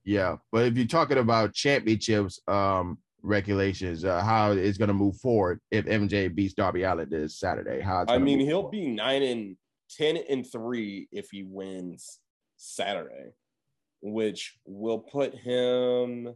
Yeah, 0.04 0.38
but 0.52 0.66
if 0.66 0.78
you're 0.78 0.88
talking 0.88 1.18
about 1.18 1.54
championships, 1.54 2.40
um, 2.48 2.98
regulations, 3.24 4.06
uh, 4.06 4.22
how 4.22 4.52
it's 4.52 4.78
going 4.78 4.88
to 4.88 4.94
move 4.94 5.18
forward 5.18 5.60
if 5.70 5.86
MJ 5.86 6.34
beats 6.34 6.54
Darby 6.54 6.84
Allin 6.84 7.10
this 7.10 7.40
Saturday. 7.40 7.82
How 7.82 8.06
I 8.08 8.18
mean, 8.18 8.40
he'll 8.40 8.62
forward. 8.62 8.72
be 8.72 8.88
nine 8.88 9.24
and 9.24 9.58
ten 9.90 10.18
and 10.30 10.50
three 10.50 11.08
if 11.12 11.30
he 11.32 11.44
wins 11.44 12.20
Saturday. 12.56 13.32
Which 14.02 14.58
will 14.66 15.00
put 15.00 15.34
him 15.36 16.34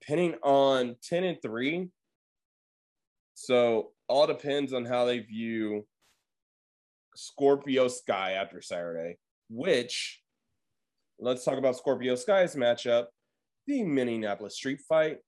pinning 0.00 0.34
on 0.42 0.96
10 1.02 1.24
and 1.24 1.38
3. 1.42 1.88
So 3.34 3.92
all 4.08 4.26
depends 4.26 4.72
on 4.72 4.84
how 4.84 5.04
they 5.04 5.20
view 5.20 5.86
Scorpio 7.14 7.88
Sky 7.88 8.32
after 8.32 8.60
Saturday, 8.60 9.16
which 9.48 10.20
let's 11.18 11.44
talk 11.44 11.58
about 11.58 11.76
Scorpio 11.76 12.14
Sky's 12.14 12.56
matchup, 12.56 13.06
the 13.66 13.84
Minneapolis 13.84 14.56
Street 14.56 14.80
Fight 14.88 15.18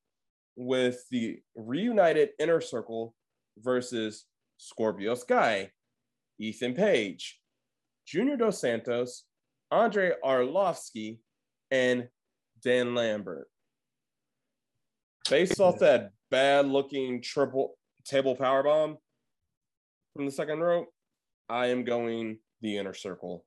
with 0.56 1.04
the 1.10 1.40
reunited 1.56 2.30
Inner 2.38 2.60
Circle 2.60 3.14
versus 3.58 4.26
Scorpio 4.58 5.14
Sky, 5.14 5.70
Ethan 6.38 6.74
Page, 6.74 7.40
Junior 8.06 8.36
Dos 8.36 8.60
Santos, 8.60 9.24
Andrei 9.74 10.12
Arlovski, 10.24 11.18
and 11.70 12.08
Dan 12.62 12.94
Lambert. 12.94 13.48
Based 15.28 15.60
off 15.60 15.78
that 15.80 16.10
bad 16.30 16.66
looking 16.66 17.20
triple 17.22 17.76
table 18.04 18.36
power 18.36 18.62
bomb 18.62 18.98
from 20.14 20.26
the 20.26 20.30
second 20.30 20.60
row, 20.60 20.86
I 21.48 21.66
am 21.66 21.84
going 21.84 22.38
the 22.60 22.76
inner 22.76 22.94
circle. 22.94 23.44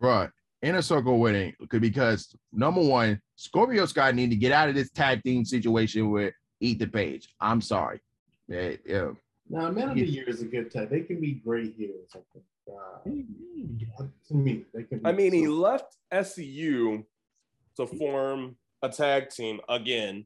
Right. 0.00 0.28
Inner 0.62 0.82
circle 0.82 1.18
winning 1.18 1.54
because 1.70 2.34
number 2.52 2.80
one, 2.80 3.20
Scorpio 3.36 3.86
Sky 3.86 4.12
need 4.12 4.30
to 4.30 4.36
get 4.36 4.52
out 4.52 4.68
of 4.68 4.74
this 4.74 4.90
tag 4.90 5.22
team 5.22 5.44
situation 5.44 6.10
with 6.10 6.34
Ethan 6.60 6.90
Page. 6.90 7.28
I'm 7.40 7.60
sorry. 7.60 8.00
Yeah, 8.48 8.72
yeah. 8.86 9.10
Now, 9.48 9.70
Man 9.70 9.90
of 9.90 9.94
the 9.94 10.06
Year 10.06 10.28
is 10.28 10.40
a 10.40 10.46
good 10.46 10.70
tag. 10.70 10.90
They 10.90 11.00
can 11.00 11.20
be 11.20 11.32
great 11.32 11.74
heroes. 11.76 12.08
I 12.14 12.20
think. 12.32 12.44
Uh, 12.68 12.98
to 14.28 14.34
me, 14.34 14.64
they 14.72 14.84
can. 14.84 15.00
I 15.04 15.12
mean, 15.12 15.32
he 15.32 15.46
left 15.46 15.96
SCU 16.12 17.04
to 17.76 17.86
form 17.86 18.56
a 18.82 18.88
tag 18.88 19.30
team 19.30 19.60
again, 19.68 20.24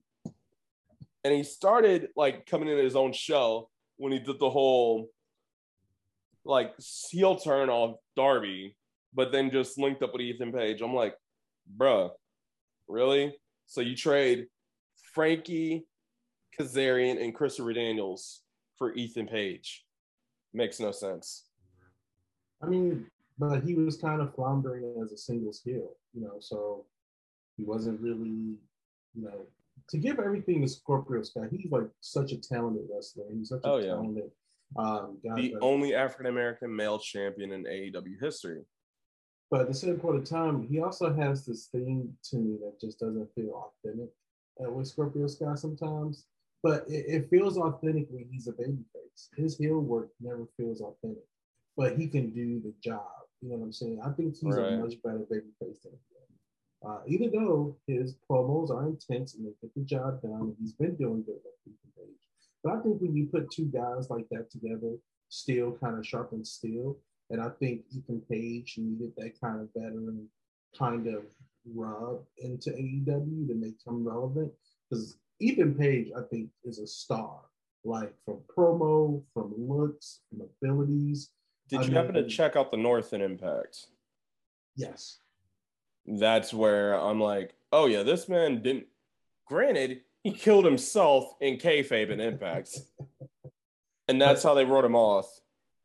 and 1.25 1.35
he 1.35 1.43
started 1.43 2.09
like 2.17 2.47
coming 2.47 2.69
in 2.69 2.79
his 2.79 2.97
own 2.97 3.13
show 3.13 3.71
when 3.97 4.13
he 4.13 4.19
did 4.19 4.39
the 4.39 4.51
whole 4.51 5.11
like 6.45 6.75
heel 7.11 7.37
turn 7.37 7.69
off 7.69 7.97
Darby, 8.17 8.77
but 9.15 9.33
then 9.33 9.51
just 9.51 9.79
linked 9.79 10.03
up 10.03 10.13
with 10.13 10.23
Ethan 10.23 10.53
Page. 10.53 10.81
I'm 10.81 10.95
like, 10.95 11.15
bruh, 11.77 12.11
really? 12.89 13.37
So 13.67 13.81
you 13.81 13.95
trade 13.95 14.47
Frankie 15.13 15.85
Kazarian 16.59 17.23
and 17.23 17.35
Christopher 17.35 17.73
Daniels 17.75 18.43
for 18.77 18.95
Ethan 18.95 19.27
Page? 19.27 19.85
Makes 20.55 20.81
no 20.81 20.91
sense. 20.91 21.48
I 22.63 22.67
mean, 22.67 23.07
but 23.39 23.63
he 23.63 23.75
was 23.75 23.97
kind 23.97 24.21
of 24.21 24.35
floundering 24.35 25.01
as 25.03 25.13
a 25.13 25.17
single 25.17 25.53
skill, 25.53 25.97
you 26.13 26.23
know, 26.23 26.37
so 26.41 26.85
he 27.57 27.65
wasn't 27.65 28.01
really, 28.01 28.59
you 29.15 29.23
know, 29.23 29.47
to 29.91 29.97
give 29.97 30.19
everything 30.19 30.63
to 30.63 30.69
Scorpio 30.69 31.23
Sky, 31.23 31.47
he's 31.51 31.71
like 31.71 31.89
such 32.01 32.33
a 32.33 32.37
talented 32.37 32.89
wrestler. 32.93 33.25
He's 33.33 33.49
such 33.49 33.65
a 33.65 33.69
oh, 33.69 33.81
talented 33.81 34.31
um, 34.77 35.19
the 35.23 35.57
only 35.61 35.95
African 35.95 36.27
American 36.27 36.75
male 36.75 36.99
champion 36.99 37.53
in 37.53 37.65
AEW 37.65 38.21
history. 38.21 38.63
But 39.51 39.63
at 39.63 39.69
the 39.69 39.75
same 39.75 39.99
point 39.99 40.17
of 40.17 40.25
time, 40.25 40.67
he 40.69 40.81
also 40.81 41.13
has 41.15 41.47
this 41.47 41.67
thing 41.67 42.13
to 42.25 42.37
me 42.37 42.59
that 42.61 42.79
just 42.81 43.01
doesn't 43.01 43.35
feel 43.35 43.73
authentic 43.85 44.11
uh, 44.63 44.71
with 44.71 44.89
Scorpio 44.89 45.27
Sky 45.27 45.55
sometimes. 45.55 46.27
But 46.63 46.85
it, 46.89 47.05
it 47.09 47.31
feels 47.31 47.57
authentic 47.57 48.09
when 48.11 48.27
he's 48.31 48.49
a 48.49 48.53
babyface. 48.53 49.29
His 49.37 49.57
heel 49.57 49.81
work 49.81 50.11
never 50.21 50.47
feels 50.57 50.83
authentic, 50.83 51.25
but 51.79 51.97
he 51.97 52.09
can 52.09 52.31
do 52.31 52.61
the 52.61 52.75
job. 52.83 53.07
You 53.41 53.51
know 53.51 53.57
what 53.57 53.67
I'm 53.67 53.73
saying? 53.73 54.01
I 54.05 54.11
think 54.11 54.35
he's 54.37 54.57
right. 54.57 54.73
a 54.73 54.79
much 54.79 54.95
better 55.03 55.21
babyface 55.21 55.81
than 55.83 55.93
him. 55.93 56.29
Uh, 56.85 56.99
even 57.07 57.31
though 57.31 57.77
his 57.87 58.17
promos 58.29 58.71
are 58.71 58.87
intense 58.87 59.35
and 59.35 59.47
they 59.47 59.53
get 59.63 59.75
the 59.75 59.83
job 59.83 60.21
done, 60.21 60.41
and 60.41 60.57
he's 60.61 60.73
been 60.73 60.97
doing 60.97 61.23
good 61.23 61.37
with 61.45 61.55
Ethan 61.67 61.93
Page. 61.97 62.17
But 62.65 62.75
I 62.75 62.81
think 62.81 63.01
when 63.01 63.17
you 63.17 63.27
put 63.27 63.51
two 63.51 63.67
guys 63.67 64.11
like 64.11 64.27
that 64.33 64.51
together, 64.51 64.97
still 65.29 65.79
kind 65.81 65.97
of 65.97 66.07
sharpens 66.07 66.51
steel. 66.51 66.97
And 67.31 67.41
I 67.41 67.51
think 67.61 67.83
Ethan 67.97 68.23
Page 68.29 68.75
needed 68.79 69.13
that 69.17 69.41
kind 69.41 69.61
of 69.61 69.69
veteran 69.75 70.27
kind 70.77 71.07
of 71.07 71.23
rub 71.75 72.25
into 72.39 72.71
AEW 72.71 73.49
to 73.49 73.55
make 73.55 73.77
him 73.87 74.07
relevant. 74.07 74.53
Because 74.91 75.19
Ethan 75.39 75.75
Page, 75.75 76.11
I 76.17 76.23
think, 76.31 76.51
is 76.65 76.81
a 76.81 76.87
star. 76.87 77.41
Like 77.85 78.13
from 78.25 78.41
promo, 78.57 79.23
from 79.33 79.55
looks, 79.57 80.21
from 80.29 80.49
abilities. 80.63 81.31
Did 81.69 81.85
you 81.85 81.93
happen 81.93 82.15
to 82.15 82.27
check 82.27 82.57
out 82.57 82.71
the 82.71 82.77
North 82.77 83.13
in 83.13 83.21
Impact? 83.21 83.87
Yes. 84.77 85.19
That's 86.07 86.55
where 86.55 86.95
I'm 86.95 87.21
like, 87.21 87.55
oh 87.73 87.87
yeah, 87.87 88.03
this 88.03 88.29
man 88.29 88.63
didn't. 88.63 88.87
Granted, 89.47 90.01
he 90.23 90.33
killed 90.33 90.65
himself 90.65 91.35
in 91.41 91.59
kayfabe 91.59 92.11
and 92.11 92.21
Impact, 92.21 92.79
and 94.09 94.21
that's 94.21 94.43
how 94.43 94.55
they 94.55 94.65
wrote 94.65 94.85
him 94.85 94.97
off. 94.97 95.29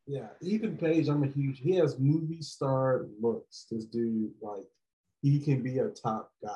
Yeah, 0.05 0.27
Ethan 0.41 0.77
Page, 0.77 1.07
I'm 1.07 1.23
a 1.23 1.27
huge. 1.27 1.59
He 1.59 1.75
has 1.75 1.99
movie 1.99 2.41
star 2.41 3.05
looks. 3.21 3.67
This 3.71 3.85
dude, 3.85 4.31
like, 4.41 4.65
he 5.21 5.39
can 5.39 5.61
be 5.61 5.79
a 5.79 5.89
top 5.89 6.31
guy. 6.41 6.49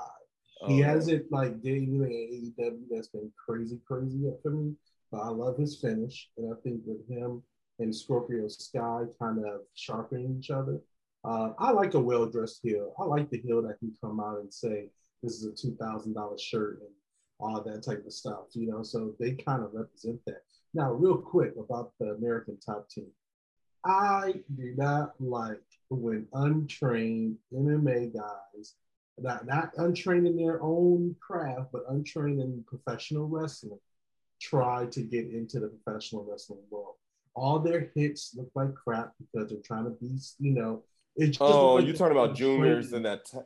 Oh. 0.62 0.68
He 0.68 0.80
hasn't 0.80 1.32
like 1.32 1.62
did 1.62 1.78
anything 1.78 2.02
in 2.02 2.54
AEW 2.60 2.80
that's 2.90 3.08
been 3.08 3.32
crazy, 3.38 3.80
crazy 3.88 4.18
yet 4.20 4.42
for 4.42 4.52
me. 4.52 4.74
But 5.12 5.22
I 5.22 5.30
love 5.30 5.58
his 5.58 5.80
finish, 5.80 6.30
and 6.38 6.54
I 6.54 6.60
think 6.62 6.82
with 6.86 7.08
him 7.08 7.42
and 7.80 7.96
Scorpio 7.96 8.48
Sky 8.48 9.04
kind 9.20 9.46
of 9.46 9.62
sharpening 9.76 10.38
each 10.40 10.50
other. 10.50 10.80
Uh, 11.24 11.52
I 11.60 11.72
like 11.72 11.94
a 11.94 12.00
well 12.00 12.26
dressed 12.26 12.60
heel. 12.64 12.94
I 13.00 13.04
like 13.04 13.30
the 13.30 13.40
heel 13.40 13.62
that 13.64 13.80
can 13.80 13.94
come 14.02 14.20
out 14.20 14.40
and 14.40 14.54
say, 14.54 14.90
"This 15.24 15.34
is 15.34 15.46
a 15.46 15.52
two 15.52 15.76
thousand 15.76 16.14
dollar 16.14 16.38
shirt," 16.38 16.80
and 16.82 16.90
all 17.40 17.62
that 17.62 17.84
type 17.84 18.06
of 18.06 18.14
stuff, 18.14 18.46
you 18.54 18.68
know. 18.68 18.84
So 18.84 19.14
they 19.20 19.34
kind 19.34 19.64
of 19.64 19.74
represent 19.74 20.20
that. 20.26 20.44
Now, 20.74 20.92
real 20.92 21.18
quick 21.18 21.54
about 21.58 21.94
the 22.00 22.12
American 22.12 22.58
top 22.60 22.90
team. 22.90 23.08
I 23.86 24.34
do 24.56 24.74
not 24.76 25.14
like 25.20 25.64
when 25.90 26.28
untrained 26.34 27.38
MMA 27.54 28.14
guys, 28.14 28.76
not, 29.18 29.46
not 29.46 29.72
untrained 29.78 30.28
in 30.28 30.36
their 30.36 30.62
own 30.62 31.16
craft, 31.20 31.72
but 31.72 31.86
untrained 31.90 32.42
in 32.42 32.66
professional 32.68 33.28
wrestling, 33.28 33.80
try 34.42 34.88
to 34.88 35.02
get 35.02 35.30
into 35.30 35.60
the 35.60 35.70
professional 35.70 36.26
wrestling 36.30 36.64
world. 36.70 36.96
All 37.38 37.60
their 37.60 37.92
hits 37.94 38.34
look 38.36 38.50
like 38.56 38.74
crap 38.74 39.14
because 39.20 39.50
they're 39.50 39.62
trying 39.64 39.84
to 39.84 39.92
be, 39.92 40.18
you 40.40 40.52
know, 40.52 40.82
oh, 41.40 41.76
like 41.76 41.86
you're 41.86 41.96
talking 41.96 42.18
about 42.18 42.36
juniors 42.36 42.94
and 42.94 43.06
that 43.06 43.26
t- 43.26 43.38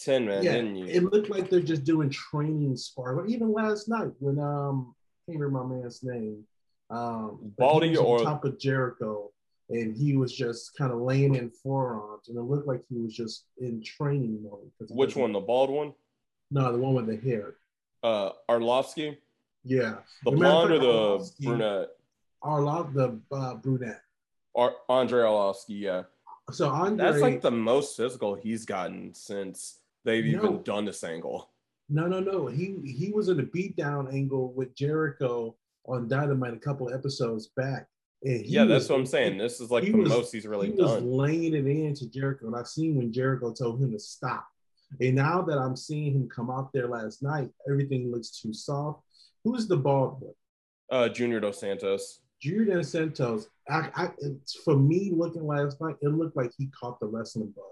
10 0.00 0.26
man, 0.26 0.42
yeah, 0.42 0.52
didn't 0.52 0.76
you? 0.76 0.86
It 0.86 1.04
looked 1.04 1.28
like 1.28 1.50
they're 1.50 1.60
just 1.60 1.84
doing 1.84 2.08
training 2.08 2.74
spar. 2.76 3.26
Even 3.26 3.52
last 3.52 3.88
night 3.88 4.12
when 4.18 4.38
um 4.38 4.94
I 5.28 5.32
can't 5.32 5.40
remember 5.40 5.68
my 5.68 5.82
man's 5.82 6.02
name. 6.02 6.42
Um 6.88 7.52
Baldy 7.58 7.96
or 7.96 8.20
on 8.20 8.24
top 8.24 8.44
of 8.44 8.58
Jericho 8.58 9.30
and 9.68 9.94
he 9.94 10.16
was 10.16 10.34
just 10.34 10.76
kind 10.76 10.90
of 10.92 11.00
laying 11.00 11.34
in 11.34 11.50
forearms 11.50 12.28
and 12.28 12.36
it 12.38 12.42
looked 12.42 12.66
like 12.66 12.82
he 12.88 12.96
was 12.96 13.14
just 13.14 13.44
in 13.58 13.82
training 13.82 14.42
mode. 14.42 14.70
Which 14.90 15.16
one? 15.16 15.32
The 15.32 15.40
bald 15.40 15.70
one? 15.70 15.92
No, 16.50 16.72
the 16.72 16.78
one 16.78 16.94
with 16.94 17.06
the 17.06 17.16
hair. 17.16 17.56
Uh 18.02 18.30
Arlovski? 18.48 19.18
Yeah. 19.64 19.96
The 20.24 20.32
blonde 20.32 20.72
or 20.72 20.78
the 20.78 20.86
Arlovski, 20.86 21.44
brunette? 21.44 21.88
Arlov 22.44 22.92
the 22.92 23.20
uh, 23.34 23.54
brunette. 23.54 24.02
Ar- 24.54 24.76
Andrei 24.88 25.22
Arlovski, 25.22 25.80
yeah. 25.80 26.02
So 26.52 26.68
Andre, 26.68 27.04
that's 27.04 27.22
like 27.22 27.40
the 27.40 27.50
most 27.50 27.96
physical 27.96 28.34
he's 28.34 28.66
gotten 28.66 29.14
since 29.14 29.78
they've 30.04 30.24
no, 30.24 30.38
even 30.38 30.62
done 30.62 30.84
this 30.84 31.02
angle. 31.02 31.50
No, 31.88 32.06
no, 32.06 32.20
no. 32.20 32.46
He 32.46 32.76
he 32.84 33.10
was 33.12 33.28
in 33.28 33.40
a 33.40 33.42
beatdown 33.42 34.12
angle 34.12 34.52
with 34.52 34.74
Jericho 34.74 35.56
on 35.86 36.08
Dynamite 36.08 36.54
a 36.54 36.58
couple 36.58 36.92
episodes 36.92 37.48
back. 37.56 37.88
yeah, 38.22 38.64
that's 38.64 38.88
what 38.88 38.98
I'm 38.98 39.06
saying. 39.06 39.38
This 39.38 39.60
is 39.60 39.70
like 39.70 39.84
the 39.84 39.92
was, 39.92 40.08
most 40.08 40.32
he's 40.32 40.46
really 40.46 40.70
he 40.70 40.76
done. 40.76 40.86
was 40.86 41.02
laying 41.02 41.54
it 41.54 41.66
into 41.66 42.08
Jericho, 42.08 42.46
and 42.46 42.56
I've 42.56 42.68
seen 42.68 42.96
when 42.96 43.12
Jericho 43.12 43.52
told 43.52 43.82
him 43.82 43.92
to 43.92 43.98
stop. 43.98 44.46
And 45.00 45.16
now 45.16 45.42
that 45.42 45.58
I'm 45.58 45.76
seeing 45.76 46.12
him 46.14 46.28
come 46.28 46.50
out 46.50 46.72
there 46.72 46.88
last 46.88 47.22
night, 47.22 47.50
everything 47.68 48.12
looks 48.12 48.30
too 48.30 48.52
soft. 48.52 49.02
Who's 49.42 49.66
the 49.66 49.76
bald 49.76 50.20
one? 50.20 50.34
Uh, 50.90 51.08
Junior 51.08 51.40
Dos 51.40 51.58
Santos. 51.60 52.20
Junior 52.44 52.82
Santos. 52.82 53.48
I, 53.70 53.88
I, 53.94 54.10
for 54.66 54.76
me, 54.76 55.10
looking 55.16 55.46
last 55.46 55.80
night, 55.80 55.96
it 56.02 56.08
looked 56.08 56.36
like 56.36 56.52
he 56.58 56.66
caught 56.78 57.00
the 57.00 57.06
wrestling 57.06 57.54
bug. 57.56 57.64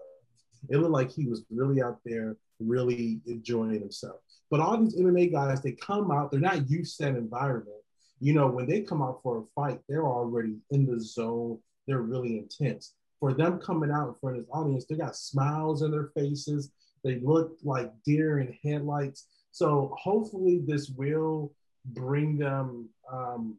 It 0.70 0.78
looked 0.78 0.92
like 0.92 1.10
he 1.10 1.26
was 1.26 1.44
really 1.50 1.82
out 1.82 1.98
there, 2.06 2.38
really 2.58 3.20
enjoying 3.26 3.80
himself. 3.80 4.16
But 4.50 4.60
all 4.60 4.78
these 4.78 4.96
MMA 4.96 5.30
guys, 5.30 5.60
they 5.60 5.72
come 5.72 6.10
out, 6.10 6.30
they're 6.30 6.40
not 6.40 6.70
used 6.70 6.96
to 6.96 7.04
that 7.04 7.16
environment. 7.16 7.76
You 8.18 8.32
know, 8.32 8.46
when 8.48 8.66
they 8.66 8.80
come 8.80 9.02
out 9.02 9.20
for 9.22 9.40
a 9.40 9.44
fight, 9.54 9.80
they're 9.90 10.06
already 10.06 10.56
in 10.70 10.86
the 10.86 10.98
zone. 10.98 11.58
They're 11.86 12.00
really 12.00 12.38
intense. 12.38 12.94
For 13.20 13.34
them 13.34 13.58
coming 13.58 13.90
out 13.90 14.08
in 14.08 14.14
front 14.22 14.38
of 14.38 14.44
this 14.44 14.50
audience, 14.54 14.86
they 14.86 14.96
got 14.96 15.16
smiles 15.16 15.82
in 15.82 15.90
their 15.90 16.12
faces. 16.16 16.70
They 17.04 17.20
look 17.20 17.58
like 17.62 17.92
deer 18.06 18.38
in 18.38 18.56
headlights. 18.64 19.26
So 19.50 19.94
hopefully, 20.00 20.62
this 20.66 20.88
will 20.88 21.52
bring 21.84 22.38
them 22.38 22.88
um, 23.12 23.58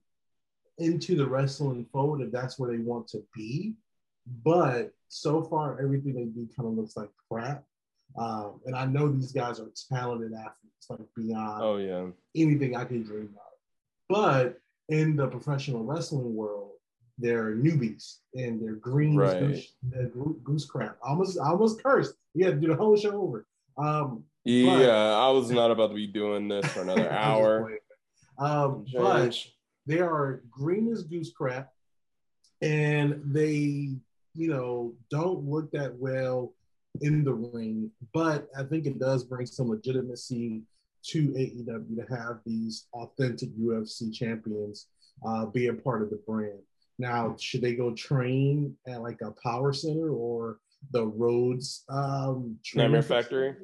into 0.79 1.15
the 1.15 1.25
wrestling 1.27 1.85
fold 1.91 2.21
if 2.21 2.31
that's 2.31 2.57
where 2.57 2.71
they 2.71 2.77
want 2.83 3.07
to 3.09 3.23
be. 3.35 3.73
But 4.43 4.91
so 5.09 5.43
far, 5.43 5.79
everything 5.81 6.13
they 6.15 6.23
do 6.25 6.47
kind 6.55 6.67
of 6.69 6.75
looks 6.75 6.95
like 6.97 7.09
crap. 7.29 7.63
Um, 8.17 8.61
and 8.65 8.75
I 8.75 8.85
know 8.85 9.07
these 9.11 9.31
guys 9.31 9.59
are 9.59 9.69
talented 9.91 10.33
athletes, 10.33 10.87
like 10.89 10.99
beyond 11.15 11.63
Oh 11.63 11.77
yeah. 11.77 12.07
anything 12.35 12.75
I 12.75 12.85
could 12.85 13.05
dream 13.05 13.29
of. 13.35 13.51
But 14.09 14.59
in 14.89 15.15
the 15.15 15.27
professional 15.27 15.83
wrestling 15.83 16.35
world, 16.35 16.71
they're 17.17 17.55
newbies 17.55 18.17
and 18.35 18.61
they're 18.61 18.75
green 18.75 19.15
Right. 19.15 19.39
goose, 19.39 19.73
they're 19.83 20.09
goose 20.43 20.65
crap. 20.65 20.97
I 21.05 21.09
almost, 21.09 21.39
I 21.39 21.49
almost 21.49 21.83
cursed. 21.83 22.15
We 22.33 22.43
had 22.43 22.55
to 22.55 22.59
do 22.61 22.67
the 22.67 22.75
whole 22.75 22.95
show 22.97 23.19
over. 23.21 23.45
Um, 23.77 24.23
Yeah, 24.45 24.89
I 25.17 25.29
was 25.29 25.49
not 25.51 25.71
about 25.71 25.87
to 25.89 25.95
be 25.95 26.07
doing 26.07 26.47
this 26.47 26.65
for 26.71 26.81
another 26.81 27.09
hour. 27.11 27.77
Um, 28.37 28.85
but. 28.95 29.37
They 29.85 29.99
are 29.99 30.41
green 30.49 30.91
as 30.91 31.03
goose 31.03 31.31
crap, 31.31 31.69
and 32.61 33.21
they, 33.25 33.89
you 34.33 34.47
know, 34.47 34.93
don't 35.09 35.45
look 35.45 35.71
that 35.71 35.95
well 35.95 36.53
in 37.01 37.23
the 37.23 37.33
ring. 37.33 37.91
But 38.13 38.47
I 38.57 38.63
think 38.63 38.85
it 38.85 38.99
does 38.99 39.23
bring 39.23 39.45
some 39.45 39.69
legitimacy 39.69 40.61
to 41.05 41.27
AEW 41.29 41.97
to 41.97 42.15
have 42.15 42.39
these 42.45 42.87
authentic 42.93 43.49
UFC 43.57 44.13
champions 44.13 44.87
uh, 45.25 45.45
be 45.45 45.67
a 45.67 45.73
part 45.73 46.01
of 46.01 46.09
the 46.09 46.21
brand. 46.25 46.59
Now, 46.97 47.35
should 47.39 47.61
they 47.61 47.75
go 47.75 47.93
train 47.93 48.75
at 48.87 49.01
like 49.01 49.21
a 49.21 49.31
power 49.43 49.73
center 49.73 50.09
or 50.09 50.59
the 50.91 51.05
Rhodes 51.05 51.83
um, 51.89 52.57
training 52.63 52.91
Nightmare? 52.91 53.01
Factory. 53.01 53.55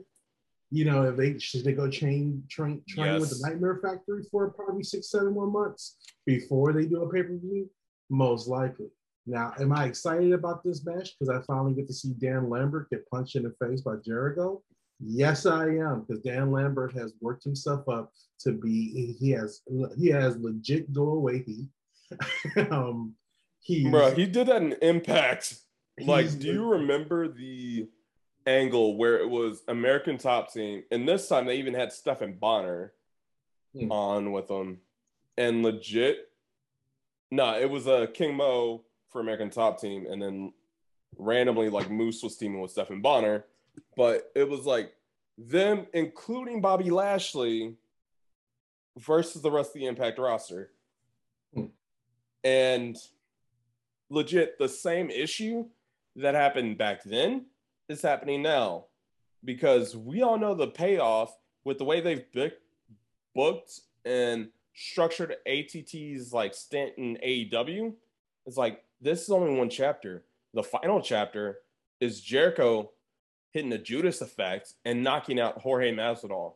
You 0.71 0.85
know, 0.85 1.03
if 1.03 1.17
they 1.17 1.37
should 1.39 1.63
they 1.63 1.73
go 1.73 1.89
train 1.89 2.43
train 2.49 2.81
train 2.87 3.19
with 3.19 3.29
the 3.29 3.47
Nightmare 3.47 3.79
Factory 3.81 4.23
for 4.31 4.49
probably 4.51 4.83
six, 4.83 5.09
seven 5.09 5.33
more 5.33 5.47
months 5.47 5.97
before 6.25 6.73
they 6.73 6.85
do 6.85 7.03
a 7.03 7.11
pay 7.11 7.23
per 7.23 7.37
view? 7.37 7.69
Most 8.09 8.47
likely. 8.47 8.87
Now, 9.25 9.53
am 9.59 9.73
I 9.73 9.85
excited 9.85 10.31
about 10.31 10.63
this 10.63 10.85
match 10.85 11.11
because 11.19 11.29
I 11.29 11.43
finally 11.45 11.73
get 11.73 11.87
to 11.87 11.93
see 11.93 12.13
Dan 12.17 12.49
Lambert 12.49 12.89
get 12.89 13.09
punched 13.09 13.35
in 13.35 13.43
the 13.43 13.53
face 13.63 13.81
by 13.81 13.95
Jericho? 14.03 14.63
Yes, 14.99 15.45
I 15.45 15.67
am 15.67 16.05
because 16.07 16.23
Dan 16.23 16.51
Lambert 16.51 16.93
has 16.93 17.13
worked 17.21 17.43
himself 17.43 17.87
up 17.87 18.11
to 18.41 18.51
be 18.51 19.15
he 19.19 19.31
has 19.31 19.61
he 19.97 20.07
has 20.07 20.37
legit 20.37 20.91
go 20.93 21.09
away 21.09 21.43
heat. 21.43 21.67
um, 22.71 23.13
Bro, 23.91 24.15
he 24.15 24.25
did 24.25 24.47
that 24.47 24.61
in 24.61 24.73
Impact. 24.81 25.55
Like, 26.01 26.39
do 26.39 26.47
you 26.47 26.65
remember 26.65 27.27
the 27.27 27.87
angle 28.45 28.97
where 28.97 29.19
it 29.19 29.29
was 29.29 29.63
American 29.67 30.17
Top 30.17 30.51
Team, 30.51 30.83
and 30.91 31.07
this 31.07 31.27
time 31.27 31.45
they 31.45 31.57
even 31.57 31.73
had 31.73 31.91
Stephan 31.91 32.33
Bonnar 32.33 32.93
Hmm. 33.73 33.91
on 33.91 34.31
with 34.31 34.47
them, 34.47 34.81
and 35.37 35.61
legit, 35.61 36.31
no, 37.29 37.55
it 37.59 37.69
was 37.69 37.85
a 37.85 37.93
uh, 38.03 38.07
King 38.07 38.35
Mo 38.35 38.83
for 39.09 39.21
American 39.21 39.51
Top 39.51 39.79
Team, 39.79 40.07
and 40.09 40.19
then 40.21 40.53
randomly 41.17 41.69
like 41.69 41.89
Moose 41.91 42.23
was 42.23 42.35
teaming 42.35 42.61
with 42.61 42.71
Stephan 42.71 43.01
Bonnar, 43.01 43.45
but 43.95 44.31
it 44.35 44.49
was 44.49 44.65
like 44.65 44.95
them, 45.37 45.85
including 45.93 46.61
Bobby 46.61 46.89
Lashley, 46.89 47.75
versus 48.97 49.41
the 49.43 49.51
rest 49.51 49.69
of 49.69 49.73
the 49.75 49.85
Impact 49.85 50.17
roster, 50.17 50.71
Hmm. 51.53 51.65
and 52.43 52.97
legit 54.09 54.57
the 54.57 54.67
same 54.69 55.11
issue 55.11 55.69
that 56.15 56.33
happened 56.33 56.77
back 56.79 57.03
then 57.03 57.45
is 57.89 58.01
happening 58.01 58.41
now 58.41 58.85
because 59.43 59.95
we 59.95 60.21
all 60.21 60.37
know 60.37 60.53
the 60.53 60.67
payoff 60.67 61.35
with 61.63 61.77
the 61.77 61.83
way 61.83 62.01
they've 62.01 62.25
booked 63.35 63.81
and 64.05 64.49
structured 64.73 65.35
ATT's 65.45 66.31
like 66.31 66.53
stint 66.53 66.93
in 66.97 67.17
AEW. 67.17 67.93
It's 68.45 68.57
like 68.57 68.83
this 69.01 69.23
is 69.23 69.29
only 69.29 69.55
one 69.55 69.69
chapter. 69.69 70.23
The 70.53 70.63
final 70.63 71.01
chapter 71.01 71.59
is 71.99 72.21
Jericho 72.21 72.91
hitting 73.51 73.69
the 73.69 73.77
Judas 73.77 74.21
effect 74.21 74.73
and 74.85 75.03
knocking 75.03 75.39
out 75.39 75.61
Jorge 75.61 75.93
Masvidal. 75.93 76.53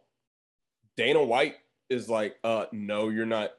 Dana 0.95 1.23
White 1.23 1.55
is 1.89 2.07
like, 2.07 2.35
uh, 2.43 2.65
no, 2.71 3.09
you're 3.09 3.25
not. 3.25 3.51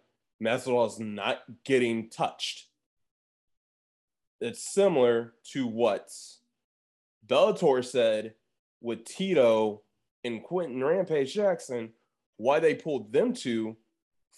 Masvidal 0.42 0.88
is 0.88 0.98
not 0.98 1.42
getting 1.64 2.09
touched 2.10 2.66
it's 4.44 4.62
similar 4.62 5.32
to 5.52 5.66
what 5.66 6.12
Bellator 7.26 7.84
said 7.84 8.34
with 8.80 9.05
Tito 9.05 9.82
and 10.24 10.42
Quinton 10.42 10.82
Rampage 10.82 11.32
Jackson, 11.34 11.90
why 12.36 12.59
they 12.60 12.74
pulled 12.74 13.12
them 13.12 13.32
two 13.32 13.76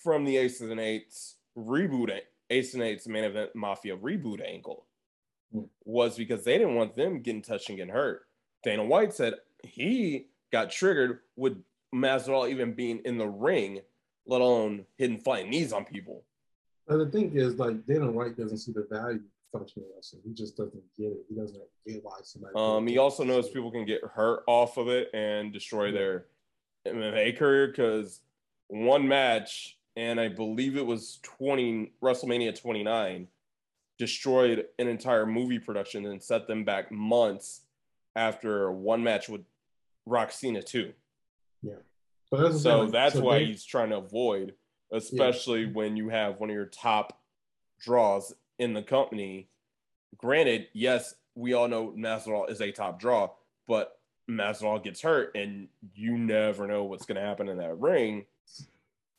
from 0.03 0.25
the 0.25 0.37
Aces 0.37 0.71
and 0.71 0.81
Eights 0.81 1.37
reboot, 1.57 2.11
Ace 2.51 2.75
and 2.75 2.83
Eights 2.83 3.09
main 3.09 3.25
event 3.25 3.51
Mafia 3.55 3.97
reboot 3.97 4.45
angle 4.47 4.87
Hmm. 5.53 5.63
was 5.85 6.17
because 6.17 6.45
they 6.45 6.59
didn't 6.59 6.75
want 6.75 6.97
them 6.97 7.21
getting 7.23 7.41
touched 7.43 7.69
and 7.69 7.79
getting 7.79 7.95
hurt. 7.95 8.23
Dana 8.65 8.85
White 8.85 9.13
said 9.13 9.35
he 9.63 10.27
got 10.51 10.71
triggered 10.71 11.21
with 11.37 11.63
Masvidal 11.95 12.51
even 12.51 12.75
being 12.75 13.01
in 13.05 13.17
the 13.17 13.29
ring, 13.29 13.81
let 14.27 14.41
alone 14.41 14.87
hitting 14.97 15.19
flying 15.19 15.49
knees 15.49 15.73
on 15.73 15.85
people. 15.85 16.25
But 16.89 16.99
the 16.99 17.07
thing 17.07 17.37
is, 17.37 17.55
like 17.55 17.87
Dana 17.87 18.11
White 18.11 18.37
doesn't 18.37 18.59
see 18.59 18.73
the 18.73 18.87
value 18.91 19.21
of 19.57 19.67
professional 19.67 19.87
wrestling. 19.95 20.23
He 20.25 20.33
just 20.35 20.57
doesn't 20.57 20.83
get 20.99 21.07
it. 21.09 21.25
He 21.29 21.35
doesn't 21.35 21.61
get 21.87 22.03
why 22.05 22.19
somebody. 22.23 22.55
Um, 22.57 22.87
he 22.87 22.99
also 22.99 23.25
knows 23.25 23.49
people 23.49 23.71
can 23.71 23.85
get 23.85 24.03
hurt 24.05 24.43
off 24.47 24.77
of 24.77 24.89
it 24.89 25.11
and 25.15 25.53
destroy 25.53 25.93
their 25.93 26.27
MMA 26.87 27.37
career 27.37 27.69
because 27.69 28.21
one 28.69 29.07
match, 29.09 29.79
and 29.97 30.21
I 30.21 30.29
believe 30.29 30.77
it 30.77 30.87
was 30.87 31.19
20 31.23 31.93
WrestleMania 32.03 32.59
29, 32.61 33.29
destroyed 33.99 34.67
an 34.79 34.89
entire 34.89 35.27
movie 35.27 35.59
production 35.59 36.07
and 36.07 36.23
set 36.23 36.47
them 36.47 36.65
back 36.65 36.93
months 36.93 37.63
after 38.15 38.71
one 38.73 39.03
match 39.03 39.29
with 39.29 39.43
Roxina 40.09 40.65
too. 40.65 40.93
But 42.31 42.41
that's 42.43 42.63
So 42.63 42.83
thing, 42.83 42.93
that's 42.93 43.15
so 43.15 43.21
why 43.23 43.39
they- 43.39 43.47
he's 43.47 43.65
trying 43.65 43.91
to 43.91 43.99
avoid, 43.99 44.55
especially 44.93 45.67
when 45.67 45.97
you 45.97 46.09
have 46.09 46.41
one 46.41 46.51
of 46.51 46.55
your 46.55 46.67
top 46.67 47.21
draws 47.81 48.35
in 48.59 48.73
the 48.73 48.83
company. 48.83 49.49
Granted, 50.19 50.69
yes, 50.73 51.15
we 51.35 51.53
all 51.53 51.69
know 51.69 51.93
Masvidal 51.97 52.51
is 52.51 52.61
a 52.61 52.73
top 52.73 52.99
draw, 52.99 53.31
but 53.69 53.99
Masvidal 54.29 54.83
gets 54.83 55.01
hurt, 55.01 55.35
and 55.35 55.69
you 55.95 56.17
never 56.19 56.67
know 56.67 56.85
what's 56.85 57.07
going 57.07 57.21
to 57.21 57.27
happen 57.27 57.49
in 57.49 57.59
that 57.59 57.79
ring. 57.79 58.25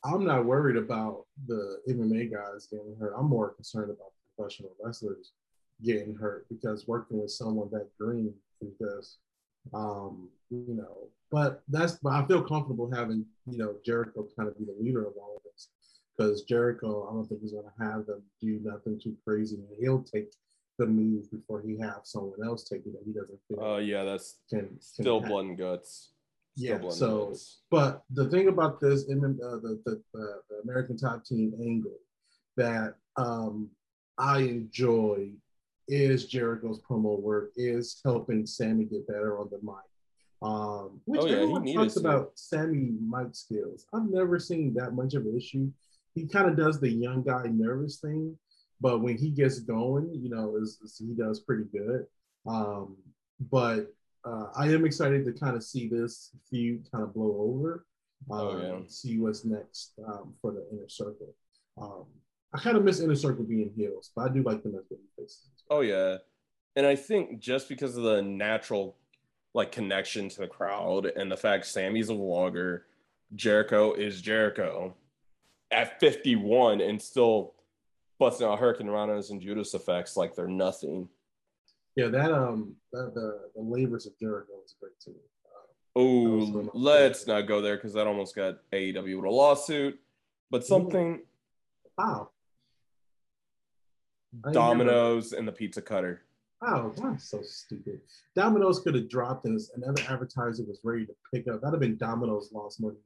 I'm 0.04 0.24
not 0.24 0.44
worried 0.44 0.76
about 0.76 1.26
the 1.46 1.80
MMA 1.88 2.32
guys 2.32 2.68
getting 2.70 2.96
hurt. 2.98 3.14
I'm 3.16 3.26
more 3.26 3.50
concerned 3.50 3.90
about 3.90 4.12
professional 4.36 4.70
wrestlers 4.82 5.32
getting 5.84 6.14
hurt 6.14 6.46
because 6.48 6.86
working 6.86 7.20
with 7.20 7.30
someone 7.30 7.68
that 7.72 7.88
green 7.98 8.32
is 8.80 9.18
um, 9.74 10.28
you 10.50 10.74
know. 10.74 11.08
But 11.30 11.62
that's. 11.68 11.94
But 12.02 12.12
I 12.12 12.26
feel 12.26 12.42
comfortable 12.42 12.90
having 12.90 13.24
you 13.50 13.58
know 13.58 13.74
Jericho 13.84 14.26
kind 14.36 14.48
of 14.48 14.58
be 14.58 14.64
the 14.64 14.76
leader 14.80 15.06
of 15.06 15.14
all 15.20 15.36
of 15.36 15.42
this 15.44 15.68
because 16.18 16.42
Jericho, 16.42 17.08
I 17.08 17.14
don't 17.14 17.26
think 17.26 17.40
he's 17.42 17.52
going 17.52 17.64
to 17.64 17.84
have 17.84 18.06
them 18.06 18.22
do 18.40 18.60
nothing 18.62 18.98
too 19.00 19.16
crazy, 19.26 19.56
and 19.56 19.66
he'll 19.78 20.02
take 20.02 20.32
the 20.78 20.86
move 20.86 21.30
before 21.30 21.60
he 21.60 21.78
have 21.78 22.00
someone 22.04 22.38
else 22.44 22.64
take 22.64 22.80
it 22.86 22.92
that 22.92 23.02
he 23.04 23.12
doesn't 23.12 23.38
feel 23.48 23.60
Uh, 23.62 23.78
yeah, 23.78 24.04
that's 24.04 24.36
can, 24.48 24.60
can 24.60 24.80
still 24.80 25.20
blood 25.20 25.46
and 25.46 25.58
guts. 25.58 26.10
Still 26.56 26.70
Yeah, 26.70 26.78
blood 26.78 26.92
so 26.94 27.26
guts. 27.26 27.60
but 27.70 28.02
the 28.10 28.28
thing 28.28 28.48
about 28.48 28.80
this, 28.80 29.08
MM 29.08 29.38
uh, 29.42 29.56
the, 29.56 29.80
the, 29.84 30.02
the, 30.14 30.40
the 30.50 30.56
American 30.64 30.96
Top 30.96 31.24
Team 31.24 31.52
angle 31.60 31.98
that 32.56 32.94
um, 33.16 33.68
I 34.18 34.40
enjoy 34.40 35.30
is 35.88 36.26
Jericho's 36.26 36.80
promo 36.80 37.18
work, 37.20 37.50
is 37.56 38.00
helping 38.04 38.46
Sammy 38.46 38.84
get 38.84 39.06
better 39.06 39.38
on 39.38 39.48
the 39.50 39.58
mic. 39.62 39.74
Um, 40.42 41.00
which 41.06 41.22
Oh, 41.22 41.26
yeah, 41.26 41.36
he 41.36 41.42
everyone 41.42 41.74
talks 41.74 41.96
about 41.96 42.32
Sammy 42.36 42.92
mic 43.00 43.34
skills. 43.34 43.86
I've 43.92 44.08
never 44.08 44.38
seen 44.38 44.74
that 44.74 44.92
much 44.92 45.14
of 45.14 45.24
an 45.24 45.36
issue. 45.36 45.72
He 46.14 46.26
kind 46.26 46.48
of 46.48 46.56
does 46.56 46.80
the 46.80 46.90
young 46.90 47.22
guy 47.22 47.44
nervous 47.50 47.98
thing, 48.00 48.36
but 48.80 49.00
when 49.02 49.16
he 49.16 49.30
gets 49.30 49.60
going, 49.60 50.10
you 50.14 50.30
know, 50.30 50.56
is, 50.56 50.78
is- 50.82 50.98
he 50.98 51.14
does 51.14 51.40
pretty 51.40 51.64
good. 51.72 52.06
Um, 52.46 52.96
but 53.50 53.92
uh, 54.24 54.46
I 54.56 54.66
am 54.68 54.84
excited 54.84 55.24
to 55.26 55.32
kind 55.32 55.56
of 55.56 55.62
see 55.62 55.88
this 55.88 56.30
feud 56.50 56.86
kind 56.90 57.04
of 57.04 57.14
blow 57.14 57.36
over. 57.40 57.86
Um, 58.30 58.38
Oh, 58.40 58.58
yeah. 58.60 58.78
See 58.88 59.18
what's 59.18 59.44
next 59.44 59.92
um, 60.06 60.34
for 60.42 60.52
the 60.52 60.66
inner 60.72 60.88
circle. 60.88 61.34
Um, 61.80 62.04
I 62.52 62.58
kind 62.58 62.76
of 62.76 62.82
miss 62.84 63.00
inner 63.00 63.14
circle 63.14 63.44
being 63.44 63.70
heels, 63.76 64.10
but 64.16 64.22
I 64.30 64.34
do 64.34 64.42
like 64.42 64.62
them 64.62 64.74
as 64.74 64.84
baby 64.90 65.02
faces. 65.16 65.50
Oh 65.70 65.82
yeah, 65.82 66.16
and 66.76 66.84
I 66.86 66.96
think 66.96 67.38
just 67.40 67.68
because 67.68 67.96
of 67.96 68.02
the 68.04 68.22
natural 68.22 68.96
like 69.54 69.70
connection 69.70 70.28
to 70.30 70.40
the 70.40 70.46
crowd 70.48 71.06
and 71.06 71.30
the 71.30 71.36
fact 71.36 71.66
Sammy's 71.66 72.10
a 72.10 72.14
vlogger, 72.14 72.80
Jericho 73.34 73.92
is 73.92 74.20
Jericho 74.22 74.94
at 75.70 76.00
51 76.00 76.80
and 76.80 77.00
still 77.00 77.54
busting 78.18 78.46
out 78.46 78.58
Hurricane 78.58 78.86
Ranas 78.88 79.30
and 79.30 79.40
Judas 79.40 79.74
effects 79.74 80.16
like 80.16 80.34
they're 80.34 80.48
nothing. 80.48 81.08
Yeah, 81.96 82.08
that 82.08 82.32
um, 82.32 82.76
that, 82.92 83.12
the 83.14 83.50
the 83.56 83.62
labors 83.62 84.06
of 84.06 84.16
Jericho 84.18 84.52
is 84.64 84.74
great 84.80 84.98
too. 85.00 85.14
Uh, 85.44 86.00
Oh, 86.00 86.70
let's 86.74 87.26
not 87.26 87.48
go 87.48 87.60
there 87.60 87.76
because 87.76 87.92
that 87.94 88.06
almost 88.06 88.36
got 88.36 88.58
AEW 88.72 89.16
with 89.16 89.24
a 89.24 89.30
lawsuit. 89.30 89.98
But 90.50 90.64
something 90.64 91.22
wow, 91.96 92.30
Domino's 94.52 95.32
and 95.32 95.46
the 95.46 95.52
pizza 95.52 95.82
cutter. 95.82 96.22
Oh, 96.66 96.92
that's 96.96 97.30
so 97.30 97.40
stupid. 97.42 98.00
Domino's 98.34 98.80
could 98.80 98.94
have 98.94 99.08
dropped 99.08 99.46
and 99.46 99.60
another 99.76 100.02
advertiser 100.08 100.64
was 100.64 100.80
ready 100.82 101.06
to 101.06 101.14
pick 101.32 101.46
up. 101.48 101.60
That'd 101.60 101.74
have 101.74 101.80
been 101.80 101.96
Domino's 101.96 102.50
lost 102.52 102.80
money. 102.80 102.96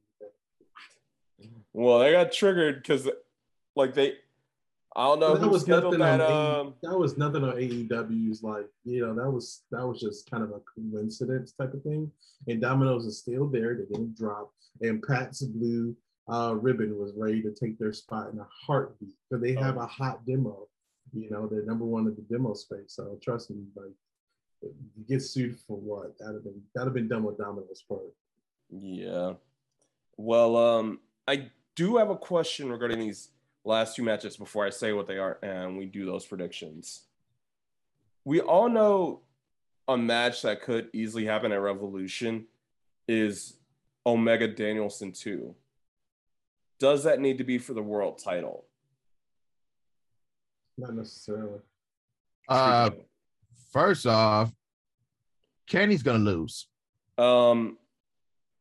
Well, 1.73 2.01
they 2.01 2.13
got 2.13 2.33
triggered 2.33 2.83
because, 2.83 3.09
like, 3.75 3.95
they, 3.95 4.15
I 4.95 5.05
don't 5.05 5.21
know 5.21 5.37
that 5.37 5.49
was 5.49 5.67
nothing 5.67 6.01
that. 6.01 6.21
on 6.21 6.67
Um, 6.67 6.75
that 6.83 6.99
was 6.99 7.17
nothing 7.17 7.45
on 7.45 7.55
AEW's 7.55 8.43
like 8.43 8.67
you 8.85 9.01
know 9.07 9.15
that 9.15 9.31
was 9.31 9.63
that 9.71 9.87
was 9.87 10.01
just 10.01 10.31
kind 10.31 10.43
of 10.43 10.51
a 10.51 10.61
coincidence 10.75 11.53
type 11.53 11.73
of 11.73 11.83
thing. 11.83 12.11
And 12.47 12.61
Domino's 12.61 13.07
is 13.07 13.19
still 13.19 13.47
there; 13.49 13.75
they 13.75 13.85
didn't 13.85 14.17
drop. 14.17 14.53
And 14.83 15.03
Pabst 15.03 15.51
blue 15.55 15.97
uh, 16.31 16.55
ribbon 16.61 16.99
was 16.99 17.13
ready 17.17 17.41
to 17.43 17.53
take 17.53 17.79
their 17.79 17.93
spot 17.93 18.33
in 18.33 18.39
a 18.39 18.47
heartbeat 18.67 19.15
because 19.31 19.43
they 19.43 19.55
have 19.55 19.77
a 19.77 19.87
hot 19.87 20.27
demo. 20.27 20.69
You 21.15 21.31
know, 21.31 21.47
they're 21.47 21.65
number 21.65 21.85
one 21.85 22.07
in 22.07 22.15
the 22.15 22.23
demo 22.23 22.53
space. 22.55 22.89
So 22.89 23.19
trust 23.23 23.51
me, 23.51 23.63
like 23.75 23.93
you 24.63 25.05
get 25.09 25.23
sued 25.23 25.59
for 25.67 25.79
what? 25.79 26.19
That'd 26.19 26.35
have 26.35 26.45
been 26.45 26.63
that'd 26.75 26.89
have 26.89 26.95
been 26.95 27.09
done 27.09 27.23
with 27.25 27.39
Domino's 27.39 27.85
part. 27.89 28.13
yeah. 28.71 29.35
Well, 30.19 30.57
um, 30.57 31.01
I 31.27 31.51
do 31.77 31.97
have 31.97 32.11
a 32.11 32.17
question 32.17 32.71
regarding 32.71 32.99
these 32.99 33.29
last 33.65 33.97
two 33.97 34.03
matches 34.03 34.37
before 34.37 34.67
I 34.67 34.71
say 34.71 34.93
what 34.93 35.07
they 35.07 35.19
are 35.19 35.39
and 35.43 35.79
we 35.79 35.87
do 35.87 36.05
those 36.05 36.27
predictions. 36.27 37.03
We 38.25 38.41
all 38.41 38.69
know 38.69 39.21
a 39.89 39.97
match 39.97 40.43
that 40.43 40.63
could 40.63 40.89
easily 40.93 41.25
happen 41.25 41.53
at 41.53 41.61
Revolution 41.61 42.47
is 43.09 43.55
Omega 44.07 44.49
Danielson 44.49 45.13
2. 45.13 45.55
Does 46.79 47.05
that 47.05 47.21
need 47.21 47.39
to 47.39 47.45
be 47.45 47.59
for 47.59 47.75
the 47.75 47.83
world 47.83 48.21
title? 48.23 48.65
Not 50.77 50.95
necessarily. 50.95 51.61
Uh, 52.49 52.91
first 53.73 54.07
off, 54.07 54.53
Kenny's 55.69 56.03
gonna 56.03 56.19
lose, 56.19 56.67
Um, 57.19 57.79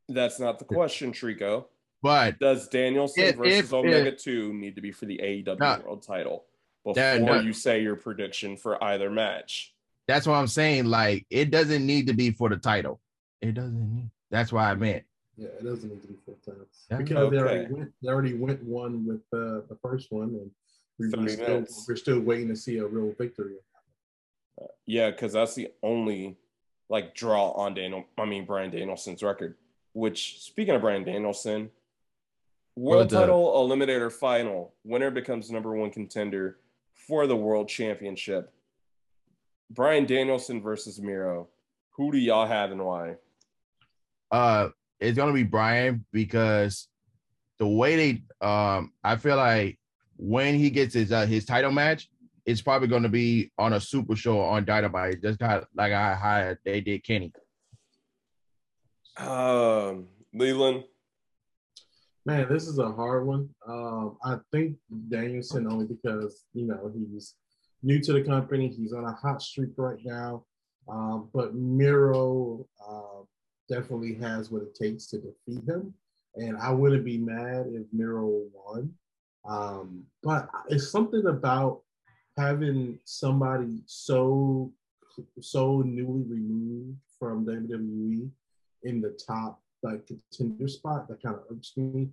that's 0.08 0.38
not 0.38 0.58
the 0.58 0.64
question, 0.64 1.12
Trico. 1.12 1.66
But 2.02 2.38
Does 2.38 2.68
Danielson 2.68 3.24
If- 3.24 3.36
versus 3.36 3.58
if- 3.58 3.72
Omega 3.72 4.12
2 4.12 4.52
need 4.52 4.74
to 4.76 4.80
be 4.82 4.92
for 4.92 5.06
the 5.06 5.18
AEW 5.22 5.58
No. 5.58 5.82
World 5.84 6.02
title 6.02 6.44
before 6.84 7.00
Yeah, 7.02 7.18
no. 7.18 7.40
you 7.40 7.52
say 7.52 7.82
your 7.82 7.96
prediction 7.96 8.56
for 8.56 8.82
either 8.82 9.10
match? 9.10 9.74
that's 10.08 10.26
what 10.26 10.34
I'm 10.34 10.48
saying. 10.48 10.86
Like, 10.86 11.26
it 11.30 11.50
doesn't 11.50 11.86
need 11.86 12.08
to 12.08 12.12
be 12.12 12.32
for 12.32 12.48
the 12.48 12.56
title. 12.56 13.00
It 13.40 13.52
doesn't 13.54 13.94
need. 13.94 14.10
That's 14.30 14.52
why 14.52 14.70
I 14.70 14.74
meant. 14.74 15.04
Yeah, 15.36 15.48
it 15.48 15.64
doesn't 15.64 15.88
need 15.88 16.02
to 16.02 16.08
be 16.08 16.16
full 16.26 16.38
time 16.44 16.66
Yeah. 16.90 16.96
because 16.98 17.30
they 17.30 17.38
already 17.38 17.72
went. 17.72 17.92
They 18.02 18.08
already 18.08 18.34
went 18.34 18.62
one 18.64 19.06
with 19.06 19.20
uh, 19.32 19.62
the 19.68 19.78
first 19.80 20.10
one, 20.12 20.28
and 20.28 20.50
we, 20.98 21.08
we're 21.08 21.28
still 21.28 21.46
minutes. 21.48 21.84
we're 21.88 21.96
still 21.96 22.20
waiting 22.20 22.48
to 22.48 22.56
see 22.56 22.78
a 22.78 22.86
real 22.86 23.12
victory. 23.16 23.54
Yeah, 24.86 25.10
because 25.10 25.32
that's 25.32 25.54
the 25.54 25.68
only 25.82 26.36
like 26.88 27.14
draw 27.14 27.52
on 27.52 27.74
Daniel. 27.74 28.04
I 28.18 28.24
mean 28.26 28.44
Brian 28.44 28.70
Danielson's 28.70 29.22
record. 29.22 29.56
Which 29.94 30.40
speaking 30.42 30.74
of 30.74 30.80
Brian 30.82 31.04
Danielson, 31.04 31.70
world 32.76 33.08
the- 33.08 33.18
title 33.20 33.52
eliminator 33.52 34.10
final 34.10 34.74
winner 34.84 35.10
becomes 35.10 35.50
number 35.50 35.74
one 35.74 35.90
contender 35.90 36.58
for 36.94 37.26
the 37.26 37.36
world 37.36 37.68
championship. 37.68 38.52
Brian 39.70 40.04
Danielson 40.04 40.62
versus 40.62 41.00
Miro. 41.00 41.48
Who 41.96 42.12
do 42.12 42.18
y'all 42.18 42.46
have 42.46 42.70
and 42.72 42.84
why? 42.84 43.16
Uh, 44.30 44.68
it's 45.00 45.16
gonna 45.16 45.32
be 45.32 45.42
Brian 45.42 46.04
because 46.12 46.88
the 47.58 47.66
way 47.66 47.96
they, 47.96 48.46
um, 48.46 48.92
I 49.04 49.16
feel 49.16 49.36
like 49.36 49.78
when 50.16 50.54
he 50.54 50.70
gets 50.70 50.94
his 50.94 51.12
uh, 51.12 51.26
his 51.26 51.44
title 51.44 51.70
match, 51.72 52.08
it's 52.46 52.62
probably 52.62 52.88
gonna 52.88 53.08
be 53.08 53.50
on 53.58 53.74
a 53.74 53.80
super 53.80 54.16
show 54.16 54.40
on 54.40 54.64
Dynamite, 54.64 55.22
just 55.22 55.38
kind 55.38 55.54
of 55.54 55.66
like 55.74 55.92
how, 55.92 56.14
how 56.14 56.54
they 56.64 56.80
did 56.80 57.04
Kenny. 57.04 57.32
Um, 59.16 60.06
Leland. 60.34 60.84
Man, 62.24 62.46
this 62.48 62.68
is 62.68 62.78
a 62.78 62.92
hard 62.92 63.26
one. 63.26 63.48
Um, 63.66 64.16
I 64.24 64.36
think 64.52 64.76
Danielson 65.08 65.66
only 65.66 65.86
because 65.86 66.44
you 66.52 66.66
know 66.66 66.92
he's 66.94 67.34
new 67.82 68.00
to 68.00 68.12
the 68.12 68.22
company. 68.22 68.68
He's 68.68 68.92
on 68.92 69.04
a 69.04 69.12
hot 69.12 69.42
streak 69.42 69.70
right 69.76 69.98
now. 70.04 70.44
Um, 70.88 71.30
but 71.34 71.54
Miro 71.54 72.66
uh, 72.88 73.24
definitely 73.68 74.14
has 74.14 74.50
what 74.50 74.62
it 74.62 74.74
takes 74.74 75.06
to 75.06 75.18
defeat 75.18 75.68
him, 75.68 75.94
and 76.36 76.56
I 76.58 76.70
wouldn't 76.70 77.04
be 77.04 77.18
mad 77.18 77.66
if 77.72 77.86
Miro 77.92 78.42
won. 78.52 78.92
Um, 79.44 80.04
but 80.22 80.48
it's 80.68 80.90
something 80.92 81.26
about 81.26 81.80
having 82.38 83.00
somebody 83.04 83.82
so 83.86 84.72
so 85.40 85.82
newly 85.82 86.22
removed 86.22 86.98
from 87.18 87.44
WWE 87.44 88.30
in 88.84 89.00
the 89.00 89.18
top 89.26 89.60
like 89.82 90.06
contender 90.06 90.68
spot 90.68 91.08
that 91.08 91.22
kind 91.22 91.36
of 91.36 91.42
irks 91.50 91.72
me 91.76 92.08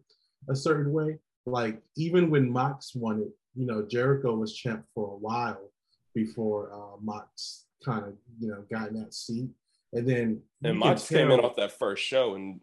a 0.49 0.55
certain 0.55 0.91
way. 0.91 1.19
Like 1.45 1.81
even 1.95 2.29
when 2.29 2.51
Mox 2.51 2.93
won 2.95 3.19
it, 3.21 3.29
you 3.55 3.65
know, 3.65 3.83
Jericho 3.85 4.35
was 4.35 4.53
champ 4.55 4.85
for 4.93 5.13
a 5.13 5.17
while 5.17 5.71
before 6.13 6.71
uh, 6.73 6.97
Mox 7.01 7.65
kind 7.83 8.05
of 8.05 8.13
you 8.39 8.49
know 8.49 8.63
got 8.71 8.89
in 8.89 9.01
that 9.01 9.13
seat, 9.13 9.49
and 9.93 10.07
then 10.07 10.41
And 10.63 10.77
Mox 10.77 11.07
came 11.07 11.31
in 11.31 11.39
off 11.39 11.55
that 11.55 11.71
first 11.71 12.03
show 12.03 12.35
and 12.35 12.59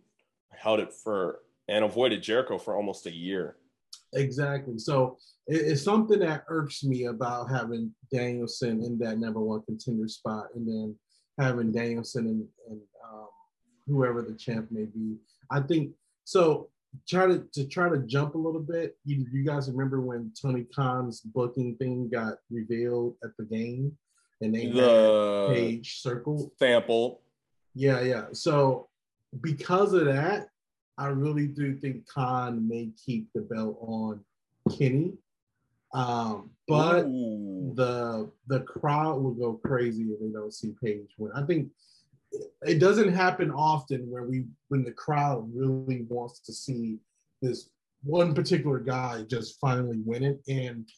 held 0.52 0.80
it 0.80 0.92
for 0.92 1.40
and 1.68 1.84
avoided 1.84 2.22
Jericho 2.22 2.58
for 2.58 2.76
almost 2.76 3.06
a 3.06 3.14
year. 3.14 3.56
Exactly. 4.14 4.78
So 4.78 5.18
it- 5.46 5.66
it's 5.72 5.82
something 5.82 6.20
that 6.20 6.44
irks 6.48 6.84
me 6.84 7.04
about 7.06 7.50
having 7.50 7.94
Danielson 8.12 8.82
in 8.84 8.98
that 8.98 9.18
number 9.18 9.40
one 9.40 9.62
contender 9.62 10.08
spot, 10.08 10.46
and 10.54 10.66
then 10.68 10.96
having 11.38 11.72
Danielson 11.72 12.26
and, 12.28 12.48
and 12.70 12.80
um, 13.10 13.28
whoever 13.86 14.22
the 14.22 14.34
champ 14.34 14.70
may 14.70 14.84
be. 14.84 15.16
I 15.50 15.60
think 15.60 15.92
so. 16.24 16.68
Try 17.06 17.26
to 17.26 17.46
to 17.52 17.66
try 17.66 17.88
to 17.88 17.98
jump 17.98 18.34
a 18.34 18.38
little 18.38 18.60
bit. 18.60 18.96
You, 19.04 19.26
you 19.30 19.44
guys 19.44 19.70
remember 19.70 20.00
when 20.00 20.32
Tony 20.40 20.64
Khan's 20.74 21.20
booking 21.20 21.76
thing 21.76 22.08
got 22.08 22.38
revealed 22.50 23.16
at 23.22 23.36
the 23.38 23.44
game, 23.44 23.96
and 24.40 24.54
they 24.54 24.66
had 24.66 24.74
The 24.74 25.48
Page 25.52 26.00
circle 26.00 26.52
sample. 26.58 27.20
Yeah, 27.74 28.00
yeah. 28.00 28.26
So 28.32 28.88
because 29.42 29.92
of 29.92 30.06
that, 30.06 30.48
I 30.96 31.08
really 31.08 31.46
do 31.46 31.76
think 31.76 32.08
Khan 32.08 32.66
may 32.66 32.90
keep 33.04 33.28
the 33.34 33.42
belt 33.42 33.76
on 33.80 34.24
Kenny. 34.78 35.12
Um, 35.92 36.50
but 36.66 37.04
Ooh. 37.04 37.72
the 37.74 38.30
the 38.46 38.60
crowd 38.60 39.22
will 39.22 39.34
go 39.34 39.54
crazy 39.54 40.04
if 40.04 40.20
they 40.20 40.28
don't 40.28 40.52
see 40.52 40.74
Page 40.82 41.10
win. 41.18 41.32
I 41.34 41.42
think 41.42 41.68
it 42.62 42.78
doesn't 42.78 43.12
happen 43.12 43.50
often 43.50 44.10
where 44.10 44.24
we 44.24 44.44
when 44.68 44.84
the 44.84 44.92
crowd 44.92 45.48
really 45.54 46.02
wants 46.08 46.40
to 46.40 46.52
see 46.52 46.98
this 47.42 47.70
one 48.02 48.34
particular 48.34 48.78
guy 48.78 49.24
just 49.28 49.58
finally 49.60 49.98
win 50.04 50.22
it. 50.22 50.40
And 50.48 50.88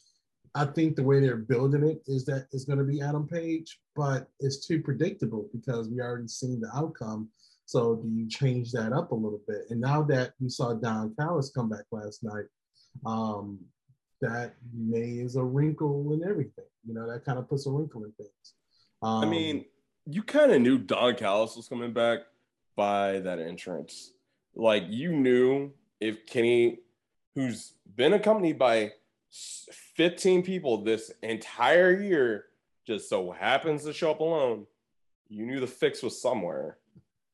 I 0.54 0.66
think 0.66 0.96
the 0.96 1.02
way 1.02 1.20
they're 1.20 1.36
building 1.36 1.84
it 1.84 2.02
is 2.06 2.24
that 2.26 2.46
it's 2.52 2.64
going 2.64 2.78
to 2.78 2.84
be 2.84 3.00
Adam 3.00 3.26
Page, 3.26 3.78
but 3.94 4.28
it's 4.40 4.66
too 4.66 4.82
predictable 4.82 5.48
because 5.52 5.88
we 5.88 6.00
already 6.00 6.28
seen 6.28 6.60
the 6.60 6.70
outcome. 6.74 7.28
So 7.66 7.96
do 7.96 8.08
you 8.08 8.28
change 8.28 8.72
that 8.72 8.92
up 8.92 9.12
a 9.12 9.14
little 9.14 9.40
bit? 9.46 9.66
And 9.70 9.80
now 9.80 10.02
that 10.04 10.32
we 10.40 10.48
saw 10.48 10.74
Don 10.74 11.14
Callis 11.18 11.50
come 11.54 11.68
back 11.68 11.84
last 11.92 12.24
night, 12.24 12.46
um, 13.04 13.58
that 14.20 14.54
may 14.74 15.18
is 15.18 15.36
a 15.36 15.44
wrinkle 15.44 16.12
in 16.12 16.28
everything. 16.28 16.64
You 16.86 16.94
know, 16.94 17.10
that 17.10 17.24
kind 17.24 17.38
of 17.38 17.48
puts 17.48 17.66
a 17.66 17.70
wrinkle 17.70 18.04
in 18.04 18.12
things. 18.12 18.54
Um, 19.02 19.22
I 19.22 19.26
mean, 19.26 19.64
you 20.10 20.22
kind 20.22 20.50
of 20.50 20.62
knew 20.62 20.78
Don 20.78 21.14
Callis 21.16 21.54
was 21.54 21.68
coming 21.68 21.92
back 21.92 22.20
by 22.76 23.20
that 23.20 23.38
entrance. 23.38 24.14
Like 24.54 24.84
you 24.88 25.12
knew 25.12 25.72
if 26.00 26.24
Kenny, 26.26 26.78
who's 27.34 27.74
been 27.94 28.14
accompanied 28.14 28.58
by 28.58 28.92
15 29.96 30.42
people 30.42 30.82
this 30.82 31.12
entire 31.22 32.00
year, 32.00 32.46
just 32.86 33.10
so 33.10 33.30
happens 33.30 33.84
to 33.84 33.92
show 33.92 34.10
up 34.10 34.20
alone, 34.20 34.66
you 35.28 35.44
knew 35.44 35.60
the 35.60 35.66
fix 35.66 36.02
was 36.02 36.20
somewhere. 36.20 36.78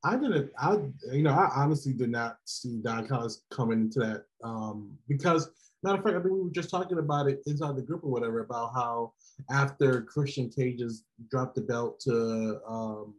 I 0.03 0.17
didn't. 0.17 0.51
I 0.59 0.73
you 1.13 1.23
know 1.23 1.31
I 1.31 1.49
honestly 1.55 1.93
did 1.93 2.09
not 2.09 2.37
see 2.43 2.79
Don 2.83 3.07
Callis 3.07 3.41
coming 3.49 3.81
into 3.81 3.99
that 4.01 4.25
um, 4.43 4.91
because 5.07 5.49
matter 5.85 5.99
of 5.99 6.03
fact 6.03 6.15
I 6.15 6.19
think 6.19 6.33
we 6.33 6.41
were 6.41 6.49
just 6.49 6.69
talking 6.69 6.97
about 6.97 7.27
it 7.27 7.41
inside 7.45 7.75
the 7.75 7.81
group 7.81 8.03
or 8.03 8.11
whatever 8.11 8.39
about 8.39 8.73
how 8.73 9.13
after 9.51 10.01
Christian 10.01 10.49
Cages 10.49 11.03
dropped 11.29 11.55
the 11.55 11.61
belt 11.61 11.99
to 12.01 12.59
um, 12.67 13.13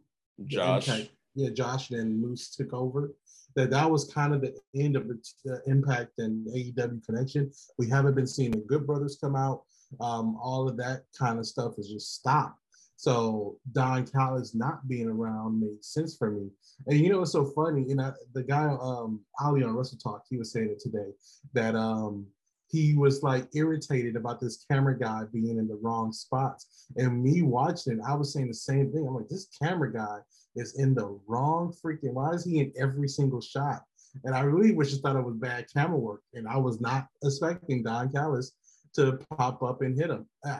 Josh. 0.45 0.87
Impact, 0.87 1.11
yeah, 1.35 1.49
Josh 1.49 1.91
and 1.91 2.21
Moose 2.21 2.55
took 2.55 2.73
over. 2.73 3.13
That 3.55 3.69
that 3.71 3.89
was 3.89 4.11
kind 4.11 4.33
of 4.33 4.41
the 4.41 4.55
end 4.75 4.95
of 4.95 5.07
the, 5.07 5.19
the 5.45 5.61
Impact 5.65 6.11
and 6.19 6.45
AEW 6.47 7.05
connection. 7.05 7.51
We 7.77 7.89
haven't 7.89 8.15
been 8.15 8.27
seeing 8.27 8.51
the 8.51 8.57
Good 8.57 8.85
Brothers 8.85 9.17
come 9.19 9.35
out. 9.35 9.63
Um, 10.01 10.37
all 10.41 10.67
of 10.67 10.77
that 10.77 11.03
kind 11.17 11.39
of 11.39 11.47
stuff 11.47 11.77
has 11.77 11.87
just 11.87 12.15
stopped. 12.15 12.59
So 12.97 13.59
Don 13.73 14.05
Callis 14.07 14.55
not 14.55 14.87
being 14.87 15.07
around 15.07 15.61
made 15.61 15.85
sense 15.85 16.17
for 16.17 16.31
me. 16.31 16.49
And 16.87 16.99
you 16.99 17.09
know 17.09 17.19
what's 17.19 17.31
so 17.31 17.45
funny? 17.45 17.85
You 17.87 17.95
know, 17.95 18.11
the 18.33 18.43
guy 18.43 18.75
um 18.81 19.21
Ali 19.39 19.63
on 19.63 19.75
Wrestle 19.75 19.99
Talk, 19.99 20.23
he 20.29 20.37
was 20.37 20.51
saying 20.51 20.69
it 20.69 20.79
today 20.79 21.11
that 21.53 21.75
um 21.75 22.25
he 22.69 22.95
was 22.95 23.23
like 23.23 23.47
irritated 23.53 24.15
about 24.15 24.39
this 24.39 24.65
camera 24.69 24.97
guy 24.97 25.23
being 25.31 25.57
in 25.57 25.67
the 25.67 25.79
wrong 25.81 26.11
spots. 26.11 26.87
And 26.97 27.23
me 27.23 27.41
watching, 27.41 28.01
I 28.05 28.13
was 28.13 28.33
saying 28.33 28.47
the 28.47 28.53
same 28.53 28.91
thing. 28.91 29.05
I'm 29.07 29.15
like, 29.15 29.29
this 29.29 29.47
camera 29.61 29.91
guy 29.91 30.19
is 30.55 30.77
in 30.79 30.93
the 30.93 31.19
wrong 31.27 31.73
freaking. 31.73 32.13
Why 32.13 32.31
is 32.31 32.43
he 32.43 32.59
in 32.59 32.73
every 32.79 33.07
single 33.07 33.41
shot? 33.41 33.83
And 34.23 34.35
I 34.35 34.41
really 34.41 34.73
was 34.73 34.89
just 34.89 35.01
thought 35.01 35.15
it 35.15 35.25
was 35.25 35.35
bad 35.35 35.67
camera 35.73 35.97
work. 35.97 36.21
And 36.33 36.47
I 36.47 36.57
was 36.57 36.81
not 36.81 37.07
expecting 37.23 37.83
Don 37.83 38.11
Callis 38.11 38.53
to 38.95 39.19
pop 39.37 39.61
up 39.63 39.81
and 39.81 39.97
hit 39.97 40.09
him. 40.09 40.25
Uh, 40.45 40.59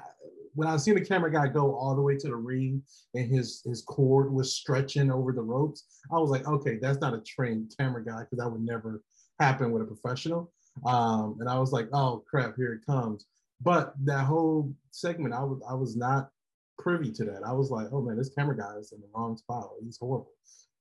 when 0.53 0.67
I 0.67 0.77
seen 0.77 0.95
the 0.95 1.05
camera 1.05 1.31
guy 1.31 1.47
go 1.47 1.75
all 1.75 1.95
the 1.95 2.01
way 2.01 2.17
to 2.17 2.27
the 2.27 2.35
ring 2.35 2.81
and 3.13 3.29
his 3.29 3.61
his 3.63 3.83
cord 3.83 4.33
was 4.33 4.55
stretching 4.55 5.11
over 5.11 5.31
the 5.31 5.41
ropes, 5.41 5.85
I 6.11 6.17
was 6.17 6.31
like, 6.31 6.47
okay, 6.47 6.77
that's 6.81 6.99
not 6.99 7.13
a 7.13 7.21
trained 7.21 7.73
camera 7.79 8.03
guy 8.03 8.21
because 8.21 8.39
that 8.39 8.49
would 8.49 8.63
never 8.63 9.03
happen 9.39 9.71
with 9.71 9.83
a 9.83 9.85
professional. 9.85 10.51
Um, 10.85 11.37
and 11.39 11.49
I 11.49 11.59
was 11.59 11.71
like, 11.71 11.89
oh 11.93 12.23
crap, 12.29 12.55
here 12.55 12.73
it 12.73 12.85
comes. 12.85 13.25
But 13.61 13.93
that 14.05 14.25
whole 14.25 14.73
segment, 14.91 15.33
I 15.33 15.43
was 15.43 15.61
I 15.69 15.73
was 15.73 15.95
not 15.95 16.29
privy 16.77 17.11
to 17.11 17.25
that. 17.25 17.43
I 17.45 17.53
was 17.53 17.71
like, 17.71 17.87
oh 17.91 18.01
man, 18.01 18.17
this 18.17 18.29
camera 18.29 18.57
guy 18.57 18.75
is 18.79 18.91
in 18.91 19.01
the 19.01 19.07
wrong 19.15 19.37
spot. 19.37 19.71
He's 19.83 19.97
horrible. 19.97 20.31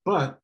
But 0.05 0.41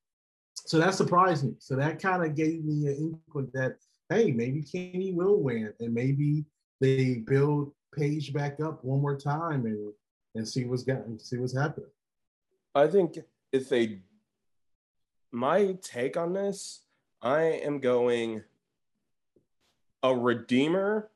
so 0.55 0.79
that 0.79 0.95
surprised 0.95 1.45
me. 1.45 1.55
So 1.59 1.77
that 1.77 2.01
kind 2.01 2.24
of 2.24 2.35
gave 2.35 2.65
me 2.65 2.87
an 2.87 2.97
inkling 3.27 3.51
that 3.55 3.77
hey, 4.09 4.31
maybe 4.31 4.62
Kenny 4.62 5.12
will 5.12 5.41
win, 5.41 5.73
and 5.81 5.95
maybe 5.95 6.45
they 6.81 7.16
build 7.27 7.73
Page 7.95 8.33
back 8.33 8.59
up 8.61 8.83
one 8.83 9.03
more 9.03 9.19
time 9.19 9.66
and 9.66 9.93
and 10.35 10.49
see 10.49 10.65
what's 10.65 10.83
getting 10.83 11.19
see 11.19 11.37
what's 11.37 11.57
happening. 11.57 11.91
I 12.74 12.87
think 12.87 13.19
if 13.53 13.69
they 13.69 13.99
my 15.31 15.77
take 15.83 16.16
on 16.16 16.33
this, 16.33 16.81
I 17.20 17.43
am 17.43 17.81
going 17.81 18.43
a 20.03 20.15
redeemer 20.15 21.11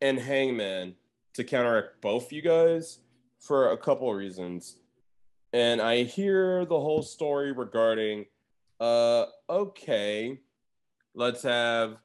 and 0.00 0.18
hangman 0.18 0.94
to 1.34 1.44
counteract 1.44 2.00
both 2.00 2.32
you 2.32 2.42
guys 2.42 2.98
for 3.38 3.70
a 3.70 3.76
couple 3.76 4.10
of 4.10 4.16
reasons. 4.16 4.76
And 5.52 5.80
I 5.80 6.02
hear 6.02 6.64
the 6.64 6.78
whole 6.78 7.02
story 7.02 7.52
regarding 7.52 8.26
uh 8.80 9.26
okay, 9.50 10.38
let's 11.14 11.42
have 11.42 11.96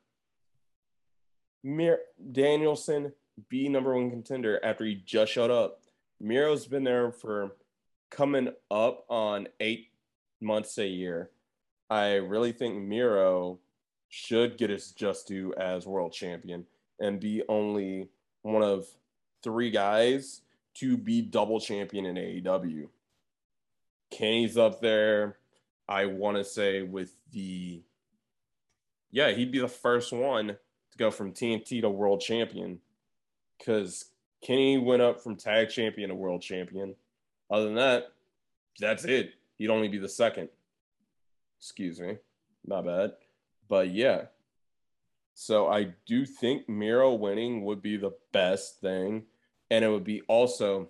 Mir- 1.63 2.01
Danielson 2.31 3.13
be 3.49 3.69
number 3.69 3.95
one 3.95 4.09
contender 4.09 4.59
after 4.63 4.85
he 4.85 4.95
just 4.95 5.31
showed 5.31 5.51
up. 5.51 5.81
Miro's 6.19 6.67
been 6.67 6.83
there 6.83 7.11
for 7.11 7.55
coming 8.09 8.49
up 8.69 9.05
on 9.09 9.47
eight 9.59 9.89
months 10.39 10.77
a 10.77 10.87
year. 10.87 11.31
I 11.89 12.15
really 12.15 12.51
think 12.51 12.75
Miro 12.75 13.59
should 14.13 14.59
get 14.59 14.69
his 14.69 14.91
just 14.91 15.27
due 15.27 15.51
as 15.55 15.87
world 15.87 16.13
champion 16.13 16.63
and 16.99 17.19
be 17.19 17.41
only 17.49 18.07
one 18.43 18.61
of 18.61 18.85
three 19.41 19.71
guys 19.71 20.41
to 20.75 20.95
be 20.95 21.19
double 21.19 21.59
champion 21.59 22.05
in 22.05 22.15
AEW. 22.15 22.89
Kenny's 24.11 24.55
up 24.55 24.81
there. 24.81 25.37
I 25.89 26.05
want 26.05 26.37
to 26.37 26.43
say 26.43 26.83
with 26.83 27.15
the 27.31 27.81
yeah, 29.09 29.31
he'd 29.31 29.51
be 29.51 29.57
the 29.57 29.67
first 29.67 30.13
one 30.13 30.47
to 30.47 30.97
go 30.99 31.09
from 31.09 31.33
TNT 31.33 31.81
to 31.81 31.89
world 31.89 32.21
champion 32.21 32.79
because 33.57 34.05
Kenny 34.43 34.77
went 34.77 35.01
up 35.01 35.23
from 35.23 35.37
tag 35.37 35.69
champion 35.69 36.09
to 36.09 36.15
world 36.15 36.43
champion. 36.43 36.93
Other 37.49 37.65
than 37.65 37.75
that, 37.75 38.11
that's 38.79 39.05
it. 39.05 39.33
He'd 39.57 39.71
only 39.71 39.87
be 39.87 39.97
the 39.97 40.07
second. 40.07 40.49
Excuse 41.59 41.99
me. 41.99 42.17
Not 42.63 42.85
bad. 42.85 43.13
But 43.73 43.89
yeah. 43.89 44.25
So 45.33 45.67
I 45.67 45.95
do 46.05 46.27
think 46.27 46.69
Miro 46.69 47.15
winning 47.15 47.65
would 47.65 47.81
be 47.81 47.97
the 47.97 48.11
best 48.31 48.81
thing. 48.81 49.23
And 49.71 49.83
it 49.83 49.87
would 49.87 50.03
be 50.03 50.21
also, 50.27 50.89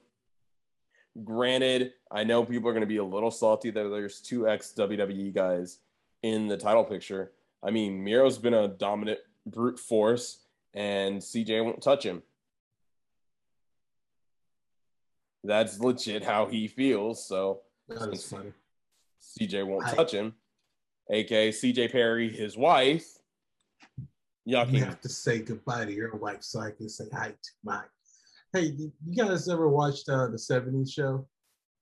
granted, 1.24 1.94
I 2.12 2.26
know 2.26 2.44
people 2.44 2.68
are 2.68 2.74
going 2.74 2.82
to 2.82 2.86
be 2.86 2.98
a 2.98 3.04
little 3.06 3.32
salty 3.32 3.72
that 3.72 3.88
there's 3.88 4.20
two 4.20 4.50
ex 4.50 4.74
WWE 4.78 5.34
guys 5.34 5.78
in 6.24 6.50
the 6.50 6.58
title 6.58 6.84
picture. 6.84 7.32
I 7.64 7.72
mean, 7.72 8.04
Miro's 8.04 8.38
been 8.38 8.54
a 8.54 8.68
dominant 8.68 9.20
brute 9.46 9.80
force, 9.80 10.40
and 10.74 11.22
CJ 11.22 11.64
won't 11.64 11.82
touch 11.82 12.06
him. 12.06 12.22
That's 15.46 15.80
legit 15.80 16.22
how 16.22 16.48
he 16.48 16.68
feels. 16.68 17.26
So 17.26 17.62
that 17.88 18.12
is 18.12 18.30
funny. 18.30 18.52
CJ 19.40 19.66
won't 19.66 19.86
I, 19.86 19.94
touch 19.94 20.12
him, 20.14 20.34
aka 21.10 21.50
CJ 21.50 21.92
Perry, 21.92 22.30
his 22.30 22.58
wife. 22.58 23.06
Y'all 24.46 24.68
you 24.70 24.84
have 24.84 25.00
to 25.02 25.10
say 25.10 25.40
goodbye 25.40 25.86
to 25.86 25.94
your 25.94 26.16
wife 26.16 26.44
so 26.44 26.60
I 26.60 26.72
can 26.72 26.90
say 26.90 27.06
hi 27.14 27.30
to 27.30 27.52
mine. 27.64 27.84
Hey, 28.52 28.76
you 28.76 28.92
guys 29.16 29.48
ever 29.48 29.70
watched 29.70 30.10
uh, 30.10 30.28
the 30.28 30.38
70s 30.38 30.92
show? 30.92 31.28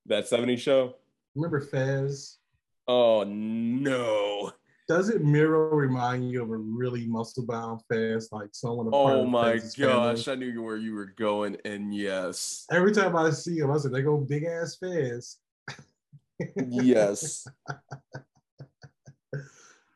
That 0.06 0.24
70s 0.24 0.58
show? 0.58 0.94
Remember 1.34 1.60
Fez? 1.60 2.38
Oh 2.86 3.24
no 3.24 4.52
doesn't 4.88 5.24
Miro 5.24 5.70
remind 5.70 6.30
you 6.30 6.42
of 6.42 6.50
a 6.50 6.56
really 6.56 7.06
muscle 7.06 7.46
bound 7.46 7.80
Fez, 7.88 8.28
like 8.32 8.50
someone? 8.52 8.88
Oh 8.92 9.24
my 9.24 9.56
gosh, 9.56 9.74
family? 9.74 10.24
I 10.28 10.34
knew 10.34 10.62
where 10.62 10.76
you 10.76 10.94
were 10.94 11.14
going, 11.16 11.56
and 11.64 11.94
yes. 11.94 12.66
Every 12.70 12.92
time 12.92 13.16
I 13.16 13.30
see 13.30 13.58
him, 13.58 13.70
I 13.70 13.78
said, 13.78 13.92
"They 13.92 14.02
go 14.02 14.18
big 14.18 14.44
ass 14.44 14.76
Fez." 14.76 15.38
yes. 16.68 17.46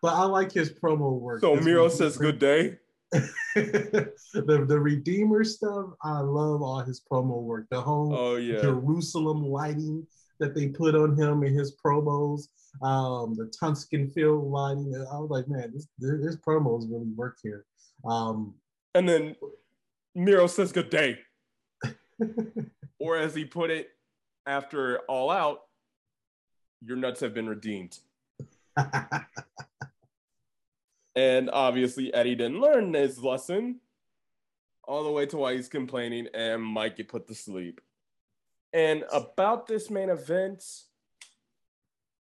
but 0.06 0.14
I 0.14 0.22
like 0.22 0.52
his 0.52 0.70
promo 0.70 1.18
work. 1.18 1.40
So 1.40 1.56
Miro 1.56 1.88
says, 1.88 2.16
"Good 2.16 2.38
day." 2.38 2.78
the 3.10 4.12
the 4.34 4.78
Redeemer 4.78 5.42
stuff, 5.42 5.86
I 6.00 6.20
love 6.20 6.62
all 6.62 6.78
his 6.78 7.02
promo 7.10 7.42
work. 7.42 7.66
The 7.72 7.80
whole 7.80 8.14
oh, 8.14 8.36
yeah. 8.36 8.60
Jerusalem 8.60 9.42
lighting 9.42 10.06
that 10.38 10.54
they 10.54 10.68
put 10.68 10.94
on 10.94 11.20
him 11.20 11.42
in 11.42 11.52
his 11.54 11.74
promos 11.84 12.46
um, 12.82 13.34
the 13.34 13.46
Tuscan 13.58 14.08
field 14.08 14.44
lighting. 14.44 14.94
I 14.94 15.18
was 15.18 15.28
like, 15.28 15.48
man, 15.48 15.72
this 15.74 15.88
this 15.98 16.36
promos 16.36 16.88
really 16.88 17.10
work 17.16 17.38
here. 17.42 17.64
Um, 18.04 18.54
and 18.94 19.08
then 19.08 19.34
Miro 20.14 20.46
says 20.46 20.70
good 20.70 20.88
day. 20.88 21.18
or 23.00 23.16
as 23.16 23.34
he 23.34 23.44
put 23.44 23.72
it 23.72 23.88
after 24.46 25.00
All 25.08 25.32
Out, 25.32 25.62
your 26.80 26.96
nuts 26.96 27.18
have 27.18 27.34
been 27.34 27.48
redeemed. 27.48 27.98
and 31.16 31.48
obviously, 31.51 32.12
Eddie 32.12 32.34
didn't 32.34 32.60
learn 32.60 32.93
his 32.93 33.22
lesson 33.22 33.80
all 34.84 35.02
the 35.02 35.10
way 35.10 35.26
to 35.26 35.38
why 35.38 35.55
he's 35.55 35.68
complaining 35.68 36.28
and 36.34 36.62
might 36.62 36.97
get 36.97 37.09
put 37.09 37.26
to 37.26 37.34
sleep. 37.34 37.80
And 38.72 39.05
about 39.10 39.66
this 39.66 39.90
main 39.90 40.10
event, 40.10 40.62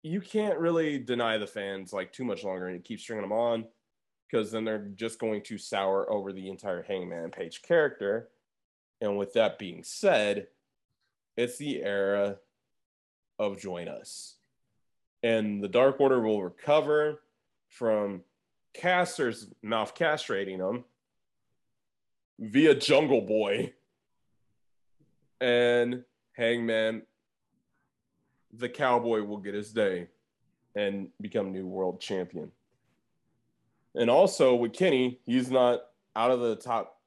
you 0.02 0.20
can't 0.20 0.58
really 0.58 0.98
deny 0.98 1.36
the 1.36 1.46
fans 1.46 1.92
like 1.92 2.12
too 2.12 2.24
much 2.24 2.44
longer 2.44 2.68
and 2.68 2.84
keep 2.84 3.00
stringing 3.00 3.28
them 3.28 3.32
on 3.36 3.66
because 4.30 4.52
then 4.52 4.64
they're 4.64 4.88
just 4.94 5.18
going 5.18 5.42
to 5.42 5.58
sour 5.58 6.10
over 6.10 6.32
the 6.32 6.48
entire 6.48 6.82
Hangman 6.82 7.30
Page 7.30 7.62
character. 7.62 8.28
And 9.00 9.18
with 9.18 9.32
that 9.32 9.58
being 9.58 9.82
said, 9.82 10.46
it's 11.36 11.58
the 11.58 11.82
era 11.82 12.36
of 13.38 13.60
Join 13.60 13.88
Us. 13.88 14.36
And 15.22 15.62
the 15.62 15.68
Dark 15.68 16.00
Order 16.00 16.20
will 16.20 16.42
recover 16.42 17.22
from 17.68 18.22
Caster's 18.78 19.48
mouth 19.62 19.94
castrating 19.94 20.58
them 20.58 20.84
via 22.38 22.74
Jungle 22.74 23.20
Boy. 23.20 23.74
And 25.40 26.04
Hangman 26.32 27.02
the 28.52 28.68
cowboy 28.68 29.22
will 29.22 29.38
get 29.38 29.54
his 29.54 29.72
day 29.72 30.08
and 30.74 31.08
become 31.20 31.52
new 31.52 31.66
world 31.66 32.00
champion. 32.00 32.50
And 33.94 34.10
also 34.10 34.54
with 34.54 34.72
Kenny, 34.72 35.20
he's 35.26 35.50
not 35.50 35.80
out 36.14 36.30
of 36.30 36.40
the 36.40 36.56
top 36.56 37.00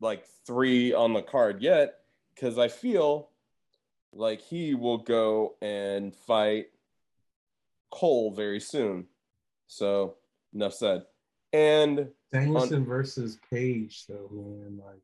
like 0.00 0.26
three 0.46 0.92
on 0.92 1.12
the 1.12 1.22
card 1.22 1.62
yet 1.62 2.00
because 2.34 2.58
I 2.58 2.68
feel 2.68 3.30
like 4.12 4.40
he 4.40 4.74
will 4.74 4.98
go 4.98 5.54
and 5.62 6.14
fight 6.14 6.66
Cole 7.90 8.32
very 8.32 8.60
soon. 8.60 9.06
So 9.66 10.16
enough 10.54 10.74
said. 10.74 11.02
And 11.52 12.08
Danielson 12.32 12.80
on, 12.80 12.86
versus 12.86 13.38
Page, 13.50 14.06
though, 14.08 14.28
man. 14.32 14.80
Like 14.84 15.00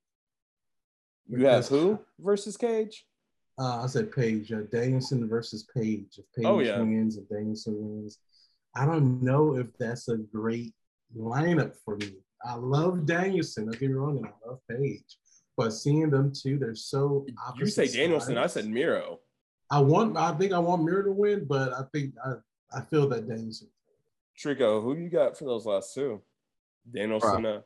you 1.29 1.47
have 1.47 1.69
who 1.69 1.99
versus 2.19 2.57
Cage? 2.57 3.07
Uh, 3.59 3.83
I 3.83 3.87
said 3.87 4.11
Page. 4.11 4.53
Uh, 4.53 4.63
Danielson 4.73 5.29
versus 5.29 5.67
Page. 5.75 6.19
If 6.19 6.25
Page 6.35 6.47
oh, 6.47 6.61
yeah. 6.61 6.81
wins, 6.81 7.17
if 7.17 7.29
Danielson 7.29 7.77
wins, 7.79 8.19
I 8.75 8.85
don't 8.85 9.23
know 9.23 9.57
if 9.57 9.67
that's 9.79 10.09
a 10.09 10.17
great 10.17 10.75
lineup 11.17 11.77
for 11.85 11.97
me. 11.97 12.15
I 12.45 12.55
love 12.55 13.07
Danielson. 13.07 13.67
Don't 13.67 13.79
get 13.79 13.91
me 13.91 13.95
wrong, 13.95 14.17
and 14.17 14.27
I 14.27 14.49
love 14.49 14.61
Page, 14.69 15.19
but 15.57 15.71
seeing 15.71 16.11
them 16.11 16.33
two, 16.35 16.59
they're 16.59 16.75
so. 16.75 17.27
You 17.59 17.67
say 17.67 17.87
Danielson. 17.87 18.39
I 18.39 18.47
said 18.47 18.67
Miro. 18.67 19.21
I 19.71 19.79
want. 19.81 20.17
I 20.17 20.33
think 20.33 20.53
I 20.53 20.59
want 20.59 20.83
Miro 20.83 21.05
to 21.05 21.13
win, 21.13 21.45
but 21.45 21.73
I 21.73 21.83
think 21.93 22.15
I. 22.25 22.35
I 22.73 22.83
feel 22.83 23.09
that 23.09 23.29
Danielson. 23.29 23.69
Trico, 24.41 24.83
who 24.83 24.97
you 24.97 25.09
got 25.09 25.39
for 25.39 25.45
those 25.45 25.67
last 25.67 25.95
two? 25.95 26.23
Danielson, 26.93 27.45
uh, 27.45 27.61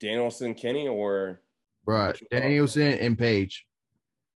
Danielson, 0.00 0.54
Kenny, 0.54 0.88
or 0.88 1.40
Right. 1.84 2.18
Danielson 2.30 2.92
and 2.94 3.18
Page. 3.18 3.66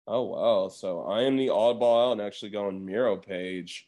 Oh 0.07 0.23
wow! 0.23 0.67
So 0.69 1.03
I 1.03 1.23
am 1.23 1.37
the 1.37 1.47
oddball 1.47 2.09
out 2.09 2.11
and 2.13 2.21
actually 2.21 2.51
going 2.51 2.85
Miro 2.85 3.17
Page. 3.17 3.87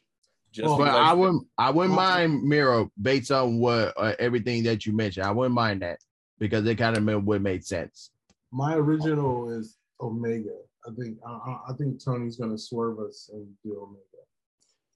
Just 0.52 0.68
well, 0.68 0.77
but 0.77 0.89
I 0.89 1.14
wouldn't. 1.14 1.45
I 1.57 1.69
wouldn't 1.69 1.95
mind 1.95 2.44
Miro 2.44 2.91
based 2.99 3.31
on 3.31 3.60
what 3.60 3.94
uh, 3.98 4.14
everything 4.18 4.64
that 4.64 4.85
you 4.85 4.94
mentioned. 4.94 5.26
I 5.26 5.31
wouldn't 5.31 5.53
mind 5.53 5.81
that 5.81 5.99
because 6.39 6.65
it 6.65 6.76
kind 6.76 6.98
of 6.98 7.23
would 7.26 7.44
make 7.44 7.64
sense. 7.64 8.11
My 8.52 8.76
original 8.76 9.49
is 9.52 9.77
Omega. 10.02 10.56
I 10.88 10.91
think 10.98 11.18
I, 11.26 11.57
I 11.69 11.73
think 11.77 12.03
Tony's 12.03 12.38
going 12.38 12.52
to 12.52 12.57
swerve 12.57 12.99
us 12.99 13.30
and 13.31 13.45
do 13.64 13.77
Omega. 13.80 14.02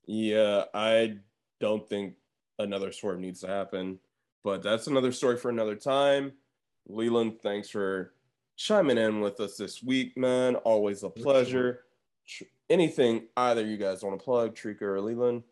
Yeah, 0.08 0.64
I 0.74 1.18
don't 1.60 1.88
think 1.88 2.16
another 2.64 2.92
swerve 2.92 3.20
needs 3.20 3.42
to 3.42 3.48
happen, 3.48 4.00
but 4.44 4.64
that's 4.64 4.88
another 4.88 5.12
story 5.12 5.38
for 5.38 5.50
another 5.50 5.76
time. 5.76 6.34
Leland, 6.88 7.42
thanks 7.42 7.70
for 7.70 8.14
chiming 8.56 8.98
in 8.98 9.22
with 9.22 9.40
us 9.40 9.58
this 9.58 9.84
week, 9.84 10.18
man. 10.18 10.56
Always 10.56 11.04
a 11.04 11.10
pleasure. 11.10 11.86
Anything 12.70 13.28
either 13.36 13.66
you 13.66 13.78
guys 13.78 14.04
want 14.04 14.18
to 14.18 14.24
plug, 14.24 14.56
Trico 14.56 14.84
or 14.84 15.02
Leland? 15.02 15.44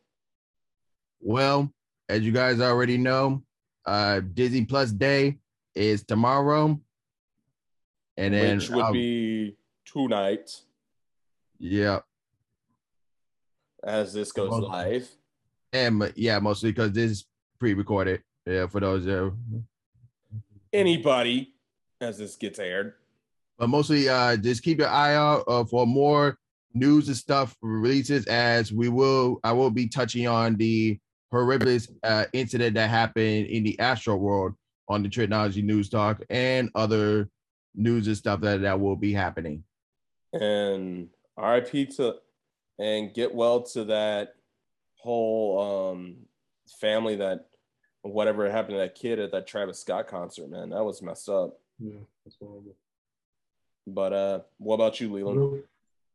Well, 1.19 1.71
as 2.07 2.21
you 2.21 2.31
guys 2.31 2.61
already 2.61 2.97
know, 2.97 3.43
uh 3.85 4.21
Disney 4.33 4.65
Plus 4.65 4.91
Day 4.91 5.37
is 5.75 6.03
tomorrow. 6.03 6.79
And 8.17 8.33
then 8.33 8.57
which 8.57 8.69
would 8.69 8.85
um, 8.85 8.93
be 8.93 9.55
tonight. 9.85 10.61
Yeah. 11.57 11.99
As 13.83 14.13
this 14.13 14.31
goes 14.31 14.51
live. 14.51 15.09
And 15.71 16.11
yeah, 16.15 16.39
mostly 16.39 16.71
because 16.71 16.91
this 16.91 17.11
is 17.11 17.25
pre-recorded. 17.59 18.23
Yeah, 18.45 18.67
for 18.67 18.79
those 18.79 19.07
uh, 19.07 19.29
anybody 20.73 21.53
as 22.01 22.17
this 22.17 22.35
gets 22.35 22.59
aired. 22.59 22.93
But 23.57 23.67
mostly, 23.67 24.07
uh, 24.07 24.37
just 24.37 24.63
keep 24.63 24.79
your 24.79 24.87
eye 24.87 25.15
out 25.15 25.43
uh, 25.47 25.65
for 25.65 25.85
more 25.85 26.37
news 26.73 27.07
and 27.07 27.17
stuff 27.17 27.55
releases. 27.61 28.25
As 28.27 28.71
we 28.71 28.89
will, 28.89 29.39
I 29.43 29.51
will 29.51 29.69
be 29.69 29.87
touching 29.87 30.27
on 30.27 30.55
the 30.55 30.97
horrific 31.31 31.83
uh, 32.03 32.25
incident 32.33 32.75
that 32.75 32.89
happened 32.89 33.47
in 33.47 33.63
the 33.63 33.77
Astro 33.79 34.15
World 34.15 34.53
on 34.87 35.03
the 35.03 35.09
Technology 35.09 35.61
News 35.61 35.89
Talk 35.89 36.23
and 36.29 36.69
other 36.73 37.29
news 37.75 38.07
and 38.07 38.17
stuff 38.17 38.41
that 38.41 38.61
that 38.61 38.79
will 38.79 38.95
be 38.95 39.13
happening. 39.13 39.63
And 40.33 41.09
RIP 41.37 41.89
to 41.97 42.15
and 42.79 43.13
get 43.13 43.33
well 43.33 43.61
to 43.61 43.83
that 43.85 44.35
whole 44.99 45.91
um, 45.91 46.15
family 46.79 47.15
that 47.17 47.47
whatever 48.01 48.49
happened 48.49 48.75
to 48.75 48.79
that 48.79 48.95
kid 48.95 49.19
at 49.19 49.31
that 49.31 49.47
Travis 49.47 49.79
Scott 49.79 50.07
concert, 50.07 50.49
man. 50.49 50.69
That 50.69 50.83
was 50.83 51.01
messed 51.01 51.29
up. 51.29 51.59
Yeah, 51.79 51.99
that's 52.25 52.37
horrible. 52.39 52.75
But 53.87 54.13
uh, 54.13 54.39
what 54.57 54.75
about 54.75 54.99
you, 54.99 55.11
Leland? 55.11 55.39
Real, 55.39 55.59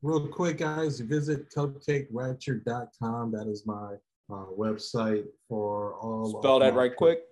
real 0.03 0.29
quick, 0.29 0.59
guys, 0.59 1.01
visit 1.01 1.51
cupcakerapture.com. 1.51 3.33
That 3.33 3.49
is 3.49 3.67
my 3.67 3.95
uh, 4.31 4.47
website 4.57 5.25
for 5.49 5.95
all. 5.95 6.41
Spell 6.41 6.61
that 6.61 6.75
right 6.75 6.95
quick. 6.95 7.25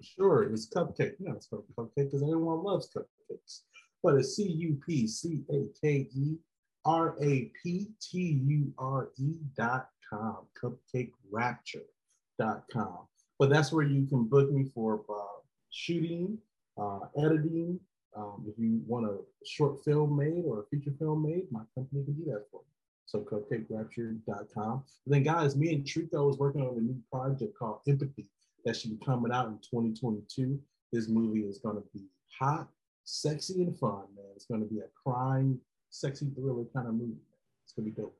Sure, 0.00 0.44
it's 0.44 0.68
cupcake. 0.68 1.14
Yeah, 1.18 1.32
it's 1.32 1.46
called 1.46 1.64
cupcake 1.76 1.90
because 1.96 2.22
everyone 2.22 2.62
loves 2.62 2.90
cupcakes. 2.94 3.62
But 4.02 4.16
it's 4.16 4.36
C 4.36 4.44
U 4.44 4.80
P 4.86 5.06
C 5.06 5.42
A 5.50 5.66
K 5.80 6.08
E 6.14 6.36
R 6.84 7.16
A 7.20 7.50
P 7.62 7.88
T 8.00 8.40
U 8.46 8.72
R 8.78 9.10
E 9.18 9.34
dot 9.56 9.88
com. 10.08 10.46
Cupcakerapture.com. 10.60 13.08
But 13.38 13.50
that's 13.50 13.72
where 13.72 13.86
you 13.86 14.06
can 14.06 14.24
book 14.24 14.50
me 14.50 14.64
for 14.74 15.04
uh, 15.08 15.38
shooting, 15.70 16.38
uh, 16.76 17.00
editing. 17.16 17.78
Um, 18.16 18.44
if 18.48 18.58
you 18.58 18.82
want 18.86 19.06
a 19.06 19.18
short 19.46 19.84
film 19.84 20.16
made 20.16 20.44
or 20.44 20.60
a 20.60 20.66
feature 20.66 20.92
film 20.98 21.22
made, 21.22 21.46
my 21.52 21.62
company 21.74 22.04
can 22.04 22.14
do 22.14 22.24
that 22.26 22.46
for 22.50 22.62
you. 22.62 22.66
So 23.06 23.20
cupcakerapture.com. 23.20 24.84
And 25.06 25.14
then 25.14 25.22
guys, 25.22 25.56
me 25.56 25.72
and 25.72 25.84
Trico 25.84 26.28
is 26.30 26.38
working 26.38 26.62
on 26.62 26.76
a 26.76 26.80
new 26.80 27.00
project 27.10 27.56
called 27.58 27.80
Empathy 27.86 28.28
that 28.64 28.76
should 28.76 28.98
be 28.98 29.04
coming 29.04 29.32
out 29.32 29.46
in 29.46 29.58
2022. 29.58 30.60
This 30.92 31.08
movie 31.08 31.42
is 31.42 31.58
going 31.58 31.76
to 31.76 31.84
be 31.94 32.06
hot, 32.38 32.68
sexy, 33.04 33.62
and 33.62 33.78
fun, 33.78 34.04
man. 34.16 34.26
It's 34.34 34.46
going 34.46 34.60
to 34.60 34.66
be 34.66 34.80
a 34.80 34.88
crime, 35.02 35.60
sexy 35.90 36.26
thriller 36.34 36.64
kind 36.74 36.88
of 36.88 36.94
movie. 36.94 37.20
It's 37.64 37.72
going 37.72 37.88
to 37.88 37.94
be 37.94 38.02
dope. 38.02 38.18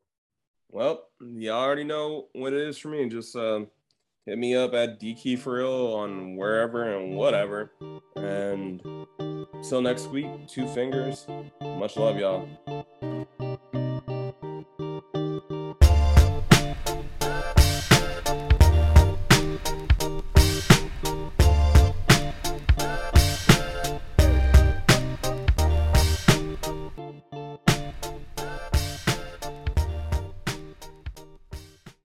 Well, 0.71 1.05
you 1.21 1.51
already 1.51 1.85
know 1.85 2.27
what 2.33 2.53
it 2.53 2.61
is 2.61 2.79
for 2.79 2.89
me. 2.89 3.09
Just 3.09 3.35
um, 3.37 3.69
hit 4.27 4.39
me 4.39 4.55
up 4.55 4.75
at 4.75 5.01
DK 5.01 5.39
for 5.39 5.55
real 5.55 5.95
on 5.95 6.37
wherever 6.37 6.85
and 6.85 7.17
whatever. 7.17 7.73
And 8.17 8.83
till 9.69 9.81
next 9.81 10.09
week, 10.09 10.27
two 10.47 10.67
fingers. 10.69 11.27
Much 11.61 11.97
love, 11.97 12.19
y'all. 12.19 12.49